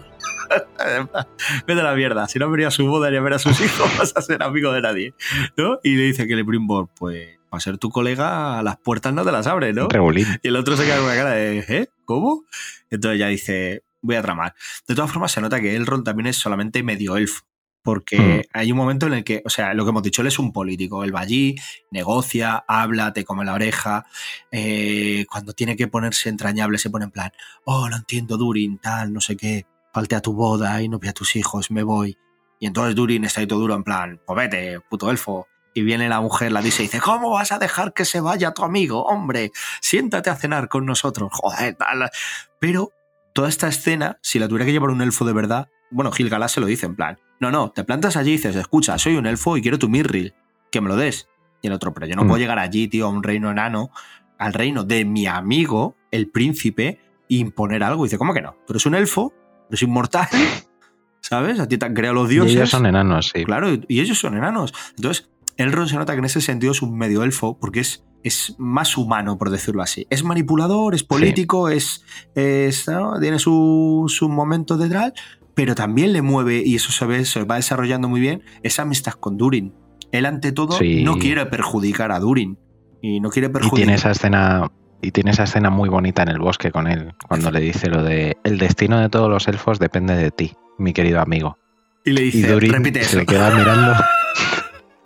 Vete 1.67 1.81
a 1.81 1.83
la 1.83 1.95
mierda. 1.95 2.27
Si 2.27 2.39
no 2.39 2.49
venía 2.49 2.69
a 2.69 2.71
su 2.71 2.85
boda 2.87 3.09
ni 3.11 3.17
a 3.17 3.21
ver 3.21 3.33
a 3.33 3.39
sus 3.39 3.59
hijos, 3.59 3.89
vas 3.99 4.13
a 4.15 4.21
ser 4.21 4.41
amigo 4.43 4.71
de 4.71 4.81
nadie. 4.81 5.13
¿No? 5.57 5.79
Y 5.83 5.95
le 5.95 6.03
dice 6.03 6.27
que 6.27 6.35
le 6.35 6.43
Brimbor, 6.43 6.89
pues, 6.97 7.37
para 7.49 7.61
ser 7.61 7.77
tu 7.77 7.89
colega, 7.89 8.61
las 8.63 8.77
puertas 8.77 9.13
no 9.13 9.23
te 9.25 9.31
las 9.31 9.47
abre, 9.47 9.73
¿no? 9.73 9.87
Regulín. 9.89 10.27
Y 10.43 10.47
el 10.47 10.55
otro 10.55 10.77
se 10.77 10.85
queda 10.85 10.97
con 10.97 11.05
una 11.05 11.15
cara 11.15 11.31
de, 11.31 11.59
¿eh? 11.67 11.89
¿Cómo? 12.05 12.43
Entonces 12.89 13.19
ya 13.19 13.27
dice, 13.27 13.83
voy 14.01 14.15
a 14.15 14.21
tramar. 14.21 14.53
De 14.87 14.95
todas 14.95 15.11
formas, 15.11 15.31
se 15.31 15.41
nota 15.41 15.59
que 15.59 15.75
Elrond 15.75 16.05
también 16.05 16.27
es 16.27 16.37
solamente 16.37 16.83
medio 16.83 17.17
elfo. 17.17 17.46
Porque 17.87 18.49
hay 18.51 18.69
un 18.73 18.77
momento 18.77 19.07
en 19.07 19.13
el 19.13 19.23
que, 19.23 19.41
o 19.45 19.49
sea, 19.49 19.73
lo 19.73 19.85
que 19.85 19.91
hemos 19.91 20.03
dicho, 20.03 20.21
él 20.21 20.27
es 20.27 20.39
un 20.39 20.51
político. 20.51 21.05
Él 21.05 21.15
va 21.15 21.21
allí, 21.21 21.55
negocia, 21.89 22.65
habla, 22.67 23.13
te 23.13 23.23
come 23.23 23.45
la 23.45 23.53
oreja. 23.53 24.05
eh, 24.51 25.25
cuando 25.31 25.53
tiene 25.53 25.77
que 25.77 25.87
ponerse 25.87 26.27
entrañable, 26.27 26.79
se 26.79 26.89
pone 26.89 27.05
en 27.05 27.11
plan, 27.11 27.31
oh, 27.63 27.87
lo 27.87 27.95
entiendo, 27.95 28.35
Durin, 28.35 28.77
tal, 28.79 29.13
no 29.13 29.21
sé 29.21 29.37
qué. 29.37 29.65
Falte 29.93 30.17
a 30.17 30.19
tu 30.19 30.33
boda 30.33 30.81
y 30.81 30.89
no 30.89 30.99
ve 30.99 31.07
a 31.07 31.13
tus 31.13 31.37
hijos, 31.37 31.71
me 31.71 31.81
voy. 31.81 32.17
Y 32.59 32.65
entonces 32.65 32.93
Durin 32.93 33.23
está 33.23 33.39
ahí 33.39 33.47
todo 33.47 33.59
duro, 33.59 33.75
en 33.75 33.85
plan, 33.85 34.19
pues 34.25 34.35
vete, 34.35 34.81
puto 34.81 35.09
elfo. 35.09 35.47
Y 35.73 35.83
viene 35.83 36.09
la 36.09 36.19
mujer, 36.19 36.51
la 36.51 36.61
dice 36.61 36.83
y 36.83 36.87
dice, 36.87 36.99
¿cómo 36.99 37.29
vas 37.29 37.53
a 37.53 37.57
dejar 37.57 37.93
que 37.93 38.03
se 38.03 38.19
vaya 38.19 38.51
tu 38.51 38.65
amigo? 38.65 39.05
Hombre, 39.05 39.53
siéntate 39.79 40.29
a 40.29 40.35
cenar 40.35 40.67
con 40.67 40.85
nosotros. 40.85 41.29
Joder, 41.31 41.75
tal. 41.75 42.11
Pero 42.59 42.91
toda 43.31 43.47
esta 43.47 43.69
escena, 43.69 44.19
si 44.21 44.39
la 44.39 44.49
tuviera 44.49 44.65
que 44.65 44.73
llevar 44.73 44.89
un 44.89 45.01
elfo 45.01 45.23
de 45.23 45.31
verdad, 45.31 45.69
bueno, 45.89 46.11
Gilgalad 46.11 46.49
se 46.49 46.59
lo 46.59 46.65
dice 46.65 46.85
en 46.85 46.97
plan, 46.97 47.17
no, 47.39 47.51
no, 47.51 47.71
te 47.71 47.83
plantas 47.83 48.17
allí 48.17 48.29
y 48.31 48.33
dices, 48.37 48.55
escucha, 48.55 48.97
soy 48.97 49.15
un 49.15 49.25
elfo 49.25 49.57
y 49.57 49.61
quiero 49.61 49.77
tu 49.79 49.89
Mirril, 49.89 50.33
que 50.71 50.81
me 50.81 50.87
lo 50.89 50.95
des. 50.95 51.27
Y 51.61 51.67
el 51.67 51.73
otro, 51.73 51.93
pero 51.93 52.05
yo 52.07 52.15
no 52.15 52.23
Mm. 52.23 52.27
puedo 52.27 52.39
llegar 52.39 52.59
allí, 52.59 52.87
tío, 52.87 53.05
a 53.07 53.09
un 53.09 53.23
reino 53.23 53.49
enano, 53.51 53.89
al 54.37 54.53
reino 54.53 54.83
de 54.83 55.05
mi 55.05 55.25
amigo, 55.27 55.95
el 56.11 56.29
príncipe, 56.29 56.99
e 57.29 57.35
imponer 57.35 57.83
algo. 57.83 58.05
Y 58.05 58.07
dice, 58.07 58.17
¿cómo 58.17 58.33
que 58.33 58.41
no? 58.41 58.55
Tú 58.65 58.73
eres 58.73 58.85
un 58.85 58.95
elfo, 58.95 59.33
eres 59.69 59.81
inmortal, 59.83 60.27
¿sabes? 61.21 61.59
A 61.59 61.67
ti 61.67 61.77
te 61.77 61.85
han 61.85 61.93
creado 61.93 62.15
los 62.15 62.29
Y 62.31 62.35
dioses. 62.35 62.55
ellos 62.55 62.69
son 62.69 62.85
enanos, 62.85 63.31
sí. 63.35 63.43
Claro, 63.43 63.73
y- 63.73 63.83
y 63.87 63.99
ellos 64.01 64.19
son 64.19 64.35
enanos. 64.37 64.73
Entonces, 64.95 65.29
Elrond 65.57 65.89
se 65.89 65.95
nota 65.97 66.13
que 66.13 66.19
en 66.19 66.25
ese 66.25 66.41
sentido 66.41 66.71
es 66.71 66.81
un 66.81 66.97
medio 66.97 67.23
elfo 67.23 67.57
porque 67.59 67.79
es, 67.79 68.05
es 68.23 68.55
más 68.59 68.95
humano, 68.97 69.37
por 69.37 69.49
decirlo 69.49 69.81
así. 69.81 70.05
Es 70.09 70.23
manipulador, 70.23 70.93
es 70.93 71.03
político, 71.03 71.69
es, 71.69 72.03
es, 72.35 72.87
¿no? 72.87 73.19
tiene 73.19 73.39
su, 73.39 74.05
su 74.07 74.29
momento 74.29 74.77
de 74.77 74.89
tal, 74.89 75.13
pero 75.57 75.73
también 75.73 76.13
le 76.13 76.21
mueve, 76.21 76.61
y 76.63 76.75
eso 76.75 76.91
se 76.91 77.03
ve, 77.07 77.25
se 77.25 77.43
va 77.43 77.55
desarrollando 77.55 78.07
muy 78.07 78.21
bien, 78.21 78.43
esa 78.61 78.83
amistad 78.83 79.13
con 79.13 79.37
Durin. 79.37 79.73
Él, 80.11 80.27
ante 80.27 80.51
todo, 80.51 80.77
Sí. 80.77 81.03
no 81.03 81.17
quiere 81.17 81.47
perjudicar 81.47 82.11
a 82.11 82.19
Durin. 82.19 82.59
Y 83.01 83.19
no 83.19 83.29
quiere 83.31 83.47
Y 83.47 83.51
perjudicar. 83.51 83.75
tiene 83.77 83.95
esa 83.95 84.11
escena. 84.11 84.71
Y 85.01 85.09
tiene 85.11 85.31
esa 85.31 85.45
escena 85.45 85.71
muy 85.71 85.89
bonita 85.89 86.21
en 86.21 86.29
el 86.29 86.37
bosque 86.37 86.71
con 86.71 86.85
él, 86.87 87.13
cuando 87.27 87.49
le 87.51 87.59
dice 87.59 87.89
lo 87.89 88.03
de 88.03 88.37
el 88.43 88.59
destino 88.59 88.99
de 88.99 89.09
todos 89.09 89.29
los 89.31 89.47
elfos 89.47 89.79
depende 89.79 90.15
de 90.15 90.29
ti, 90.31 90.53
mi 90.77 90.93
querido 90.93 91.21
amigo. 91.21 91.57
Y 92.05 92.11
le 92.11 92.21
Y 92.21 92.25
dice, 92.31 92.51
Durin 92.51 92.73
repite 92.73 93.03
se 93.03 93.17
le 93.17 93.25
queda 93.25 93.49
mirando. 93.55 93.93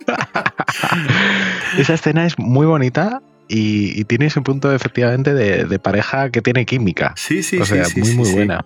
esa 1.78 1.94
escena 1.94 2.26
es 2.26 2.38
muy 2.38 2.66
bonita 2.66 3.22
y, 3.48 3.98
y 4.00 4.04
tiene 4.04 4.26
ese 4.26 4.40
punto 4.40 4.72
efectivamente 4.72 5.34
de, 5.34 5.64
de 5.64 5.78
pareja 5.78 6.30
que 6.30 6.42
tiene 6.42 6.64
química. 6.64 7.12
Sí, 7.16 7.42
sí, 7.42 7.58
o 7.58 7.64
sea, 7.66 7.84
sí, 7.84 7.92
sí, 7.94 8.00
muy, 8.00 8.08
sí, 8.08 8.16
muy 8.16 8.30
buena. 8.32 8.64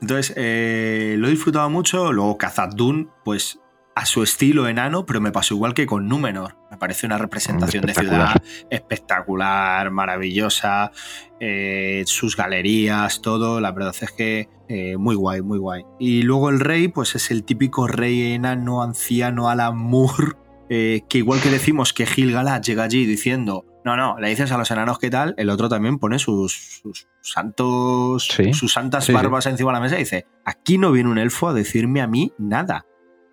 Entonces, 0.00 0.32
eh, 0.36 1.16
lo 1.18 1.26
he 1.28 1.30
disfrutado 1.30 1.68
mucho. 1.70 2.12
Luego, 2.12 2.38
Khazad 2.38 2.74
Dûn, 2.74 3.10
pues 3.24 3.58
a 3.94 4.06
su 4.06 4.22
estilo 4.22 4.68
enano, 4.68 5.04
pero 5.06 5.20
me 5.20 5.32
pasó 5.32 5.54
igual 5.54 5.74
que 5.74 5.84
con 5.86 6.06
Númenor. 6.06 6.56
Me 6.70 6.76
parece 6.76 7.04
una 7.06 7.18
representación 7.18 7.84
de 7.84 7.94
ciudad 7.94 8.36
Espectacular. 8.70 9.90
maravillosa. 9.90 10.92
eh, 11.40 12.02
sus 12.06 12.36
galerías, 12.36 13.20
todo. 13.22 13.60
La 13.60 13.72
verdad 13.72 13.94
es 14.00 14.12
que 14.12 14.48
eh, 14.68 14.96
muy 14.96 15.16
guay, 15.16 15.40
muy 15.42 15.58
guay. 15.58 15.82
Y 15.98 16.22
luego 16.22 16.48
el 16.50 16.60
rey, 16.60 16.88
pues 16.88 17.14
es 17.16 17.30
el 17.32 17.42
típico 17.44 17.86
rey 17.88 18.34
enano, 18.34 18.82
anciano, 18.82 19.48
Alan 19.48 19.76
Moore. 19.76 20.32
eh, 20.70 21.02
que 21.08 21.18
igual 21.18 21.40
que 21.40 21.50
decimos 21.50 21.92
que 21.92 22.06
Gil-galad 22.06 22.60
llega 22.62 22.84
allí 22.84 23.04
diciendo, 23.06 23.64
no, 23.84 23.96
no, 23.96 24.18
le 24.18 24.28
dices 24.28 24.50
a 24.52 24.58
los 24.58 24.70
enanos 24.70 24.98
qué 24.98 25.08
tal, 25.10 25.34
el 25.38 25.50
otro 25.50 25.68
también 25.68 25.98
pone 25.98 26.18
sus, 26.18 26.80
sus 26.82 27.06
santos, 27.20 28.28
Sí, 28.30 28.52
sus 28.52 28.72
santas 28.72 29.04
sí, 29.04 29.12
sí. 29.12 29.14
barbas 29.16 29.46
encima 29.46 29.70
de 29.70 29.74
la 29.74 29.80
mesa 29.80 29.96
y 29.96 30.00
dice, 30.00 30.26
aquí 30.44 30.78
no 30.78 30.92
viene 30.92 31.10
un 31.10 31.18
elfo 31.18 31.48
a 31.48 31.54
decirme 31.54 32.00
a 32.02 32.06
mí 32.06 32.32
nada. 32.38 32.84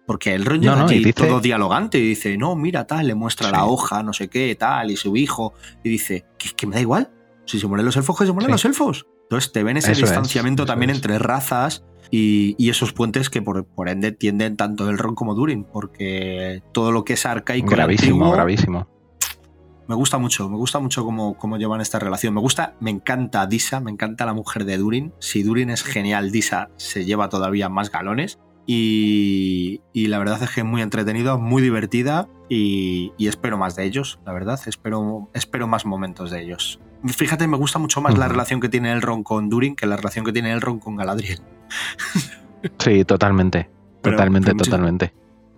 Porque 0.08 0.36
el 0.36 0.46
rollo 0.46 0.70
No, 0.76 0.82
no, 0.84 0.88
dice- 0.88 1.14
todo 1.14 1.40
dialogante 1.40 1.98
y 1.98 2.02
dice, 2.10 2.38
no, 2.38 2.56
mira, 2.56 2.86
tal, 2.86 3.08
le 3.08 3.16
muestra 3.16 3.50
la 3.50 3.66
hoja, 3.66 4.04
no 4.04 4.14
sé 4.14 4.28
qué, 4.30 4.54
tal, 4.56 4.92
y 4.92 4.98
su 4.98 5.16
hijo, 5.18 5.54
y 5.84 5.90
dice, 5.90 6.26
que, 6.38 6.50
que 6.52 6.68
me 6.68 6.76
da 6.76 6.82
igual, 6.82 7.10
si 7.46 7.60
se 7.60 7.66
mueren 7.68 7.86
los 7.86 7.98
elfos, 7.98 8.18
que 8.18 8.26
se 8.28 8.32
mueren 8.32 8.52
los 8.52 8.64
elfos. 8.66 9.08
Entonces 9.24 9.52
te 9.52 9.64
ven 9.64 9.78
ese 9.78 9.94
Eso 9.94 10.02
distanciamiento 10.02 10.68
también 10.68 10.92
es. 10.92 10.98
entre 10.98 11.18
razas 11.18 11.84
y, 12.12 12.54
y 12.60 12.70
esos 12.70 12.94
puentes 12.94 13.32
que 13.32 13.42
por, 13.42 13.66
por 13.66 13.90
ende 13.90 14.12
tienden 14.12 14.56
tanto 14.58 14.88
el 14.88 15.00
Ron 15.00 15.16
como 15.16 15.34
Durin, 15.34 15.64
porque 15.64 16.62
todo 16.72 16.92
lo 16.92 17.04
que 17.04 17.14
es 17.14 17.26
arcaico 17.26 17.68
Gravísimo, 17.72 18.18
antiguo, 18.18 18.32
gravísimo. 18.32 18.88
Me 19.88 19.96
gusta 19.96 20.18
mucho, 20.18 20.50
me 20.50 20.58
gusta 20.58 20.80
mucho 20.80 21.04
cómo, 21.06 21.38
cómo 21.38 21.58
llevan 21.58 21.82
esta 21.82 22.00
relación. 22.00 22.34
Me 22.34 22.42
gusta, 22.42 22.76
me 22.80 22.90
encanta 22.92 23.46
Disa, 23.48 23.80
me 23.80 23.92
encanta 23.92 24.26
la 24.26 24.34
mujer 24.34 24.66
de 24.66 24.78
Durin. 24.78 25.14
Si 25.20 25.44
Durin 25.44 25.70
es 25.70 25.84
genial, 25.84 26.32
Disa 26.32 26.70
se 26.78 27.06
lleva 27.06 27.30
todavía 27.30 27.70
más 27.70 27.92
galones. 27.92 28.40
Y, 28.68 29.82
y 29.94 30.08
la 30.08 30.18
verdad 30.18 30.42
es 30.42 30.50
que 30.50 30.62
es 30.62 30.66
muy 30.66 30.82
entretenido, 30.82 31.38
muy 31.38 31.62
divertida 31.62 32.28
y, 32.50 33.12
y 33.16 33.28
espero 33.28 33.60
más 33.60 33.76
de 33.76 33.84
ellos, 33.86 34.20
la 34.26 34.34
verdad. 34.34 34.60
Espero, 34.66 35.30
espero 35.34 35.68
más 35.68 35.86
momentos 35.86 36.32
de 36.32 36.42
ellos. 36.42 36.80
Fíjate, 37.06 37.48
me 37.48 37.58
gusta 37.58 37.78
mucho 37.78 38.02
más 38.02 38.18
la 38.18 38.28
relación 38.28 38.60
que 38.60 38.68
tiene 38.70 38.92
Elrond 38.92 39.24
con 39.24 39.50
Durin 39.50 39.76
que 39.76 39.86
la 39.86 39.98
relación 39.98 40.26
que 40.26 40.34
tiene 40.34 40.52
Elrond 40.52 40.82
con 40.82 40.96
Galadriel. 40.96 41.40
Sí, 42.80 43.06
totalmente. 43.06 43.70
Pero- 44.02 44.16
totalmente, 44.18 44.52
pero 44.52 44.64
totalmente. 44.64 45.14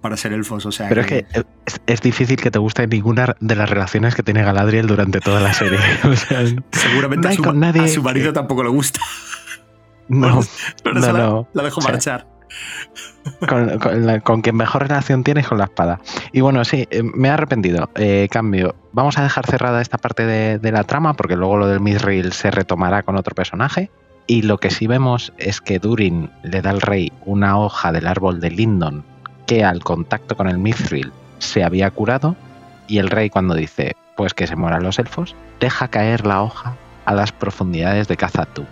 Para 0.08 0.18
ser 0.18 0.34
elfos, 0.34 0.66
o 0.66 0.72
sea. 0.72 0.88
Pero 0.90 1.02
es 1.02 1.08
que 1.08 1.26
es, 1.34 1.46
es 1.86 2.02
difícil 2.02 2.38
que 2.38 2.50
te 2.52 2.60
guste 2.60 2.88
ninguna 2.88 3.36
de 3.40 3.56
las 3.56 3.70
relaciones 3.70 4.16
que 4.16 4.24
tiene 4.24 4.42
Galadriel 4.44 4.88
durante 4.88 5.20
toda 5.20 5.40
la 5.42 5.54
serie. 5.54 5.80
O 6.04 6.16
sea, 6.16 6.40
seguramente 6.72 7.28
no 7.28 7.34
a 7.34 7.36
su, 7.36 7.44
con 7.44 7.60
nadie 7.60 7.82
a 7.84 7.88
su 7.88 8.02
marido 8.02 8.28
que- 8.28 8.34
tampoco 8.34 8.64
le 8.64 8.70
gusta. 8.70 9.00
no, 10.08 10.40
Pero 10.84 11.00
no, 11.00 11.12
la, 11.12 11.14
no. 11.14 11.48
la 11.54 11.64
dejo 11.64 11.80
O 11.80 11.84
sea, 11.84 11.92
marchar. 11.92 12.28
con, 13.48 13.78
con 13.80 14.06
la- 14.06 14.22
con 14.22 14.42
quien 14.42 14.56
mejor 14.56 14.84
relación 14.84 15.24
tienes 15.24 15.48
con 15.48 15.58
la 15.58 15.66
espada. 15.66 16.00
Y 16.32 16.42
bueno, 16.42 16.64
sí, 16.64 16.88
eh, 16.92 17.04
me 17.04 17.28
he 17.28 17.32
arrepentido. 17.32 17.90
Eh, 17.96 18.28
cambio, 18.32 18.76
vamos 18.94 19.18
a 19.18 19.24
dejar 19.24 19.46
cerrada 19.46 19.82
esta 19.82 19.98
parte 19.98 20.26
de, 20.26 20.60
de 20.60 20.72
la 20.72 20.84
trama 20.86 21.14
porque 21.16 21.36
luego 21.36 21.58
lo 21.58 21.68
del 21.68 21.82
Mithril 21.82 22.32
se 22.32 22.50
retomará 22.52 23.04
con 23.04 23.18
otro 23.18 23.36
personaje. 23.36 23.92
Y 24.30 24.42
lo 24.42 24.58
que 24.60 24.72
sí 24.72 24.88
vemos 24.88 25.32
es 25.38 25.62
que 25.62 25.80
Durin 25.80 26.30
le 26.44 26.62
da 26.62 26.70
al 26.72 26.82
rey 26.82 27.14
una 27.26 27.58
hoja 27.60 27.92
del 27.94 28.08
árbol 28.08 28.42
de 28.42 28.50
Lindon 28.52 29.06
que 29.48 29.66
al 29.66 29.84
contacto 29.84 30.38
con 30.38 30.48
el 30.48 30.60
Mithril 30.60 31.12
se 31.40 31.64
había 31.64 31.90
curado. 31.90 32.36
Y 32.88 33.00
el 33.00 33.10
rey 33.10 33.30
cuando 33.30 33.56
dice, 33.56 33.96
pues 34.16 34.34
que 34.34 34.48
se 34.48 34.56
mueran 34.56 34.84
los 34.84 35.00
elfos, 35.00 35.36
deja 35.60 35.88
caer 35.88 36.26
la 36.26 36.44
hoja 36.44 36.76
a 37.06 37.14
las 37.14 37.32
profundidades 37.32 38.08
de 38.08 38.18
Khazad-dûm. 38.18 38.66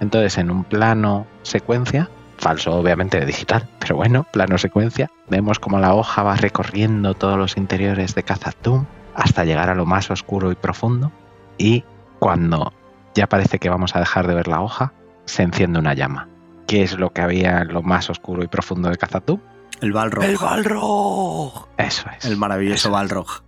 Entonces, 0.00 0.38
en 0.38 0.50
un 0.50 0.64
plano 0.64 1.26
secuencia, 1.42 2.08
falso 2.38 2.72
obviamente 2.72 3.20
de 3.20 3.26
digital, 3.26 3.68
pero 3.78 3.96
bueno, 3.96 4.26
plano 4.32 4.56
secuencia, 4.56 5.10
vemos 5.28 5.58
como 5.58 5.78
la 5.78 5.94
hoja 5.94 6.22
va 6.22 6.36
recorriendo 6.36 7.14
todos 7.14 7.36
los 7.36 7.56
interiores 7.56 8.14
de 8.14 8.22
Kazatoum 8.22 8.86
hasta 9.14 9.44
llegar 9.44 9.68
a 9.68 9.74
lo 9.74 9.84
más 9.84 10.10
oscuro 10.10 10.50
y 10.50 10.54
profundo 10.54 11.12
y 11.58 11.84
cuando 12.18 12.72
ya 13.14 13.26
parece 13.26 13.58
que 13.58 13.68
vamos 13.68 13.94
a 13.94 14.00
dejar 14.00 14.26
de 14.26 14.34
ver 14.34 14.48
la 14.48 14.62
hoja, 14.62 14.92
se 15.26 15.42
enciende 15.42 15.78
una 15.78 15.94
llama. 15.94 16.28
¿Qué 16.66 16.82
es 16.82 16.98
lo 16.98 17.12
que 17.12 17.20
había 17.20 17.60
en 17.60 17.72
lo 17.72 17.82
más 17.82 18.08
oscuro 18.08 18.42
y 18.42 18.46
profundo 18.46 18.88
de 18.88 18.96
Kazatoum? 18.96 19.40
El 19.80 19.92
Balrog. 19.92 20.24
¡El 20.24 20.36
Balrog! 20.36 21.68
Eso 21.78 22.04
es. 22.18 22.24
El 22.26 22.36
maravilloso 22.36 22.74
Eso 22.74 22.88
es. 22.88 22.92
Balrog. 22.92 23.42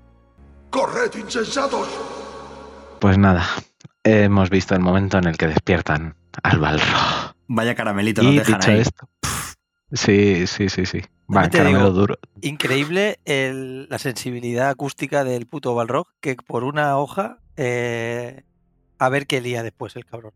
¡Corred, 0.71 1.11
insensatos! 1.17 1.89
Pues 3.01 3.19
nada, 3.19 3.45
hemos 4.05 4.49
visto 4.49 4.75
el 4.75 4.81
momento 4.81 5.19
en 5.19 5.27
el 5.27 5.37
que 5.37 5.49
despiertan 5.49 6.17
al 6.43 6.59
Balrog. 6.59 7.35
Vaya 7.49 7.75
caramelito 7.75 8.23
Y 8.23 8.27
nos 8.27 8.35
dejan 8.47 8.61
dicho 8.61 8.71
ahí. 8.71 8.81
esto, 8.81 9.09
sí, 9.93 10.47
sí, 10.47 10.69
sí, 10.71 10.87
sí. 10.87 11.01
Va, 11.35 11.49
caramelo 11.51 11.79
digo, 11.79 11.91
duro. 11.91 12.19
Increíble 12.41 13.19
el- 13.25 13.89
la 13.91 13.99
sensibilidad 13.99 14.71
acústica 14.71 15.25
del 15.25 15.47
puto 15.47 15.75
Balrog, 15.75 16.07
que 16.21 16.37
por 16.37 16.65
una 16.65 16.97
hoja, 16.99 17.39
eh, 17.57 18.45
a 18.99 19.09
ver 19.11 19.27
qué 19.27 19.41
lía 19.41 19.63
después 19.63 19.97
el 19.97 20.07
cabrón. 20.07 20.33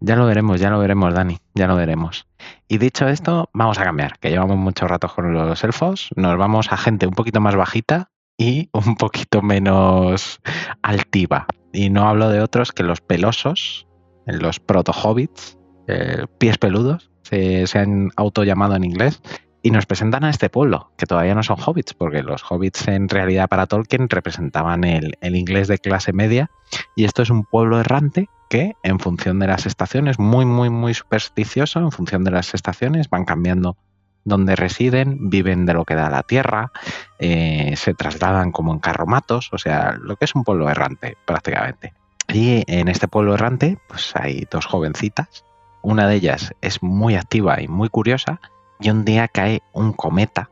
Ya 0.00 0.14
lo 0.16 0.26
veremos, 0.26 0.60
ya 0.60 0.70
lo 0.70 0.78
veremos, 0.78 1.12
Dani, 1.12 1.38
ya 1.54 1.66
lo 1.66 1.74
veremos. 1.74 2.26
Y 2.68 2.78
dicho 2.78 3.08
esto, 3.08 3.50
vamos 3.52 3.78
a 3.78 3.84
cambiar, 3.84 4.18
que 4.18 4.30
llevamos 4.30 4.56
mucho 4.56 4.86
rato 4.86 5.08
con 5.08 5.32
los 5.32 5.64
elfos, 5.64 6.10
nos 6.14 6.36
vamos 6.38 6.70
a 6.70 6.76
gente 6.76 7.06
un 7.06 7.14
poquito 7.14 7.40
más 7.40 7.56
bajita 7.56 8.10
y 8.36 8.70
un 8.72 8.96
poquito 8.96 9.42
menos 9.42 10.40
altiva. 10.82 11.46
Y 11.72 11.90
no 11.90 12.08
hablo 12.08 12.30
de 12.30 12.40
otros 12.40 12.72
que 12.72 12.84
los 12.84 13.00
pelosos, 13.00 13.86
los 14.26 14.60
proto-hobbits, 14.60 15.58
eh, 15.88 16.26
pies 16.38 16.58
peludos, 16.58 17.10
se, 17.22 17.66
se 17.66 17.78
han 17.78 18.10
autollamado 18.16 18.76
en 18.76 18.84
inglés, 18.84 19.20
y 19.62 19.70
nos 19.70 19.86
presentan 19.86 20.24
a 20.24 20.30
este 20.30 20.50
pueblo, 20.50 20.90
que 20.96 21.06
todavía 21.06 21.34
no 21.34 21.42
son 21.42 21.56
hobbits, 21.64 21.94
porque 21.94 22.22
los 22.22 22.42
hobbits 22.48 22.88
en 22.88 23.08
realidad 23.08 23.48
para 23.48 23.66
Tolkien 23.66 24.08
representaban 24.08 24.84
el, 24.84 25.16
el 25.20 25.36
inglés 25.36 25.68
de 25.68 25.78
clase 25.78 26.12
media, 26.12 26.50
y 26.94 27.04
esto 27.04 27.22
es 27.22 27.30
un 27.30 27.44
pueblo 27.44 27.80
errante 27.80 28.28
que 28.48 28.74
en 28.82 28.98
función 28.98 29.38
de 29.38 29.46
las 29.46 29.66
estaciones, 29.66 30.18
muy, 30.18 30.46
muy, 30.46 30.70
muy 30.70 30.94
supersticioso, 30.94 31.80
en 31.80 31.92
función 31.92 32.24
de 32.24 32.30
las 32.30 32.54
estaciones, 32.54 33.10
van 33.10 33.24
cambiando 33.24 33.76
donde 34.24 34.56
residen, 34.56 35.30
viven 35.30 35.66
de 35.66 35.74
lo 35.74 35.84
que 35.84 35.94
da 35.94 36.10
la 36.10 36.22
tierra, 36.22 36.70
eh, 37.18 37.74
se 37.76 37.94
trasladan 37.94 38.52
como 38.52 38.72
en 38.72 38.78
carromatos, 38.78 39.48
o 39.52 39.58
sea, 39.58 39.96
lo 40.00 40.16
que 40.16 40.26
es 40.26 40.34
un 40.34 40.44
pueblo 40.44 40.68
errante 40.68 41.16
prácticamente. 41.24 41.94
Y 42.32 42.62
en 42.66 42.88
este 42.88 43.08
pueblo 43.08 43.34
errante, 43.34 43.78
pues 43.88 44.14
hay 44.14 44.46
dos 44.50 44.66
jovencitas, 44.66 45.44
una 45.82 46.06
de 46.06 46.16
ellas 46.16 46.52
es 46.60 46.82
muy 46.82 47.16
activa 47.16 47.60
y 47.62 47.68
muy 47.68 47.88
curiosa, 47.88 48.40
y 48.80 48.90
un 48.90 49.04
día 49.04 49.28
cae 49.28 49.62
un 49.72 49.92
cometa 49.92 50.50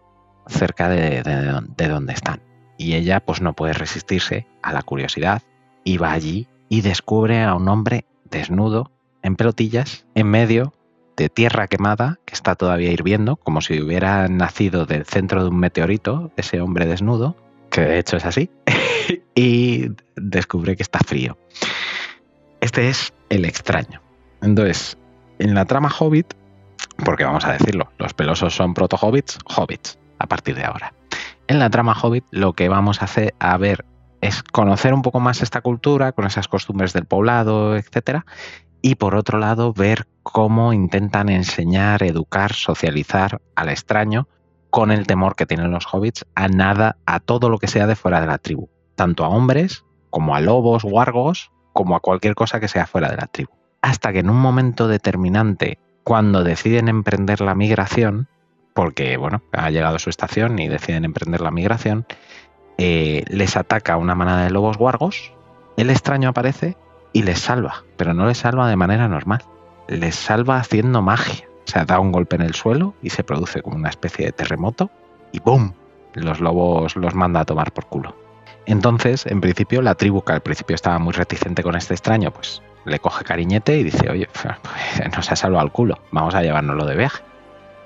cerca 0.49 0.89
de, 0.89 1.23
de- 1.23 1.61
de 1.77 1.89
donde 1.89 2.13
están. 2.13 2.41
Y 2.79 2.95
ella 2.95 3.21
pues 3.21 3.41
no 3.41 3.55
puede 3.55 3.73
resistirse 3.73 4.47
a 4.63 4.73
la 4.73 4.83
curiosidad 4.83 5.43
y 5.85 5.97
va 5.99 6.13
allí 6.13 6.47
y 6.69 6.81
descubre 6.83 7.43
a 7.43 7.55
un 7.55 7.69
hombre 7.69 8.05
desnudo, 8.25 8.91
en 9.23 9.37
pelotillas, 9.37 10.05
en 10.15 10.29
medio 10.29 10.73
de 11.17 11.29
tierra 11.29 11.67
quemada 11.69 12.19
que 12.27 12.35
está 12.35 12.55
todavía 12.57 12.91
hirviendo, 12.93 13.37
como 13.37 13.61
si 13.61 13.81
hubiera 13.81 14.29
nacido 14.29 14.85
del 14.85 15.05
centro 15.07 15.43
de 15.43 15.49
un 15.51 15.59
meteorito, 15.59 16.31
ese 16.37 16.61
hombre 16.61 16.87
desnudo, 16.87 17.37
que 17.71 17.81
de 17.81 17.99
hecho 17.99 18.17
es 18.19 18.25
así, 18.27 18.51
y 19.35 19.87
descubre 20.17 20.77
que 20.77 20.83
está 20.83 20.99
frío. 20.99 21.39
Este 22.61 22.89
es 22.89 23.13
el 23.31 23.45
extraño. 23.45 24.01
Entonces, 24.43 24.99
en 25.39 25.55
la 25.55 25.65
trama 25.65 25.91
Hobbit, 25.99 26.35
porque 27.05 27.25
vamos 27.25 27.45
a 27.45 27.53
decirlo, 27.53 27.93
los 27.99 28.15
pelosos 28.15 28.55
son 28.55 28.75
proto-hobbits, 28.75 29.39
hobbits, 29.57 29.99
a 30.19 30.27
partir 30.27 30.55
de 30.55 30.65
ahora. 30.65 30.93
En 31.49 31.59
la 31.59 31.71
trama 31.71 31.95
Hobbit 32.01 32.25
lo 32.31 32.55
que 32.55 32.69
vamos 32.69 33.03
a 33.03 33.05
hacer 33.05 33.35
a 33.39 33.57
ver 33.57 33.85
es 34.21 34.43
conocer 34.43 34.95
un 34.95 35.03
poco 35.03 35.21
más 35.21 35.43
esta 35.43 35.61
cultura, 35.61 36.13
con 36.13 36.27
esas 36.27 36.49
costumbres 36.49 36.93
del 36.93 37.05
poblado, 37.05 37.77
etcétera, 37.77 38.27
y 38.83 38.97
por 38.97 39.15
otro 39.15 39.39
lado 39.39 39.73
ver 39.73 40.07
cómo 40.23 40.73
intentan 40.73 41.29
enseñar, 41.29 42.03
educar, 42.03 42.53
socializar 42.53 43.41
al 43.55 43.69
extraño 43.69 44.29
con 44.71 44.91
el 44.91 45.07
temor 45.07 45.37
que 45.37 45.47
tienen 45.47 45.71
los 45.71 45.87
hobbits 45.93 46.27
a 46.35 46.49
nada, 46.49 46.97
a 47.07 47.21
todo 47.21 47.49
lo 47.49 47.59
que 47.59 47.69
sea 47.69 47.87
de 47.87 47.97
fuera 47.97 48.21
de 48.21 48.27
la 48.27 48.39
tribu, 48.39 48.69
tanto 48.95 49.25
a 49.25 49.29
hombres 49.29 49.85
como 50.11 50.35
a 50.35 50.41
lobos, 50.41 50.83
wargos, 50.85 51.53
como 51.73 51.95
a 51.95 52.01
cualquier 52.01 52.35
cosa 52.35 52.59
que 52.59 52.69
sea 52.69 52.87
fuera 52.87 53.11
de 53.11 53.17
la 53.17 53.27
tribu. 53.27 53.53
Hasta 53.83 54.13
que 54.13 54.21
en 54.21 54.31
un 54.31 54.41
momento 54.41 54.89
determinante, 54.89 55.79
cuando 56.07 56.45
deciden 56.45 56.87
emprender 56.87 57.41
la 57.41 57.57
migración, 57.57 58.29
porque 58.75 59.17
bueno, 59.17 59.43
ha 59.51 59.71
llegado 59.71 59.99
su 59.99 60.09
estación 60.09 60.57
y 60.61 60.69
deciden 60.69 61.05
emprender 61.05 61.41
la 61.41 61.51
migración, 61.51 62.07
eh, 62.79 63.25
les 63.27 63.57
ataca 63.57 63.97
una 63.97 64.15
manada 64.15 64.45
de 64.45 64.51
lobos 64.51 64.77
wargos, 64.79 65.33
el 65.77 65.91
extraño 65.91 66.29
aparece 66.29 66.77
y 67.13 67.25
les 67.25 67.41
salva, 67.41 67.83
pero 67.97 68.15
no 68.15 68.25
les 68.25 68.39
salva 68.39 68.69
de 68.69 68.77
manera 68.77 69.09
normal, 69.09 69.43
les 69.89 70.15
salva 70.15 70.59
haciendo 70.59 71.03
magia. 71.03 71.49
O 71.67 71.69
sea, 71.69 71.85
da 71.85 71.99
un 71.99 72.13
golpe 72.13 72.37
en 72.37 72.43
el 72.43 72.55
suelo 72.55 72.95
y 73.03 73.11
se 73.11 73.25
produce 73.25 73.61
como 73.61 73.75
una 73.75 73.89
especie 73.89 74.27
de 74.27 74.33
terremoto 74.33 74.93
y 75.33 75.41
¡boom! 75.41 75.75
Los 76.15 76.39
lobos 76.39 76.95
los 76.95 77.17
manda 77.17 77.41
a 77.41 77.45
tomar 77.45 77.73
por 77.73 77.87
culo. 77.87 78.15
Entonces, 78.65 79.27
en 79.27 79.41
principio, 79.41 79.83
la 79.83 79.97
tribu 79.97 80.23
que 80.23 80.35
al 80.35 80.41
principio 80.41 80.77
estaba 80.77 81.01
muy 81.01 81.15
reticente 81.15 81.65
con 81.65 81.75
este 81.75 81.95
extraño, 81.95 82.31
pues 82.31 82.63
le 82.87 83.01
coge 83.01 83.25
cariñete 83.25 83.77
y 83.77 83.85
dice, 83.85 84.09
oye, 84.09 84.29
pues, 84.33 85.17
nos 85.17 85.31
ha 85.31 85.37
salvado 85.37 85.65
el 85.65 85.73
culo, 85.73 85.99
vamos 86.13 86.35
a 86.35 86.43
llevárnoslo 86.43 86.87
de 86.87 86.97
viaje. 86.97 87.23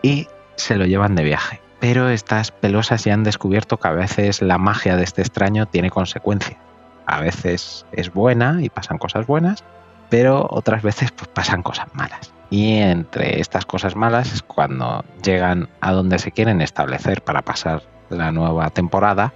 Y 0.02 0.28
se 0.56 0.76
lo 0.76 0.86
llevan 0.86 1.14
de 1.14 1.24
viaje. 1.24 1.60
Pero 1.80 2.10
estas 2.10 2.50
pelosas 2.50 3.04
ya 3.04 3.14
han 3.14 3.24
descubierto 3.24 3.78
que 3.78 3.88
a 3.88 3.92
veces 3.92 4.42
la 4.42 4.58
magia 4.58 4.96
de 4.96 5.04
este 5.04 5.22
extraño 5.22 5.66
tiene 5.66 5.90
consecuencias. 5.90 6.58
A 7.06 7.20
veces 7.20 7.86
es 7.92 8.12
buena 8.12 8.58
y 8.62 8.68
pasan 8.68 8.98
cosas 8.98 9.26
buenas, 9.26 9.64
pero 10.10 10.46
otras 10.50 10.82
veces 10.82 11.10
pues, 11.12 11.28
pasan 11.28 11.62
cosas 11.62 11.86
malas. 11.94 12.32
Y 12.50 12.76
entre 12.78 13.40
estas 13.40 13.64
cosas 13.64 13.96
malas 13.96 14.32
es 14.32 14.42
cuando 14.42 15.04
llegan 15.24 15.70
a 15.80 15.92
donde 15.92 16.18
se 16.18 16.32
quieren 16.32 16.60
establecer 16.60 17.22
para 17.22 17.42
pasar 17.42 17.82
la 18.10 18.32
nueva 18.32 18.68
temporada, 18.70 19.32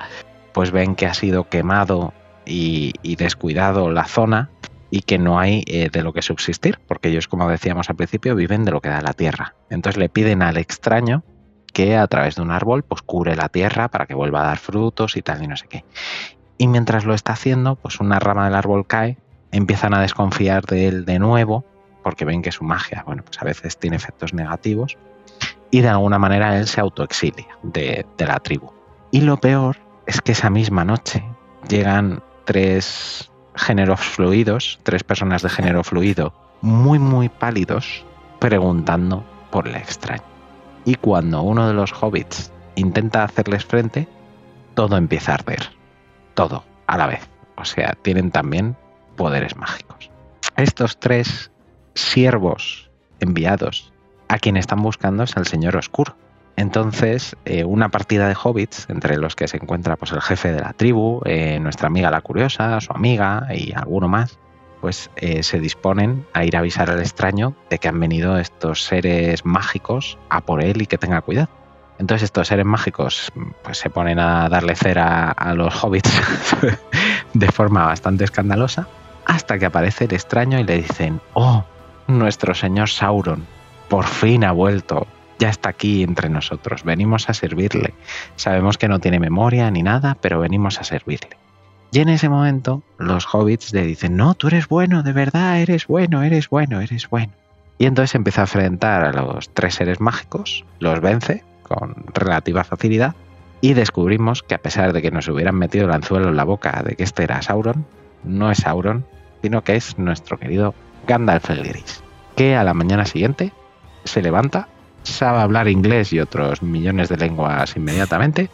pues 0.52 0.70
ven 0.70 0.94
que 0.94 1.06
ha 1.06 1.14
sido 1.14 1.48
quemado 1.48 2.12
y 2.44 3.16
descuidado 3.16 3.90
la 3.90 4.04
zona 4.04 4.50
y 4.94 5.02
que 5.02 5.18
no 5.18 5.40
hay 5.40 5.64
eh, 5.66 5.90
de 5.90 6.02
lo 6.04 6.12
que 6.12 6.22
subsistir, 6.22 6.78
porque 6.86 7.08
ellos, 7.08 7.26
como 7.26 7.48
decíamos 7.48 7.90
al 7.90 7.96
principio, 7.96 8.36
viven 8.36 8.64
de 8.64 8.70
lo 8.70 8.80
que 8.80 8.90
da 8.90 9.00
la 9.00 9.12
tierra. 9.12 9.56
Entonces 9.68 9.98
le 9.98 10.08
piden 10.08 10.40
al 10.40 10.56
extraño 10.56 11.24
que 11.72 11.96
a 11.96 12.06
través 12.06 12.36
de 12.36 12.42
un 12.42 12.52
árbol 12.52 12.84
pues 12.84 13.02
la 13.36 13.48
tierra 13.48 13.88
para 13.88 14.06
que 14.06 14.14
vuelva 14.14 14.42
a 14.42 14.46
dar 14.46 14.58
frutos 14.58 15.16
y 15.16 15.22
tal 15.22 15.42
y 15.42 15.48
no 15.48 15.56
sé 15.56 15.66
qué. 15.66 15.84
Y 16.58 16.68
mientras 16.68 17.06
lo 17.06 17.12
está 17.12 17.32
haciendo, 17.32 17.74
pues 17.74 17.98
una 17.98 18.20
rama 18.20 18.44
del 18.44 18.54
árbol 18.54 18.86
cae, 18.86 19.18
empiezan 19.50 19.94
a 19.94 20.00
desconfiar 20.00 20.64
de 20.64 20.86
él 20.86 21.04
de 21.04 21.18
nuevo, 21.18 21.64
porque 22.04 22.24
ven 22.24 22.40
que 22.40 22.52
su 22.52 22.62
magia, 22.62 23.02
bueno, 23.04 23.24
pues 23.24 23.42
a 23.42 23.44
veces 23.44 23.76
tiene 23.76 23.96
efectos 23.96 24.32
negativos, 24.32 24.96
y 25.72 25.80
de 25.80 25.88
alguna 25.88 26.20
manera 26.20 26.56
él 26.56 26.68
se 26.68 26.80
autoexilia 26.80 27.58
de 27.64 28.06
la 28.16 28.38
tribu. 28.38 28.70
Y 29.10 29.22
lo 29.22 29.38
peor 29.38 29.76
es 30.06 30.20
que 30.20 30.30
esa 30.30 30.50
misma 30.50 30.84
noche 30.84 31.24
llegan 31.68 32.22
tres 32.44 33.32
géneros 33.54 34.00
fluidos, 34.00 34.80
tres 34.82 35.04
personas 35.04 35.42
de 35.42 35.48
género 35.48 35.84
fluido, 35.84 36.34
muy, 36.60 36.98
muy 36.98 37.28
pálidos, 37.28 38.04
preguntando 38.38 39.24
por 39.50 39.68
el 39.68 39.76
extraño. 39.76 40.22
Y 40.84 40.96
cuando 40.96 41.42
uno 41.42 41.66
de 41.66 41.74
los 41.74 41.92
hobbits 41.92 42.52
intenta 42.74 43.24
hacerles 43.24 43.64
frente, 43.64 44.08
todo 44.74 44.96
empieza 44.96 45.32
a 45.32 45.34
arder. 45.36 45.70
Todo, 46.34 46.64
a 46.86 46.98
la 46.98 47.06
vez. 47.06 47.28
O 47.56 47.64
sea, 47.64 47.96
tienen 48.02 48.30
también 48.30 48.76
poderes 49.16 49.56
mágicos. 49.56 50.10
Estos 50.56 50.98
tres 50.98 51.50
siervos 51.94 52.90
enviados 53.20 53.92
a 54.28 54.38
quien 54.38 54.56
están 54.56 54.82
buscando 54.82 55.22
es 55.22 55.36
al 55.36 55.46
Señor 55.46 55.76
Oscuro. 55.76 56.16
Entonces, 56.56 57.36
eh, 57.44 57.64
una 57.64 57.88
partida 57.88 58.28
de 58.28 58.36
hobbits, 58.40 58.88
entre 58.88 59.16
los 59.16 59.34
que 59.34 59.48
se 59.48 59.56
encuentra 59.56 59.96
pues, 59.96 60.12
el 60.12 60.22
jefe 60.22 60.52
de 60.52 60.60
la 60.60 60.72
tribu, 60.72 61.20
eh, 61.24 61.58
nuestra 61.60 61.88
amiga 61.88 62.10
la 62.10 62.20
curiosa, 62.20 62.80
su 62.80 62.92
amiga 62.92 63.48
y 63.52 63.72
alguno 63.72 64.08
más, 64.08 64.38
pues 64.80 65.10
eh, 65.16 65.42
se 65.42 65.58
disponen 65.58 66.26
a 66.32 66.44
ir 66.44 66.56
a 66.56 66.60
avisar 66.60 66.90
al 66.90 67.00
extraño 67.00 67.56
de 67.70 67.78
que 67.78 67.88
han 67.88 67.98
venido 67.98 68.38
estos 68.38 68.84
seres 68.84 69.44
mágicos 69.44 70.18
a 70.28 70.42
por 70.42 70.62
él 70.62 70.82
y 70.82 70.86
que 70.86 70.98
tenga 70.98 71.22
cuidado. 71.22 71.48
Entonces 71.98 72.24
estos 72.24 72.48
seres 72.48 72.66
mágicos 72.66 73.32
pues 73.62 73.78
se 73.78 73.88
ponen 73.88 74.18
a 74.18 74.48
darle 74.48 74.74
cera 74.74 75.30
a 75.30 75.54
los 75.54 75.82
hobbits 75.82 76.10
de 77.34 77.52
forma 77.52 77.86
bastante 77.86 78.24
escandalosa 78.24 78.88
hasta 79.26 79.58
que 79.58 79.66
aparece 79.66 80.04
el 80.04 80.12
extraño 80.12 80.58
y 80.58 80.64
le 80.64 80.76
dicen, 80.76 81.20
oh, 81.34 81.64
nuestro 82.06 82.54
señor 82.54 82.88
Sauron, 82.88 83.46
por 83.88 84.04
fin 84.04 84.44
ha 84.44 84.52
vuelto, 84.52 85.06
ya 85.38 85.48
está 85.48 85.70
aquí 85.70 86.02
entre 86.02 86.28
nosotros, 86.28 86.84
venimos 86.84 87.28
a 87.28 87.34
servirle. 87.34 87.94
Sabemos 88.36 88.78
que 88.78 88.88
no 88.88 89.00
tiene 89.00 89.20
memoria 89.20 89.70
ni 89.70 89.82
nada, 89.82 90.16
pero 90.20 90.40
venimos 90.40 90.80
a 90.80 90.84
servirle. 90.84 91.36
Y 91.92 92.00
en 92.00 92.08
ese 92.08 92.28
momento 92.28 92.82
los 92.98 93.26
hobbits 93.32 93.72
le 93.72 93.82
dicen, 93.84 94.16
no, 94.16 94.34
tú 94.34 94.48
eres 94.48 94.68
bueno, 94.68 95.02
de 95.02 95.12
verdad, 95.12 95.60
eres 95.60 95.86
bueno, 95.86 96.22
eres 96.22 96.48
bueno, 96.48 96.80
eres 96.80 97.08
bueno. 97.08 97.32
Y 97.78 97.86
entonces 97.86 98.14
empieza 98.14 98.42
a 98.42 98.44
enfrentar 98.44 99.04
a 99.04 99.12
los 99.12 99.48
tres 99.50 99.76
seres 99.76 100.00
mágicos, 100.00 100.64
los 100.80 101.00
vence 101.00 101.44
con 101.62 101.94
relativa 102.12 102.64
facilidad 102.64 103.14
y 103.60 103.74
descubrimos 103.74 104.42
que 104.42 104.54
a 104.54 104.58
pesar 104.58 104.92
de 104.92 105.02
que 105.02 105.10
nos 105.10 105.28
hubieran 105.28 105.56
metido 105.56 105.86
el 105.86 105.92
anzuelo 105.92 106.28
en 106.28 106.36
la 106.36 106.44
boca 106.44 106.82
de 106.84 106.96
que 106.96 107.02
este 107.02 107.24
era 107.24 107.42
Sauron, 107.42 107.86
no 108.22 108.50
es 108.50 108.58
Sauron, 108.58 109.06
sino 109.42 109.62
que 109.64 109.76
es 109.76 109.98
nuestro 109.98 110.38
querido 110.38 110.74
Gandalf 111.06 111.50
el 111.50 111.64
Gris, 111.64 112.02
que 112.36 112.56
a 112.56 112.64
la 112.64 112.74
mañana 112.74 113.06
siguiente 113.06 113.52
se 114.04 114.20
levanta, 114.22 114.68
sabe 115.04 115.38
hablar 115.38 115.68
inglés 115.68 116.12
y 116.12 116.20
otros 116.20 116.62
millones 116.62 117.08
de 117.08 117.16
lenguas 117.16 117.76
inmediatamente 117.76 118.50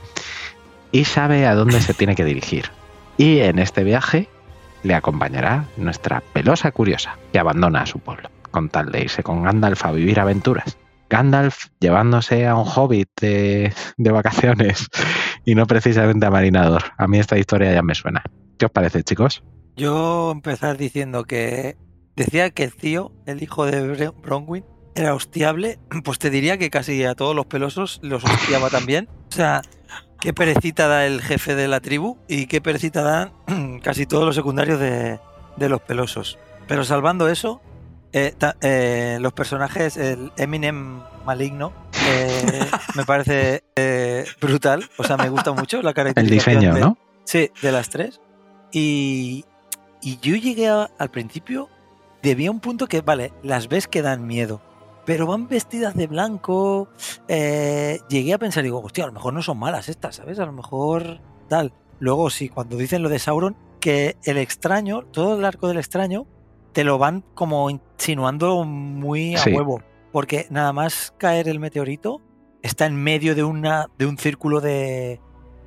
y 0.92 1.04
sabe 1.04 1.46
a 1.46 1.54
dónde 1.54 1.80
se 1.80 1.94
tiene 1.94 2.14
que 2.14 2.24
dirigir. 2.24 2.70
Y 3.16 3.40
en 3.40 3.58
este 3.58 3.84
viaje 3.84 4.28
le 4.82 4.94
acompañará 4.94 5.66
nuestra 5.76 6.22
pelosa 6.32 6.72
curiosa, 6.72 7.18
que 7.32 7.38
abandona 7.38 7.82
a 7.82 7.86
su 7.86 7.98
pueblo, 7.98 8.30
con 8.50 8.68
tal 8.68 8.90
de 8.90 9.02
irse 9.02 9.22
con 9.22 9.42
Gandalf 9.42 9.84
a 9.84 9.92
vivir 9.92 10.20
aventuras. 10.20 10.78
Gandalf 11.08 11.66
llevándose 11.80 12.46
a 12.46 12.54
un 12.54 12.66
hobbit 12.66 13.08
de, 13.20 13.72
de 13.96 14.10
vacaciones 14.10 14.88
y 15.44 15.54
no 15.54 15.66
precisamente 15.66 16.26
a 16.26 16.30
marinador. 16.30 16.84
A 16.96 17.06
mí 17.08 17.18
esta 17.18 17.36
historia 17.38 17.72
ya 17.72 17.82
me 17.82 17.94
suena. 17.94 18.22
¿Qué 18.58 18.66
os 18.66 18.72
parece, 18.72 19.02
chicos? 19.02 19.42
Yo 19.76 20.30
empezar 20.30 20.76
diciendo 20.76 21.24
que 21.24 21.76
decía 22.14 22.50
que 22.50 22.64
el 22.64 22.74
tío, 22.74 23.12
el 23.26 23.42
hijo 23.42 23.66
de 23.66 24.10
Bronwyn, 24.22 24.64
era 24.94 25.14
hostiable, 25.14 25.78
pues 26.04 26.18
te 26.18 26.30
diría 26.30 26.58
que 26.58 26.70
casi 26.70 27.04
a 27.04 27.14
todos 27.14 27.34
los 27.36 27.46
pelosos 27.46 28.00
los 28.02 28.24
hostiaba 28.24 28.70
también. 28.70 29.08
O 29.30 29.32
sea, 29.34 29.62
qué 30.20 30.32
perecita 30.32 30.88
da 30.88 31.06
el 31.06 31.22
jefe 31.22 31.54
de 31.54 31.68
la 31.68 31.80
tribu 31.80 32.18
y 32.28 32.46
qué 32.46 32.60
perecita 32.60 33.02
dan 33.02 33.80
casi 33.82 34.06
todos 34.06 34.24
los 34.24 34.34
secundarios 34.34 34.78
de, 34.80 35.18
de 35.56 35.68
los 35.68 35.80
pelosos. 35.80 36.38
Pero 36.68 36.84
salvando 36.84 37.28
eso, 37.28 37.60
eh, 38.12 38.34
ta- 38.36 38.56
eh, 38.60 39.18
los 39.20 39.32
personajes, 39.32 39.96
el 39.96 40.32
Eminem 40.36 41.00
maligno, 41.24 41.72
eh, 42.08 42.66
me 42.94 43.04
parece 43.04 43.64
brutal. 44.40 44.88
O 44.96 45.04
sea, 45.04 45.16
me 45.16 45.28
gusta 45.28 45.52
mucho 45.52 45.82
la 45.82 45.90
El 45.90 45.94
caracterización 45.94 46.60
diseño, 46.60 46.74
de- 46.74 46.80
¿no? 46.80 46.98
Sí, 47.24 47.50
de 47.62 47.72
las 47.72 47.90
tres. 47.90 48.20
Y, 48.72 49.44
y 50.00 50.18
yo 50.20 50.36
llegué 50.36 50.68
a- 50.68 50.90
al 50.98 51.10
principio, 51.10 51.68
debía 52.22 52.50
un 52.50 52.60
punto 52.60 52.86
que, 52.86 53.00
vale, 53.00 53.32
las 53.42 53.68
ves 53.68 53.86
que 53.88 54.02
dan 54.02 54.26
miedo, 54.26 54.60
pero 55.10 55.26
van 55.26 55.48
vestidas 55.48 55.96
de 55.96 56.06
blanco. 56.06 56.86
eh, 57.26 57.98
llegué 58.08 58.32
a 58.32 58.38
pensar, 58.38 58.62
digo, 58.62 58.80
hostia, 58.80 59.02
a 59.02 59.06
lo 59.08 59.12
mejor 59.12 59.32
no 59.34 59.42
son 59.42 59.58
malas 59.58 59.88
estas, 59.88 60.14
¿sabes? 60.14 60.38
A 60.38 60.46
lo 60.46 60.52
mejor 60.52 61.18
tal. 61.48 61.72
Luego 61.98 62.30
sí, 62.30 62.48
cuando 62.48 62.76
dicen 62.76 63.02
lo 63.02 63.08
de 63.08 63.18
Sauron, 63.18 63.56
que 63.80 64.14
el 64.22 64.38
extraño, 64.38 65.02
todo 65.10 65.36
el 65.36 65.44
arco 65.44 65.66
del 65.66 65.78
extraño, 65.78 66.26
te 66.72 66.84
lo 66.84 66.96
van 66.98 67.24
como 67.34 67.70
insinuando 67.70 68.62
muy 68.64 69.34
a 69.34 69.38
Sí. 69.38 69.50
huevo. 69.52 69.82
Porque 70.12 70.46
nada 70.48 70.72
más 70.72 71.12
caer 71.18 71.48
el 71.48 71.58
meteorito, 71.58 72.20
está 72.62 72.86
en 72.86 72.94
medio 72.94 73.34
de, 73.34 73.42
una, 73.42 73.86
de 73.98 74.06
un 74.06 74.16
círculo 74.16 74.60
de, 74.60 75.20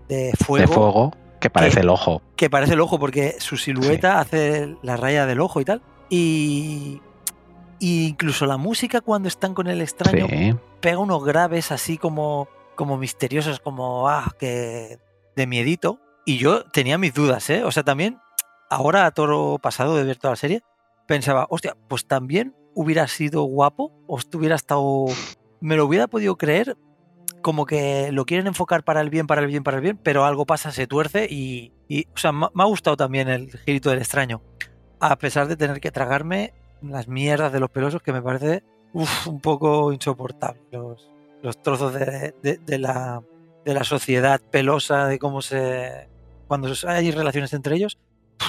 de 0.08 0.32
fuego 0.40 0.62
De 0.70 0.74
fuego, 0.74 1.12
que 1.42 1.50
parece 1.50 1.82
el 1.82 1.90
ojo. 1.90 2.22
que 2.38 2.50
parece 2.50 2.76
el 2.76 2.80
ojo 2.80 2.98
porque 2.98 3.36
su 3.40 3.58
silueta 3.58 4.22
hace 4.22 4.78
la 4.84 4.96
raya 4.96 5.26
del 5.26 5.42
ojo 5.42 5.60
y 5.60 5.66
tal. 5.66 5.82
Y, 6.10 7.02
y 7.84 8.08
incluso 8.08 8.46
la 8.46 8.56
música 8.56 9.02
cuando 9.02 9.28
están 9.28 9.54
con 9.54 9.68
el 9.68 9.82
extraño 9.82 10.28
Sí. 10.30 10.56
pega 10.80 11.00
unos 11.00 11.22
graves 11.26 11.70
así 11.70 11.98
como, 11.98 12.48
como 12.76 12.98
misteriosos, 12.98 13.60
como 13.60 14.08
ah, 14.08 14.34
que 14.40 15.00
de 15.36 15.48
miedito. 15.48 16.00
Y 16.26 16.38
yo 16.38 16.64
tenía 16.64 16.98
mis 16.98 17.14
dudas, 17.14 17.50
¿eh? 17.50 17.66
O 17.66 17.74
sea, 17.74 17.84
también, 17.84 18.20
ahora 18.70 19.06
a 19.06 19.12
toro 19.12 19.60
pasado 19.62 19.98
de 19.98 20.06
ver 20.06 20.16
toda 20.16 20.32
la 20.32 20.36
serie, 20.38 20.62
pensaba, 21.10 21.46
hostia, 21.50 21.76
pues 21.90 22.08
también 22.08 22.56
hubiera 22.74 23.06
sido 23.10 23.44
guapo, 23.44 23.92
o 24.08 24.18
hubiera 24.34 24.56
estado. 24.56 25.08
Me 25.60 25.76
lo 25.76 25.86
hubiera 25.86 26.08
podido 26.08 26.38
creer, 26.38 26.78
como 27.42 27.66
que 27.66 28.14
lo 28.14 28.24
quieren 28.24 28.48
enfocar 28.48 28.86
para 28.86 29.02
el 29.02 29.10
bien, 29.10 29.28
para 29.28 29.42
el 29.42 29.48
bien, 29.48 29.64
para 29.64 29.76
el 29.76 29.84
bien, 29.84 30.00
pero 30.02 30.24
algo 30.24 30.46
pasa, 30.46 30.72
se 30.72 30.88
tuerce 30.88 31.28
y. 31.30 31.74
y, 31.90 32.06
o 32.16 32.18
sea, 32.18 32.32
me 32.32 32.48
me 32.54 32.64
ha 32.64 32.68
gustado 32.68 32.96
también 32.96 33.28
el 33.28 33.52
girito 33.66 33.90
del 33.90 34.00
extraño. 34.00 34.42
A 35.02 35.18
pesar 35.18 35.50
de 35.50 35.58
tener 35.58 35.82
que 35.82 35.92
tragarme 35.92 36.54
las 36.84 37.08
mierdas 37.08 37.52
de 37.54 37.60
los 37.60 37.70
pelosos, 37.70 38.02
que 38.02 38.14
me 38.14 38.22
parece 38.22 38.64
un 38.94 39.40
poco 39.42 39.92
insoportable. 39.94 40.62
Los, 40.72 41.10
los 41.42 41.62
trozos 41.62 41.94
de, 41.94 42.34
de- 42.42 42.78
la, 42.78 43.22
de 43.66 43.74
la 43.74 43.84
sociedad 43.84 44.40
pelosa, 44.52 45.08
de 45.08 45.20
cómo 45.20 45.42
se. 45.42 46.08
Cuando 46.48 46.72
hay 46.88 47.12
relaciones 47.12 47.54
entre 47.54 47.76
ellos, 47.76 47.98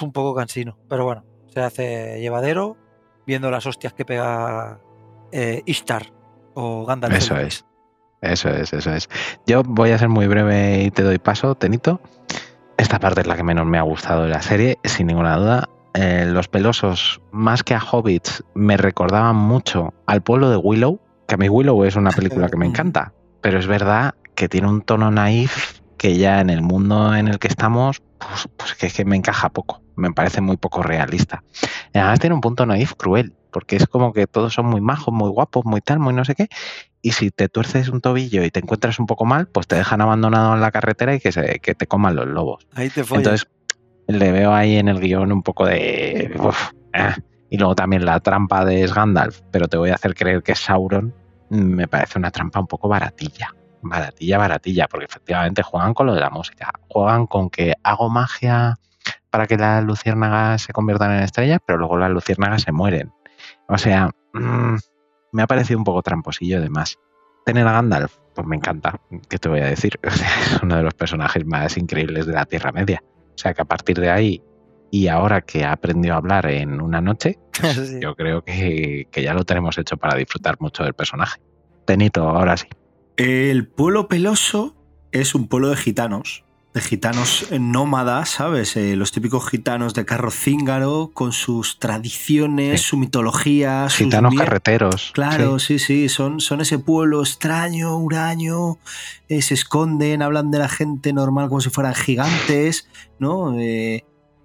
un 0.03 0.13
poco 0.13 0.35
cansino. 0.35 0.77
Pero 0.89 1.05
bueno, 1.05 1.25
se 1.53 1.61
hace 1.61 2.21
llevadero 2.21 2.77
viendo 3.27 3.51
las 3.51 3.67
hostias 3.67 3.93
que 3.95 4.05
pega 4.05 4.79
eh, 5.33 5.63
Ishtar 5.65 6.13
o 6.55 6.85
Gandalf. 6.85 7.17
Eso 7.17 7.39
es. 7.39 7.65
Eso 8.21 8.49
es, 8.49 8.73
eso 8.73 8.93
es. 8.93 9.09
Yo 9.47 9.63
voy 9.63 9.91
a 9.91 9.99
ser 9.99 10.09
muy 10.09 10.27
breve 10.27 10.83
y 10.83 10.91
te 10.91 11.03
doy 11.03 11.19
paso, 11.19 11.55
Tenito. 11.55 12.01
Esta 12.77 12.99
parte 12.99 13.21
es 13.21 13.27
la 13.27 13.37
que 13.37 13.43
menos 13.43 13.67
me 13.67 13.79
ha 13.79 13.83
gustado 13.83 14.23
de 14.25 14.31
la 14.31 14.43
serie, 14.43 14.79
sin 14.85 15.07
ninguna 15.07 15.37
duda. 15.37 15.69
Eh, 15.95 16.27
los 16.27 16.49
pelosos, 16.49 17.21
más 17.31 17.63
que 17.63 17.75
a 17.75 17.81
hobbits, 17.81 18.43
me 18.55 18.77
recordaban 18.77 19.37
mucho 19.37 19.95
al 20.07 20.23
pueblo 20.23 20.51
de 20.51 20.57
Willow, 20.57 21.01
que 21.29 21.37
a 21.37 21.39
mí 21.39 21.49
Willow 21.49 21.85
es 21.85 21.95
una 21.95 22.11
película 22.11 22.49
que 22.49 22.57
me 22.57 22.67
encanta, 22.67 23.13
pero 23.41 23.61
es 23.61 23.69
verdad 23.69 24.15
que 24.35 24.49
tiene 24.49 24.69
un 24.69 24.83
tono 24.83 25.13
naif 25.13 25.81
que 25.97 26.17
ya 26.17 26.41
en 26.41 26.51
el 26.51 26.63
mundo 26.63 27.15
en 27.15 27.29
el 27.29 27.39
que 27.39 27.47
estamos, 27.47 28.03
pues, 28.19 28.49
pues 28.57 28.93
que, 28.93 29.05
me 29.05 29.15
encaja 29.15 29.51
poco, 29.51 29.83
me 29.95 30.13
parece 30.13 30.41
muy 30.41 30.57
poco 30.57 30.83
realista. 30.83 31.45
Y 31.95 31.99
además 31.99 32.19
tiene 32.19 32.35
un 32.35 32.41
punto 32.41 32.67
naif 32.67 32.95
cruel, 32.95 33.33
porque 33.53 33.77
es 33.77 33.87
como 33.87 34.13
que 34.13 34.27
todos 34.27 34.53
son 34.53 34.67
muy 34.67 34.81
majos, 34.81 35.15
muy 35.15 35.31
guapos, 35.31 35.65
muy 35.65 35.81
tal, 35.81 36.01
muy 36.01 36.13
no 36.13 36.25
sé 36.25 36.35
qué, 36.35 36.49
y 37.03 37.13
si 37.13 37.31
te 37.31 37.49
tuerces 37.49 37.89
un 37.89 38.01
tobillo 38.01 38.45
y 38.45 38.51
te 38.51 38.59
encuentras 38.59 38.99
un 38.99 39.07
poco 39.07 39.27
mal, 39.27 39.47
pues 39.47 39.69
te 39.69 39.77
dejan 39.77 40.01
abandonado 40.01 40.55
en 40.55 40.61
la 40.61 40.73
carretera 40.73 41.15
y 41.15 41.21
que, 41.21 41.31
se, 41.31 41.61
que 41.61 41.77
te 41.77 41.87
coman 41.87 42.17
los 42.17 42.27
lobos. 42.27 42.67
Ahí 42.75 42.91
te 42.91 43.05
follas. 43.05 43.27
Entonces, 43.27 43.49
le 44.07 44.33
veo 44.33 44.53
ahí 44.53 44.77
en 44.77 44.89
el 44.89 45.01
guion 45.01 45.33
un 45.33 45.43
poco 45.43 45.67
de... 45.67 46.35
eh. 46.93 47.15
Y 47.51 47.59
luego 47.59 47.75
también 47.75 48.05
la 48.05 48.19
trampa 48.21 48.65
de 48.65 48.87
Gandalf, 48.87 49.43
pero 49.53 49.69
te 49.69 49.77
voy 49.77 49.91
a 49.91 49.95
hacer 49.95 50.15
creer 50.15 50.43
que 50.43 50.53
es 50.53 50.59
Sauron, 50.59 51.15
me 51.51 51.87
parece 51.87 52.19
una 52.19 52.31
trampa 52.31 52.59
un 52.59 52.67
poco 52.67 52.89
baratilla. 52.89 53.55
Baratilla, 53.83 54.39
baratilla, 54.39 54.89
porque 54.89 55.05
efectivamente 55.05 55.63
juegan 55.63 55.95
con 55.95 56.07
lo 56.07 56.15
de 56.15 56.21
la 56.21 56.31
música. 56.31 56.73
Juegan 56.89 57.27
con 57.27 57.51
que 57.51 57.75
hago 57.83 58.09
magia 58.09 58.79
para 59.31 59.47
que 59.47 59.57
las 59.57 59.85
luciérnagas 59.85 60.63
se 60.63 60.73
conviertan 60.73 61.13
en 61.13 61.23
estrellas, 61.23 61.61
pero 61.65 61.79
luego 61.79 61.99
las 61.99 62.11
luciérnagas 62.11 62.63
se 62.63 62.73
mueren. 62.73 63.13
O 63.69 63.79
sea, 63.79 64.11
mm, 64.33 64.77
me 65.33 65.43
ha 65.43 65.47
parecido 65.47 65.79
un 65.79 65.85
poco 65.85 66.03
tramposillo 66.03 66.61
de 66.61 66.71
más. 66.71 66.99
Tener 67.45 67.67
a 67.67 67.73
Gandalf, 67.73 68.17
pues 68.35 68.47
me 68.47 68.57
encanta. 68.57 69.01
¿Qué 69.29 69.39
te 69.39 69.49
voy 69.49 69.61
a 69.61 69.67
decir? 69.67 70.01
Es 70.03 70.61
uno 70.63 70.77
de 70.77 70.83
los 70.83 70.95
personajes 70.95 71.45
más 71.47 71.77
increíbles 71.77 72.27
de 72.27 72.33
la 72.33 72.47
Tierra 72.47 72.73
Media. 72.73 73.03
O 73.35 73.39
sea 73.39 73.55
que 73.55 73.63
a 73.63 73.65
partir 73.65 73.99
de 73.99 74.11
ahí, 74.11 74.43
y 74.91 75.09
ahora 75.09 75.41
que 75.41 75.65
ha 75.65 75.73
aprendido 75.73 76.15
a 76.15 76.19
hablar 76.19 76.47
en 76.47 76.81
una 76.81 77.01
noche, 77.01 77.39
Sí. 77.75 77.99
yo 78.01 78.15
creo 78.15 78.43
que, 78.43 79.09
que 79.11 79.23
ya 79.23 79.35
lo 79.35 79.45
tenemos 79.45 79.77
hecho 79.79 79.97
para 79.97 80.17
disfrutar 80.17 80.57
mucho 80.61 80.85
del 80.85 80.95
personaje. 80.95 81.41
Tenito, 81.85 82.29
ahora 82.29 82.57
sí. 82.57 82.67
El 83.17 83.67
pueblo 83.69 84.09
peloso 84.09 84.77
es 85.13 85.35
un 85.35 85.49
pueblo 85.49 85.69
de 85.71 85.77
gitanos, 85.77 86.45
de 86.75 86.81
gitanos 86.81 87.47
nómadas, 87.61 88.31
¿sabes? 88.31 88.77
Eh, 88.77 88.97
los 88.97 89.13
típicos 89.13 89.49
gitanos 89.49 89.95
de 89.95 90.05
carro 90.05 90.33
cíngaro, 90.33 91.13
con 91.15 91.33
sus 91.33 91.79
tradiciones, 91.79 92.81
Sí. 92.81 92.89
su 92.89 92.97
mitología, 92.97 93.89
Gitanos 93.89 94.35
carreteros. 94.35 95.13
Claro, 95.15 95.61
sí. 95.61 95.79
sí, 95.79 95.87
sí, 95.87 96.09
son, 96.09 96.41
son 96.41 96.61
ese 96.61 96.81
pueblo 96.81 97.23
extraño, 97.23 97.97
huraño, 97.97 98.79
eh, 99.29 99.41
se 99.41 99.55
esconden, 99.55 100.21
hablan 100.21 100.51
de 100.51 100.59
la 100.59 100.69
gente 100.69 101.13
normal 101.13 101.49
como 101.49 101.61
si 101.61 101.71
fueran 101.71 101.95
gigantes, 101.95 102.89
¿no? 103.21 103.57
Eh, 103.59 104.05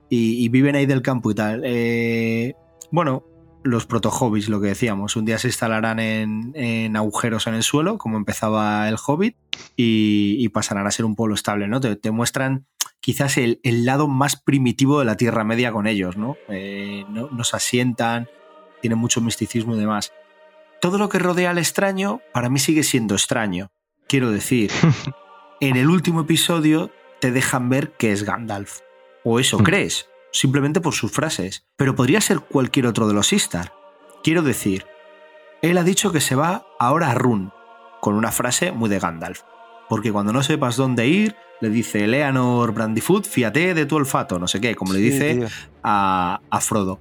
y, 0.10 0.44
y 0.46 0.50
viven 0.50 0.76
ahí 0.76 0.86
del 0.86 1.02
campo 1.02 1.32
y 1.32 1.36
tal. 1.36 1.62
Eh, 1.66 2.54
bueno, 2.92 3.24
los 3.64 3.86
proto-hobbies, 3.86 4.48
lo 4.50 4.62
que 4.62 4.68
decíamos, 4.68 5.16
un 5.16 5.26
día 5.26 5.38
se 5.38 5.48
instalarán 5.50 6.00
en, 6.00 6.52
en 6.56 6.96
agujeros 6.96 7.46
en 7.48 7.56
el 7.56 7.64
suelo, 7.64 7.98
como 7.98 8.18
empezaba 8.18 8.88
el 8.88 8.96
hobbit, 9.06 9.36
y, 9.76 10.36
y 10.40 10.50
pasarán 10.50 10.88
a 10.88 10.92
ser 10.92 11.06
un 11.06 11.16
pueblo 11.16 11.36
estable, 11.36 11.68
¿no? 11.68 11.80
Te, 11.82 11.96
te 11.96 12.12
muestran 12.12 12.66
quizás 13.02 13.38
el, 13.38 13.60
el 13.64 13.86
lado 13.86 14.08
más 14.08 14.42
primitivo 14.42 15.00
de 15.00 15.06
la 15.06 15.18
Tierra 15.18 15.44
Media 15.44 15.72
con 15.72 15.88
ellos, 15.88 16.16
¿no? 16.18 16.38
Eh, 16.48 17.06
no- 17.10 17.30
nos 17.32 17.54
asientan, 17.54 18.28
tienen 18.82 18.98
mucho 19.00 19.20
misticismo 19.22 19.76
y 19.76 19.80
demás 19.80 20.12
todo 20.82 20.98
lo 20.98 21.10
que 21.10 21.20
rodea 21.20 21.50
al 21.50 21.58
extraño 21.58 22.22
para 22.34 22.48
mí 22.50 22.58
sigue 22.58 22.84
siendo 22.84 23.14
extraño. 23.16 23.70
Quiero 24.08 24.32
decir, 24.32 24.72
en 25.60 25.76
el 25.76 25.90
último 25.90 26.22
episodio 26.22 26.90
te 27.20 27.32
dejan 27.34 27.68
ver 27.68 27.92
que 27.98 28.14
es 28.14 28.24
Gandalf. 28.24 28.80
O 29.26 29.42
eso 29.42 29.60
Mm. 29.60 29.64
crees, 29.64 30.08
simplemente 30.32 30.82
por 30.82 30.94
sus 30.94 31.12
frases. 31.12 31.66
Pero 31.76 31.96
podría 31.96 32.22
ser 32.22 32.40
cualquier 32.40 32.88
otro 32.88 33.08
de 33.08 33.14
los 33.14 33.34
Istar. 33.34 33.74
Quiero 34.24 34.42
decir, 34.42 34.86
él 35.62 35.78
ha 35.78 35.84
dicho 35.84 36.12
que 36.12 36.22
se 36.22 36.36
va 36.36 36.66
ahora 36.80 37.12
a 37.12 37.16
Run, 37.16 37.52
con 38.02 38.16
una 38.16 38.32
frase 38.32 38.72
muy 38.72 38.90
de 38.90 39.00
Gandalf. 39.00 39.42
Porque 39.88 40.12
cuando 40.12 40.32
no 40.34 40.44
sepas 40.44 40.76
dónde 40.76 41.08
ir, 41.08 41.36
le 41.62 41.70
dice 41.70 42.04
Eleanor 42.06 42.74
Brandyfoot, 42.74 43.26
fíjate 43.26 43.74
de 43.74 43.86
tu 43.86 43.96
olfato, 43.96 44.40
no 44.40 44.48
sé 44.48 44.62
qué, 44.62 44.76
como 44.76 44.94
le 44.94 45.00
dice 45.00 45.48
a, 45.84 46.40
a 46.50 46.62
Frodo. 46.62 47.00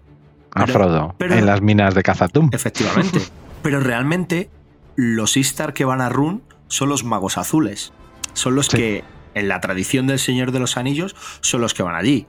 A 0.54 0.64
Pero- 0.64 0.72
Frodo, 0.78 1.14
pero- 1.18 1.34
en 1.34 1.46
las 1.46 1.60
minas 1.60 1.94
de 1.94 2.02
Cazatum. 2.02 2.48
Efectivamente. 2.52 3.20
Pero 3.62 3.80
realmente 3.80 4.48
los 4.96 5.36
Istar 5.36 5.74
que 5.74 5.84
van 5.84 6.00
a 6.00 6.08
Run 6.08 6.42
son 6.68 6.88
los 6.88 7.04
magos 7.04 7.36
azules. 7.36 7.92
Son 8.32 8.54
los 8.54 8.66
Sí. 8.66 8.76
que, 8.76 9.04
en 9.34 9.48
la 9.48 9.60
tradición 9.60 10.06
del 10.06 10.18
Señor 10.18 10.52
de 10.52 10.60
los 10.60 10.76
Anillos, 10.76 11.14
son 11.40 11.60
los 11.60 11.74
que 11.74 11.82
van 11.82 11.94
allí. 11.96 12.26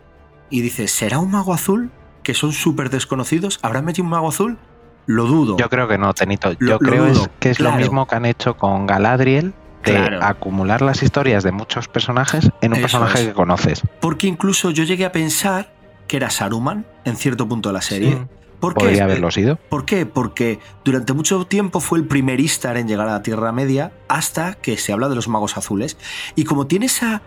Y 0.50 0.62
dices, 0.62 0.92
¿será 0.92 1.20
un 1.20 1.32
mago 1.32 1.54
azul? 1.54 1.92
Que 2.24 2.34
son 2.34 2.52
súper 2.52 2.90
desconocidos. 2.90 3.60
¿Habrán 3.62 3.86
metido 3.86 4.04
un 4.06 4.10
mago 4.12 4.30
azul? 4.30 4.58
Lo 5.06 5.26
dudo. 5.26 5.58
Yo 5.58 5.70
creo 5.70 5.88
que 5.88 5.98
no, 5.98 6.14
Tenito. 6.14 6.52
Yo 6.54 6.58
lo 6.60 6.80
creo 6.80 7.06
dudo, 7.08 7.28
que 7.40 7.50
es 7.52 7.58
claro. 7.58 7.76
lo 7.76 7.82
mismo 7.82 8.08
que 8.08 8.16
han 8.16 8.26
hecho 8.26 8.56
con 8.58 8.86
Galadriel 8.86 9.54
de 9.84 9.92
Claro. 9.94 10.20
acumular 10.24 10.82
las 10.82 11.02
historias 11.02 11.44
de 11.44 11.52
muchos 11.52 11.88
personajes 11.88 12.50
en 12.62 12.72
un 12.74 12.78
Eso 12.80 12.82
personaje 12.84 13.22
es. 13.22 13.28
que 13.28 13.34
conoces. 13.34 13.82
Porque 14.02 14.28
incluso 14.28 14.72
yo 14.72 14.84
llegué 14.84 15.06
a 15.06 15.12
pensar 15.12 15.72
que 16.08 16.18
era 16.18 16.30
Saruman 16.30 16.86
en 17.06 17.16
cierto 17.16 17.48
punto 17.48 17.70
de 17.70 17.74
la 17.74 17.82
serie. 17.82 18.12
Sí, 18.12 18.18
¿Por 18.60 18.74
qué? 18.74 18.82
Podría 18.86 19.06
haberlo 19.06 19.32
sido. 19.32 19.56
¿Por 19.70 19.86
qué? 19.86 20.06
Porque 20.06 20.60
durante 20.84 21.14
mucho 21.14 21.46
tiempo 21.48 21.80
fue 21.80 21.98
el 21.98 22.06
primer 22.06 22.42
Istar 22.42 22.76
en 22.76 22.88
llegar 22.90 23.08
a 23.08 23.14
la 23.14 23.24
Tierra 23.24 23.54
Media 23.54 23.94
hasta 24.10 24.56
que 24.56 24.76
se 24.78 24.92
habla 24.92 25.08
de 25.08 25.16
los 25.16 25.30
magos 25.30 25.56
azules. 25.56 25.98
Y 26.36 26.44
como 26.44 26.68
tiene 26.68 26.88
esa, 26.88 27.22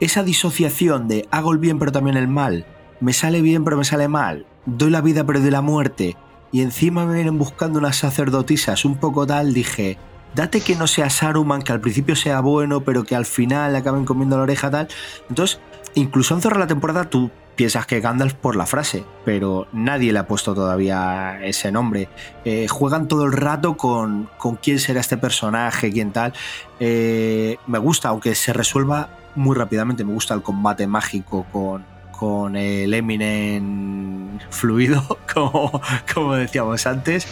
esa 0.00 0.22
disociación 0.22 1.08
de 1.08 1.26
hago 1.30 1.52
el 1.52 1.58
bien 1.58 1.78
pero 1.78 1.92
también 1.92 2.16
el 2.16 2.28
mal, 2.28 2.66
me 3.00 3.12
sale 3.12 3.42
bien 3.42 3.64
pero 3.64 3.76
me 3.76 3.84
sale 3.84 4.08
mal, 4.08 4.46
doy 4.66 4.90
la 4.90 5.00
vida 5.00 5.24
pero 5.24 5.40
doy 5.40 5.50
la 5.50 5.62
muerte, 5.62 6.16
y 6.52 6.62
encima 6.62 7.04
me 7.04 7.14
vienen 7.14 7.38
buscando 7.38 7.78
unas 7.78 7.96
sacerdotisas 7.96 8.84
un 8.84 8.96
poco 8.96 9.26
tal, 9.26 9.52
dije, 9.52 9.98
date 10.34 10.60
que 10.60 10.76
no 10.76 10.86
sea 10.86 11.10
Saruman, 11.10 11.62
que 11.62 11.72
al 11.72 11.80
principio 11.80 12.16
sea 12.16 12.40
bueno 12.40 12.82
pero 12.82 13.04
que 13.04 13.16
al 13.16 13.26
final 13.26 13.74
acaben 13.74 14.04
comiendo 14.04 14.36
la 14.36 14.44
oreja 14.44 14.70
tal. 14.70 14.88
Entonces, 15.28 15.60
incluso 15.94 16.34
en 16.34 16.42
cerrar 16.42 16.60
la 16.60 16.66
temporada 16.66 17.10
tú 17.10 17.30
piensas 17.56 17.86
que 17.86 18.00
Gandalf 18.00 18.34
por 18.34 18.54
la 18.54 18.66
frase, 18.66 19.04
pero 19.24 19.66
nadie 19.72 20.12
le 20.12 20.18
ha 20.18 20.26
puesto 20.26 20.54
todavía 20.54 21.40
ese 21.42 21.72
nombre. 21.72 22.08
Eh, 22.44 22.68
juegan 22.68 23.08
todo 23.08 23.24
el 23.24 23.32
rato 23.32 23.76
con, 23.76 24.28
con 24.36 24.56
quién 24.56 24.78
será 24.78 25.00
este 25.00 25.16
personaje, 25.16 25.90
quién 25.90 26.12
tal. 26.12 26.34
Eh, 26.80 27.56
me 27.66 27.78
gusta, 27.78 28.10
aunque 28.10 28.34
se 28.34 28.52
resuelva 28.52 29.08
muy 29.36 29.56
rápidamente, 29.56 30.04
me 30.04 30.12
gusta 30.12 30.34
el 30.34 30.42
combate 30.42 30.86
mágico 30.86 31.46
con, 31.52 31.84
con 32.12 32.56
el 32.56 32.92
Eminem 32.92 34.38
fluido, 34.50 35.18
como, 35.32 35.80
como 36.12 36.34
decíamos 36.34 36.86
antes. 36.86 37.26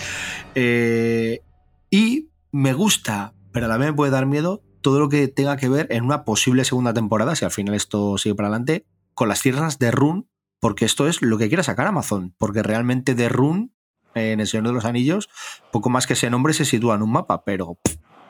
Eh, 0.54 1.40
y 1.90 2.28
me 2.52 2.72
gusta, 2.72 3.34
pero 3.52 3.68
vez 3.68 3.78
me 3.78 3.92
puede 3.92 4.12
dar 4.12 4.26
miedo 4.26 4.62
todo 4.80 5.00
lo 5.00 5.08
que 5.08 5.28
tenga 5.28 5.56
que 5.56 5.68
ver 5.68 5.86
en 5.90 6.04
una 6.04 6.24
posible 6.24 6.64
segunda 6.64 6.92
temporada, 6.92 7.34
si 7.34 7.44
al 7.44 7.50
final 7.50 7.74
esto 7.74 8.18
sigue 8.18 8.34
para 8.34 8.48
adelante, 8.48 8.86
con 9.14 9.28
las 9.28 9.40
tierras 9.40 9.78
de 9.78 9.90
Rune, 9.90 10.24
porque 10.60 10.84
esto 10.84 11.08
es 11.08 11.22
lo 11.22 11.38
que 11.38 11.48
quiere 11.48 11.62
sacar 11.62 11.86
Amazon, 11.86 12.34
porque 12.36 12.62
realmente 12.62 13.14
de 13.14 13.30
Rune, 13.30 13.70
en 14.14 14.40
el 14.40 14.46
Señor 14.46 14.66
de 14.66 14.72
los 14.74 14.84
Anillos, 14.84 15.30
poco 15.72 15.88
más 15.88 16.06
que 16.06 16.12
ese 16.12 16.28
nombre 16.28 16.52
se 16.52 16.66
sitúa 16.66 16.96
en 16.96 17.02
un 17.02 17.12
mapa, 17.12 17.44
pero 17.44 17.78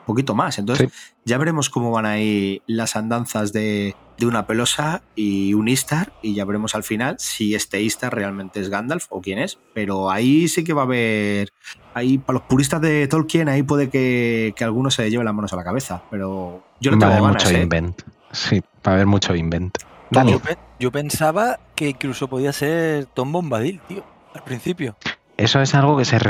poquito 0.05 0.35
más. 0.35 0.57
Entonces, 0.59 0.91
ya 1.25 1.37
veremos 1.37 1.69
cómo 1.69 1.91
van 1.91 2.05
ahí 2.05 2.61
las 2.67 2.95
andanzas 2.95 3.51
de, 3.53 3.95
de 4.17 4.25
una 4.25 4.47
pelosa 4.47 5.01
y 5.15 5.53
un 5.53 5.67
Istar, 5.67 6.13
y 6.21 6.33
ya 6.35 6.45
veremos 6.45 6.75
al 6.75 6.83
final 6.83 7.15
si 7.19 7.55
este 7.55 7.81
Istar 7.81 8.13
realmente 8.13 8.59
es 8.59 8.69
Gandalf 8.69 9.05
o 9.09 9.21
quién 9.21 9.39
es. 9.39 9.59
Pero 9.73 10.09
ahí 10.11 10.47
sí 10.47 10.63
que 10.63 10.73
va 10.73 10.83
a 10.83 10.85
haber. 10.85 11.49
Ahí, 11.93 12.17
para 12.17 12.39
los 12.39 12.47
puristas 12.47 12.81
de 12.81 13.07
Tolkien, 13.07 13.49
ahí 13.49 13.63
puede 13.63 13.89
que, 13.89 14.53
que 14.55 14.63
alguno 14.63 14.91
se 14.91 15.09
lleve 15.09 15.23
las 15.23 15.33
manos 15.33 15.53
a 15.53 15.55
la 15.55 15.63
cabeza. 15.63 16.03
Pero 16.11 16.63
yo 16.79 16.91
Va 16.91 16.97
a 16.97 16.99
tengo 16.99 17.05
haber 17.13 17.23
ganas, 17.23 17.43
mucho 17.45 17.55
¿eh? 17.57 17.61
invent. 17.61 18.01
Sí, 18.31 18.59
va 18.85 18.91
a 18.91 18.95
haber 18.95 19.05
mucho 19.07 19.35
invent. 19.35 19.77
Dani, 20.11 20.33
Yo, 20.33 20.41
yo 20.79 20.91
pensaba 20.91 21.59
que 21.75 21.89
incluso 21.89 22.27
podía 22.27 22.53
ser 22.53 23.05
Tom 23.07 23.31
Bombadil, 23.31 23.81
tío, 23.87 24.03
al 24.33 24.43
principio. 24.43 24.95
Eso 25.37 25.61
es 25.61 25.75
algo 25.75 25.97
que 25.97 26.05
se 26.05 26.17
Sí. 26.19 26.25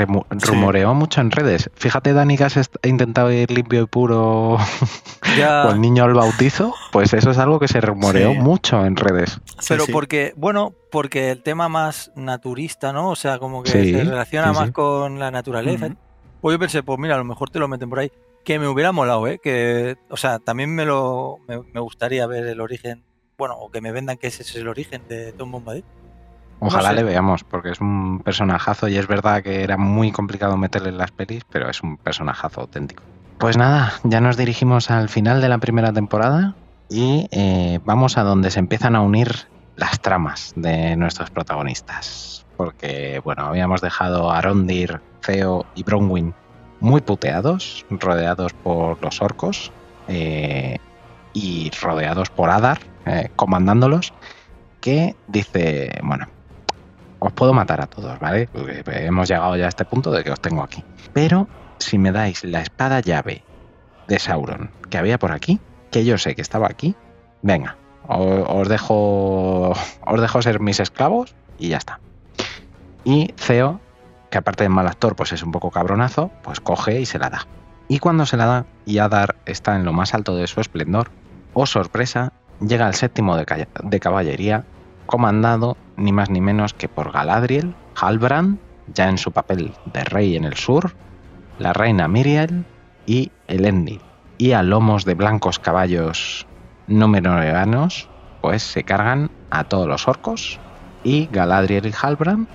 rumoreó 0.46 0.94
mucho 0.94 1.20
en 1.20 1.30
redes. 1.30 1.70
Fíjate, 1.74 2.12
Dani, 2.12 2.36
que 2.36 2.44
has 2.44 2.70
intentado 2.82 3.30
ir 3.32 3.50
limpio 3.50 3.82
y 3.82 3.86
puro 3.86 4.56
Ya, 5.38 5.62
con 5.64 5.74
el 5.76 5.80
niño 5.80 6.04
al 6.04 6.14
bautizo. 6.14 6.74
Pues 6.92 7.12
eso 7.12 7.30
es 7.30 7.38
algo 7.38 7.58
que 7.60 7.68
se 7.68 7.80
rumoreó 7.80 8.32
Sí. 8.32 8.38
mucho 8.38 8.84
en 8.84 8.96
redes. 8.96 9.40
Pero 9.68 9.84
sí. 9.84 9.92
porque, 9.92 10.32
bueno, 10.36 10.72
porque 10.90 11.30
el 11.30 11.42
tema 11.42 11.68
más 11.68 12.10
naturista, 12.16 12.92
¿no? 12.92 13.10
O 13.10 13.16
sea, 13.16 13.38
como 13.38 13.62
que 13.62 13.70
Sí, 13.70 13.92
se 13.92 14.04
relaciona 14.04 14.52
sí, 14.52 14.58
más 14.58 14.66
sí. 14.68 14.72
con 14.72 15.18
la 15.18 15.30
naturaleza. 15.30 15.88
Pues 16.40 16.54
yo 16.54 16.58
pensé, 16.58 16.82
pues 16.82 16.98
mira, 16.98 17.14
a 17.14 17.18
lo 17.18 17.24
mejor 17.24 17.50
te 17.50 17.58
lo 17.58 17.68
meten 17.68 17.88
por 17.90 17.98
ahí. 17.98 18.10
Que 18.44 18.58
me 18.60 18.68
hubiera 18.68 18.92
molado, 18.92 19.26
¿eh? 19.26 19.40
Que, 19.42 19.96
o 20.08 20.16
sea, 20.16 20.38
también 20.38 20.72
me 20.74 20.84
lo 20.84 21.38
me, 21.48 21.60
me 21.72 21.80
gustaría 21.80 22.26
ver 22.28 22.46
el 22.46 22.60
origen, 22.60 23.02
bueno, 23.36 23.54
o 23.58 23.70
que 23.70 23.80
me 23.80 23.90
vendan 23.90 24.16
que 24.18 24.28
ese 24.28 24.42
es 24.42 24.54
el 24.54 24.68
origen 24.68 25.02
de 25.08 25.32
Tom 25.32 25.50
Bombadil. 25.50 25.84
Ojalá 26.60 26.90
sé. 26.90 26.94
le 26.96 27.04
veamos, 27.04 27.44
porque 27.44 27.70
es 27.70 27.80
un 27.80 28.20
personajazo 28.20 28.88
y 28.88 28.96
es 28.96 29.06
verdad 29.06 29.42
que 29.42 29.62
era 29.62 29.76
muy 29.76 30.10
complicado 30.12 30.56
meterle 30.56 30.88
en 30.88 30.98
las 30.98 31.10
pelis, 31.10 31.44
pero 31.50 31.68
es 31.68 31.82
un 31.82 31.96
personajazo 31.96 32.62
auténtico. 32.62 33.02
Pues 33.38 33.56
nada, 33.56 33.92
ya 34.04 34.20
nos 34.20 34.36
dirigimos 34.36 34.90
al 34.90 35.08
final 35.08 35.40
de 35.42 35.48
la 35.48 35.58
primera 35.58 35.92
temporada 35.92 36.54
y 36.88 37.28
eh, 37.30 37.80
vamos 37.84 38.16
a 38.16 38.22
donde 38.22 38.50
se 38.50 38.58
empiezan 38.58 38.96
a 38.96 39.02
unir 39.02 39.46
las 39.76 40.00
tramas 40.00 40.52
de 40.56 40.96
nuestros 40.96 41.30
protagonistas. 41.30 42.46
Porque, 42.56 43.20
bueno, 43.22 43.44
habíamos 43.44 43.82
dejado 43.82 44.30
a 44.30 44.38
Arondir, 44.38 45.00
Theo 45.20 45.66
y 45.74 45.82
Bronwyn 45.82 46.34
muy 46.80 47.02
puteados, 47.02 47.84
rodeados 47.90 48.54
por 48.54 49.02
los 49.02 49.20
orcos 49.20 49.72
eh, 50.08 50.78
y 51.34 51.70
rodeados 51.82 52.30
por 52.30 52.48
Adar, 52.48 52.78
eh, 53.04 53.30
comandándolos, 53.36 54.14
que 54.80 55.14
dice, 55.26 55.98
bueno, 56.02 56.28
os 57.18 57.32
puedo 57.32 57.52
matar 57.52 57.80
a 57.80 57.86
todos, 57.86 58.18
¿vale? 58.20 58.48
Porque 58.52 58.82
hemos 59.06 59.28
llegado 59.28 59.56
ya 59.56 59.66
a 59.66 59.68
este 59.68 59.84
punto 59.84 60.10
de 60.10 60.22
que 60.24 60.30
os 60.30 60.40
tengo 60.40 60.62
aquí. 60.62 60.84
Pero 61.12 61.48
si 61.78 61.98
me 61.98 62.12
dais 62.12 62.44
la 62.44 62.60
espada 62.60 63.00
llave 63.00 63.42
de 64.08 64.18
Sauron 64.18 64.70
que 64.90 64.98
había 64.98 65.18
por 65.18 65.32
aquí, 65.32 65.60
que 65.90 66.04
yo 66.04 66.18
sé 66.18 66.34
que 66.34 66.42
estaba 66.42 66.66
aquí, 66.66 66.94
venga, 67.42 67.76
o- 68.06 68.60
os 68.60 68.68
dejo, 68.68 69.70
os 69.70 70.20
dejo 70.20 70.42
ser 70.42 70.60
mis 70.60 70.80
esclavos 70.80 71.34
y 71.58 71.68
ya 71.70 71.78
está. 71.78 72.00
Y 73.04 73.28
Theo, 73.34 73.80
que 74.30 74.38
aparte 74.38 74.64
de 74.64 74.68
mal 74.68 74.86
actor, 74.86 75.16
pues 75.16 75.32
es 75.32 75.42
un 75.42 75.52
poco 75.52 75.70
cabronazo, 75.70 76.30
pues 76.42 76.60
coge 76.60 77.00
y 77.00 77.06
se 77.06 77.18
la 77.18 77.30
da. 77.30 77.46
Y 77.88 77.98
cuando 78.00 78.26
se 78.26 78.36
la 78.36 78.46
da 78.46 78.66
y 78.84 78.98
Adar 78.98 79.36
está 79.46 79.76
en 79.76 79.84
lo 79.84 79.92
más 79.92 80.12
alto 80.12 80.34
de 80.36 80.46
su 80.48 80.60
esplendor, 80.60 81.10
oh 81.54 81.66
sorpresa, 81.66 82.32
llega 82.60 82.88
el 82.88 82.94
séptimo 82.94 83.36
de 83.36 84.00
caballería, 84.00 84.64
comandado 85.06 85.76
ni 85.96 86.12
más 86.12 86.30
ni 86.30 86.40
menos 86.40 86.74
que 86.74 86.88
por 86.88 87.12
Galadriel, 87.12 87.74
Halbrand, 88.00 88.58
ya 88.92 89.08
en 89.08 89.18
su 89.18 89.32
papel 89.32 89.72
de 89.86 90.04
rey 90.04 90.36
en 90.36 90.44
el 90.44 90.54
sur, 90.54 90.92
la 91.58 91.72
reina 91.72 92.08
Miriel 92.08 92.64
y 93.06 93.30
Elendil. 93.48 94.00
Y 94.38 94.52
a 94.52 94.62
lomos 94.62 95.04
de 95.04 95.14
blancos 95.14 95.58
caballos 95.58 96.46
númenoreanos, 96.86 98.08
pues 98.42 98.62
se 98.62 98.84
cargan 98.84 99.30
a 99.50 99.64
todos 99.64 99.88
los 99.88 100.06
orcos 100.06 100.60
y 101.02 101.28
Galadriel 101.32 101.86
y 101.86 101.94
Halbrand 102.00 102.48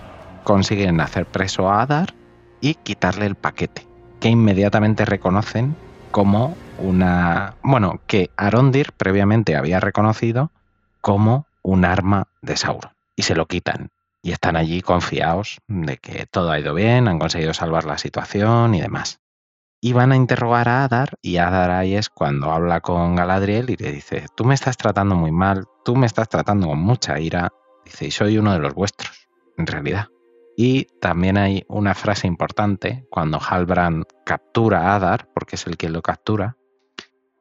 consiguen 0.44 1.02
hacer 1.02 1.26
preso 1.26 1.70
a 1.70 1.82
Adar 1.82 2.14
y 2.60 2.76
quitarle 2.76 3.26
el 3.26 3.36
paquete, 3.36 3.88
que 4.20 4.30
inmediatamente 4.30 5.06
reconocen 5.06 5.76
como 6.12 6.56
una... 6.78 7.56
Bueno, 7.64 8.00
que 8.08 8.30
Arondir 8.38 8.92
previamente 8.92 9.56
había 9.56 9.80
reconocido 9.80 10.52
como 11.02 11.46
un 11.64 11.86
arma 11.86 12.28
de 12.42 12.58
Sauron. 12.58 12.94
Y 13.16 13.24
se 13.24 13.36
lo 13.36 13.48
quitan. 13.48 13.90
Y 14.24 14.32
están 14.32 14.56
allí 14.56 14.82
confiados 14.82 15.60
de 15.68 15.98
que 15.98 16.26
todo 16.26 16.52
ha 16.52 16.60
ido 16.60 16.74
bien, 16.74 17.08
han 17.08 17.20
conseguido 17.20 17.54
salvar 17.54 17.86
la 17.86 17.98
situación 17.98 18.76
y 18.76 18.82
demás. 18.82 19.20
Y 19.84 19.94
van 19.94 20.12
a 20.12 20.16
interrogar 20.16 20.70
a 20.70 20.84
Adar 20.84 21.18
y 21.24 21.38
Adar 21.38 21.72
ahí 21.72 21.96
es 21.96 22.10
cuando 22.10 22.52
habla 22.52 22.82
con 22.82 23.16
Galadriel 23.16 23.72
y 23.72 23.78
le 23.78 23.92
dice, 23.92 24.26
tú 24.36 24.46
me 24.46 24.54
estás 24.54 24.78
tratando 24.78 25.16
muy 25.16 25.32
mal, 25.32 25.66
tú 25.84 25.96
me 25.96 26.06
estás 26.06 26.30
tratando 26.30 26.68
con 26.68 26.80
mucha 26.80 27.20
ira, 27.20 27.50
dice, 27.84 28.06
y 28.06 28.12
soy 28.12 28.38
uno 28.38 28.54
de 28.54 28.60
los 28.60 28.76
vuestros, 28.76 29.28
en 29.58 29.66
realidad. 29.66 30.08
Y 30.56 30.86
también 31.00 31.38
hay 31.38 31.66
una 31.68 31.96
frase 31.96 32.28
importante 32.28 33.08
cuando 33.10 33.40
Halbrand 33.40 34.04
captura 34.24 34.92
a 34.92 34.96
Adar, 34.98 35.28
porque 35.34 35.56
es 35.56 35.66
el 35.66 35.78
que 35.78 35.90
lo 35.90 36.04
captura, 36.04 36.58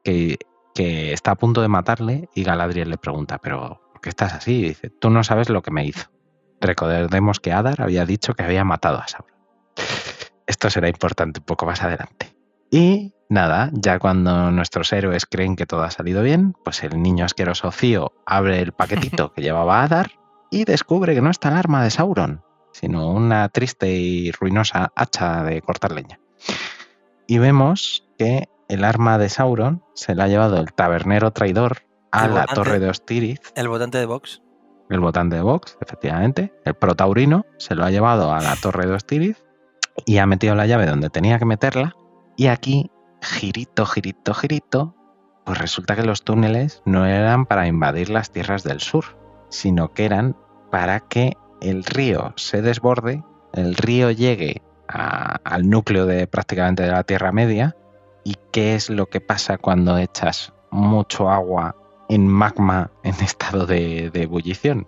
que, 0.03 0.39
que 0.73 1.13
está 1.13 1.31
a 1.31 1.35
punto 1.35 1.61
de 1.61 1.67
matarle 1.67 2.27
y 2.33 2.43
Galadriel 2.43 2.89
le 2.89 2.97
pregunta, 2.97 3.37
pero 3.37 3.80
¿por 4.01 4.05
qué 4.05 4.09
estás 4.09 4.33
así? 4.33 4.53
Y 4.53 4.63
dice, 4.69 4.89
tú 4.89 5.11
no 5.11 5.23
sabes 5.23 5.49
lo 5.49 5.61
que 5.61 5.69
me 5.69 5.85
hizo. 5.85 6.09
Recordemos 6.59 7.39
que 7.39 7.53
Adar 7.53 7.83
había 7.83 8.03
dicho 8.03 8.33
que 8.33 8.41
había 8.41 8.63
matado 8.63 8.97
a 8.97 9.07
Sauron. 9.07 9.37
Esto 10.47 10.71
será 10.71 10.89
importante 10.89 11.39
un 11.39 11.45
poco 11.45 11.67
más 11.67 11.83
adelante. 11.83 12.35
Y 12.71 13.13
nada, 13.29 13.69
ya 13.73 13.99
cuando 13.99 14.49
nuestros 14.49 14.91
héroes 14.91 15.27
creen 15.27 15.55
que 15.55 15.67
todo 15.67 15.83
ha 15.83 15.91
salido 15.91 16.23
bien, 16.23 16.55
pues 16.63 16.81
el 16.83 16.99
niño 16.99 17.25
asqueroso 17.25 17.71
Cío 17.71 18.13
abre 18.25 18.59
el 18.59 18.71
paquetito 18.71 19.33
que 19.35 19.43
llevaba 19.43 19.83
Adar 19.83 20.13
y 20.49 20.65
descubre 20.65 21.13
que 21.13 21.21
no 21.21 21.29
está 21.29 21.49
el 21.49 21.57
arma 21.57 21.83
de 21.83 21.91
Sauron, 21.91 22.43
sino 22.71 23.11
una 23.11 23.49
triste 23.49 23.91
y 23.91 24.31
ruinosa 24.31 24.91
hacha 24.95 25.43
de 25.43 25.61
cortar 25.61 25.91
leña. 25.91 26.19
Y 27.27 27.37
vemos 27.37 28.07
que 28.17 28.49
el 28.67 28.83
arma 28.83 29.19
de 29.19 29.29
Sauron 29.29 29.83
se 29.93 30.15
la 30.15 30.23
ha 30.23 30.27
llevado 30.27 30.57
el 30.57 30.73
tabernero 30.73 31.29
traidor 31.33 31.83
a 32.11 32.25
El 32.25 32.33
la 32.33 32.41
votante. 32.41 32.53
torre 32.55 32.79
de 32.79 32.89
Ostiriz, 32.89 33.39
El 33.55 33.67
votante 33.69 33.97
de 33.97 34.05
Vox. 34.05 34.41
el 34.89 34.99
votante 34.99 35.37
de 35.37 35.41
Vox, 35.41 35.77
efectivamente. 35.81 36.53
El 36.65 36.73
protaurino 36.73 37.45
se 37.57 37.75
lo 37.75 37.85
ha 37.85 37.91
llevado 37.91 38.33
a 38.33 38.41
la 38.41 38.55
torre 38.57 38.85
de 38.87 38.93
Ostiriz 38.93 39.43
y 40.05 40.17
ha 40.17 40.25
metido 40.25 40.55
la 40.55 40.65
llave 40.65 40.85
donde 40.85 41.09
tenía 41.09 41.39
que 41.39 41.45
meterla. 41.45 41.95
Y 42.35 42.47
aquí, 42.47 42.91
girito, 43.21 43.85
girito, 43.85 44.33
girito, 44.33 44.95
pues 45.45 45.57
resulta 45.59 45.95
que 45.95 46.03
los 46.03 46.23
túneles 46.23 46.81
no 46.85 47.05
eran 47.05 47.45
para 47.45 47.67
invadir 47.67 48.09
las 48.09 48.31
tierras 48.31 48.63
del 48.63 48.81
sur, 48.81 49.05
sino 49.49 49.93
que 49.93 50.05
eran 50.05 50.35
para 50.71 50.99
que 51.01 51.33
el 51.61 51.83
río 51.85 52.33
se 52.35 52.61
desborde, 52.61 53.23
el 53.53 53.75
río 53.75 54.11
llegue 54.11 54.61
a- 54.87 55.37
al 55.45 55.69
núcleo 55.69 56.05
de 56.05 56.27
prácticamente 56.27 56.83
de 56.83 56.91
la 56.91 57.03
Tierra 57.03 57.31
Media. 57.31 57.75
¿Y 58.23 58.35
qué 58.51 58.75
es 58.75 58.89
lo 58.89 59.05
que 59.07 59.21
pasa 59.21 59.57
cuando 59.57 59.97
echas 59.97 60.53
mucho 60.69 61.29
agua 61.29 61.75
en 62.11 62.27
magma 62.27 62.91
en 63.03 63.15
estado 63.23 63.65
de, 63.65 64.09
de 64.11 64.23
ebullición? 64.23 64.87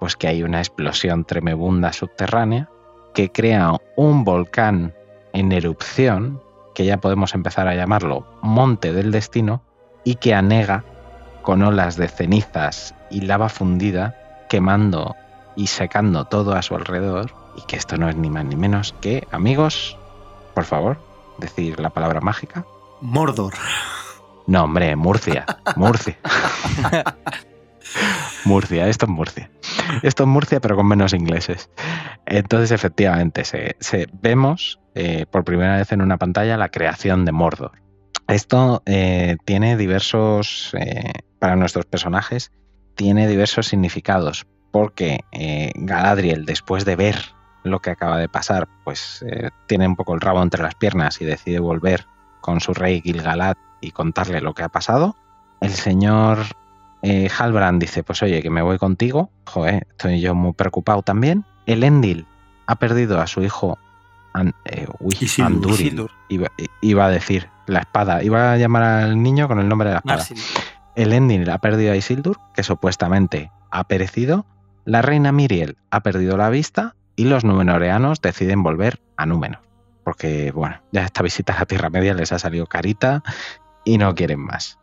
Pues 0.00 0.16
que 0.16 0.28
hay 0.28 0.42
una 0.42 0.58
explosión 0.58 1.24
tremebunda 1.24 1.92
subterránea 1.92 2.70
que 3.14 3.30
crea 3.30 3.72
un 3.96 4.24
volcán 4.24 4.94
en 5.32 5.52
erupción, 5.52 6.40
que 6.74 6.84
ya 6.84 6.98
podemos 6.98 7.34
empezar 7.34 7.68
a 7.68 7.74
llamarlo 7.74 8.26
Monte 8.42 8.92
del 8.92 9.10
Destino, 9.10 9.62
y 10.04 10.14
que 10.14 10.34
anega 10.34 10.84
con 11.42 11.62
olas 11.62 11.96
de 11.96 12.08
cenizas 12.08 12.94
y 13.10 13.22
lava 13.22 13.48
fundida, 13.48 14.46
quemando 14.48 15.16
y 15.56 15.66
secando 15.66 16.26
todo 16.26 16.54
a 16.54 16.62
su 16.62 16.76
alrededor, 16.76 17.32
y 17.56 17.62
que 17.62 17.76
esto 17.76 17.96
no 17.96 18.08
es 18.08 18.16
ni 18.16 18.30
más 18.30 18.44
ni 18.44 18.56
menos 18.56 18.94
que, 19.00 19.26
amigos, 19.32 19.98
por 20.54 20.64
favor, 20.64 20.98
decir 21.38 21.80
la 21.80 21.90
palabra 21.90 22.20
mágica. 22.20 22.64
Mordor. 23.00 23.54
No, 24.48 24.64
hombre, 24.64 24.96
Murcia, 24.96 25.44
Murcia. 25.76 26.16
Murcia, 28.46 28.88
esto 28.88 29.04
es 29.04 29.10
Murcia. 29.10 29.50
Esto 30.02 30.22
es 30.22 30.28
Murcia, 30.28 30.58
pero 30.58 30.74
con 30.74 30.88
menos 30.88 31.12
ingleses. 31.12 31.70
Entonces, 32.24 32.72
efectivamente, 32.72 33.44
se, 33.44 33.76
vemos 34.22 34.80
eh, 34.94 35.26
por 35.30 35.44
primera 35.44 35.76
vez 35.76 35.92
en 35.92 36.00
una 36.00 36.16
pantalla 36.16 36.56
la 36.56 36.70
creación 36.70 37.26
de 37.26 37.32
Mordor. 37.32 37.72
Esto 38.26 38.82
eh, 38.86 39.36
tiene 39.44 39.76
diversos, 39.76 40.74
eh, 40.80 41.12
para 41.38 41.54
nuestros 41.54 41.84
personajes, 41.84 42.50
tiene 42.94 43.28
diversos 43.28 43.66
significados, 43.66 44.46
porque 44.72 45.20
Galadriel, 45.74 46.46
después 46.46 46.86
de 46.86 46.96
ver 46.96 47.16
lo 47.64 47.80
que 47.80 47.90
acaba 47.90 48.16
de 48.16 48.30
pasar, 48.30 48.66
pues 48.84 49.24
tiene 49.66 49.86
un 49.86 49.94
poco 49.94 50.14
el 50.14 50.22
rabo 50.22 50.42
entre 50.42 50.62
las 50.62 50.74
piernas 50.74 51.20
y 51.20 51.26
decide 51.26 51.58
volver 51.58 52.06
con 52.40 52.60
su 52.60 52.72
rey 52.72 53.02
Gilgalad 53.02 53.56
y 53.80 53.90
contarle 53.92 54.40
lo 54.40 54.54
que 54.54 54.62
ha 54.62 54.68
pasado. 54.68 55.16
El 55.60 55.70
señor 55.72 56.38
eh, 57.02 57.28
Halbrand 57.36 57.80
dice, 57.80 58.02
pues 58.02 58.22
oye, 58.22 58.42
que 58.42 58.50
me 58.50 58.62
voy 58.62 58.78
contigo. 58.78 59.30
Joder, 59.46 59.86
estoy 59.90 60.20
yo 60.20 60.34
muy 60.34 60.52
preocupado 60.52 61.02
también. 61.02 61.44
El 61.66 61.82
Endil 61.84 62.26
ha 62.66 62.76
perdido 62.76 63.20
a 63.20 63.26
su 63.26 63.42
hijo 63.42 63.78
An- 64.34 64.54
eh, 64.64 64.86
uy, 65.00 65.16
Isildur. 65.20 65.52
Andúril. 65.52 65.86
Isildur. 65.86 66.10
Iba, 66.28 66.48
iba 66.80 67.06
a 67.06 67.10
decir 67.10 67.48
la 67.66 67.80
espada. 67.80 68.22
Iba 68.22 68.52
a 68.52 68.56
llamar 68.56 68.82
al 68.82 69.22
niño 69.22 69.48
con 69.48 69.58
el 69.58 69.68
nombre 69.68 69.88
de 69.88 69.94
la 69.94 69.98
espada. 69.98 70.24
El 70.94 71.12
Endil 71.12 71.48
ha 71.50 71.58
perdido 71.58 71.92
a 71.92 71.96
Isildur, 71.96 72.38
que 72.54 72.62
supuestamente 72.62 73.50
ha 73.70 73.84
perecido. 73.84 74.46
La 74.84 75.02
reina 75.02 75.32
Miriel 75.32 75.76
ha 75.90 76.00
perdido 76.00 76.36
la 76.36 76.50
vista 76.50 76.94
y 77.16 77.24
los 77.24 77.44
numenoreanos 77.44 78.20
deciden 78.20 78.62
volver 78.62 79.00
a 79.16 79.26
Númenor. 79.26 79.60
Porque, 80.04 80.50
bueno, 80.52 80.80
ya 80.92 81.04
esta 81.04 81.22
visita 81.22 81.52
a 81.54 81.58
la 81.60 81.66
Tierra 81.66 81.90
Media 81.90 82.14
les 82.14 82.32
ha 82.32 82.38
salido 82.38 82.66
carita 82.66 83.22
y 83.88 83.96
no 83.96 84.14
quieren 84.14 84.40
más. 84.40 84.78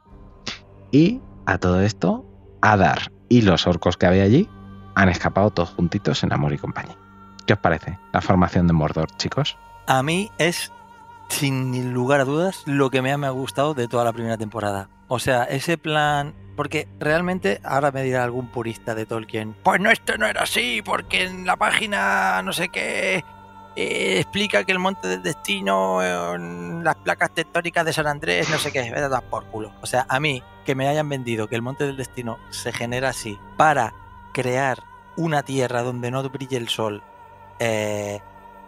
Y 0.91 1.21
a 1.45 1.59
todo 1.59 1.81
esto, 1.81 2.25
Adar 2.61 3.11
y 3.29 3.43
los 3.43 3.67
orcos 3.67 3.97
que 3.97 4.07
había 4.07 4.23
allí 4.23 4.49
han 4.95 5.09
escapado 5.09 5.51
todos 5.51 5.69
juntitos 5.69 6.23
en 6.23 6.33
amor 6.33 6.53
y 6.53 6.57
compañía. 6.57 6.97
¿Qué 7.45 7.53
os 7.53 7.59
parece 7.59 7.99
la 8.13 8.21
formación 8.21 8.65
de 8.65 8.73
Mordor, 8.73 9.11
chicos? 9.17 9.59
A 9.85 10.01
mí 10.01 10.31
es, 10.39 10.71
sin 11.29 11.93
lugar 11.93 12.21
a 12.21 12.25
dudas, 12.25 12.63
lo 12.65 12.89
que 12.89 13.03
me 13.03 13.11
ha, 13.11 13.29
gustado 13.29 13.75
de 13.75 13.87
toda 13.87 14.03
la 14.03 14.13
primera 14.13 14.37
temporada. 14.37 14.89
O 15.07 15.19
sea, 15.19 15.43
ese 15.43 15.77
plan... 15.77 16.33
Porque 16.55 16.87
realmente 16.99 17.59
ahora 17.65 17.91
me 17.91 18.01
dirá 18.01 18.23
algún 18.23 18.47
purista 18.47 18.95
de 18.95 19.05
Tolkien. 19.05 19.55
Pues 19.61 19.81
no, 19.81 19.91
esto 19.91 20.17
no 20.17 20.25
era 20.25 20.43
así, 20.43 20.81
porque 20.83 21.25
en 21.25 21.45
la 21.45 21.57
página 21.57 22.41
no 22.43 22.53
sé 22.53 22.69
qué 22.69 23.23
eh, 23.75 24.19
explica 24.19 24.63
que 24.63 24.71
el 24.71 24.79
monte 24.79 25.07
del 25.07 25.23
destino, 25.23 26.03
en 26.03 26.83
las 26.83 26.95
placas 26.95 27.31
tectónicas 27.31 27.85
de 27.85 27.93
San 27.93 28.07
Andrés, 28.07 28.49
no 28.49 28.57
sé 28.57 28.71
qué, 28.71 28.79
a 28.79 29.09
dar 29.09 29.23
por 29.23 29.45
culo. 29.45 29.73
O 29.81 29.85
sea, 29.85 30.05
a 30.09 30.19
mí, 30.19 30.41
que 30.65 30.75
me 30.75 30.87
hayan 30.87 31.09
vendido 31.09 31.47
que 31.47 31.55
el 31.55 31.61
monte 31.61 31.85
del 31.85 31.97
destino 31.97 32.39
se 32.49 32.71
genera 32.71 33.09
así 33.09 33.37
para 33.57 33.93
crear 34.33 34.79
una 35.17 35.43
tierra 35.43 35.83
donde 35.83 36.11
no 36.11 36.27
brille 36.29 36.57
el 36.57 36.67
sol 36.67 37.03
eh, 37.59 38.19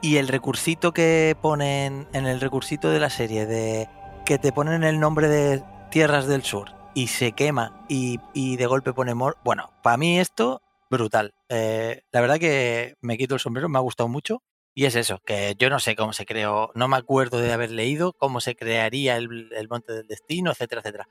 y 0.02 0.18
el 0.18 0.28
recursito 0.28 0.94
que 0.94 1.36
ponen 1.42 2.08
en 2.14 2.26
el 2.26 2.40
recursito 2.40 2.90
de 2.90 3.00
la 3.00 3.10
serie 3.10 3.46
de 3.46 3.90
que 4.26 4.38
te 4.38 4.52
ponen 4.52 4.84
el 4.84 5.00
nombre 5.00 5.28
de 5.28 5.64
Tierras 5.90 6.28
del 6.28 6.44
Sur 6.44 6.72
y 6.94 7.08
se 7.08 7.32
quema 7.32 7.86
y, 7.88 8.20
y 8.34 8.58
de 8.58 8.66
golpe 8.66 8.94
pone 8.94 9.14
mor. 9.14 9.38
Bueno, 9.44 9.72
para 9.84 9.98
mí 9.98 10.20
esto, 10.20 10.62
brutal. 10.90 11.34
Eh, 11.50 12.02
la 12.12 12.22
verdad 12.22 12.38
que 12.38 12.96
me 13.02 13.18
quito 13.18 13.36
el 13.36 13.40
sombrero, 13.40 13.70
me 13.70 13.78
ha 13.78 13.82
gustado 13.82 14.10
mucho. 14.10 14.42
Y 14.80 14.86
es 14.86 14.94
eso, 14.96 15.20
que 15.26 15.56
yo 15.58 15.72
no 15.72 15.80
sé 15.80 15.96
cómo 15.96 16.14
se 16.14 16.28
creó, 16.28 16.70
no 16.76 16.88
me 16.88 16.98
acuerdo 16.98 17.40
de 17.40 17.52
haber 17.52 17.72
leído 17.72 18.14
cómo 18.14 18.40
se 18.42 18.56
crearía 18.56 19.18
el, 19.18 19.50
el 19.58 19.68
Monte 19.68 19.92
del 19.92 20.06
Destino, 20.06 20.52
etcétera, 20.52 20.82
etcétera. 20.82 21.10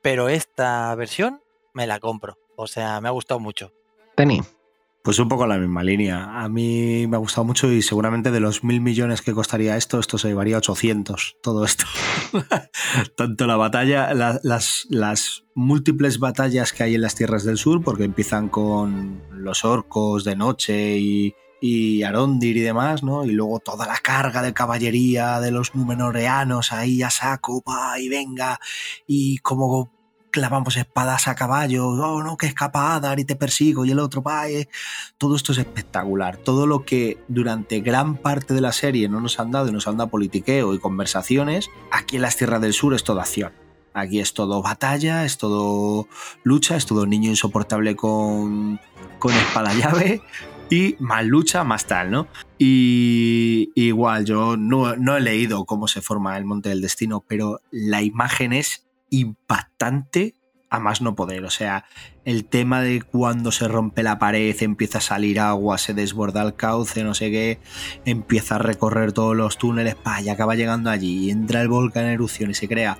Pero 0.00 0.30
esta 0.30 0.94
versión 0.94 1.42
me 1.74 1.86
la 1.86 2.00
compro. 2.00 2.38
O 2.56 2.66
sea, 2.66 3.02
me 3.02 3.08
ha 3.08 3.10
gustado 3.10 3.40
mucho. 3.40 3.74
Teni, 4.16 4.40
Pues 5.02 5.18
un 5.18 5.28
poco 5.28 5.46
la 5.46 5.58
misma 5.58 5.82
línea. 5.82 6.42
A 6.42 6.48
mí 6.48 7.06
me 7.06 7.16
ha 7.16 7.18
gustado 7.18 7.44
mucho 7.44 7.70
y 7.70 7.82
seguramente 7.82 8.30
de 8.30 8.40
los 8.40 8.64
mil 8.64 8.80
millones 8.80 9.20
que 9.20 9.34
costaría 9.34 9.76
esto, 9.76 10.00
esto 10.00 10.16
se 10.16 10.28
llevaría 10.28 10.56
800, 10.56 11.36
todo 11.42 11.66
esto. 11.66 11.84
Tanto 13.16 13.46
la 13.46 13.56
batalla, 13.56 14.14
la- 14.14 14.40
las, 14.42 14.86
las 14.88 15.44
múltiples 15.54 16.18
batallas 16.18 16.72
que 16.72 16.84
hay 16.84 16.94
en 16.94 17.02
las 17.02 17.14
tierras 17.16 17.44
del 17.44 17.58
sur, 17.58 17.82
porque 17.84 18.04
empiezan 18.04 18.48
con 18.48 19.22
los 19.30 19.64
orcos 19.66 20.24
de 20.24 20.36
noche 20.36 20.96
y, 20.96 21.34
y 21.66 22.02
Arondir 22.02 22.58
y 22.58 22.60
demás, 22.60 23.02
¿no? 23.02 23.24
Y 23.24 23.30
luego 23.30 23.58
toda 23.58 23.86
la 23.86 23.96
carga 23.96 24.42
de 24.42 24.52
caballería 24.52 25.40
de 25.40 25.50
los 25.50 25.74
numenoreanos 25.74 26.72
ahí 26.72 27.02
a 27.02 27.08
saco, 27.08 27.62
pa, 27.62 27.98
y 27.98 28.10
venga, 28.10 28.60
y 29.06 29.38
como 29.38 29.90
clavamos 30.30 30.76
espadas 30.76 31.26
a 31.26 31.34
caballo, 31.34 31.88
oh 31.88 32.22
no, 32.22 32.36
que 32.36 32.48
escapa 32.48 32.94
Adar 32.94 33.18
y 33.18 33.24
te 33.24 33.34
persigo, 33.34 33.86
y 33.86 33.92
el 33.92 33.98
otro, 33.98 34.22
pa, 34.22 34.46
eh. 34.50 34.68
todo 35.16 35.36
esto 35.36 35.52
es 35.52 35.58
espectacular. 35.58 36.36
Todo 36.36 36.66
lo 36.66 36.84
que 36.84 37.16
durante 37.28 37.80
gran 37.80 38.18
parte 38.18 38.52
de 38.52 38.60
la 38.60 38.72
serie 38.72 39.08
no 39.08 39.22
nos 39.22 39.40
han 39.40 39.50
dado 39.50 39.68
y 39.68 39.72
nos 39.72 39.88
han 39.88 39.96
dado 39.96 40.10
politiqueo 40.10 40.74
y 40.74 40.78
conversaciones, 40.78 41.70
aquí 41.90 42.16
en 42.16 42.22
las 42.22 42.36
tierras 42.36 42.60
del 42.60 42.74
sur 42.74 42.92
es 42.92 43.04
toda 43.04 43.22
acción. 43.22 43.54
Aquí 43.94 44.20
es 44.20 44.34
todo 44.34 44.60
batalla, 44.60 45.24
es 45.24 45.38
todo 45.38 46.08
lucha, 46.42 46.76
es 46.76 46.84
todo 46.84 47.06
niño 47.06 47.30
insoportable 47.30 47.96
con, 47.96 48.80
con 49.18 49.32
espada 49.32 49.72
llave 49.72 50.20
y 50.74 50.96
más 50.98 51.24
lucha, 51.24 51.62
más 51.62 51.86
tal, 51.86 52.10
¿no? 52.10 52.26
Y 52.58 53.70
igual, 53.76 54.24
yo 54.24 54.56
no, 54.56 54.92
he 55.16 55.20
leído 55.20 55.64
cómo 55.66 55.86
se 55.86 56.00
forma 56.00 56.36
el 56.36 56.44
Monte 56.44 56.70
del 56.70 56.80
Destino, 56.80 57.24
pero 57.26 57.60
la 57.70 58.02
imagen 58.02 58.52
es 58.52 58.84
impactante 59.08 60.34
a 60.70 60.80
más 60.80 61.00
no 61.00 61.14
poder. 61.14 61.44
O 61.44 61.50
sea, 61.50 61.84
el 62.24 62.44
tema 62.44 62.80
de 62.80 63.02
cuando 63.02 63.52
se 63.52 63.68
rompe 63.68 64.02
la 64.02 64.18
pared, 64.18 64.56
empieza 64.62 64.98
a 64.98 65.00
salir 65.00 65.38
agua, 65.38 65.78
se 65.78 65.94
desborda 65.94 66.42
el 66.42 66.56
cauce, 66.56 67.04
no 67.04 67.14
sé 67.14 67.30
qué, 67.30 67.60
empieza 68.04 68.56
a 68.56 68.58
recorrer 68.58 69.12
todos 69.12 69.36
los 69.36 69.58
túneles, 69.58 69.94
pa, 69.94 70.20
y 70.22 70.28
acaba 70.28 70.56
llegando 70.56 70.90
allí, 70.90 71.26
y 71.26 71.30
entra 71.30 71.62
el 71.62 71.68
volcán 71.68 72.06
en 72.06 72.10
erupción 72.10 72.50
y 72.50 72.54
se 72.54 72.66
crea 72.66 72.98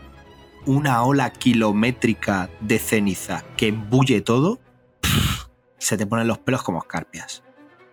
una 0.64 1.02
ola 1.02 1.30
kilométrica 1.32 2.50
de 2.60 2.78
ceniza 2.78 3.44
que 3.56 3.66
embulle 3.66 4.20
todo, 4.20 4.60
se 5.78 5.96
te 5.96 6.06
ponen 6.06 6.28
los 6.28 6.38
pelos 6.38 6.62
como 6.62 6.78
escarpias. 6.78 7.43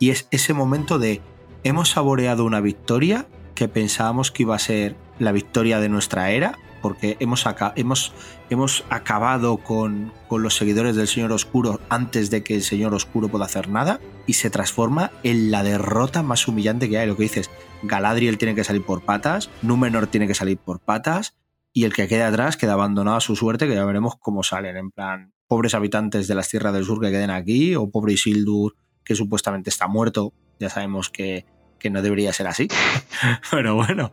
Y 0.02 0.10
es 0.10 0.28
ese 0.32 0.56
momento 0.56 0.98
de 0.98 1.22
hemos 1.64 1.92
saboreado 1.92 2.44
una 2.44 2.60
victoria 2.60 3.28
que 3.54 3.68
pensábamos 3.68 4.32
que 4.32 4.42
iba 4.42 4.56
a 4.56 4.60
ser 4.60 4.96
la 5.20 5.32
victoria 5.32 5.80
de 5.80 5.90
nuestra 5.90 6.32
era, 6.32 6.58
porque 6.82 7.18
hemos, 7.20 7.46
hemos, 7.76 8.12
hemos 8.50 8.84
acabado 8.90 9.58
con, 9.58 10.12
con 10.28 10.42
los 10.42 10.56
seguidores 10.56 10.96
del 10.96 11.08
Señor 11.08 11.32
Oscuro 11.32 11.80
antes 11.90 12.32
de 12.32 12.42
que 12.42 12.56
el 12.56 12.64
Señor 12.64 12.96
Oscuro 12.96 13.28
pueda 13.28 13.46
hacer 13.46 13.70
nada, 13.70 14.00
y 14.26 14.34
se 14.34 14.50
transforma 14.50 15.12
en 15.22 15.52
la 15.52 15.62
derrota 15.62 16.24
más 16.24 16.48
humillante 16.48 16.90
que 16.90 16.98
hay. 16.98 17.06
Lo 17.06 17.16
que 17.16 17.24
dices, 17.24 17.52
Galadriel 17.84 18.40
tiene 18.40 18.56
que 18.56 18.64
salir 18.64 18.84
por 18.84 19.04
patas, 19.04 19.52
Númenor 19.62 20.08
tiene 20.08 20.26
que 20.26 20.34
salir 20.34 20.58
por 20.58 20.80
patas, 20.80 21.36
y 21.74 21.84
el 21.84 21.94
que 21.94 22.08
quede 22.08 22.24
atrás 22.24 22.58
queda 22.58 22.74
abandonado 22.74 23.18
a 23.18 23.22
su 23.22 23.36
suerte, 23.36 23.68
que 23.68 23.76
ya 23.76 23.86
veremos 23.86 24.16
cómo 24.20 24.42
salen, 24.42 24.78
en 24.78 24.90
plan, 24.90 25.32
pobres 25.46 25.76
habitantes 25.76 26.28
de 26.28 26.34
las 26.34 26.50
tierras 26.50 26.74
del 26.74 26.86
sur 26.86 27.00
que 27.00 27.12
queden 27.12 27.30
aquí, 27.30 27.76
o 27.76 27.92
pobre 27.92 28.14
Isildur 28.14 28.74
que 29.04 29.16
supuestamente 29.16 29.70
está 29.70 29.88
muerto, 29.88 30.34
ya 30.60 30.70
sabemos 30.70 31.10
que, 31.10 31.46
que 31.80 31.90
no 31.90 32.02
debería 32.02 32.34
ser 32.34 32.48
así, 32.48 32.68
pero 33.52 33.76
bueno. 33.76 34.12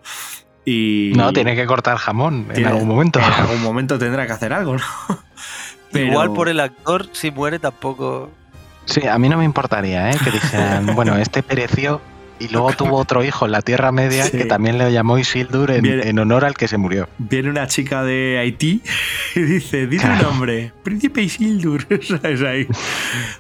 Y 0.65 1.13
no, 1.17 1.33
tiene 1.33 1.57
que 1.57 1.65
cortar 1.67 1.97
jamón 1.97 2.49
en 2.55 2.67
algún 2.67 2.89
momento. 2.89 3.19
en 3.25 3.25
algún 3.25 3.63
momento 3.63 3.99
tendrá 3.99 4.27
que 4.27 4.33
hacer 4.33 4.53
algo, 4.53 4.77
¿no? 4.77 4.85
Pero- 5.93 6.07
Igual 6.07 6.35
por 6.35 6.51
el 6.51 6.61
actor, 6.61 7.09
si 7.13 7.31
muere 7.31 7.59
tampoco... 7.59 8.31
Sí, 8.85 9.07
a 9.07 9.19
mí 9.19 9.29
no 9.31 9.39
me 9.39 9.45
importaría 9.45 10.11
¿eh? 10.11 10.17
que 10.23 10.31
dijeran, 10.31 10.95
bueno, 10.95 11.17
este 11.17 11.43
pereció 11.43 12.03
Y 12.41 12.49
luego 12.49 12.73
tuvo 12.73 12.97
otro 12.99 13.25
hijo 13.25 13.47
en 13.47 13.53
la 13.53 13.63
Tierra 13.63 13.91
Media 13.91 14.25
Sí. 14.25 14.37
que 14.39 14.45
también 14.45 14.79
le 14.79 14.93
llamó 14.93 15.19
Isildur 15.19 15.71
en, 15.73 15.83
Viene- 15.83 16.09
en 16.09 16.19
honor 16.19 16.45
al 16.45 16.55
que 16.55 16.69
se 16.69 16.79
murió. 16.79 17.09
Viene 17.19 17.51
una 17.51 17.67
chica 17.67 18.05
de 18.05 18.39
Haití 18.39 18.81
y 19.35 19.41
dice, 19.41 19.87
dice 19.87 20.07
un 20.09 20.19
nombre, 20.23 20.73
Príncipe 20.85 21.23
Isildur, 21.23 21.87
¿sabes? 22.03 22.43
Ahí. 22.43 22.67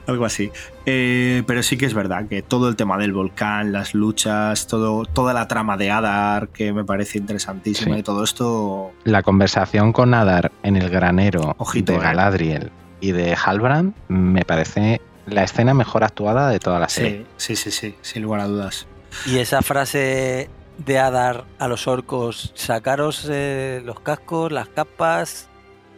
Algo 0.06 0.24
así. 0.24 0.50
Eh, 0.86 1.42
pero 1.46 1.62
sí 1.62 1.76
que 1.76 1.86
es 1.86 1.94
verdad 1.94 2.26
que 2.28 2.42
todo 2.42 2.68
el 2.68 2.76
tema 2.76 2.96
del 2.98 3.12
volcán, 3.12 3.72
las 3.72 3.94
luchas, 3.94 4.66
todo, 4.66 5.04
toda 5.04 5.32
la 5.34 5.46
trama 5.46 5.76
de 5.76 5.90
Adar, 5.90 6.48
que 6.48 6.72
me 6.72 6.84
parece 6.84 7.18
interesantísima 7.18 7.94
Sí. 7.94 8.00
y 8.00 8.02
todo 8.02 8.24
esto... 8.24 8.90
La 9.04 9.22
conversación 9.22 9.92
con 9.92 10.14
Adar 10.14 10.50
en 10.62 10.76
el 10.76 10.88
granero 10.90 11.54
Ojito, 11.58 11.92
de 11.92 11.98
eh. 11.98 12.00
Galadriel 12.02 12.70
y 13.00 13.12
de 13.12 13.36
Halbrand 13.36 13.94
me 14.08 14.44
parece 14.44 15.00
la 15.30 15.44
escena 15.44 15.74
mejor 15.74 16.04
actuada 16.04 16.48
de 16.50 16.58
toda 16.58 16.78
la 16.78 16.88
serie. 16.88 17.26
Sí, 17.36 17.56
sí, 17.56 17.70
sí, 17.70 17.90
sí, 17.90 17.94
sin 18.02 18.22
lugar 18.22 18.40
a 18.40 18.46
dudas. 18.46 18.86
Y 19.26 19.38
esa 19.38 19.62
frase 19.62 20.48
de 20.78 20.98
Adar 20.98 21.44
a 21.58 21.66
los 21.68 21.86
orcos, 21.88 22.52
sacaros 22.54 23.26
eh, 23.30 23.82
los 23.84 24.00
cascos, 24.00 24.52
las 24.52 24.68
capas, 24.68 25.48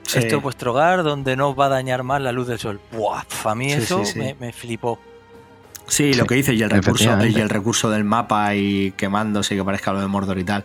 Sí. 0.03 0.19
esto 0.19 0.39
es 0.39 0.43
vuestro 0.43 0.73
hogar 0.73 1.03
donde 1.05 1.37
no 1.37 1.51
os 1.51 1.59
va 1.59 1.67
a 1.67 1.69
dañar 1.69 2.03
más 2.03 2.21
la 2.21 2.33
luz 2.33 2.49
del 2.49 2.59
sol. 2.59 2.81
Buah, 2.91 3.23
a 3.45 3.55
mí 3.55 3.67
Sí, 3.71 3.79
eso 3.83 4.05
sí, 4.05 4.13
sí. 4.15 4.19
Me, 4.19 4.35
me 4.41 4.53
flipó. 4.53 4.99
Sí, 5.87 6.15
lo 6.15 6.23
Sí, 6.23 6.29
que 6.29 6.35
dice, 6.37 6.55
y 6.55 6.63
el, 6.63 6.71
recurso, 6.71 7.27
y 7.27 7.35
el 7.41 7.49
recurso 7.49 7.91
del 7.91 8.05
mapa 8.05 8.55
y 8.55 8.93
quemándose 8.93 9.55
y 9.55 9.59
que 9.59 9.65
parezca 9.65 9.93
lo 9.93 10.01
de 10.01 10.07
Mordor 10.07 10.39
y 10.39 10.45
tal. 10.45 10.65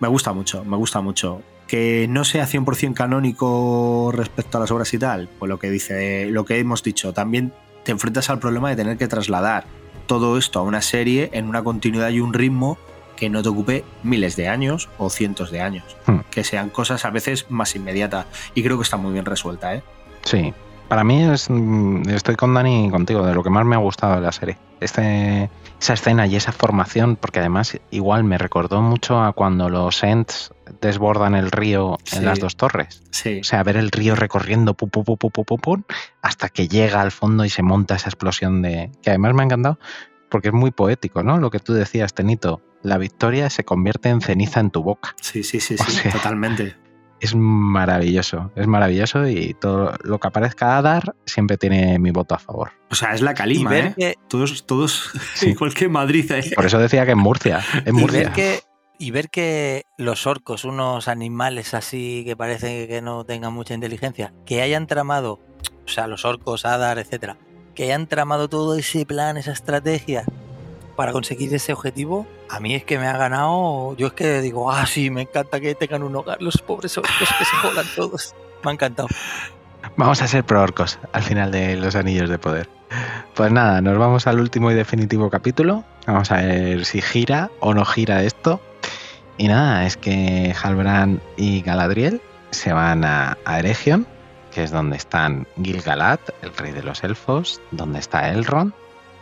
Me 0.00 0.08
gusta 0.08 0.32
mucho, 0.32 0.64
me 0.64 0.76
gusta 0.76 1.00
mucho. 1.00 1.40
Que 1.66 2.06
no 2.10 2.24
sea 2.24 2.46
100% 2.46 2.92
canónico 2.94 4.10
respecto 4.12 4.58
a 4.58 4.60
las 4.62 4.70
obras 4.70 4.92
y 4.92 4.98
tal, 4.98 5.28
pues 5.38 5.48
lo 5.48 5.58
que 5.58 5.70
dice, 5.70 6.26
lo 6.30 6.44
que 6.44 6.58
hemos 6.58 6.82
dicho, 6.82 7.12
también 7.14 7.54
te 7.84 7.92
enfrentas 7.92 8.30
al 8.30 8.38
problema 8.38 8.70
de 8.70 8.76
tener 8.76 8.96
que 8.96 9.08
trasladar 9.08 9.64
todo 10.06 10.38
esto 10.38 10.58
a 10.58 10.62
una 10.62 10.82
serie 10.82 11.30
en 11.32 11.48
una 11.48 11.62
continuidad 11.62 12.10
y 12.10 12.20
un 12.20 12.32
ritmo 12.32 12.78
que 13.16 13.30
no 13.30 13.42
te 13.42 13.48
ocupe 13.48 13.84
miles 14.02 14.36
de 14.36 14.48
años 14.48 14.88
o 14.98 15.10
cientos 15.10 15.50
de 15.50 15.60
años. 15.60 15.84
Hmm. 16.06 16.20
Que 16.30 16.44
sean 16.44 16.70
cosas 16.70 17.04
a 17.04 17.10
veces 17.10 17.46
más 17.50 17.76
inmediatas. 17.76 18.26
Y 18.54 18.62
creo 18.62 18.76
que 18.78 18.82
está 18.82 18.96
muy 18.96 19.12
bien 19.12 19.24
resuelta, 19.24 19.74
¿eh? 19.74 19.82
Sí, 20.24 20.52
para 20.88 21.04
mí 21.04 21.22
es, 21.22 21.48
mm, 21.48 22.08
estoy 22.10 22.36
con 22.36 22.52
Dani 22.52 22.86
y 22.86 22.90
contigo, 22.90 23.24
de 23.24 23.34
lo 23.34 23.42
que 23.42 23.50
más 23.50 23.64
me 23.64 23.76
ha 23.76 23.78
gustado 23.78 24.16
de 24.16 24.20
la 24.22 24.32
serie. 24.32 24.58
Este, 24.80 25.48
esa 25.80 25.94
escena 25.94 26.26
y 26.26 26.36
esa 26.36 26.52
formación, 26.52 27.16
porque 27.16 27.38
además 27.38 27.78
igual 27.90 28.24
me 28.24 28.38
recordó 28.38 28.82
mucho 28.82 29.22
a 29.22 29.32
cuando 29.32 29.68
los 29.68 30.02
Ents 30.02 30.52
desbordan 30.80 31.34
el 31.34 31.50
río 31.50 31.98
en 32.12 32.18
Sí. 32.20 32.24
las 32.24 32.40
dos 32.40 32.56
torres. 32.56 33.02
Sí. 33.10 33.40
O 33.40 33.44
sea, 33.44 33.62
ver 33.62 33.76
el 33.76 33.90
río 33.90 34.14
recorriendo 34.14 34.74
pu, 34.74 34.88
pu, 34.88 35.04
pu, 35.04 35.16
pu, 35.16 35.30
pu, 35.30 35.44
pu, 35.44 35.58
pum, 35.58 35.82
hasta 36.22 36.48
que 36.48 36.68
llega 36.68 37.00
al 37.00 37.10
fondo 37.12 37.44
y 37.44 37.50
se 37.50 37.62
monta 37.62 37.94
esa 37.96 38.08
explosión 38.08 38.62
de... 38.62 38.90
que 39.02 39.10
además 39.10 39.34
me 39.34 39.42
ha 39.42 39.44
encantado 39.44 39.78
porque 40.30 40.48
es 40.48 40.54
muy 40.54 40.70
poético, 40.70 41.22
¿no? 41.22 41.36
Lo 41.38 41.50
que 41.50 41.58
tú 41.58 41.74
decías, 41.74 42.14
Tenito, 42.14 42.62
la 42.82 42.96
victoria 42.96 43.50
se 43.50 43.64
convierte 43.64 44.08
en 44.08 44.22
ceniza 44.22 44.60
en 44.60 44.70
tu 44.70 44.82
boca. 44.82 45.14
Sí, 45.20 45.42
sí, 45.42 45.60
sí, 45.60 45.76
O 45.78 45.84
sí, 45.84 45.90
sea, 45.92 46.10
totalmente. 46.10 46.74
Es 47.20 47.34
maravilloso, 47.36 48.50
es 48.56 48.66
maravilloso 48.66 49.28
y 49.28 49.54
todo 49.60 49.92
lo 50.02 50.18
que 50.18 50.28
aparezca 50.28 50.76
a 50.78 50.82
dar 50.82 51.14
siempre 51.26 51.56
tiene 51.58 51.98
mi 51.98 52.10
voto 52.10 52.34
a 52.34 52.38
favor. 52.38 52.72
O 52.90 52.94
sea, 52.94 53.12
es 53.14 53.20
la 53.20 53.32
Y 53.32 53.34
calima, 53.34 53.70
ver, 53.70 53.84
¿eh? 53.86 53.94
que, 53.96 54.14
Todos, 54.28 54.66
todos, 54.66 55.10
Sí. 55.34 55.50
igual 55.50 55.74
que 55.74 55.84
en 55.84 55.92
Madrid. 55.92 56.30
¿eh? 56.32 56.50
Por 56.56 56.66
eso 56.66 56.78
decía 56.78 57.04
que 57.06 57.12
en 57.12 57.18
Murcia, 57.18 57.60
en 57.84 57.96
y 57.96 58.00
Murcia. 58.00 58.20
ver 58.24 58.32
que 58.32 58.60
y 59.02 59.10
ver 59.10 59.30
que 59.30 59.84
los 59.96 60.28
orcos, 60.28 60.64
unos 60.64 61.08
animales 61.08 61.74
así 61.74 62.22
que 62.24 62.36
parecen 62.36 62.86
que 62.86 63.02
no 63.02 63.24
tengan 63.24 63.52
mucha 63.52 63.74
inteligencia, 63.74 64.32
que 64.46 64.62
hayan 64.62 64.86
tramado, 64.86 65.40
o 65.84 65.88
sea, 65.88 66.06
los 66.06 66.24
orcos, 66.24 66.64
Adar, 66.64 67.00
etcétera, 67.00 67.36
que 67.74 67.82
hayan 67.82 68.06
tramado 68.06 68.46
todo 68.46 68.76
ese 68.76 69.04
plan, 69.04 69.36
esa 69.36 69.50
estrategia 69.50 70.24
para 70.94 71.10
conseguir 71.10 71.52
ese 71.52 71.72
objetivo, 71.72 72.28
a 72.48 72.60
mí 72.60 72.76
es 72.76 72.84
que 72.84 72.96
me 72.96 73.08
ha 73.08 73.16
ganado. 73.16 73.96
Yo 73.96 74.06
es 74.06 74.12
que 74.12 74.40
digo, 74.40 74.70
ah, 74.70 74.86
sí, 74.86 75.10
me 75.10 75.22
encanta 75.22 75.58
que 75.58 75.74
tengan 75.74 76.04
un 76.04 76.14
hogar 76.14 76.40
los 76.40 76.58
pobres 76.58 76.96
orcos 76.96 77.12
que 77.18 77.44
se 77.44 77.56
jodan 77.56 77.86
todos. 77.96 78.36
Me 78.62 78.70
ha 78.70 78.74
encantado. 78.74 79.08
Vamos 79.96 80.22
a 80.22 80.28
ser 80.28 80.44
pro-orcos 80.44 81.00
al 81.12 81.24
final 81.24 81.50
de 81.50 81.74
los 81.76 81.96
anillos 81.96 82.30
de 82.30 82.38
poder. 82.38 82.68
Pues 83.34 83.50
nada, 83.50 83.80
nos 83.80 83.98
vamos 83.98 84.28
al 84.28 84.38
último 84.38 84.70
y 84.70 84.74
definitivo 84.74 85.28
capítulo. 85.28 85.82
Vamos 86.06 86.30
a 86.30 86.36
ver 86.36 86.84
si 86.84 87.02
gira 87.02 87.50
o 87.58 87.74
no 87.74 87.84
gira 87.84 88.22
esto. 88.22 88.60
Y 89.38 89.48
nada, 89.48 89.86
es 89.86 89.96
que 89.96 90.54
Halbrand 90.62 91.20
y 91.36 91.62
Galadriel 91.62 92.20
se 92.50 92.72
van 92.72 93.04
a, 93.04 93.36
Eregion, 93.46 94.06
que 94.52 94.62
es 94.62 94.70
donde 94.70 94.96
están 94.96 95.46
Gil-galad, 95.62 96.20
el 96.42 96.54
rey 96.54 96.72
de 96.72 96.82
los 96.82 97.02
elfos, 97.02 97.60
donde 97.70 97.98
está 97.98 98.30
Elrond 98.30 98.72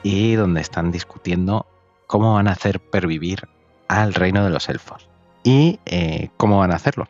y 0.03 0.35
donde 0.35 0.61
están 0.61 0.91
discutiendo 0.91 1.66
cómo 2.07 2.35
van 2.35 2.49
a 2.49 2.53
hacer 2.53 2.81
pervivir 2.81 3.49
al 3.89 4.15
reino 4.15 4.45
de 4.45 4.51
los 4.51 4.69
elfos. 4.69 5.09
¿Y 5.45 5.78
eh, 5.87 6.31
cómo 6.37 6.59
van 6.59 6.73
a 6.73 6.77
hacerlo? 6.77 7.09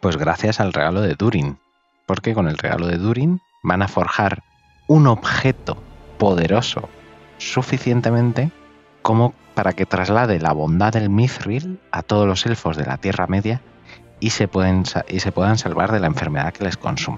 Pues 0.00 0.16
gracias 0.16 0.58
al 0.58 0.72
regalo 0.72 1.00
de 1.02 1.14
Durin, 1.14 1.58
porque 2.06 2.34
con 2.34 2.48
el 2.48 2.56
regalo 2.56 2.86
de 2.86 2.96
Durin 2.96 3.40
van 3.62 3.82
a 3.82 3.88
forjar 3.88 4.42
un 4.86 5.06
objeto 5.06 5.76
poderoso 6.18 6.88
suficientemente 7.36 8.50
como 9.08 9.32
para 9.54 9.72
que 9.72 9.86
traslade 9.86 10.38
la 10.38 10.52
bondad 10.52 10.92
del 10.92 11.08
Mithril 11.08 11.78
a 11.92 12.02
todos 12.02 12.26
los 12.26 12.44
elfos 12.44 12.76
de 12.76 12.84
la 12.84 12.98
Tierra 12.98 13.26
Media 13.26 13.62
y 14.20 14.28
se, 14.28 14.48
pueden, 14.48 14.82
y 15.08 15.20
se 15.20 15.32
puedan 15.32 15.56
salvar 15.56 15.92
de 15.92 15.98
la 15.98 16.08
enfermedad 16.08 16.52
que 16.52 16.64
les 16.64 16.76
consume. 16.76 17.16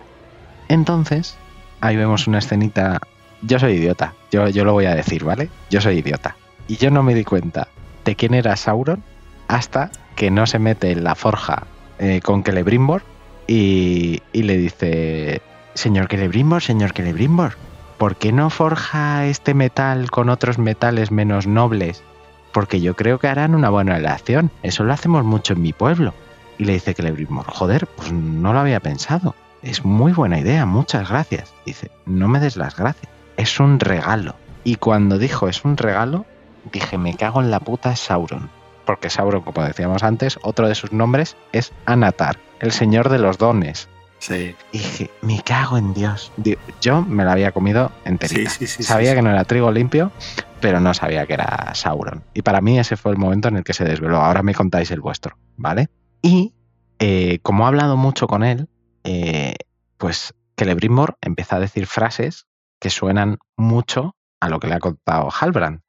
Entonces, 0.69 1.37
ahí 1.81 1.97
vemos 1.97 2.29
una 2.29 2.39
escenita. 2.39 3.01
Yo 3.43 3.59
soy 3.59 3.73
idiota, 3.73 4.15
yo, 4.31 4.49
yo 4.51 4.65
lo 4.65 4.73
voy 4.73 4.85
a 4.85 4.95
decir, 4.95 5.25
¿vale? 5.25 5.51
Yo 5.69 5.81
soy 5.81 5.99
idiota. 5.99 6.37
Y 6.69 6.77
yo 6.77 6.93
no 6.93 7.03
me 7.03 7.12
di 7.12 7.25
cuenta 7.25 7.67
de 8.05 8.15
quién 8.15 8.35
era 8.35 8.55
Sauron 8.55 9.03
hasta 9.49 9.91
que 10.15 10.31
no 10.31 10.47
se 10.47 10.61
mete 10.61 10.93
en 10.93 11.03
la 11.03 11.17
forja 11.17 11.65
eh, 11.99 12.21
con 12.23 12.45
Celebrimbor 12.45 13.03
y, 13.49 14.23
y 14.33 14.45
le 14.45 14.59
dice, 14.59 15.43
señor 15.75 16.07
Celebrimbor, 16.09 16.62
señor 16.62 16.93
Celebrimbor, 16.95 17.57
¿por 18.01 18.16
qué 18.16 18.32
no 18.32 18.48
forja 18.48 19.27
este 19.27 19.52
metal 19.52 20.10
con 20.10 20.31
otros 20.31 20.59
metales 20.59 21.10
menos 21.10 21.47
nobles? 21.47 22.02
Porque 22.51 22.81
yo 22.81 22.97
creo 22.97 23.18
que 23.18 23.28
harán 23.28 23.55
una 23.55 23.68
buena 23.68 23.97
relación. 23.97 24.51
Eso 24.62 24.85
lo 24.85 24.94
hacemos 24.94 25.22
mucho 25.22 25.52
en 25.52 25.60
mi 25.60 25.74
pueblo. 25.74 26.14
Y 26.56 26.64
le 26.64 26.72
dice 26.72 26.94
Celebrimbor, 26.94 27.44
joder, 27.47 27.86
pues 27.86 28.10
no 28.10 28.55
lo 28.55 28.60
había 28.60 28.81
pensado. 28.81 29.35
Es 29.60 29.85
muy 29.85 30.12
buena 30.12 30.40
idea, 30.40 30.64
muchas 30.64 31.10
gracias. 31.10 31.52
Dice, 31.66 31.90
no 32.06 32.27
me 32.27 32.40
des 32.40 32.56
las 32.56 32.74
gracias. 32.74 33.12
Es 33.36 33.60
un 33.60 33.78
regalo. 33.78 34.35
Y 34.64 34.77
cuando 34.77 35.18
dijo 35.18 35.47
es 35.47 35.62
un 35.66 35.77
regalo, 35.77 36.24
dije, 36.72 36.97
me 36.97 37.14
cago 37.16 37.43
en 37.43 37.51
la 37.51 37.60
puta 37.60 37.97
Sauron. 37.97 38.48
Porque 38.86 39.10
Sauron, 39.10 39.43
como 39.43 39.62
decíamos 39.62 40.02
antes, 40.02 40.39
otro 40.40 40.68
de 40.68 40.74
sus 40.74 40.90
nombres 40.90 41.36
es 41.52 41.70
Anatar, 41.85 42.39
el 42.60 42.72
señor 42.72 43.10
de 43.10 43.18
los 43.18 43.36
dones. 43.36 43.90
Sí, 44.20 44.55
Y 44.72 44.78
dije, 44.78 45.10
me 45.22 45.42
cago 45.42 45.76
en 45.78 45.92
Dios. 45.94 46.30
Di- 46.36 46.56
Yo 46.80 47.02
me 47.02 47.24
la 47.24 47.32
había 47.32 47.52
comido 47.52 47.90
enterita. 48.05 48.51
Sí, 48.51 48.66
sí, 48.66 48.76
sí, 48.76 48.82
sabía 48.82 49.14
que 49.14 49.22
no 49.22 49.30
era 49.30 49.44
trigo 49.44 49.72
limpio, 49.72 50.12
pero 50.60 50.78
no 50.78 50.92
sabía 50.94 51.26
que 51.26 51.32
era 51.34 51.74
Sauron. 51.74 52.22
Y 52.34 52.42
para 52.42 52.60
mí 52.60 52.78
ese 52.78 52.97
fue 52.97 53.12
el 53.12 53.18
momento 53.18 53.48
en 53.48 53.56
el 53.56 53.64
que 53.64 53.72
se 53.72 53.84
desveló. 53.84 54.18
Ahora 54.20 54.42
me 54.42 54.55
contáis 54.55 54.90
el 54.90 55.01
vuestro, 55.01 55.36
¿vale? 55.56 55.88
Y 56.22 56.55
eh, 56.98 57.38
como 57.42 57.64
he 57.64 57.68
hablado 57.68 57.97
mucho 57.97 58.26
con 58.26 58.44
él, 58.44 58.68
eh, 59.05 59.55
pues 59.97 60.34
Celebrimbor 60.56 61.16
empieza 61.22 61.56
a 61.56 61.60
decir 61.60 61.86
frases 61.86 62.47
que 62.78 62.90
suenan 62.90 63.38
mucho 63.56 64.16
a 64.40 64.48
lo 64.51 64.60
que 64.60 64.68
le 64.68 64.74
ha 64.74 64.80
contado 64.80 65.30
Halbrand. 65.30 65.80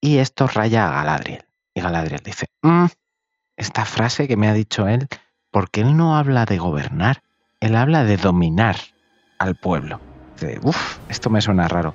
Y 0.00 0.18
esto 0.18 0.46
raya 0.46 0.86
a 0.88 0.92
Galadriel. 0.92 1.44
Y 1.74 1.80
Galadriel 1.80 2.22
dice, 2.24 2.46
"Mm, 2.62 2.86
esta 3.56 3.84
frase 3.84 4.28
que 4.28 4.36
me 4.36 4.48
ha 4.48 4.52
dicho 4.54 4.86
él, 4.88 5.08
porque 5.50 5.80
él 5.80 5.96
no 5.96 6.16
habla 6.16 6.44
de 6.46 6.58
gobernar, 6.58 7.22
él 7.60 7.76
habla 7.76 8.04
de 8.04 8.16
dominar 8.16 8.76
al 9.38 9.54
pueblo. 9.54 10.00
Dice, 10.34 10.58
uff, 10.62 10.98
esto 11.08 11.30
me 11.30 11.40
suena 11.40 11.68
raro. 11.68 11.94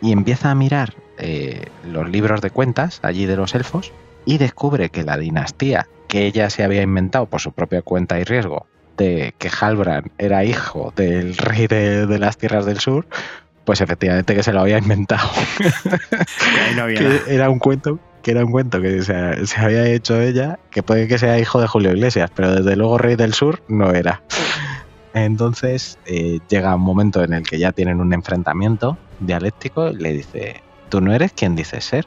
Y 0.00 0.12
empieza 0.12 0.50
a 0.50 0.54
mirar 0.54 0.94
eh, 1.18 1.66
los 1.84 2.08
libros 2.08 2.40
de 2.40 2.50
cuentas 2.50 3.00
allí 3.02 3.26
de 3.26 3.36
los 3.36 3.54
elfos 3.54 3.92
y 4.24 4.38
descubre 4.38 4.90
que 4.90 5.02
la 5.02 5.16
dinastía 5.16 5.88
que 6.08 6.26
ella 6.26 6.50
se 6.50 6.62
había 6.62 6.82
inventado 6.82 7.26
por 7.26 7.40
su 7.40 7.52
propia 7.52 7.82
cuenta 7.82 8.18
y 8.18 8.24
riesgo 8.24 8.66
de 8.96 9.34
que 9.38 9.48
Halbrand 9.48 10.10
era 10.18 10.44
hijo 10.44 10.92
del 10.94 11.36
rey 11.36 11.66
de, 11.66 12.06
de 12.06 12.18
las 12.18 12.36
tierras 12.36 12.66
del 12.66 12.78
sur, 12.78 13.06
pues 13.64 13.80
efectivamente 13.80 14.34
que 14.34 14.42
se 14.42 14.52
lo 14.52 14.60
había 14.60 14.78
inventado. 14.78 15.28
que 15.58 16.74
no 16.76 16.82
había 16.82 16.98
que 16.98 17.34
era 17.34 17.50
un 17.50 17.58
cuento 17.58 17.98
que 18.22 18.30
era 18.30 18.44
un 18.44 18.52
cuento 18.52 18.80
que 18.80 19.02
se, 19.02 19.46
se 19.46 19.60
había 19.60 19.84
hecho 19.86 20.20
ella, 20.20 20.60
que 20.70 20.84
puede 20.84 21.08
que 21.08 21.18
sea 21.18 21.40
hijo 21.40 21.60
de 21.60 21.66
Julio 21.66 21.90
Iglesias, 21.90 22.30
pero 22.32 22.54
desde 22.54 22.76
luego 22.76 22.96
rey 22.96 23.16
del 23.16 23.34
sur 23.34 23.64
no 23.66 23.92
era. 23.92 24.22
Entonces 25.14 25.98
eh, 26.06 26.38
llega 26.48 26.74
un 26.74 26.82
momento 26.82 27.22
en 27.22 27.34
el 27.34 27.42
que 27.42 27.58
ya 27.58 27.72
tienen 27.72 28.00
un 28.00 28.12
enfrentamiento 28.14 28.98
dialéctico 29.20 29.88
y 29.88 29.96
le 29.96 30.12
dice, 30.12 30.62
tú 30.88 31.00
no 31.00 31.12
eres 31.12 31.32
quien 31.32 31.54
dices 31.54 31.84
ser. 31.84 32.06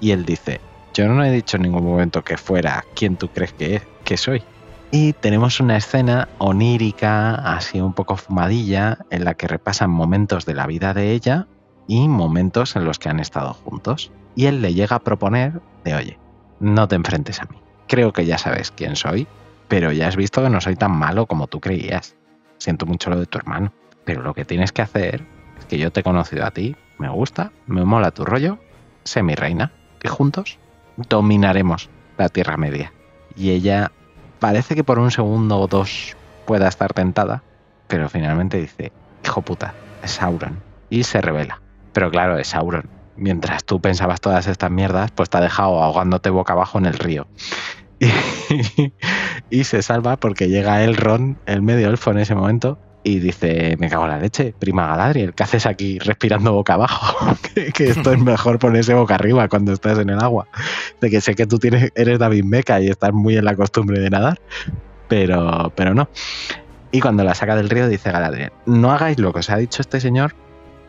Y 0.00 0.10
él 0.10 0.24
dice, 0.24 0.60
yo 0.94 1.08
no 1.08 1.24
he 1.24 1.30
dicho 1.30 1.56
en 1.56 1.64
ningún 1.64 1.84
momento 1.84 2.22
que 2.22 2.36
fuera 2.36 2.84
quien 2.94 3.16
tú 3.16 3.28
crees 3.28 3.52
que, 3.52 3.82
que 4.04 4.16
soy. 4.16 4.42
Y 4.90 5.12
tenemos 5.14 5.60
una 5.60 5.76
escena 5.76 6.28
onírica, 6.38 7.34
así 7.34 7.80
un 7.80 7.92
poco 7.92 8.16
fumadilla, 8.16 8.98
en 9.10 9.24
la 9.24 9.34
que 9.34 9.48
repasan 9.48 9.90
momentos 9.90 10.46
de 10.46 10.54
la 10.54 10.66
vida 10.66 10.94
de 10.94 11.12
ella 11.12 11.48
y 11.88 12.08
momentos 12.08 12.76
en 12.76 12.84
los 12.84 12.98
que 12.98 13.08
han 13.08 13.20
estado 13.20 13.52
juntos. 13.52 14.12
Y 14.34 14.46
él 14.46 14.62
le 14.62 14.74
llega 14.74 14.96
a 14.96 15.00
proponer 15.00 15.60
de, 15.84 15.94
oye, 15.94 16.18
no 16.60 16.88
te 16.88 16.94
enfrentes 16.94 17.40
a 17.40 17.46
mí. 17.46 17.58
Creo 17.88 18.12
que 18.12 18.26
ya 18.26 18.38
sabes 18.38 18.70
quién 18.70 18.96
soy, 18.96 19.26
pero 19.68 19.92
ya 19.92 20.08
has 20.08 20.16
visto 20.16 20.42
que 20.42 20.50
no 20.50 20.60
soy 20.60 20.76
tan 20.76 20.92
malo 20.92 21.26
como 21.26 21.46
tú 21.46 21.60
creías. 21.60 22.16
Siento 22.58 22.86
mucho 22.86 23.10
lo 23.10 23.18
de 23.18 23.26
tu 23.26 23.38
hermano, 23.38 23.72
pero 24.04 24.22
lo 24.22 24.34
que 24.34 24.44
tienes 24.44 24.72
que 24.72 24.82
hacer 24.82 25.24
es 25.58 25.64
que 25.66 25.78
yo 25.78 25.90
te 25.90 26.00
he 26.00 26.02
conocido 26.02 26.44
a 26.44 26.50
ti, 26.50 26.76
me 26.98 27.08
gusta, 27.08 27.52
me 27.66 27.84
mola 27.84 28.10
tu 28.10 28.24
rollo, 28.24 28.58
sé 29.04 29.22
mi 29.22 29.34
reina, 29.34 29.72
y 30.02 30.08
juntos 30.08 30.58
dominaremos 30.96 31.90
la 32.16 32.28
Tierra 32.28 32.56
Media. 32.56 32.92
Y 33.36 33.50
ella 33.50 33.92
parece 34.38 34.74
que 34.74 34.84
por 34.84 34.98
un 34.98 35.10
segundo 35.10 35.58
o 35.58 35.66
dos 35.66 36.16
pueda 36.46 36.68
estar 36.68 36.92
tentada, 36.92 37.42
pero 37.88 38.08
finalmente 38.08 38.58
dice, 38.58 38.92
hijo 39.24 39.42
puta, 39.42 39.74
es 40.02 40.12
Sauron. 40.12 40.62
Y 40.88 41.04
se 41.04 41.20
revela. 41.20 41.60
Pero 41.92 42.10
claro, 42.10 42.38
es 42.38 42.48
Sauron. 42.48 42.88
Mientras 43.16 43.64
tú 43.64 43.80
pensabas 43.80 44.20
todas 44.20 44.46
estas 44.46 44.70
mierdas, 44.70 45.10
pues 45.10 45.30
te 45.30 45.38
ha 45.38 45.40
dejado 45.40 45.82
ahogándote 45.82 46.30
boca 46.30 46.52
abajo 46.52 46.78
en 46.78 46.86
el 46.86 46.94
río. 46.94 47.26
Y, 49.50 49.64
se 49.64 49.82
salva 49.82 50.16
porque 50.16 50.48
llega 50.48 50.82
Elrond, 50.82 51.36
el 51.46 51.62
medio 51.62 51.88
elfo 51.88 52.10
en 52.10 52.18
ese 52.18 52.34
momento, 52.34 52.78
y 53.04 53.20
dice, 53.20 53.76
me 53.78 53.88
cago 53.88 54.04
en 54.04 54.10
la 54.10 54.18
leche, 54.18 54.54
prima 54.58 54.88
Galadriel, 54.88 55.34
¿qué 55.34 55.44
haces 55.44 55.66
aquí 55.66 55.98
respirando 56.00 56.52
boca 56.52 56.74
abajo? 56.74 57.36
que, 57.74 57.88
esto 57.88 58.12
es 58.12 58.20
mejor 58.20 58.58
ponerse 58.58 58.94
boca 58.94 59.14
arriba 59.14 59.48
cuando 59.48 59.72
estás 59.72 59.98
en 59.98 60.10
el 60.10 60.18
agua. 60.20 60.48
De 61.00 61.10
que 61.10 61.20
sé 61.20 61.34
que 61.36 61.46
tú 61.46 61.58
eres 61.94 62.18
David 62.18 62.44
Meca 62.44 62.80
y 62.80 62.88
estás 62.88 63.12
muy 63.12 63.36
en 63.36 63.44
la 63.44 63.54
costumbre 63.54 64.00
de 64.00 64.10
nadar, 64.10 64.40
pero, 65.08 65.72
pero 65.76 65.94
no. 65.94 66.08
Y 66.90 67.00
cuando 67.00 67.22
la 67.22 67.34
saca 67.34 67.54
del 67.54 67.70
río 67.70 67.88
dice 67.88 68.10
Galadriel, 68.10 68.52
no 68.64 68.90
hagáis 68.90 69.18
lo 69.18 69.32
que 69.32 69.40
os 69.40 69.50
ha 69.50 69.56
dicho 69.56 69.82
este 69.82 70.00
señor, 70.00 70.34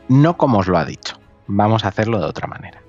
no 0.07 0.37
como 0.37 0.59
os 0.59 0.67
lo 0.67 0.77
ha 0.77 0.85
dicho, 0.85 1.19
vamos 1.45 1.85
a 1.85 1.89
hacerlo 1.89 2.19
de 2.19 2.25
otra 2.25 2.47
manera. 2.47 2.81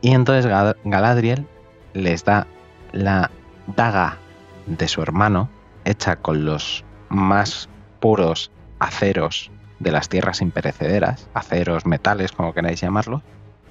Y 0.00 0.12
entonces 0.12 0.50
Ga- 0.50 0.76
Galadriel 0.84 1.46
les 1.92 2.24
da 2.24 2.46
la 2.92 3.30
daga 3.76 4.18
de 4.66 4.88
su 4.88 5.02
hermano, 5.02 5.48
hecha 5.84 6.16
con 6.16 6.44
los 6.44 6.84
más 7.08 7.68
puros 8.00 8.50
aceros 8.78 9.50
de 9.78 9.90
las 9.90 10.08
tierras 10.08 10.42
imperecederas, 10.42 11.28
aceros, 11.34 11.86
metales, 11.86 12.32
como 12.32 12.54
queráis 12.54 12.80
llamarlo, 12.80 13.22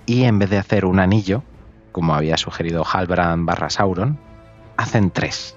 y 0.05 0.23
en 0.23 0.39
vez 0.39 0.49
de 0.49 0.57
hacer 0.57 0.85
un 0.85 0.99
anillo, 0.99 1.43
como 1.91 2.15
había 2.15 2.37
sugerido 2.37 2.83
Halbrand 2.83 3.45
barra 3.45 3.69
Sauron, 3.69 4.17
hacen 4.77 5.11
tres, 5.11 5.55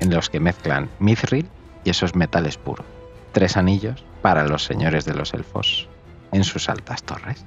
en 0.00 0.14
los 0.14 0.30
que 0.30 0.40
mezclan 0.40 0.88
mithril 1.00 1.48
y 1.84 1.90
esos 1.90 2.14
metales 2.14 2.56
puros. 2.56 2.86
Tres 3.32 3.56
anillos 3.56 4.04
para 4.22 4.46
los 4.46 4.64
señores 4.64 5.04
de 5.04 5.14
los 5.14 5.34
elfos 5.34 5.88
en 6.32 6.44
sus 6.44 6.68
altas 6.68 7.02
torres. 7.02 7.44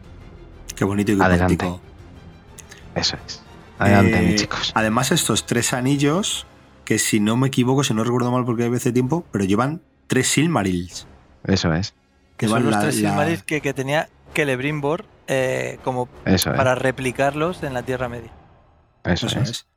Qué 0.76 0.86
bonito 0.86 1.12
y 1.12 1.18
qué 1.18 1.24
Adelante. 1.24 1.72
Eso 2.96 3.18
es. 3.26 3.42
Adelante, 3.82 4.18
Eh, 4.20 4.22
mis 4.22 4.42
chicos. 4.42 4.72
Además, 4.76 5.12
estos 5.12 5.46
tres 5.46 5.74
anillos, 5.74 6.46
que 6.86 7.00
si 7.00 7.20
no 7.20 7.38
me 7.38 7.48
equivoco, 7.48 7.84
si 7.84 7.94
no 7.94 8.04
recuerdo 8.04 8.32
mal 8.32 8.46
porque 8.46 8.64
hay 8.64 8.70
veces 8.70 8.94
tiempo, 8.94 9.26
pero 9.32 9.44
llevan 9.46 9.82
tres 10.08 10.28
Silmarils. 10.28 11.08
Eso 11.46 11.74
es. 11.74 11.94
Que 12.38 12.48
son 12.48 12.64
los 12.64 12.72
la- 12.74 12.82
tres 12.82 13.00
la- 13.02 13.10
Silmarils 13.10 13.44
que, 13.44 13.62
que 13.62 13.74
tenía 13.74 14.10
Celebrimbor 14.36 15.06
eh, 15.28 15.78
como 15.84 16.10
Eso 16.26 16.52
es. 16.52 16.58
para 16.58 16.76
replicarlos 16.76 17.64
en 17.64 17.74
la 17.74 17.84
Tierra 17.84 18.10
Media. 18.10 18.32
Eso, 19.04 19.28
Eso 19.28 19.40
es. 19.42 19.50
es. 19.50 19.68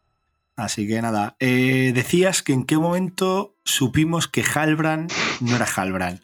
Así 0.57 0.87
que 0.87 1.03
nada, 1.03 1.35
eh, 1.41 1.91
decías 1.95 2.43
que 2.43 2.53
en 2.53 2.65
qué 2.65 2.77
momento 2.79 3.55
supimos 3.65 4.29
que 4.29 4.45
Halbrand 4.45 5.11
no 5.41 5.57
era 5.57 5.67
Halbrand. 5.67 6.21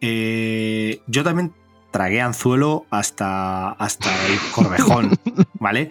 Eh, 0.00 1.00
yo 1.06 1.24
también 1.24 1.54
tragué 1.90 2.20
anzuelo 2.20 2.84
hasta, 2.90 3.70
hasta 3.70 4.10
el 4.26 4.38
corvejón, 4.54 5.18
¿vale? 5.54 5.90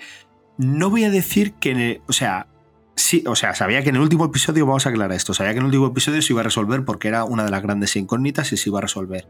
No 0.57 0.90
voy 0.90 1.03
a 1.03 1.10
decir 1.10 1.53
que, 1.53 1.72
en 1.72 1.80
el- 1.80 2.02
o 2.07 2.14
sea, 2.14 2.48
sí, 2.95 3.23
o 3.27 3.36
sea, 3.36 3.53
sabía 3.56 3.84
que 3.84 3.90
en 3.90 3.95
el 3.95 4.02
último 4.02 4.26
episodio, 4.26 4.65
vamos 4.65 4.86
a 4.86 4.90
aclarar 4.90 5.15
esto, 5.15 5.34
sabía 5.34 5.52
que 5.53 5.57
en 5.60 5.64
el 5.64 5.68
último 5.68 5.88
episodio 5.88 6.22
se 6.22 6.34
iba 6.34 6.41
a 6.41 6.45
resolver 6.45 6.86
porque 6.86 7.07
era 7.10 7.23
una 7.26 7.44
de 7.44 7.52
las 7.52 7.61
grandes 7.61 7.95
incógnitas 7.95 8.52
y 8.53 8.57
se 8.57 8.69
iba 8.69 8.80
a 8.80 8.84
resolver. 8.84 9.27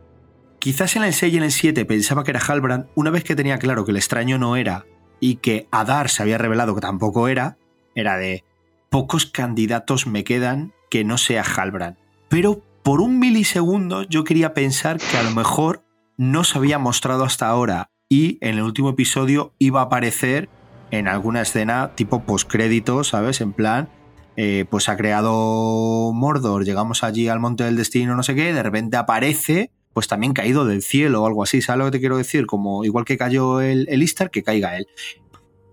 Quizás 0.59 0.95
en 0.95 1.03
el 1.03 1.13
6 1.13 1.33
y 1.33 1.37
en 1.37 1.43
el 1.43 1.51
7 1.51 1.85
pensaba 1.85 2.23
que 2.23 2.31
era 2.31 2.39
Halbrand, 2.39 2.87
una 2.95 3.09
vez 3.09 3.23
que 3.23 3.35
tenía 3.35 3.57
claro 3.59 3.85
que 3.85 3.91
el 3.91 3.97
extraño 3.97 4.37
no 4.37 4.55
era 4.55 4.85
y 5.19 5.35
que 5.35 5.67
Adar 5.71 6.09
se 6.09 6.23
había 6.23 6.37
revelado 6.37 6.75
que 6.75 6.81
tampoco 6.81 7.27
era, 7.27 7.57
era 7.93 8.17
de 8.17 8.43
pocos 8.89 9.25
candidatos 9.25 10.07
me 10.07 10.23
quedan 10.23 10.73
que 10.89 11.03
no 11.03 11.17
sea 11.17 11.43
Halbrand. 11.43 11.97
Pero 12.29 12.63
por 12.83 13.01
un 13.01 13.19
milisegundo 13.19 14.03
yo 14.03 14.23
quería 14.23 14.53
pensar 14.53 14.97
que 14.97 15.17
a 15.17 15.23
lo 15.23 15.31
mejor 15.31 15.83
no 16.17 16.43
se 16.43 16.57
había 16.57 16.79
mostrado 16.79 17.23
hasta 17.23 17.47
ahora 17.47 17.89
y 18.09 18.37
en 18.41 18.55
el 18.57 18.63
último 18.63 18.89
episodio 18.89 19.53
iba 19.59 19.81
a 19.81 19.85
aparecer 19.85 20.49
en 20.91 21.07
alguna 21.07 21.41
escena 21.41 21.91
tipo 21.95 22.23
postcrédito, 22.23 23.03
¿sabes? 23.03 23.41
En 23.41 23.53
plan, 23.53 23.89
eh, 24.37 24.65
pues 24.69 24.89
ha 24.89 24.97
creado 24.97 26.11
Mordor, 26.13 26.65
llegamos 26.65 27.03
allí 27.03 27.27
al 27.27 27.39
Monte 27.39 27.63
del 27.63 27.77
Destino, 27.77 28.15
no 28.15 28.23
sé 28.23 28.35
qué, 28.35 28.53
de 28.53 28.63
repente 28.63 28.97
aparece, 28.97 29.71
pues 29.93 30.07
también 30.07 30.33
caído 30.33 30.65
del 30.65 30.81
cielo 30.81 31.23
o 31.23 31.27
algo 31.27 31.43
así, 31.43 31.61
¿sabes 31.61 31.79
lo 31.79 31.85
que 31.85 31.91
te 31.91 31.99
quiero 31.99 32.17
decir? 32.17 32.45
Como 32.45 32.83
igual 32.83 33.05
que 33.05 33.17
cayó 33.17 33.61
el, 33.61 33.87
el 33.89 34.03
Istar, 34.03 34.29
que 34.29 34.43
caiga 34.43 34.77
él. 34.77 34.87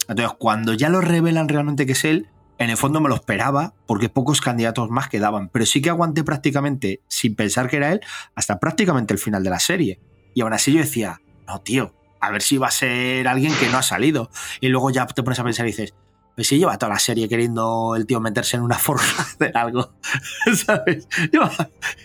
Entonces, 0.08 0.36
cuando 0.38 0.74
ya 0.74 0.88
lo 0.88 1.00
revelan 1.00 1.48
realmente 1.48 1.86
que 1.86 1.92
es 1.92 2.04
él, 2.04 2.28
en 2.58 2.70
el 2.70 2.76
fondo 2.76 3.00
me 3.00 3.08
lo 3.08 3.16
esperaba 3.16 3.74
porque 3.86 4.08
pocos 4.08 4.40
candidatos 4.40 4.88
más 4.90 5.08
quedaban, 5.08 5.48
pero 5.48 5.66
sí 5.66 5.82
que 5.82 5.90
aguanté 5.90 6.22
prácticamente, 6.22 7.02
sin 7.08 7.34
pensar 7.34 7.68
que 7.68 7.78
era 7.78 7.92
él, 7.92 8.00
hasta 8.36 8.60
prácticamente 8.60 9.12
el 9.12 9.18
final 9.18 9.42
de 9.42 9.50
la 9.50 9.58
serie. 9.58 10.00
Y 10.34 10.42
aún 10.42 10.52
así 10.52 10.72
yo 10.72 10.78
decía, 10.78 11.20
no, 11.46 11.60
tío, 11.60 11.92
a 12.22 12.30
ver 12.30 12.40
si 12.40 12.56
va 12.56 12.68
a 12.68 12.70
ser 12.70 13.28
alguien 13.28 13.52
que 13.60 13.68
no 13.68 13.76
ha 13.78 13.82
salido. 13.82 14.30
Y 14.60 14.68
luego 14.68 14.90
ya 14.90 15.06
te 15.06 15.22
pones 15.22 15.38
a 15.40 15.44
pensar 15.44 15.66
y 15.66 15.70
dices, 15.72 15.92
pues 16.34 16.46
si 16.46 16.58
lleva 16.58 16.78
toda 16.78 16.92
la 16.94 16.98
serie 16.98 17.28
queriendo 17.28 17.94
el 17.94 18.06
tío 18.06 18.20
meterse 18.20 18.56
en 18.56 18.62
una 18.62 18.76
forja 18.78 19.26
de 19.38 19.50
algo, 19.54 19.92
¿sabes? 20.54 21.06
Yo, 21.32 21.42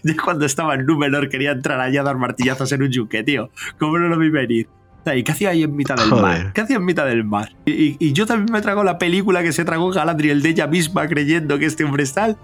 yo 0.03 0.13
cuando 0.23 0.45
estaba 0.45 0.75
en 0.75 0.85
Númenor 0.85 1.29
quería 1.29 1.51
entrar 1.51 1.79
allá 1.79 2.01
a 2.01 2.03
dar 2.03 2.17
martillazos 2.17 2.71
en 2.73 2.81
un 2.83 2.91
yunque, 2.91 3.23
tío. 3.23 3.49
¿Cómo 3.79 3.97
no 3.99 4.09
lo 4.09 4.17
vi 4.19 4.29
venir? 4.29 4.67
¿Y 5.15 5.23
qué 5.23 5.31
hacía 5.31 5.51
ahí 5.51 5.63
en 5.63 5.73
mitad 5.73 5.95
del 5.95 6.09
Joder. 6.09 6.21
mar? 6.43 6.51
¿Qué 6.53 6.59
hacía 6.59 6.75
en 6.75 6.83
mitad 6.83 7.05
del 7.05 7.23
mar? 7.23 7.55
Y, 7.65 7.71
y- 7.71 7.97
y 7.97 8.11
yo 8.11 8.25
también 8.25 8.51
me 8.51 8.59
trago 8.61 8.83
la 8.83 8.97
película 8.97 9.41
que 9.41 9.53
se 9.53 9.63
tragó 9.63 9.89
Galadriel 9.91 10.41
de 10.41 10.49
ella 10.49 10.67
misma 10.67 11.07
creyendo 11.07 11.57
que 11.59 11.65
este 11.65 11.85
hombre 11.85 12.03
es 12.03 12.13
tal. 12.13 12.35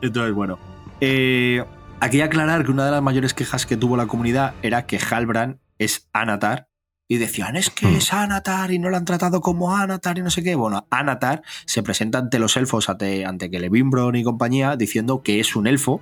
Entonces, 0.00 0.32
bueno. 0.32 0.58
Eh, 1.02 1.62
aquí 2.00 2.22
aclarar 2.22 2.64
que 2.64 2.70
una 2.70 2.86
de 2.86 2.92
las 2.92 3.02
mayores 3.02 3.34
quejas 3.34 3.66
que 3.66 3.76
tuvo 3.76 3.98
la 3.98 4.06
comunidad 4.06 4.54
era 4.62 4.86
que 4.86 4.98
Halbrand 4.98 5.58
es 5.78 6.08
Anatar. 6.14 6.68
Y 7.12 7.18
decían, 7.18 7.56
es 7.56 7.68
que 7.68 7.86
Hmm. 7.88 7.96
es 7.96 8.10
Anatar 8.14 8.70
y 8.70 8.78
no 8.78 8.88
lo 8.88 8.96
han 8.96 9.04
tratado 9.04 9.42
como 9.42 9.76
Anatar 9.76 10.16
y 10.16 10.22
no 10.22 10.30
sé 10.30 10.42
qué. 10.42 10.54
Bueno, 10.54 10.86
Anatar 10.88 11.42
se 11.66 11.82
presenta 11.82 12.16
ante 12.16 12.38
los 12.38 12.56
elfos, 12.56 12.88
ante, 12.88 13.26
ante 13.26 13.50
Celebrimbor 13.50 14.16
y 14.16 14.22
compañía, 14.24 14.76
diciendo 14.76 15.22
que 15.22 15.38
es 15.38 15.54
un 15.54 15.66
elfo. 15.66 16.00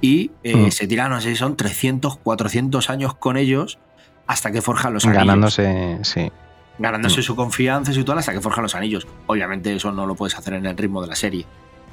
Y 0.00 0.30
eh, 0.44 0.56
Hmm. 0.56 0.70
se 0.70 0.86
tiran, 0.86 1.10
no 1.10 1.20
sé 1.20 1.28
si 1.30 1.36
son 1.36 1.54
300, 1.54 2.16
400 2.16 2.88
años 2.88 3.14
con 3.14 3.36
ellos 3.36 3.78
hasta 4.26 4.50
que 4.50 4.62
forjan 4.62 4.94
los 4.94 5.04
anillos 5.04 5.26
Ganándose, 5.26 5.98
sí. 6.02 6.32
ganándose 6.78 7.20
Mm. 7.20 7.24
su 7.24 7.36
confianza 7.36 7.90
y 7.90 7.94
su 7.94 8.04
tal 8.04 8.16
hasta 8.16 8.32
que 8.32 8.40
forjan 8.40 8.62
los 8.62 8.74
anillos. 8.74 9.06
Obviamente 9.26 9.74
eso 9.74 9.92
no 9.92 10.06
lo 10.06 10.14
puedes 10.14 10.34
hacer 10.38 10.54
en 10.54 10.64
el 10.64 10.78
ritmo 10.78 11.02
de 11.02 11.08
la 11.08 11.16
serie. 11.16 11.44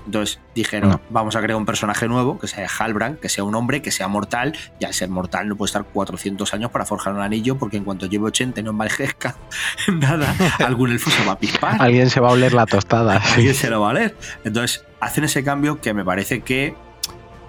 Entonces 0.06 0.40
dijeron, 0.54 0.90
No. 0.92 1.02
vamos 1.10 1.36
a 1.36 1.42
crear 1.42 1.58
un 1.58 1.66
personaje 1.66 2.08
nuevo, 2.08 2.38
que 2.40 2.48
sea 2.48 2.68
Halbrand, 2.80 3.20
que 3.20 3.28
sea 3.30 3.44
un 3.44 3.56
hombre, 3.56 3.82
que 3.82 3.92
sea 3.92 4.08
mortal, 4.08 4.56
y 4.80 4.86
al 4.86 4.94
ser 4.94 5.10
mortal 5.10 5.48
no 5.48 5.56
puede 5.56 5.70
estar 5.70 5.84
400 5.84 6.54
años 6.54 6.70
para 6.72 6.86
forjar 6.86 7.14
un 7.14 7.22
anillo, 7.22 7.58
porque 7.58 7.78
en 7.78 7.84
cuanto 7.84 8.06
lleve 8.06 8.26
80 8.26 8.60
y 8.60 8.64
no 8.64 8.72
envejezca 8.72 9.36
nada, 9.94 10.34
algún 10.60 10.92
elfo 10.92 11.10
se 11.10 11.26
va 11.26 11.34
a 11.34 11.40
pispar. 11.40 11.78
Alguien 11.82 12.10
se 12.10 12.20
va 12.20 12.30
a 12.30 12.32
oler 12.34 12.54
la 12.54 12.66
tostada. 12.66 13.18
Alguien 13.36 13.56
se 13.56 13.70
lo 13.70 13.82
va 13.82 13.90
a 13.90 13.94
leer. 13.94 14.16
Entonces, 14.44 14.84
hacen 15.00 15.24
ese 15.24 15.44
cambio 15.44 15.82
que 15.82 15.94
me 15.94 16.06
parece 16.06 16.42
que 16.42 16.76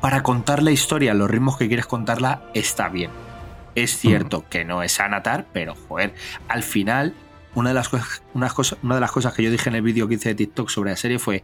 para 0.00 0.22
contar 0.22 0.62
la 0.62 0.70
historia, 0.70 1.14
los 1.14 1.28
ritmos 1.30 1.56
que 1.58 1.68
quieres 1.68 1.86
contarla, 1.86 2.42
está 2.54 2.88
bien. 2.88 3.10
Es 3.74 3.98
cierto 3.98 4.44
que 4.48 4.64
no 4.64 4.82
es 4.82 4.98
Anatar, 5.00 5.46
pero 5.52 5.74
joder, 5.74 6.14
al 6.48 6.62
final, 6.62 7.12
una 7.54 7.70
de 7.70 7.74
las, 7.74 7.88
cosas- 7.90 8.22
una 8.82 8.94
de 8.94 9.00
las 9.00 9.10
cosas 9.10 9.34
que 9.34 9.42
yo 9.42 9.50
dije 9.50 9.68
en 9.68 9.76
el 9.76 9.82
vídeo 9.82 10.08
que 10.08 10.14
hice 10.14 10.30
de 10.30 10.34
TikTok 10.34 10.68
sobre 10.70 10.90
la 10.90 10.96
serie 10.96 11.18
fue: 11.18 11.42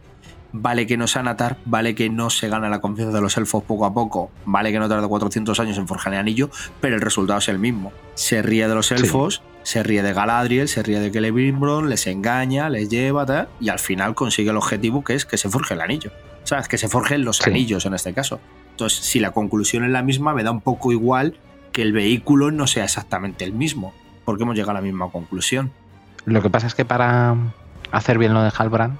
vale 0.53 0.87
que 0.87 0.95
no 0.97 1.05
es 1.05 1.17
Anatar, 1.17 1.57
vale 1.65 1.95
que 1.95 2.09
no 2.09 2.29
se 2.29 2.47
gana 2.47 2.69
la 2.69 2.79
confianza 2.79 3.13
de 3.13 3.21
los 3.21 3.35
elfos 3.37 3.63
poco 3.63 3.85
a 3.85 3.93
poco, 3.93 4.31
vale 4.45 4.71
que 4.71 4.79
no 4.79 4.87
tarda 4.87 5.07
400 5.07 5.59
años 5.59 5.77
en 5.77 5.87
forjar 5.87 6.13
el 6.13 6.19
anillo, 6.19 6.49
pero 6.79 6.95
el 6.95 7.01
resultado 7.01 7.39
es 7.39 7.49
el 7.49 7.59
mismo. 7.59 7.91
Se 8.13 8.41
ríe 8.41 8.67
de 8.67 8.75
los 8.75 8.91
elfos, 8.91 9.41
se 9.63 9.83
ríe 9.83 10.03
de 10.03 10.13
Galadriel, 10.13 10.67
se 10.69 10.83
ríe 10.83 10.99
de 10.99 11.11
Celebrimbor, 11.11 11.85
les 11.85 12.07
engaña, 12.07 12.69
les 12.69 12.87
lleva, 12.89 13.25
tal, 13.25 13.49
y 13.59 13.69
al 13.69 13.79
final 13.79 14.15
consigue 14.15 14.51
el 14.51 14.57
objetivo 14.57 15.03
que 15.03 15.15
es 15.15 15.25
que 15.25 15.37
se 15.37 15.49
forje 15.49 15.73
el 15.73 15.81
anillo. 15.81 16.11
O 16.43 16.47
sea, 16.47 16.61
que 16.61 16.77
se 16.77 16.87
forjen 16.87 17.25
los 17.25 17.37
Sí. 17.37 17.49
anillos 17.49 17.85
en 17.85 17.93
este 17.93 18.13
caso. 18.13 18.39
Entonces, 18.71 18.99
si 19.05 19.19
la 19.19 19.31
conclusión 19.31 19.83
es 19.85 19.91
la 19.91 20.01
misma, 20.03 20.33
me 20.33 20.43
da 20.43 20.51
un 20.51 20.61
poco 20.61 20.91
igual 20.91 21.35
que 21.71 21.81
el 21.81 21.93
vehículo 21.93 22.51
no 22.51 22.67
sea 22.67 22.83
exactamente 22.83 23.43
el 23.45 23.53
mismo, 23.53 23.93
porque 24.25 24.43
hemos 24.43 24.55
llegado 24.55 24.71
a 24.71 24.75
la 24.75 24.81
misma 24.81 25.09
conclusión. 25.09 25.71
Lo 26.25 26.41
que 26.41 26.49
pasa 26.49 26.67
es 26.67 26.75
que 26.75 26.85
para 26.85 27.35
hacer 27.91 28.17
bien 28.17 28.33
lo 28.33 28.43
de 28.43 28.51
Halbrand, 28.55 28.97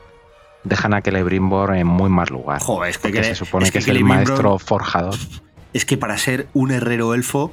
dejan 0.63 0.93
a 0.93 1.01
Celebrimbor 1.01 1.75
en 1.75 1.87
muy 1.87 2.09
mal 2.09 2.27
lugar. 2.29 2.61
Joder, 2.61 2.89
es 2.91 2.97
que, 2.97 3.23
se 3.23 3.35
supone 3.35 3.65
es 3.65 3.71
que, 3.71 3.79
es 3.79 3.87
el 3.87 3.97
Celebrimbor- 3.97 4.07
maestro 4.25 4.59
forjador. 4.59 5.15
Es 5.73 5.85
que 5.85 5.97
para 5.97 6.17
ser 6.17 6.47
un 6.53 6.71
herrero 6.71 7.13
elfo, 7.13 7.51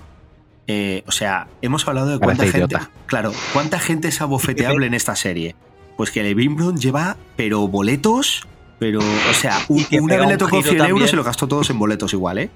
eh, 0.67 1.03
o 1.07 1.13
sea, 1.13 1.49
hemos 1.63 1.87
hablado 1.89 2.09
de 2.09 2.19
cuánta 2.19 2.39
Parece 2.43 2.59
gente. 2.59 2.75
idiota. 2.77 2.91
Claro, 3.07 3.33
cuánta 3.53 3.79
gente 3.81 4.09
es 4.09 4.21
abofeteable 4.21 4.87
en 4.87 4.95
esta 4.95 5.17
serie. 5.17 5.57
Pues 5.97 6.11
que 6.11 6.23
Levinbron 6.23 6.77
lleva, 6.79 7.17
pero 7.37 7.67
boletos, 7.67 8.47
pero, 8.79 9.01
o 9.01 9.35
sea, 9.35 9.59
un- 9.69 9.85
una 10.01 10.17
vez 10.17 10.29
le 10.29 10.37
tocó 10.39 10.63
giro 10.63 10.71
100 10.77 10.87
euros 10.91 11.13
y 11.13 11.17
lo 11.17 11.25
gastó 11.25 11.49
todos 11.49 11.69
en 11.71 11.79
boletos 11.79 12.13
igual, 12.13 12.39
¿eh? 12.39 12.51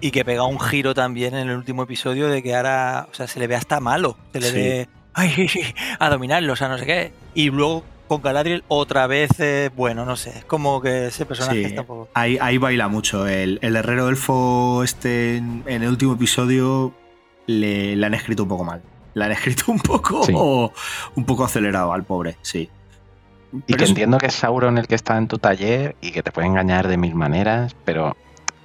Y 0.00 0.10
que 0.10 0.24
pega 0.24 0.44
un 0.44 0.58
giro 0.58 0.94
también 0.94 1.34
en 1.34 1.48
el 1.48 1.56
último 1.56 1.82
episodio 1.84 2.28
de 2.28 2.42
que 2.42 2.56
ahora, 2.56 3.06
o 3.10 3.14
sea, 3.14 3.26
se 3.26 3.38
le 3.38 3.46
ve 3.46 3.54
hasta 3.56 3.78
malo. 3.80 4.16
Se 4.32 4.40
le 4.40 4.46
Sí. 4.50 4.54
ve, 4.56 4.88
ay, 5.14 5.48
a 5.98 6.08
dominarlo, 6.10 6.52
o 6.52 6.56
sea, 6.56 6.68
no 6.68 6.78
sé 6.78 6.86
qué. 6.86 7.12
Y 7.34 7.50
luego 7.50 7.84
con 8.08 8.22
Galadriel 8.22 8.64
otra 8.68 9.06
vez, 9.06 9.30
eh, 9.38 9.70
bueno, 9.76 10.04
no 10.04 10.16
sé, 10.16 10.30
es 10.30 10.44
como 10.44 10.80
que 10.80 11.06
ese 11.08 11.26
personaje 11.26 11.58
Sí, 11.60 11.64
está 11.66 11.82
un 11.82 11.86
poco... 11.86 12.08
ahí, 12.14 12.38
ahí 12.40 12.58
baila 12.58 12.88
mucho. 12.88 13.26
El, 13.28 13.58
el 13.62 13.76
herrero 13.76 14.08
elfo 14.08 14.82
este 14.82 15.36
en, 15.36 15.62
en 15.66 15.82
el 15.82 15.88
último 15.90 16.14
episodio 16.14 16.92
le, 17.46 17.94
le 17.96 18.06
han 18.06 18.14
escrito 18.14 18.42
un 18.44 18.48
poco 18.48 18.64
mal. 18.64 18.82
Le 19.14 19.24
han 19.24 19.32
escrito 19.38 19.64
un 19.70 19.78
poco, 19.80 20.22
Sí. 20.24 20.32
un 20.32 21.24
poco 21.24 21.44
acelerado 21.44 21.92
al 21.92 22.04
pobre, 22.04 22.36
sí. 22.42 22.68
Y 23.52 23.60
Pero 23.60 23.78
que 23.78 23.84
es- 23.84 23.90
entiendo 23.90 24.18
que 24.18 24.26
es 24.26 24.34
Sauron 24.34 24.76
el 24.78 24.86
que 24.88 24.94
está 24.94 25.16
en 25.16 25.28
tu 25.28 25.38
taller 25.38 25.96
y 26.00 26.10
que 26.12 26.22
te 26.22 26.32
puede 26.32 26.48
engañar 26.48 26.88
de 26.88 26.96
mil 26.96 27.14
maneras, 27.14 27.74
pero 27.84 28.16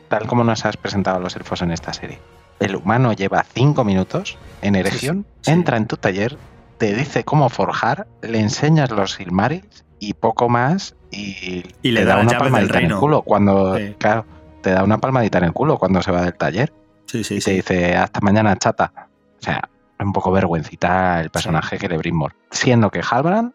tal 0.09 0.27
como 0.27 0.43
nos 0.43 0.65
has 0.65 0.77
presentado 0.77 1.17
a 1.17 1.19
los 1.19 1.35
elfos 1.35 1.61
en 1.61 1.71
esta 1.71 1.93
serie, 1.93 2.19
el 2.59 2.75
humano 2.75 3.13
lleva 3.13 3.45
cinco 3.53 3.83
minutos 3.83 4.37
en 4.61 4.75
erección, 4.75 5.25
sí. 5.41 5.51
entra 5.51 5.77
en 5.77 5.87
tu 5.87 5.97
taller, 5.97 6.37
te 6.83 6.93
dice 6.93 7.23
cómo 7.23 7.47
forjar, 7.47 8.07
le 8.21 8.39
enseñas 8.41 8.91
los 8.91 9.13
Silmarils 9.13 9.85
y 9.99 10.15
poco 10.15 10.49
más 10.49 10.97
y, 11.11 11.63
Y 11.81 11.91
le 11.91 12.01
te 12.01 12.05
da 12.07 12.17
una 12.17 12.37
palmadita 12.37 12.79
en 12.79 12.91
el 12.91 12.95
culo 12.97 13.21
cuando, 13.21 13.77
Sí. 13.77 13.95
claro, 13.97 14.25
te 14.61 14.71
da 14.71 14.83
una 14.83 14.97
palmadita 14.97 15.37
en 15.37 15.45
el 15.45 15.53
culo 15.53 15.77
cuando 15.77 16.01
se 16.01 16.11
va 16.11 16.23
del 16.23 16.33
taller 16.33 16.73
Sí, 17.05 17.23
sí, 17.23 17.35
y 17.35 17.39
te 17.39 17.51
dice 17.51 17.95
hasta 17.95 18.19
mañana 18.19 18.57
chata. 18.57 18.91
O 19.39 19.41
sea, 19.41 19.69
un 19.97 20.11
poco 20.11 20.29
vergüencita 20.33 21.21
el 21.21 21.29
personaje 21.29 21.77
que 21.77 21.87
le 21.87 21.97
Brimmore. 21.97 22.35
Siendo 22.51 22.89
que 22.89 23.01
Halbrand 23.01 23.53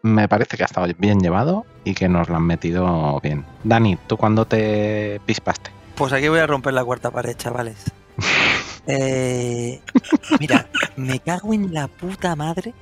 me 0.00 0.26
parece 0.28 0.56
que 0.56 0.62
ha 0.62 0.66
estado 0.66 0.86
bien 0.96 1.20
llevado 1.20 1.66
y 1.84 1.92
que 1.92 2.08
nos 2.08 2.30
lo 2.30 2.36
han 2.36 2.46
metido 2.46 3.20
bien. 3.20 3.44
Dani, 3.64 3.98
¿tú 4.06 4.16
cuándo 4.16 4.46
te 4.46 5.20
pispaste? 5.26 5.70
Pues 5.94 6.14
aquí 6.14 6.28
voy 6.28 6.38
a 6.38 6.46
romper 6.46 6.72
la 6.72 6.84
cuarta 6.84 7.10
pared, 7.10 7.36
chavales. 7.36 7.92
Eh, 8.86 9.80
mira, 10.40 10.68
me 10.96 11.20
cago 11.20 11.54
en 11.54 11.72
la 11.72 11.88
puta 11.88 12.34
madre 12.36 12.74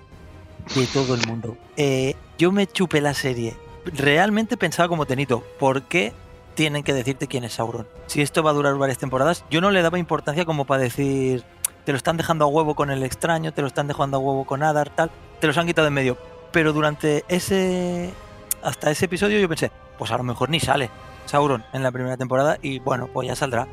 de 0.74 0.86
todo 0.86 1.14
el 1.14 1.26
mundo. 1.26 1.56
Eh, 1.76 2.14
yo 2.38 2.52
me 2.52 2.66
chupé 2.66 3.00
la 3.00 3.14
serie. 3.14 3.56
Realmente 3.84 4.56
pensaba 4.56 4.88
como 4.88 5.06
Tenito, 5.06 5.44
¿por 5.58 5.82
qué 5.82 6.12
tienen 6.54 6.82
que 6.82 6.94
decirte 6.94 7.26
quién 7.26 7.44
es 7.44 7.54
Sauron? 7.54 7.86
Si 8.06 8.22
esto 8.22 8.42
va 8.42 8.50
a 8.50 8.54
durar 8.54 8.76
varias 8.76 8.98
temporadas, 8.98 9.44
yo 9.50 9.60
no 9.60 9.70
le 9.70 9.82
daba 9.82 9.98
importancia 9.98 10.44
como 10.44 10.64
para 10.64 10.82
decir, 10.82 11.44
te 11.84 11.92
lo 11.92 11.96
están 11.96 12.16
dejando 12.16 12.44
a 12.44 12.48
huevo 12.48 12.74
con 12.74 12.90
el 12.90 13.02
extraño, 13.02 13.52
te 13.52 13.62
lo 13.62 13.68
están 13.68 13.86
dejando 13.86 14.18
a 14.18 14.20
huevo 14.20 14.44
con 14.44 14.62
Adar, 14.62 14.90
tal, 14.90 15.10
te 15.40 15.46
los 15.46 15.56
han 15.56 15.66
quitado 15.66 15.88
en 15.88 15.94
medio. 15.94 16.18
Pero 16.52 16.72
durante 16.72 17.24
ese, 17.28 18.12
hasta 18.62 18.90
ese 18.90 19.06
episodio 19.06 19.38
yo 19.38 19.48
pensé, 19.48 19.70
pues 19.98 20.10
a 20.10 20.16
lo 20.16 20.24
mejor 20.24 20.50
ni 20.50 20.60
sale 20.60 20.90
Sauron 21.26 21.64
en 21.72 21.82
la 21.84 21.92
primera 21.92 22.16
temporada 22.16 22.58
y 22.60 22.80
bueno, 22.80 23.08
pues 23.12 23.28
ya 23.28 23.36
saldrá, 23.36 23.68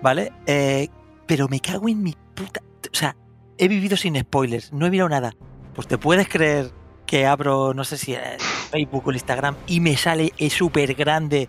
¿vale? 0.00 0.32
Eh, 0.46 0.88
pero 1.26 1.48
me 1.48 1.60
cago 1.60 1.88
en 1.88 2.02
mi 2.02 2.14
puta... 2.34 2.60
O 2.92 2.94
sea, 2.96 3.16
he 3.58 3.68
vivido 3.68 3.96
sin 3.96 4.18
spoilers, 4.18 4.72
no 4.72 4.86
he 4.86 4.90
mirado 4.90 5.08
nada. 5.08 5.34
Pues 5.74 5.88
te 5.88 5.98
puedes 5.98 6.28
creer 6.28 6.70
que 7.06 7.26
abro, 7.26 7.74
no 7.74 7.84
sé 7.84 7.98
si 7.98 8.14
es 8.14 8.42
Facebook 8.70 9.06
o 9.06 9.12
Instagram 9.12 9.56
y 9.66 9.80
me 9.80 9.96
sale 9.96 10.32
súper 10.50 10.94
grande 10.94 11.48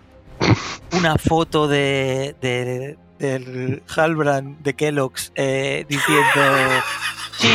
una 0.92 1.18
foto 1.18 1.68
de, 1.68 2.36
de- 2.42 2.98
del 3.20 3.82
Halbrand 3.96 4.62
de 4.62 4.74
Kellogg's 4.74 5.32
eh, 5.36 5.86
diciendo 5.88 6.84
sí, 7.38 7.48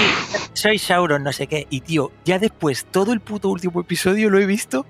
soy 0.55 0.79
Sauron, 0.79 1.23
no 1.23 1.33
sé 1.33 1.47
qué. 1.47 1.67
Y 1.69 1.81
tío, 1.83 2.13
ya 2.25 2.39
después, 2.39 2.87
todo 2.91 3.13
el 3.13 3.21
puto 3.21 3.51
último 3.51 3.81
episodio 3.81 4.31
lo 4.31 4.39
he 4.39 4.47
visto, 4.47 4.87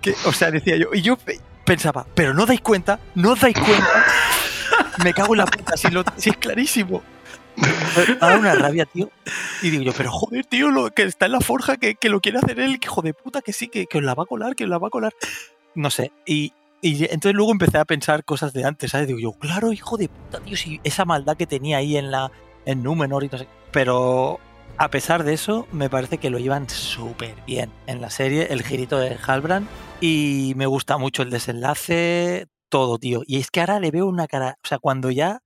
que, 0.00 0.14
o 0.24 0.32
sea, 0.32 0.50
decía 0.50 0.76
yo, 0.78 0.88
y 0.94 1.02
yo 1.02 1.16
pe- 1.16 1.40
pensaba, 1.66 2.06
pero 2.14 2.32
no 2.32 2.46
dais 2.46 2.62
cuenta, 2.62 2.98
no 3.14 3.32
os 3.32 3.40
dais 3.40 3.54
cuenta. 3.54 4.06
Me 5.02 5.12
cago 5.12 5.34
en 5.34 5.38
la 5.38 5.46
puta, 5.46 5.76
si, 5.76 5.88
lo, 5.90 6.04
es 6.16 6.36
clarísimo. 6.36 7.02
Dado 8.20 8.40
una 8.40 8.54
rabia, 8.54 8.84
tío. 8.84 9.10
Y 9.62 9.70
digo 9.70 9.82
yo, 9.84 9.92
pero 9.96 10.10
joder, 10.10 10.44
tío, 10.46 10.70
lo 10.70 10.90
que 10.90 11.04
está 11.04 11.26
en 11.26 11.32
la 11.32 11.40
forja, 11.40 11.76
que, 11.76 11.94
que 11.94 12.08
lo 12.08 12.20
quiere 12.20 12.38
hacer 12.38 12.60
él, 12.60 12.80
que 12.80 12.86
hijo 12.86 13.02
de 13.02 13.14
puta, 13.14 13.42
que 13.42 13.52
sí, 13.52 13.68
que, 13.68 13.86
que 13.86 13.98
os 13.98 14.04
la 14.04 14.14
va 14.14 14.24
a 14.24 14.26
colar, 14.26 14.54
que 14.54 14.64
os 14.64 14.70
la 14.70 14.78
va 14.78 14.88
a 14.88 14.90
colar. 14.90 15.12
No 15.74 15.90
sé. 15.90 16.12
Y, 16.26 16.52
y 16.80 17.04
entonces 17.04 17.34
luego 17.34 17.52
empecé 17.52 17.78
a 17.78 17.84
pensar 17.84 18.24
cosas 18.24 18.52
de 18.52 18.64
antes, 18.64 18.90
¿sabes? 18.90 19.06
Digo 19.06 19.18
yo, 19.18 19.32
claro, 19.32 19.72
hijo 19.72 19.96
de 19.96 20.08
puta, 20.08 20.40
tío, 20.40 20.56
si 20.56 20.80
esa 20.84 21.04
maldad 21.04 21.36
que 21.36 21.46
tenía 21.46 21.78
ahí 21.78 21.96
en 21.96 22.10
la 22.10 22.30
en 22.66 22.82
Númenor 22.82 23.24
y 23.24 23.28
no 23.28 23.38
sé. 23.38 23.48
Pero 23.72 24.38
a 24.76 24.90
pesar 24.90 25.24
de 25.24 25.34
eso, 25.34 25.66
me 25.72 25.88
parece 25.88 26.18
que 26.18 26.30
lo 26.30 26.38
llevan 26.38 26.68
súper 26.68 27.34
bien 27.46 27.70
en 27.86 28.00
la 28.00 28.10
serie, 28.10 28.48
el 28.50 28.62
girito 28.62 28.98
de 28.98 29.16
Halbrand. 29.24 29.68
Y 30.00 30.52
me 30.56 30.66
gusta 30.66 30.98
mucho 30.98 31.22
el 31.22 31.30
desenlace, 31.30 32.48
todo, 32.68 32.98
tío. 32.98 33.22
Y 33.26 33.38
es 33.38 33.50
que 33.50 33.60
ahora 33.60 33.80
le 33.80 33.90
veo 33.90 34.06
una 34.06 34.26
cara, 34.26 34.58
o 34.64 34.66
sea, 34.68 34.78
cuando 34.78 35.10
ya 35.10 35.40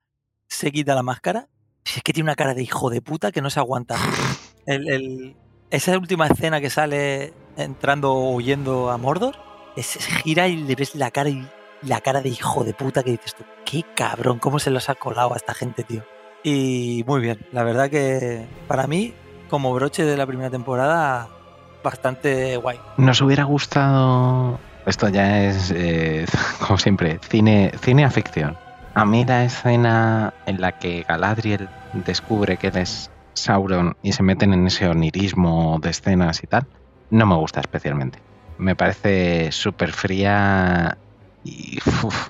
se 0.48 0.70
quita 0.72 0.94
la 0.94 1.02
máscara, 1.02 1.48
si 1.84 1.98
es 1.98 2.02
que 2.02 2.12
tiene 2.12 2.26
una 2.28 2.34
cara 2.36 2.54
de 2.54 2.62
hijo 2.62 2.90
de 2.90 3.00
puta 3.02 3.32
que 3.32 3.42
no 3.42 3.50
se 3.50 3.60
aguanta. 3.60 3.96
El- 4.66 4.88
el- 4.90 5.36
esa 5.70 5.96
última 5.98 6.26
escena 6.26 6.60
que 6.60 6.68
sale 6.70 7.32
entrando 7.56 8.12
o 8.12 8.32
huyendo 8.34 8.90
a 8.90 8.96
Mordor, 8.98 9.36
es- 9.76 9.86
se 9.86 10.00
gira 10.00 10.46
y 10.48 10.56
le 10.56 10.74
ves 10.74 10.94
la 10.94 11.10
cara 11.10 11.28
y 11.30 11.46
la 11.82 12.00
cara 12.00 12.20
de 12.20 12.28
hijo 12.28 12.64
de 12.64 12.74
puta 12.74 13.02
que 13.02 13.12
dices 13.12 13.34
tú, 13.34 13.44
qué 13.64 13.84
cabrón, 13.94 14.38
cómo 14.38 14.58
se 14.58 14.70
los 14.70 14.88
ha 14.90 14.94
colado 14.94 15.32
a 15.32 15.36
esta 15.36 15.54
gente, 15.54 15.84
tío. 15.84 16.02
Y 16.44 17.02
muy 17.06 17.20
bien, 17.20 17.46
la 17.52 17.62
verdad 17.64 17.88
que 17.90 18.46
para 18.66 18.86
mí, 18.86 19.14
como 19.48 19.72
broche 19.72 20.04
de 20.04 20.16
la 20.16 20.26
primera 20.26 20.50
temporada, 20.50 21.28
bastante 21.82 22.56
guay. 22.58 22.78
Nos 22.96 23.20
hubiera 23.22 23.44
gustado. 23.44 24.58
Esto 24.88 25.10
ya 25.10 25.44
es, 25.44 25.70
eh, 25.70 26.24
como 26.66 26.78
siempre, 26.78 27.20
cine, 27.28 27.72
cine 27.82 28.06
a 28.06 28.10
ficción. 28.10 28.56
A 28.94 29.04
mí 29.04 29.22
la 29.22 29.44
escena 29.44 30.32
en 30.46 30.62
la 30.62 30.72
que 30.72 31.04
Galadriel 31.06 31.68
descubre 31.92 32.56
que 32.56 32.68
él 32.68 32.78
es 32.78 33.10
Sauron 33.34 33.96
y 34.02 34.12
se 34.12 34.22
meten 34.22 34.54
en 34.54 34.66
ese 34.66 34.88
onirismo 34.88 35.78
de 35.82 35.90
escenas 35.90 36.42
y 36.42 36.46
tal, 36.46 36.66
no 37.10 37.26
me 37.26 37.34
gusta 37.36 37.60
especialmente. 37.60 38.18
Me 38.56 38.74
parece 38.74 39.52
súper 39.52 39.92
fría 39.92 40.96
y 41.44 41.78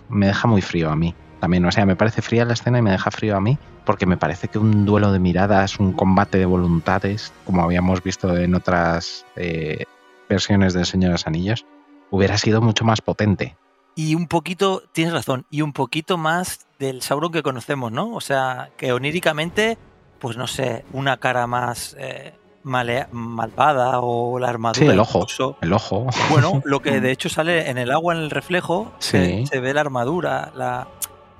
me 0.09 0.27
deja 0.27 0.49
muy 0.49 0.61
frío 0.61 0.91
a 0.91 0.97
mí. 0.97 1.15
También, 1.39 1.65
o 1.65 1.71
sea, 1.71 1.87
me 1.87 1.95
parece 1.95 2.23
fría 2.23 2.45
la 2.45 2.55
escena 2.55 2.79
y 2.79 2.83
me 2.83 2.91
deja 2.91 3.13
frío 3.13 3.37
a 3.37 3.41
mí 3.41 3.57
porque 3.85 4.05
me 4.05 4.17
parece 4.17 4.49
que 4.49 4.59
un 4.59 4.85
duelo 4.85 5.13
de 5.13 5.21
miradas, 5.21 5.79
un 5.79 5.93
combate 5.93 6.39
de 6.39 6.47
voluntades, 6.47 7.33
como 7.45 7.63
habíamos 7.63 8.03
visto 8.03 8.37
en 8.37 8.57
otras 8.57 9.25
eh, 9.37 9.85
versiones 10.29 10.75
del 10.75 10.87
Señor 10.87 11.11
de 11.11 11.13
los 11.13 11.27
Anillos, 11.29 11.65
hubiera 12.11 12.39
sido 12.39 12.61
mucho 12.61 12.85
más 12.85 13.01
potente. 13.01 13.57
Y 13.95 14.15
un 14.15 14.29
poquito, 14.29 14.83
tienes 14.93 15.13
razón, 15.13 15.45
y 15.51 15.63
un 15.63 15.73
poquito 15.73 16.17
más 16.19 16.67
del 16.79 17.03
Sauron 17.03 17.33
que 17.33 17.43
conocemos, 17.43 17.91
¿no? 17.91 18.15
O 18.15 18.21
sea, 18.21 18.71
que 18.77 18.93
oníricamente, 18.93 19.77
pues 20.21 20.37
no 20.37 20.47
sé, 20.47 20.85
una 20.93 21.17
cara 21.17 21.49
más 21.49 21.97
eh, 21.99 22.33
malea- 22.65 23.09
malvada 23.11 23.99
o 24.01 24.39
la 24.39 24.51
armadura. 24.51 24.79
Sí, 24.79 24.87
el 24.87 25.01
ojo. 25.01 25.19
incluso. 25.21 25.57
El 25.61 25.73
ojo. 25.73 26.07
Bueno, 26.31 26.63
lo 26.65 26.81
que 26.81 27.01
de 27.01 27.11
hecho 27.11 27.29
sale 27.29 27.69
en 27.71 27.77
el 27.79 27.91
agua, 27.91 28.15
en 28.15 28.21
el 28.21 28.31
reflejo, 28.31 28.93
se, 28.99 29.45
se 29.47 29.59
ve 29.59 29.75
la 29.75 29.81
armadura. 29.81 30.53
La... 30.55 30.87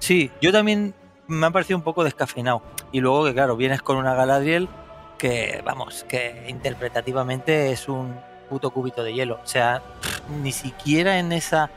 Sí, 0.01 0.31
yo 0.41 0.51
también 0.51 0.95
me 1.29 1.47
ha 1.47 1.51
parecido 1.51 1.77
un 1.77 1.85
poco 1.85 2.03
descafeinado. 2.03 2.63
Y 2.91 2.99
luego 3.01 3.25
que, 3.27 3.35
claro, 3.35 3.57
vienes 3.57 3.83
con 3.83 3.99
una 3.99 4.15
Galadriel 4.15 4.69
que, 5.17 5.63
vamos, 5.65 6.05
que 6.09 6.47
interpretativamente 6.49 7.71
es 7.71 7.89
un 7.89 8.17
puto 8.49 8.71
cubito 8.71 9.03
de 9.03 9.13
hielo. 9.15 9.37
O 9.43 9.47
sea, 9.47 9.83
ni 10.43 10.53
siquiera 10.53 11.19
en 11.19 11.33
esa, 11.33 11.71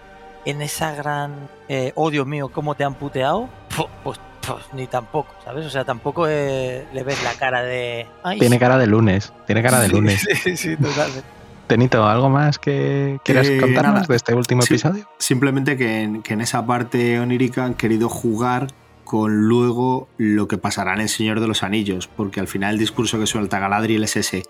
en 0.46 0.62
esa 0.62 0.94
gran, 0.96 1.50
eh, 1.70 1.92
oh 1.96 2.10
Dios 2.10 2.26
mío, 2.26 2.50
cómo 2.50 2.76
te 2.76 2.84
han 2.84 2.96
puteado, 2.96 3.50
pu- 3.76 3.88
pues, 4.04 4.20
pues 4.48 4.64
ni 4.74 4.88
tampoco, 4.88 5.34
¿sabes? 5.46 5.66
O 5.66 5.70
sea, 5.70 5.86
tampoco 5.86 6.26
eh, 6.28 6.88
le 6.94 7.04
ves 7.04 7.24
la 7.24 7.34
cara 7.34 7.62
de... 7.62 8.08
"Ay, 8.24 8.40
Tiene 8.40 8.56
sí". 8.56 8.60
cara 8.60 8.78
de 8.78 8.88
lunes. 8.88 9.32
Tiene 9.46 9.62
cara 9.62 9.80
de 9.80 9.88
Sí, 9.88 9.94
lunes. 9.94 10.28
Sí, 10.44 10.58
sí, 10.58 10.76
totalmente. 10.78 11.24
Tenito, 11.68 12.06
¿algo 12.06 12.28
más 12.30 12.60
que 12.60 13.20
quieras 13.24 13.48
Eh, 13.48 13.58
contarnos 13.62 13.94
nada. 13.94 14.06
de 14.10 14.16
este 14.18 14.34
último 14.36 14.62
Sí. 14.64 14.74
episodio? 14.74 15.08
Simplemente 15.20 15.78
que 15.78 16.02
en, 16.02 16.22
que 16.22 16.34
en 16.34 16.42
esa 16.42 16.66
parte 16.66 17.18
onírica 17.20 17.64
han 17.64 17.76
querido 17.76 18.10
jugar 18.10 18.68
con 19.12 19.50
luego 19.50 20.08
lo 20.18 20.48
que 20.48 20.58
pasará 20.58 20.94
en 20.94 21.02
El 21.02 21.10
Señor 21.10 21.42
de 21.42 21.48
los 21.50 21.64
Anillos, 21.64 22.08
porque 22.08 22.40
al 22.40 22.48
final 22.48 22.76
el 22.76 22.80
discurso 22.80 23.20
que 23.20 23.28
suelta 23.28 23.60
Galadriel 23.60 24.06
es 24.06 24.16
ese. 24.16 24.44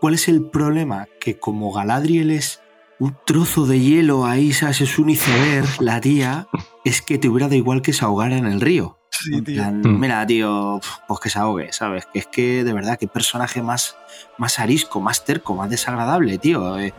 ¿Cuál 0.00 0.14
es 0.14 0.26
el 0.26 0.42
problema? 0.42 1.06
Que 1.20 1.38
como 1.38 1.72
Galadriel 1.72 2.32
es 2.32 2.60
un 2.98 3.16
trozo 3.24 3.64
de 3.64 3.78
hielo 3.78 4.26
ahí, 4.26 4.52
¿sabes? 4.52 4.80
Es 4.80 4.98
un 4.98 5.10
iceberg, 5.10 5.68
la 5.80 6.00
tía, 6.00 6.48
es 6.84 7.00
que 7.00 7.16
te 7.18 7.28
hubiera 7.28 7.46
dado 7.46 7.54
igual 7.56 7.80
que 7.80 7.92
se 7.92 8.04
ahogara 8.04 8.36
en 8.36 8.46
el 8.46 8.60
río. 8.60 8.98
Sí, 9.10 9.34
En 9.36 9.44
tío. 9.44 9.54
plan, 9.54 9.80
Mm. 9.82 10.00
Mira, 10.00 10.26
tío, 10.26 10.80
pues 11.06 11.20
que 11.20 11.30
se 11.30 11.38
ahogue, 11.38 11.72
¿sabes? 11.72 12.06
Que 12.12 12.18
es 12.18 12.26
que, 12.26 12.64
de 12.64 12.72
verdad, 12.72 12.98
qué 12.98 13.06
personaje 13.06 13.62
más, 13.62 13.96
más 14.36 14.58
arisco, 14.58 15.00
más 15.00 15.24
terco, 15.24 15.54
más 15.54 15.70
desagradable, 15.70 16.38
tío. 16.38 16.76
eh, 16.80 16.92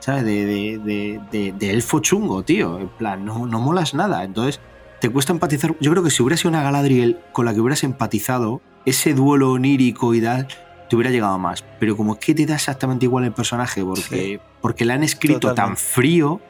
¿Sabes? 0.00 0.24
De, 0.24 0.44
de, 0.44 0.78
de, 0.78 1.20
de- 1.30 1.52
de 1.52 1.70
elfo 1.70 2.00
chungo, 2.00 2.42
tío. 2.42 2.78
En 2.78 2.88
plan, 2.88 3.24
no, 3.24 3.46
no 3.46 3.58
molas 3.60 3.94
nada. 3.94 4.22
Entonces, 4.24 4.60
te 5.00 5.10
cuesta 5.10 5.32
empatizar. 5.32 5.74
Yo 5.80 5.90
creo 5.90 6.02
que 6.02 6.10
si 6.10 6.22
hubiera 6.22 6.36
sido 6.36 6.50
una 6.50 6.62
Galadriel 6.62 7.18
con 7.32 7.44
la 7.46 7.54
que 7.54 7.60
hubieras 7.60 7.84
empatizado, 7.84 8.60
ese 8.84 9.14
duelo 9.14 9.52
onírico 9.52 10.14
y 10.14 10.20
tal, 10.20 10.46
te 10.88 10.96
hubiera 10.96 11.10
llegado 11.10 11.38
más. 11.38 11.64
Pero 11.78 11.96
como 11.96 12.14
es 12.14 12.18
que 12.20 12.34
te 12.34 12.46
da 12.46 12.54
exactamente 12.56 13.06
igual 13.06 13.24
el 13.24 13.32
personaje, 13.32 13.84
porque, 13.84 14.02
Sí. 14.02 14.38
porque 14.60 14.84
la 14.84 14.94
han 14.94 15.02
escrito 15.02 15.54
tan 15.54 15.76
frío, 15.76 16.40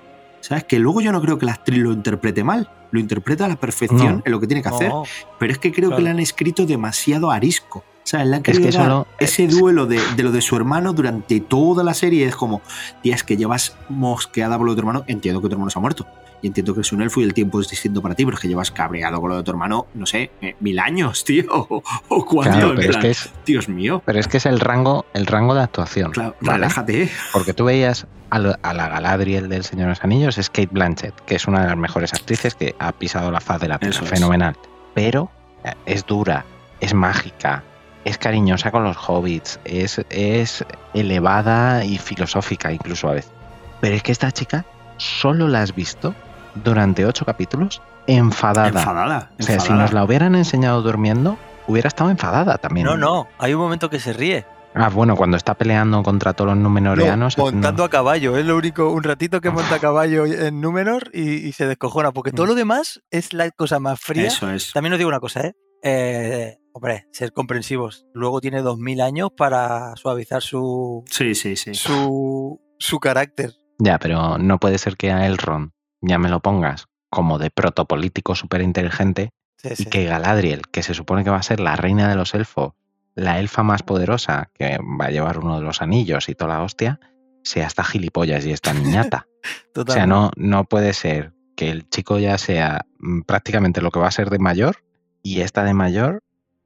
¿sabes? 0.40 0.64
Que 0.64 0.78
luego 0.78 1.00
yo 1.00 1.12
no 1.12 1.20
creo 1.20 1.38
que 1.38 1.46
la 1.46 1.52
actriz 1.52 1.78
lo 1.78 1.92
interprete 1.92 2.42
mal. 2.44 2.70
Lo 2.92 2.98
interpreta 2.98 3.44
a 3.44 3.48
la 3.48 3.56
perfección 3.56 4.16
No. 4.16 4.22
en 4.24 4.32
lo 4.32 4.40
que 4.40 4.48
tiene 4.48 4.62
que 4.62 4.68
hacer. 4.68 4.90
Pero 5.38 5.52
es 5.52 5.58
que 5.58 5.70
creo 5.72 5.94
que 5.94 6.02
le 6.02 6.10
han 6.10 6.18
escrito 6.18 6.66
demasiado 6.66 7.30
arisco. 7.30 7.84
Sea, 8.10 8.20
han 8.22 8.34
Es 8.44 8.58
que 8.58 8.72
solo- 8.72 9.06
ese 9.20 9.46
duelo 9.46 9.86
de, 9.86 10.00
de 10.16 10.22
lo 10.24 10.32
de 10.32 10.40
su 10.40 10.56
hermano 10.56 10.92
durante 10.92 11.38
toda 11.40 11.84
la 11.84 11.94
serie. 11.94 12.26
Es 12.26 12.34
como, 12.34 12.60
tía, 13.02 13.14
es 13.14 13.22
que 13.22 13.36
llevas 13.36 13.76
mosqueada 13.88 14.56
por 14.58 14.66
lo 14.66 14.72
de 14.72 14.76
tu 14.76 14.80
hermano. 14.80 15.04
Entiendo 15.06 15.40
que 15.40 15.48
tu 15.48 15.54
hermano 15.54 15.70
se 15.70 15.78
ha 15.78 15.82
muerto. 15.82 16.06
Y 16.42 16.46
entiendo 16.48 16.74
que 16.74 16.80
es 16.80 16.90
un 16.90 17.02
elfo 17.02 17.20
y 17.20 17.24
el 17.24 17.34
tiempo 17.34 17.60
es 17.60 17.68
distinto 17.68 18.00
para 18.02 18.14
ti, 18.14 18.24
pero 18.24 18.34
es 18.36 18.40
que 18.40 18.48
llevas 18.48 18.70
cabreado 18.70 19.20
con 19.20 19.28
lo 19.30 19.36
de 19.36 19.42
tu 19.42 19.50
hermano, 19.50 19.86
no 19.94 20.06
sé, 20.06 20.30
eh, 20.40 20.56
mil 20.60 20.78
años, 20.80 21.22
tío. 21.26 21.44
O, 21.50 21.82
o 22.08 22.24
cuánto. 22.24 22.56
Claro, 22.56 22.70
en 22.70 22.76
pero 22.78 22.90
es 22.90 22.96
plan, 22.96 23.02
que 23.02 23.10
es, 23.10 23.30
Dios 23.46 23.68
mío. 23.68 24.02
pero 24.06 24.18
es 24.18 24.26
que 24.26 24.38
es 24.38 24.46
el 24.46 24.58
rango, 24.58 25.04
el 25.14 25.26
rango 25.26 25.54
de 25.54 25.62
actuación. 25.62 26.10
Claro, 26.12 26.34
¿vale? 26.40 26.58
relájate. 26.58 27.02
¿eh? 27.04 27.10
Porque 27.32 27.52
tú 27.52 27.64
veías 27.66 28.06
a, 28.30 28.38
lo- 28.40 28.56
a 28.62 28.74
la 28.74 28.88
Galadriel 28.88 29.48
del 29.50 29.64
Señor 29.64 29.84
de 29.84 29.90
los 29.90 30.02
Anillos, 30.02 30.38
es 30.38 30.48
Kate 30.48 30.70
Blanchett, 30.72 31.14
que 31.26 31.34
es 31.36 31.46
una 31.46 31.60
de 31.60 31.66
las 31.68 31.76
mejores 31.76 32.12
actrices 32.14 32.54
que 32.54 32.74
ha 32.78 32.90
pisado 32.92 33.30
la 33.30 33.40
faz 33.40 33.60
de 33.60 33.68
la 33.68 33.78
tierra. 33.78 34.02
Fenomenal. 34.02 34.56
Pero 34.94 35.30
eh, 35.64 35.74
es 35.86 36.06
dura, 36.06 36.44
es 36.80 36.94
mágica, 36.94 37.62
es 38.04 38.18
cariñosa 38.18 38.70
con 38.70 38.84
los 38.84 38.96
hobbits, 38.96 39.60
es, 39.64 40.00
es 40.10 40.64
elevada 40.94 41.84
y 41.84 41.98
filosófica 41.98 42.72
incluso 42.72 43.08
a 43.08 43.12
veces. 43.14 43.32
Pero 43.80 43.96
es 43.96 44.02
que 44.02 44.12
esta 44.12 44.30
chica 44.32 44.64
solo 44.96 45.48
la 45.48 45.62
has 45.62 45.74
visto 45.74 46.14
durante 46.54 47.06
ocho 47.06 47.24
capítulos 47.24 47.82
enfadada. 48.06 48.68
Enfadada. 48.68 49.30
o 49.38 49.42
sea, 49.42 49.60
si 49.60 49.72
nos 49.72 49.92
la 49.92 50.04
hubieran 50.04 50.34
enseñado 50.34 50.82
durmiendo, 50.82 51.38
hubiera 51.66 51.88
estado 51.88 52.10
enfadada 52.10 52.58
también. 52.58 52.86
no, 52.86 52.96
no. 52.96 53.28
Hay 53.38 53.54
un 53.54 53.60
momento 53.60 53.90
que 53.90 54.00
se 54.00 54.12
ríe. 54.12 54.44
Ah, 54.74 54.88
bueno, 54.88 55.16
cuando 55.16 55.36
está 55.36 55.54
peleando 55.54 56.02
contra 56.04 56.32
todos 56.32 56.50
los 56.50 56.58
numenoreanos. 56.58 57.36
No, 57.36 57.44
montando 57.44 57.82
a 57.82 57.90
caballo. 57.90 58.36
Es 58.36 58.46
lo 58.46 58.56
único, 58.56 58.90
un 58.90 59.02
ratito 59.02 59.40
que 59.40 59.50
monta 59.50 59.76
a 59.76 59.78
caballo 59.80 60.26
en 60.26 60.60
Númenor 60.60 61.10
y, 61.12 61.46
y 61.48 61.52
se 61.52 61.66
descojona. 61.66 62.12
Porque 62.12 62.30
todo 62.30 62.46
lo 62.46 62.54
demás 62.54 63.02
es 63.10 63.32
la 63.32 63.50
cosa 63.50 63.80
más 63.80 63.98
fría. 63.98 64.28
Eso 64.28 64.48
es. 64.48 64.72
También 64.72 64.92
os 64.92 64.98
digo 64.98 65.08
una 65.08 65.18
cosa, 65.18 65.40
¿eh? 65.40 65.54
Eh, 65.82 66.58
hombre, 66.72 67.06
ser 67.12 67.32
comprensivos. 67.32 68.06
Luego 68.14 68.40
tiene 68.40 68.62
dos 68.62 68.78
mil 68.78 69.00
años 69.00 69.30
para 69.36 69.96
suavizar 69.96 70.42
su, 70.42 71.04
Sí, 71.10 71.34
sí, 71.34 71.56
sí. 71.56 71.74
su, 71.74 72.60
su 72.78 72.98
carácter. 73.00 73.54
Ya, 73.78 73.98
pero 73.98 74.38
no 74.38 74.58
puede 74.58 74.78
ser 74.78 74.96
que 74.96 75.10
a 75.10 75.26
Elrond 75.26 75.70
ya 76.02 76.18
me 76.18 76.28
lo 76.28 76.40
pongas 76.40 76.86
como 77.08 77.38
de 77.38 77.50
protopolítico 77.50 78.34
súper 78.34 78.62
inteligente 78.62 79.30
Sí, 79.56 79.68
y 79.72 79.76
sí. 79.76 79.84
que 79.86 80.04
Galadriel, 80.04 80.62
que 80.70 80.82
se 80.82 80.94
supone 80.94 81.22
que 81.24 81.30
va 81.30 81.36
a 81.36 81.42
ser 81.42 81.60
la 81.60 81.76
reina 81.76 82.08
de 82.08 82.14
los 82.14 82.34
elfos, 82.34 82.72
la 83.14 83.40
elfa 83.40 83.62
más 83.62 83.82
poderosa, 83.82 84.50
que 84.54 84.78
va 84.78 85.06
a 85.06 85.10
llevar 85.10 85.38
uno 85.38 85.56
de 85.58 85.62
los 85.64 85.82
anillos 85.82 86.28
y 86.30 86.34
toda 86.34 86.54
la 86.54 86.62
hostia, 86.62 86.98
sea 87.42 87.66
esta 87.66 87.84
gilipollas 87.84 88.46
y 88.46 88.52
esta 88.52 88.72
niñata. 88.72 89.26
o 89.76 89.90
sea, 89.90 90.06
no, 90.06 90.30
no 90.36 90.64
puede 90.64 90.92
ser 90.94 91.34
que 91.56 91.70
el 91.70 91.88
chico 91.90 92.18
ya 92.18 92.38
sea 92.38 92.86
mm, 93.00 93.22
prácticamente 93.22 93.82
lo 93.82 93.90
que 93.90 93.98
va 93.98 94.06
a 94.08 94.12
ser 94.12 94.30
de 94.30 94.38
mayor 94.38 94.76
y 95.22 95.40
esta 95.40 95.64
de 95.64 95.74
mayor, 95.74 96.20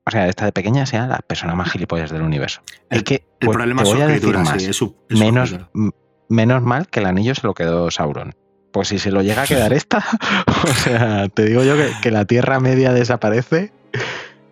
o 0.06 0.10
sea, 0.10 0.28
esta 0.28 0.44
de 0.44 0.52
pequeña 0.52 0.86
sea 0.86 1.06
la 1.06 1.18
persona 1.18 1.55
más 1.55 1.70
gilipollas 1.70 2.10
del 2.10 2.22
universo. 2.22 2.60
El- 2.90 2.98
es 2.98 3.02
que 3.05 3.14
El 3.40 3.47
pues, 3.47 3.56
problema 3.56 3.82
te 3.82 3.89
voy 3.89 4.01
a 4.02 4.06
decir 4.06 4.36
más 4.39 4.62
sí, 4.62 4.70
es 4.70 4.76
su, 4.76 4.94
es 5.09 5.18
menos, 5.18 5.56
menos 6.28 6.62
mal 6.62 6.89
que 6.89 7.01
el 7.01 7.06
anillo 7.06 7.35
se 7.35 7.47
lo 7.47 7.55
quedó 7.55 7.90
Sauron. 7.90 8.35
Pues 8.72 8.89
si 8.89 8.98
se 8.98 9.10
lo 9.12 9.22
llega 9.22 9.43
a 9.43 9.47
quedar 9.47 9.72
esta, 9.74 9.98
o 10.64 10.66
sea, 10.66 11.28
te 11.28 11.44
digo 11.47 11.62
yo 11.62 11.76
que, 11.76 11.90
que 12.02 12.10
la 12.10 12.24
Tierra 12.24 12.60
Media 12.60 12.93
desaparece 12.93 13.72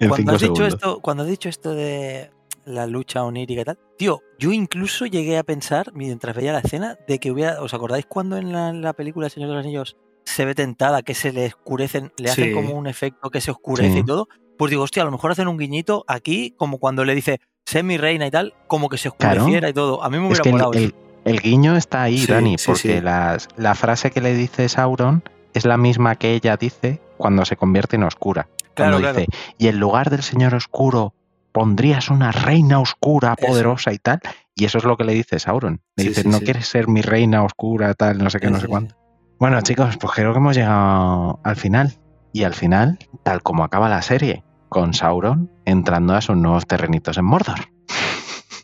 en 0.01 0.09
cuando 0.09 0.17
cinco 0.17 0.31
has 0.33 0.41
dicho 0.41 0.55
segundos. 0.55 0.75
esto, 0.75 1.01
cuando 1.01 1.23
has 1.25 1.29
dicho 1.29 1.49
esto 1.49 1.75
de 1.75 2.31
la 2.65 2.87
lucha 2.87 3.25
onírica 3.25 3.63
y 3.63 3.65
tal, 3.65 3.79
tío, 3.99 4.21
yo 4.39 4.53
incluso 4.53 5.07
llegué 5.07 5.37
a 5.39 5.43
pensar 5.43 5.93
mientras 5.95 6.37
veía 6.37 6.53
la 6.53 6.61
escena 6.61 6.97
de 7.09 7.19
que 7.19 7.33
hubiera, 7.33 7.61
¿os 7.61 7.75
acordáis 7.75 8.07
cuando 8.07 8.37
en 8.37 8.53
la, 8.53 8.69
en 8.69 8.83
la 8.83 8.93
película 8.93 9.27
El 9.27 9.33
Señor 9.33 9.49
de 9.49 9.57
los 9.57 9.65
Anillos 9.65 9.97
se 10.25 10.45
ve 10.45 10.55
tentada, 10.55 11.03
que 11.03 11.15
se 11.15 11.33
le 11.33 11.47
oscurecen, 11.47 12.13
le 12.17 12.31
hacen 12.31 12.55
como 12.55 12.75
un 12.75 12.87
efecto 12.87 13.31
que 13.31 13.41
se 13.41 13.51
oscurece 13.51 13.93
Sí. 13.93 13.99
y 14.01 14.05
todo? 14.05 14.29
Pues 14.59 14.71
digo, 14.71 14.83
hostia, 14.85 15.03
a 15.03 15.07
lo 15.07 15.11
mejor 15.13 15.33
hacen 15.33 15.49
un 15.49 15.59
guiñito 15.59 16.05
aquí, 16.07 16.55
como 16.57 16.79
cuando 16.79 17.05
le 17.05 17.15
dice, 17.15 17.41
sé 17.67 17.83
mi 17.83 17.97
reina 17.97 18.27
y 18.27 18.31
tal, 18.31 18.55
como 18.67 18.89
que 18.89 18.99
se 18.99 19.11
Claro. 19.11 19.41
oscureciera 19.41 19.69
y 19.69 19.73
todo. 19.73 20.03
A 20.03 20.11
mí 20.11 20.19
me 20.19 20.25
Es 20.25 20.41
hubiera 20.41 20.43
que 20.43 20.49
el, 20.49 20.53
molado 20.55 20.73
eso. 20.75 20.85
el- 20.85 20.95
el 21.25 21.41
guiño 21.41 21.77
está 21.77 22.03
ahí, 22.03 22.19
Sí, 22.19 22.27
Dani, 22.33 22.57
porque 22.65 23.01
la 23.01 23.75
frase 23.75 24.11
que 24.11 24.21
le 24.21 24.35
dice 24.35 24.69
Sauron 24.69 25.23
es 25.55 25.65
la 25.65 25.77
misma 25.77 26.17
que 26.17 26.35
ella 26.35 26.57
dice 26.57 27.01
cuando 27.17 27.45
se 27.45 27.57
convierte 27.57 27.97
en 27.97 28.03
oscura. 28.05 28.49
Claro, 28.75 28.93
Cuando 28.93 28.99
claro. 29.11 29.19
dice, 29.21 29.31
y 29.59 29.69
en 29.69 29.79
lugar 29.79 30.11
del 30.11 30.23
señor 30.23 30.55
oscuro 30.55 31.15
pondrías 31.53 32.09
una 32.11 32.33
reina 32.33 32.81
oscura, 32.81 33.35
Eso. 33.39 33.47
poderosa 33.47 33.93
y 33.93 33.99
tal. 33.99 34.21
Y 34.55 34.65
eso 34.65 34.79
es 34.79 34.85
lo 34.85 34.97
que 34.97 35.05
le 35.05 35.13
dice 35.13 35.39
Sauron. 35.39 35.81
Le 35.97 36.05
dice, 36.05 36.25
no 36.25 36.41
quieres 36.41 36.67
ser 36.67 36.89
mi 36.89 37.03
reina 37.03 37.45
oscura, 37.45 37.95
tal, 37.95 38.19
no 38.19 38.31
sé 38.31 38.41
qué, 38.41 38.51
no 38.51 38.59
sé 38.61 38.67
cuánto. 38.69 38.97
Bueno, 39.43 39.61
chicos, 39.61 39.97
pues 39.97 40.13
creo 40.15 40.31
que 40.33 40.39
hemos 40.39 40.55
llegado 40.55 41.41
al 41.43 41.57
final. 41.57 41.95
Y 42.33 42.45
al 42.45 42.55
final, 42.55 42.97
tal 43.25 43.43
como 43.43 43.65
acaba 43.65 43.89
la 43.89 44.01
serie, 44.01 44.45
con 44.69 44.95
Sauron 44.95 45.51
entrando 45.65 46.15
a 46.15 46.21
sus 46.21 46.37
nuevos 46.37 46.65
terrenitos 46.65 47.19
en 47.19 47.25
Mordor. 47.25 47.59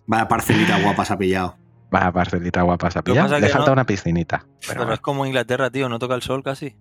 Vaya 0.07 0.29
parcelita 0.29 0.81
guapa 0.81 1.05
se 1.05 1.15
ha 1.15 1.19
pillado. 1.19 1.57
Va 1.93 2.07
a 2.07 2.13
parcelita 2.13 2.63
guapa 2.63 2.87
a 2.87 2.91
que 2.91 3.03
pillar. 3.03 3.25
pasa 3.25 3.41
Le 3.41 3.47
que 3.49 3.53
falta 3.53 3.67
no- 3.67 3.73
una 3.73 3.87
piscinita. 3.87 4.39
Pero 4.39 4.55
Pero 4.69 4.81
bueno, 4.83 4.95
es 4.95 5.01
como 5.01 5.27
Inglaterra, 5.27 5.69
tío, 5.69 5.89
no 5.89 5.99
toca 5.99 6.15
el 6.15 6.23
sol 6.23 6.45
casi. 6.45 6.77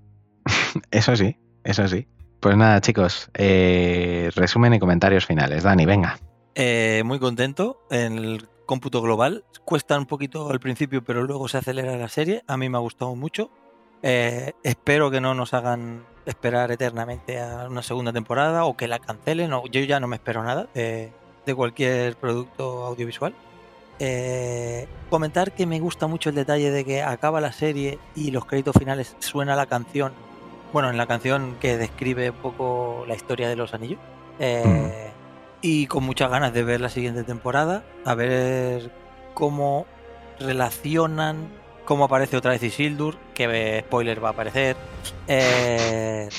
eso 0.92 1.16
sí, 1.16 1.40
eso 1.64 1.88
sí. 1.88 2.08
Pues 2.40 2.56
nada, 2.56 2.80
chicos, 2.82 3.32
eh, 3.34 4.30
resumen 4.36 4.76
y 4.76 4.80
comentarios 4.80 5.26
finales. 5.26 5.64
Dani, 5.64 5.88
venga. 5.88 6.20
Eh, 6.54 7.02
muy 7.04 7.18
contento 7.18 7.80
en 7.90 8.20
el 8.20 8.48
cómputo 8.68 9.02
global. 9.02 9.44
Cuesta 9.66 9.98
un 9.98 10.06
poquito 10.06 10.52
al 10.52 10.60
principio, 10.60 11.04
pero 11.04 11.24
luego 11.24 11.48
se 11.48 11.58
acelera 11.58 11.98
la 11.98 12.10
serie. 12.10 12.44
A 12.48 12.58
mí 12.58 12.70
me 12.70 12.78
ha 12.78 12.82
gustado 12.82 13.16
mucho. 13.16 13.50
Eh, 14.04 14.54
espero 14.64 15.10
que 15.12 15.20
no 15.22 15.34
nos 15.34 15.54
hagan 15.54 16.04
esperar 16.26 16.72
eternamente 16.72 17.40
a 17.40 17.68
una 17.70 17.82
segunda 17.82 18.12
temporada 18.14 18.66
o 18.66 18.76
que 18.78 18.88
la 18.88 19.00
cancelen. 19.00 19.54
o- 19.54 19.66
yo 19.68 19.82
ya 19.82 20.00
no 20.00 20.08
me 20.08 20.18
espero 20.18 20.44
nada 20.44 20.68
de, 20.74 21.12
de 21.46 21.56
cualquier 21.56 22.16
producto 22.18 22.86
audiovisual. 22.86 23.34
Eh, 24.00 24.88
comentar 25.10 25.54
que 25.54 25.66
me 25.66 25.80
gusta 25.80 26.06
mucho 26.06 26.30
el 26.30 26.36
detalle 26.36 26.70
de 26.70 26.86
que 26.86 27.02
acaba 27.02 27.42
la 27.42 27.52
serie 27.52 27.98
y 28.16 28.30
los 28.32 28.46
créditos 28.46 28.76
finales 28.78 29.16
suena 29.20 29.56
la 29.56 29.66
canción. 29.66 30.14
Bueno, 30.74 30.90
en 30.90 30.98
la 30.98 31.08
canción 31.08 31.56
que 31.60 31.78
describe 31.78 32.30
un 32.30 32.36
poco 32.38 33.06
la 33.08 33.16
historia 33.16 33.50
de 33.50 33.56
los 33.56 33.74
anillos. 33.74 34.00
Eh, 34.40 35.12
Y 35.62 35.88
con 35.88 36.04
muchas 36.04 36.30
ganas 36.30 36.54
de 36.54 36.62
ver 36.64 36.80
la 36.82 36.90
siguiente 36.90 37.24
temporada, 37.24 37.84
a 38.06 38.14
ver 38.14 38.92
cómo 39.34 39.88
relacionan, 40.40 41.50
cómo 41.88 42.04
aparece 42.04 42.38
otra 42.38 42.52
vez 42.52 42.62
Isildur, 42.62 43.18
que 43.34 43.46
eh, 43.50 43.82
spoiler 43.82 44.24
va 44.24 44.28
a 44.30 44.32
aparecer. 44.34 44.76
eh, 45.28 46.30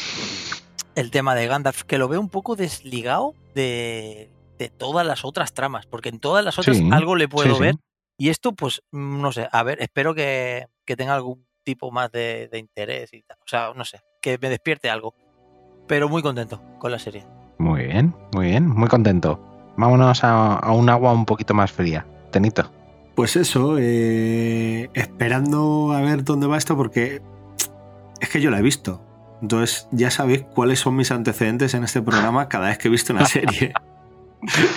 el 0.95 1.11
tema 1.11 1.35
de 1.35 1.47
Gandalf, 1.47 1.83
que 1.85 1.97
lo 1.99 2.09
veo 2.09 2.21
un 2.21 2.29
poco 2.29 2.55
desligado 2.57 3.35
de, 3.55 4.31
de 4.59 4.69
todas 4.69 5.07
las 5.07 5.25
otras 5.25 5.53
tramas, 5.55 5.87
porque 5.87 6.09
en 6.09 6.19
todas 6.21 6.45
las 6.45 6.59
otras 6.59 6.77
Sí, 6.77 6.89
algo 6.93 7.17
le 7.17 7.29
puedo 7.29 7.49
sí, 7.51 7.55
sí. 7.55 7.61
ver. 7.61 7.75
Y 8.19 8.31
esto, 8.31 8.53
pues, 8.53 8.83
mm, 8.91 9.21
no 9.23 9.31
sé, 9.33 9.49
a 9.51 9.63
ver, 9.63 9.81
espero 9.81 10.15
que, 10.15 10.67
que 10.85 10.97
tenga 10.97 11.15
algún 11.15 11.47
tipo 11.65 11.91
más 11.93 12.11
de, 12.11 12.49
de 12.51 12.59
interés 12.59 13.13
y 13.13 13.23
tal. 13.23 13.39
O 13.41 13.47
sea, 13.49 13.73
no 13.77 13.85
sé, 13.85 14.01
que 14.21 14.39
me 14.43 14.49
despierte 14.51 14.91
algo. 14.91 15.15
Pero 15.87 16.09
muy 16.09 16.21
contento 16.23 16.61
con 16.79 16.91
la 16.93 16.99
serie. 16.99 17.25
Muy 17.59 17.85
bien, 17.85 18.15
muy 18.35 18.47
bien, 18.47 18.69
muy 18.69 18.89
contento. 18.89 19.41
Vámonos 19.77 20.25
a, 20.25 20.57
a 20.57 20.73
un 20.73 20.91
agua 20.91 21.13
un 21.13 21.25
poquito 21.25 21.55
más 21.55 21.71
fría. 21.73 22.05
Tenito. 22.33 22.71
Pues 23.19 23.35
eso, 23.35 23.79
eh, 23.81 24.91
esperando 24.95 25.91
a 25.93 26.01
ver 26.03 26.23
dónde 26.23 26.47
va 26.47 26.57
esto, 26.57 26.77
porque 26.77 27.21
es 28.21 28.29
que 28.29 28.41
yo 28.41 28.49
la 28.53 28.61
he 28.61 28.63
visto. 28.63 29.03
Entonces 29.43 29.89
ya 29.91 30.13
sabéis 30.13 30.43
cuáles 30.55 30.79
son 30.79 30.95
mis 30.95 31.11
antecedentes 31.11 31.75
en 31.75 31.83
este 31.83 32.01
programa 32.01 32.49
cada 32.49 32.69
vez 32.69 32.79
que 32.79 32.87
he 32.87 32.91
visto 32.93 33.13
una 33.13 33.27
serie. 33.27 33.73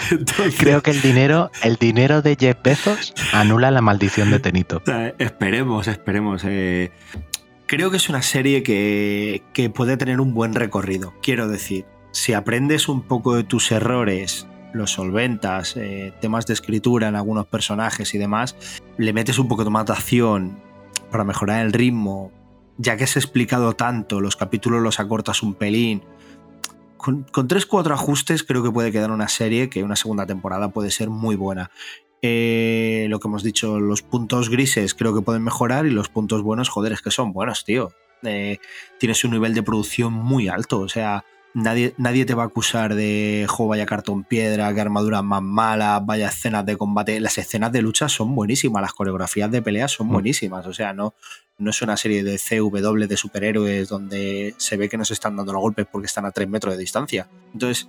Entonces, 0.10 0.56
Creo 0.58 0.82
que 0.82 0.90
el 0.90 1.04
dinero, 1.04 1.52
el 1.62 1.76
dinero 1.76 2.24
de 2.24 2.36
Jeff 2.36 2.58
Bezos 2.64 3.14
anula 3.32 3.70
la 3.70 3.82
maldición 3.82 4.32
de 4.32 4.40
Tenito. 4.40 4.78
O 4.78 4.86
sea, 4.88 5.14
esperemos, 5.20 5.88
esperemos. 5.88 6.42
eh. 6.44 6.90
Creo 7.68 7.92
que 7.92 7.98
es 7.98 8.10
una 8.10 8.24
serie 8.24 8.64
que, 8.64 9.44
que 9.54 9.70
puede 9.70 9.98
tener 9.98 10.20
un 10.20 10.34
buen 10.34 10.56
recorrido. 10.56 11.14
Quiero 11.22 11.48
decir, 11.48 11.86
si 12.10 12.34
aprendes 12.34 12.90
un 12.90 13.04
poco 13.04 13.36
de 13.36 13.44
tus 13.44 13.72
errores, 13.72 14.48
los 14.74 14.92
solventas, 14.92 15.76
eh, 15.78 16.14
temas 16.22 16.46
de 16.46 16.54
escritura 16.54 17.08
en 17.08 17.16
algunos 17.16 17.48
personajes 17.48 18.14
y 18.14 18.18
demás, 18.18 18.56
le 18.98 19.14
metes 19.14 19.40
un 19.40 19.48
poco 19.48 19.70
más 19.70 19.86
de 19.86 19.94
acción 19.94 20.60
para 21.10 21.24
mejorar 21.24 21.66
el 21.66 21.74
ritmo, 21.74 22.32
ya 22.78 22.98
que 22.98 23.04
has 23.04 23.18
explicado 23.18 23.74
tanto, 23.74 24.22
los 24.22 24.36
capítulos 24.36 24.82
los 24.82 25.00
acortas 25.00 25.44
un 25.44 25.54
pelín. 25.54 26.04
Con, 26.98 27.24
con 27.24 27.48
3-4 27.48 27.94
ajustes 27.94 28.44
creo 28.44 28.64
que 28.64 28.72
puede 28.72 28.92
quedar 28.92 29.12
una 29.12 29.28
serie 29.28 29.70
que 29.70 29.84
una 29.84 29.96
segunda 29.96 30.26
temporada 30.26 30.70
puede 30.70 30.92
ser 30.92 31.10
muy 31.10 31.36
buena. 31.36 31.72
Eh, 32.22 33.08
lo 33.10 33.20
que 33.20 33.28
hemos 33.28 33.44
dicho, 33.44 33.80
los 33.80 34.04
puntos 34.04 34.50
grises 34.50 34.94
creo 34.94 35.14
que 35.16 35.22
pueden 35.22 35.44
mejorar 35.44 35.88
y 35.88 35.90
los 35.90 36.10
puntos 36.10 36.44
buenos, 36.44 36.70
joder, 36.70 36.92
es 36.92 37.02
que 37.02 37.12
son 37.12 37.34
buenos, 37.34 37.66
tío. 37.66 37.92
eh, 38.24 38.60
tienes 39.00 39.24
un 39.24 39.32
nivel 39.32 39.56
de 39.56 39.64
producción 39.64 40.14
muy 40.14 40.48
alto. 40.48 40.80
O 40.80 40.90
sea, 40.90 41.26
nadie, 41.54 41.94
nadie 41.98 42.26
te 42.26 42.34
va 42.34 42.44
a 42.44 42.46
acusar 42.48 42.96
de 42.96 43.46
juego 43.50 43.70
vaya 43.72 43.86
cartón 43.86 44.24
piedra, 44.24 44.74
que 44.74 44.82
armaduras 44.82 45.24
más 45.24 45.42
malas, 45.42 46.06
vaya 46.06 46.28
escenas 46.28 46.66
de 46.66 46.78
combate. 46.78 47.20
Las 47.20 47.38
escenas 47.38 47.72
de 47.72 47.82
lucha 47.82 48.10
son 48.10 48.34
buenísimas, 48.36 48.82
las 48.82 48.94
coreografías 48.94 49.52
de 49.52 49.62
pelea 49.62 49.88
son 49.88 50.08
Mm. 50.08 50.14
buenísimas. 50.14 50.66
O 50.68 50.74
sea, 50.74 50.94
no, 50.94 51.14
no 51.58 51.70
es 51.70 51.82
una 51.82 51.98
serie 51.98 52.24
de 52.24 52.38
CW 52.38 53.08
de 53.08 53.18
superhéroes 53.18 53.90
donde 53.90 54.56
se 54.58 54.78
ve 54.78 54.90
que 54.90 54.98
no 54.98 55.06
se 55.06 55.14
están 55.14 55.36
dando 55.36 55.54
los 55.54 55.62
golpes 55.62 55.88
porque 55.92 56.08
están 56.08 56.26
a 56.26 56.32
3 56.32 56.48
metros 56.50 56.74
de 56.76 56.80
distancia. 56.80 57.30
Entonces, 57.54 57.88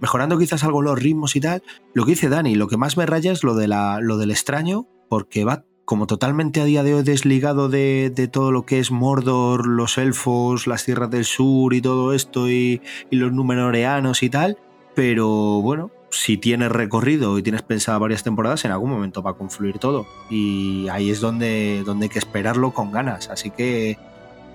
mejorando 0.00 0.38
quizás 0.38 0.64
algo 0.64 0.80
los 0.82 0.98
ritmos 0.98 1.36
y 1.36 1.40
tal, 1.40 1.62
lo 1.94 2.04
que 2.04 2.12
dice 2.12 2.28
Dani, 2.28 2.54
lo 2.54 2.68
que 2.68 2.76
más 2.76 2.96
me 2.96 3.06
raya 3.06 3.32
es 3.32 3.44
lo, 3.44 3.54
de 3.54 3.68
la, 3.68 4.00
lo 4.00 4.16
del 4.16 4.30
extraño, 4.30 4.86
porque 5.08 5.44
va 5.44 5.64
como 5.90 6.06
totalmente 6.06 6.60
a 6.60 6.64
día 6.64 6.84
de 6.84 6.94
hoy 6.94 7.02
desligado 7.02 7.68
de, 7.68 8.28
todo 8.30 8.52
lo 8.52 8.64
que 8.64 8.78
es 8.78 8.92
Mordor, 8.92 9.66
los 9.66 9.98
elfos, 9.98 10.68
las 10.68 10.84
tierras 10.84 11.10
del 11.10 11.24
sur 11.24 11.74
y 11.74 11.80
todo 11.80 12.14
esto, 12.14 12.48
y, 12.48 12.80
y 13.10 13.16
los 13.16 13.32
numenoreanos 13.32 14.22
y 14.22 14.30
tal. 14.30 14.56
Pero 14.94 15.26
bueno, 15.60 15.90
si 16.10 16.36
tienes 16.36 16.70
recorrido 16.70 17.36
y 17.38 17.42
tienes 17.42 17.62
pensado 17.62 17.98
varias 17.98 18.22
temporadas, 18.22 18.64
en 18.64 18.70
algún 18.70 18.88
momento 18.88 19.20
va 19.20 19.32
a 19.32 19.34
confluir 19.34 19.80
todo. 19.80 20.06
Y 20.30 20.86
ahí 20.90 21.10
es 21.10 21.20
donde, 21.20 21.82
donde 21.84 22.04
hay 22.04 22.10
que 22.10 22.20
esperarlo 22.20 22.70
con 22.72 22.92
ganas. 22.92 23.28
Así 23.28 23.50
que 23.50 23.98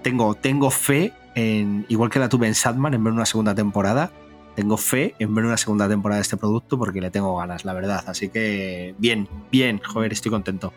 tengo, 0.03 0.35
tengo 0.35 0.71
fe 0.71 1.11
en, 1.35 1.85
igual 1.89 2.09
que 2.09 2.19
la 2.19 2.29
tuve 2.29 2.47
en 2.47 2.55
Sadman, 2.55 2.93
en 2.93 3.03
ver 3.03 3.11
una 3.11 3.25
segunda 3.25 3.53
temporada. 3.53 4.09
Tengo 4.55 4.77
fe 4.77 5.15
en 5.19 5.35
ver 5.35 5.43
una 5.43 5.57
segunda 5.57 5.89
temporada 5.89 6.19
de 6.19 6.21
este 6.21 6.37
producto 6.37 6.79
porque 6.79 7.01
le 7.01 7.11
tengo 7.11 7.35
ganas, 7.35 7.65
la 7.65 7.73
verdad. 7.73 8.05
Así 8.07 8.29
que 8.29 8.95
bien, 8.99 9.27
bien, 9.51 9.81
joder, 9.83 10.13
estoy 10.13 10.31
contento. 10.31 10.71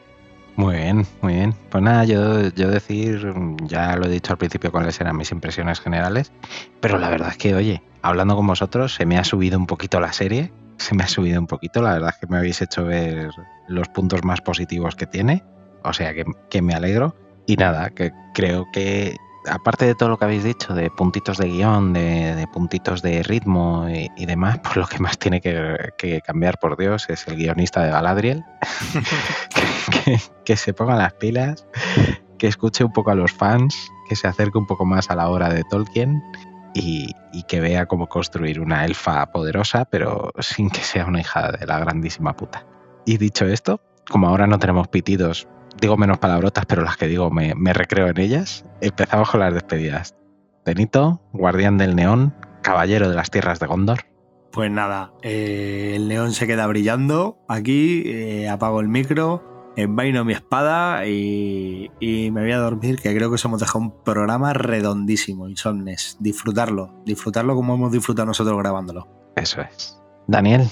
Muy 0.58 0.74
bien, 0.74 1.06
muy 1.22 1.34
bien. 1.34 1.54
Pues 1.70 1.84
nada, 1.84 2.04
yo, 2.04 2.48
yo 2.48 2.68
decir, 2.68 3.32
ya 3.62 3.94
lo 3.94 4.06
he 4.06 4.08
dicho 4.08 4.32
al 4.32 4.38
principio 4.38 4.72
cuáles 4.72 5.00
eran 5.00 5.16
mis 5.16 5.30
impresiones 5.30 5.78
generales, 5.78 6.32
pero 6.80 6.98
la 6.98 7.08
verdad 7.10 7.28
es 7.28 7.36
que, 7.36 7.54
oye, 7.54 7.80
hablando 8.02 8.34
con 8.34 8.44
vosotros, 8.44 8.92
se 8.92 9.06
me 9.06 9.18
ha 9.18 9.22
subido 9.22 9.56
un 9.56 9.68
poquito 9.68 10.00
la 10.00 10.12
serie, 10.12 10.50
se 10.76 10.96
me 10.96 11.04
ha 11.04 11.06
subido 11.06 11.38
un 11.40 11.46
poquito, 11.46 11.80
la 11.80 11.92
verdad 11.92 12.10
es 12.12 12.16
que 12.16 12.26
me 12.26 12.38
habéis 12.38 12.60
hecho 12.60 12.84
ver 12.84 13.30
los 13.68 13.88
puntos 13.90 14.24
más 14.24 14.40
positivos 14.40 14.96
que 14.96 15.06
tiene, 15.06 15.44
o 15.84 15.92
sea 15.92 16.12
que, 16.12 16.24
que 16.50 16.60
me 16.60 16.74
alegro. 16.74 17.14
Y 17.46 17.54
nada, 17.54 17.90
que 17.90 18.10
creo 18.34 18.66
que 18.72 19.16
aparte 19.50 19.86
de 19.86 19.94
todo 19.94 20.08
lo 20.08 20.18
que 20.18 20.24
habéis 20.24 20.44
dicho, 20.44 20.74
de 20.74 20.90
puntitos 20.90 21.38
de 21.38 21.48
guion, 21.48 21.92
de, 21.92 22.34
de 22.34 22.46
puntitos 22.46 23.02
de 23.02 23.22
ritmo 23.22 23.88
y, 23.88 24.10
y, 24.16 24.26
demás, 24.26 24.58
pues 24.62 24.76
lo 24.76 24.86
que 24.86 24.98
más 24.98 25.18
tiene 25.18 25.40
que, 25.40 25.92
que, 25.96 26.20
cambiar, 26.20 26.58
por 26.58 26.76
Dios, 26.76 27.06
es 27.08 27.26
el 27.28 27.36
guionista 27.36 27.82
de 27.82 27.90
Galadriel. 27.90 28.44
que, 29.54 30.04
que, 30.04 30.20
que, 30.44 30.56
se 30.56 30.72
ponga 30.74 30.96
las 30.96 31.14
pilas, 31.14 31.66
que 32.38 32.46
escuche 32.46 32.84
un 32.84 32.92
poco 32.92 33.10
a 33.10 33.14
los 33.14 33.32
fans, 33.32 33.74
que 34.08 34.16
se 34.16 34.28
acerque 34.28 34.58
un 34.58 34.66
poco 34.66 34.84
más 34.84 35.10
a 35.10 35.16
la 35.16 35.28
hora 35.28 35.48
de 35.48 35.64
Tolkien 35.64 36.22
y, 36.74 37.14
y 37.32 37.42
que 37.44 37.60
vea 37.60 37.86
cómo 37.86 38.08
construir 38.08 38.60
una 38.60 38.84
elfa 38.84 39.26
poderosa, 39.32 39.84
pero 39.84 40.32
sin 40.38 40.70
que 40.70 40.80
sea 40.80 41.06
una 41.06 41.20
hija 41.20 41.52
de 41.52 41.66
la 41.66 41.78
grandísima 41.78 42.34
puta. 42.34 42.66
Y 43.04 43.16
dicho 43.16 43.46
esto, 43.46 43.80
como 44.08 44.28
ahora 44.28 44.46
no 44.46 44.58
tenemos 44.58 44.88
pitidos 44.88 45.48
digo 45.80 45.96
menos 45.96 46.18
palabrotas, 46.18 46.66
pero 46.66 46.82
las 46.82 46.96
que 46.96 47.06
digo 47.06 47.30
me, 47.30 47.54
me, 47.54 47.72
recreo 47.72 48.08
en 48.08 48.18
ellas. 48.18 48.64
Empezamos 48.80 49.30
con 49.30 49.40
las 49.40 49.54
despedidas. 49.54 50.14
Tenito, 50.64 51.20
guardián 51.32 51.78
del 51.78 51.96
neón, 51.96 52.34
caballero 52.62 53.08
de 53.08 53.16
las 53.16 53.30
tierras 53.30 53.58
de 53.58 53.66
Gondor. 53.66 54.00
Pues 54.52 54.70
nada, 54.70 55.12
eh, 55.22 55.92
el 55.94 56.08
neón 56.08 56.32
se 56.32 56.46
queda 56.46 56.66
brillando 56.66 57.38
aquí, 57.48 58.02
eh, 58.06 58.48
apago 58.48 58.80
el 58.80 58.88
micro, 58.88 59.72
envaino 59.76 60.24
mi 60.24 60.32
espada 60.32 61.06
y, 61.06 61.90
y, 62.00 62.30
me 62.30 62.42
voy 62.42 62.52
a 62.52 62.58
dormir, 62.58 62.96
que 62.96 63.14
creo 63.14 63.28
que 63.28 63.36
os 63.36 63.44
hemos 63.44 63.60
dejado 63.60 63.80
un 63.80 64.02
programa 64.02 64.52
redondísimo, 64.52 65.48
Insomnes. 65.48 66.16
Disfrutarlo, 66.18 66.94
disfrutarlo 67.04 67.54
como 67.54 67.74
hemos 67.74 67.92
disfrutado 67.92 68.26
nosotros 68.26 68.58
grabándolo. 68.58 69.06
Eso 69.36 69.60
es. 69.60 70.02
Daniel. 70.26 70.68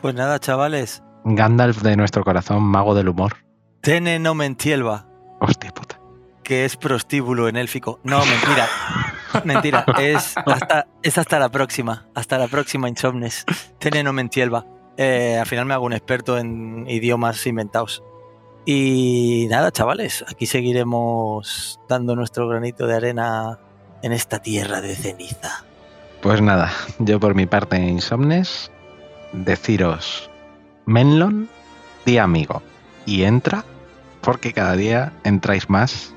Pues 0.00 0.14
nada, 0.14 0.38
chavales. 0.38 1.02
Gandalf 1.24 1.82
de 1.82 1.96
nuestro 1.96 2.24
corazón, 2.24 2.62
mago 2.64 2.94
del 2.94 3.08
humor. 3.08 3.36
Tene 3.82 4.20
no 4.20 4.36
mentielva. 4.36 5.06
Hostia 5.40 5.72
puta. 5.72 5.98
Que 6.44 6.64
es 6.64 6.76
prostíbulo 6.76 7.48
en 7.48 7.56
élfico. 7.56 7.98
No, 8.04 8.24
mentira. 8.24 8.68
mentira. 9.44 9.84
Es 9.98 10.36
hasta, 10.36 10.86
es 11.02 11.18
hasta 11.18 11.40
la 11.40 11.48
próxima. 11.48 12.06
Hasta 12.14 12.38
la 12.38 12.46
próxima, 12.46 12.88
Insomnes. 12.88 13.44
Tene 13.80 14.04
no 14.04 14.12
mentielva. 14.12 14.66
Eh, 14.96 15.36
al 15.36 15.46
final 15.46 15.66
me 15.66 15.74
hago 15.74 15.84
un 15.84 15.94
experto 15.94 16.38
en 16.38 16.86
idiomas 16.88 17.44
inventados. 17.44 18.04
Y 18.64 19.48
nada, 19.50 19.72
chavales. 19.72 20.24
Aquí 20.30 20.46
seguiremos 20.46 21.80
dando 21.88 22.14
nuestro 22.14 22.46
granito 22.46 22.86
de 22.86 22.94
arena 22.94 23.58
en 24.00 24.12
esta 24.12 24.38
tierra 24.38 24.80
de 24.80 24.94
ceniza. 24.94 25.64
Pues 26.20 26.40
nada, 26.40 26.70
yo 27.00 27.18
por 27.18 27.34
mi 27.34 27.46
parte, 27.46 27.78
Insomnes, 27.78 28.70
deciros: 29.32 30.30
Menlon, 30.86 31.48
di 32.06 32.18
amigo 32.18 32.62
y 33.06 33.24
entra 33.24 33.64
porque 34.20 34.52
cada 34.52 34.76
día 34.76 35.12
entráis 35.24 35.68
más 35.68 36.14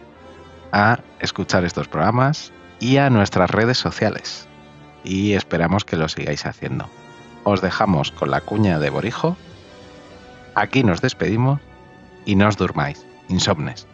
a 0.71 0.99
escuchar 1.19 1.65
estos 1.65 1.87
programas 1.87 2.51
y 2.79 2.97
a 2.97 3.09
nuestras 3.09 3.49
redes 3.49 3.77
sociales. 3.77 4.47
Y 5.03 5.33
esperamos 5.33 5.85
que 5.85 5.97
lo 5.97 6.09
sigáis 6.09 6.45
haciendo. 6.45 6.89
Os 7.43 7.61
dejamos 7.61 8.11
con 8.11 8.31
la 8.31 8.41
cuña 8.41 8.79
de 8.79 8.89
Borijo. 8.89 9.37
Aquí 10.55 10.83
nos 10.83 11.01
despedimos 11.01 11.61
y 12.25 12.35
no 12.35 12.47
os 12.47 12.57
durmáis. 12.57 13.05
Insomnes. 13.29 13.87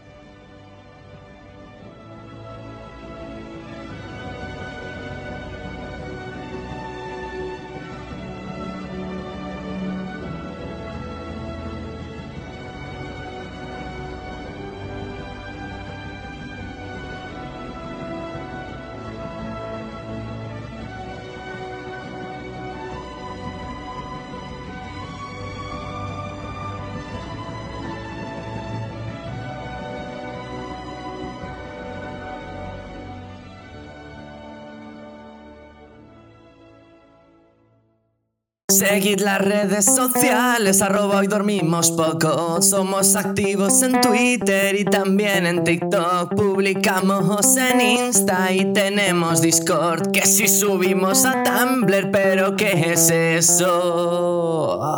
Seguid 38.81 39.19
las 39.19 39.39
redes 39.39 39.85
sociales, 39.85 40.81
arroba 40.81 41.19
hoy 41.19 41.27
dormimos 41.27 41.91
poco. 41.91 42.63
Somos 42.63 43.15
activos 43.15 43.83
en 43.83 44.01
Twitter 44.01 44.73
y 44.73 44.85
también 44.85 45.45
en 45.45 45.63
TikTok. 45.63 46.33
Publicamos 46.33 47.57
en 47.57 47.79
Insta 47.79 48.51
y 48.51 48.73
tenemos 48.73 49.39
Discord. 49.43 50.09
Que 50.09 50.25
si 50.25 50.47
subimos 50.47 51.25
a 51.25 51.43
Tumblr, 51.43 52.09
pero 52.09 52.55
¿qué 52.55 52.93
es 52.93 53.11
eso? 53.11 54.97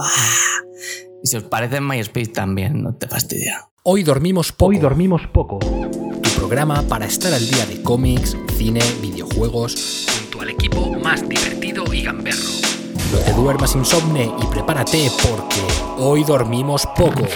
Y 1.21 1.27
si 1.27 1.35
os 1.35 1.43
parece 1.43 1.75
en 1.75 1.85
MySpace 1.85 2.27
también, 2.27 2.83
no 2.83 2.95
te 2.95 3.09
fastidia. 3.09 3.67
Hoy 3.83 4.03
dormimos 4.03 4.53
poco. 4.53 4.69
Hoy 4.69 4.77
dormimos 4.77 5.27
poco. 5.27 5.59
Tu 5.59 6.29
programa 6.37 6.83
para 6.83 7.05
estar 7.05 7.33
al 7.33 7.45
día 7.45 7.65
de 7.65 7.83
cómics, 7.83 8.37
cine, 8.57 8.79
videojuegos, 9.01 10.05
junto 10.21 10.39
al 10.39 10.51
equipo 10.51 10.89
más 11.03 11.27
divertido 11.27 11.93
y 11.93 12.03
gamberro. 12.03 12.62
No 13.13 13.19
te 13.19 13.31
duermas 13.33 13.75
insomne 13.75 14.31
y 14.41 14.45
prepárate 14.47 15.11
porque 15.21 15.61
hoy 15.99 16.23
dormimos 16.23 16.87
poco. 16.97 17.27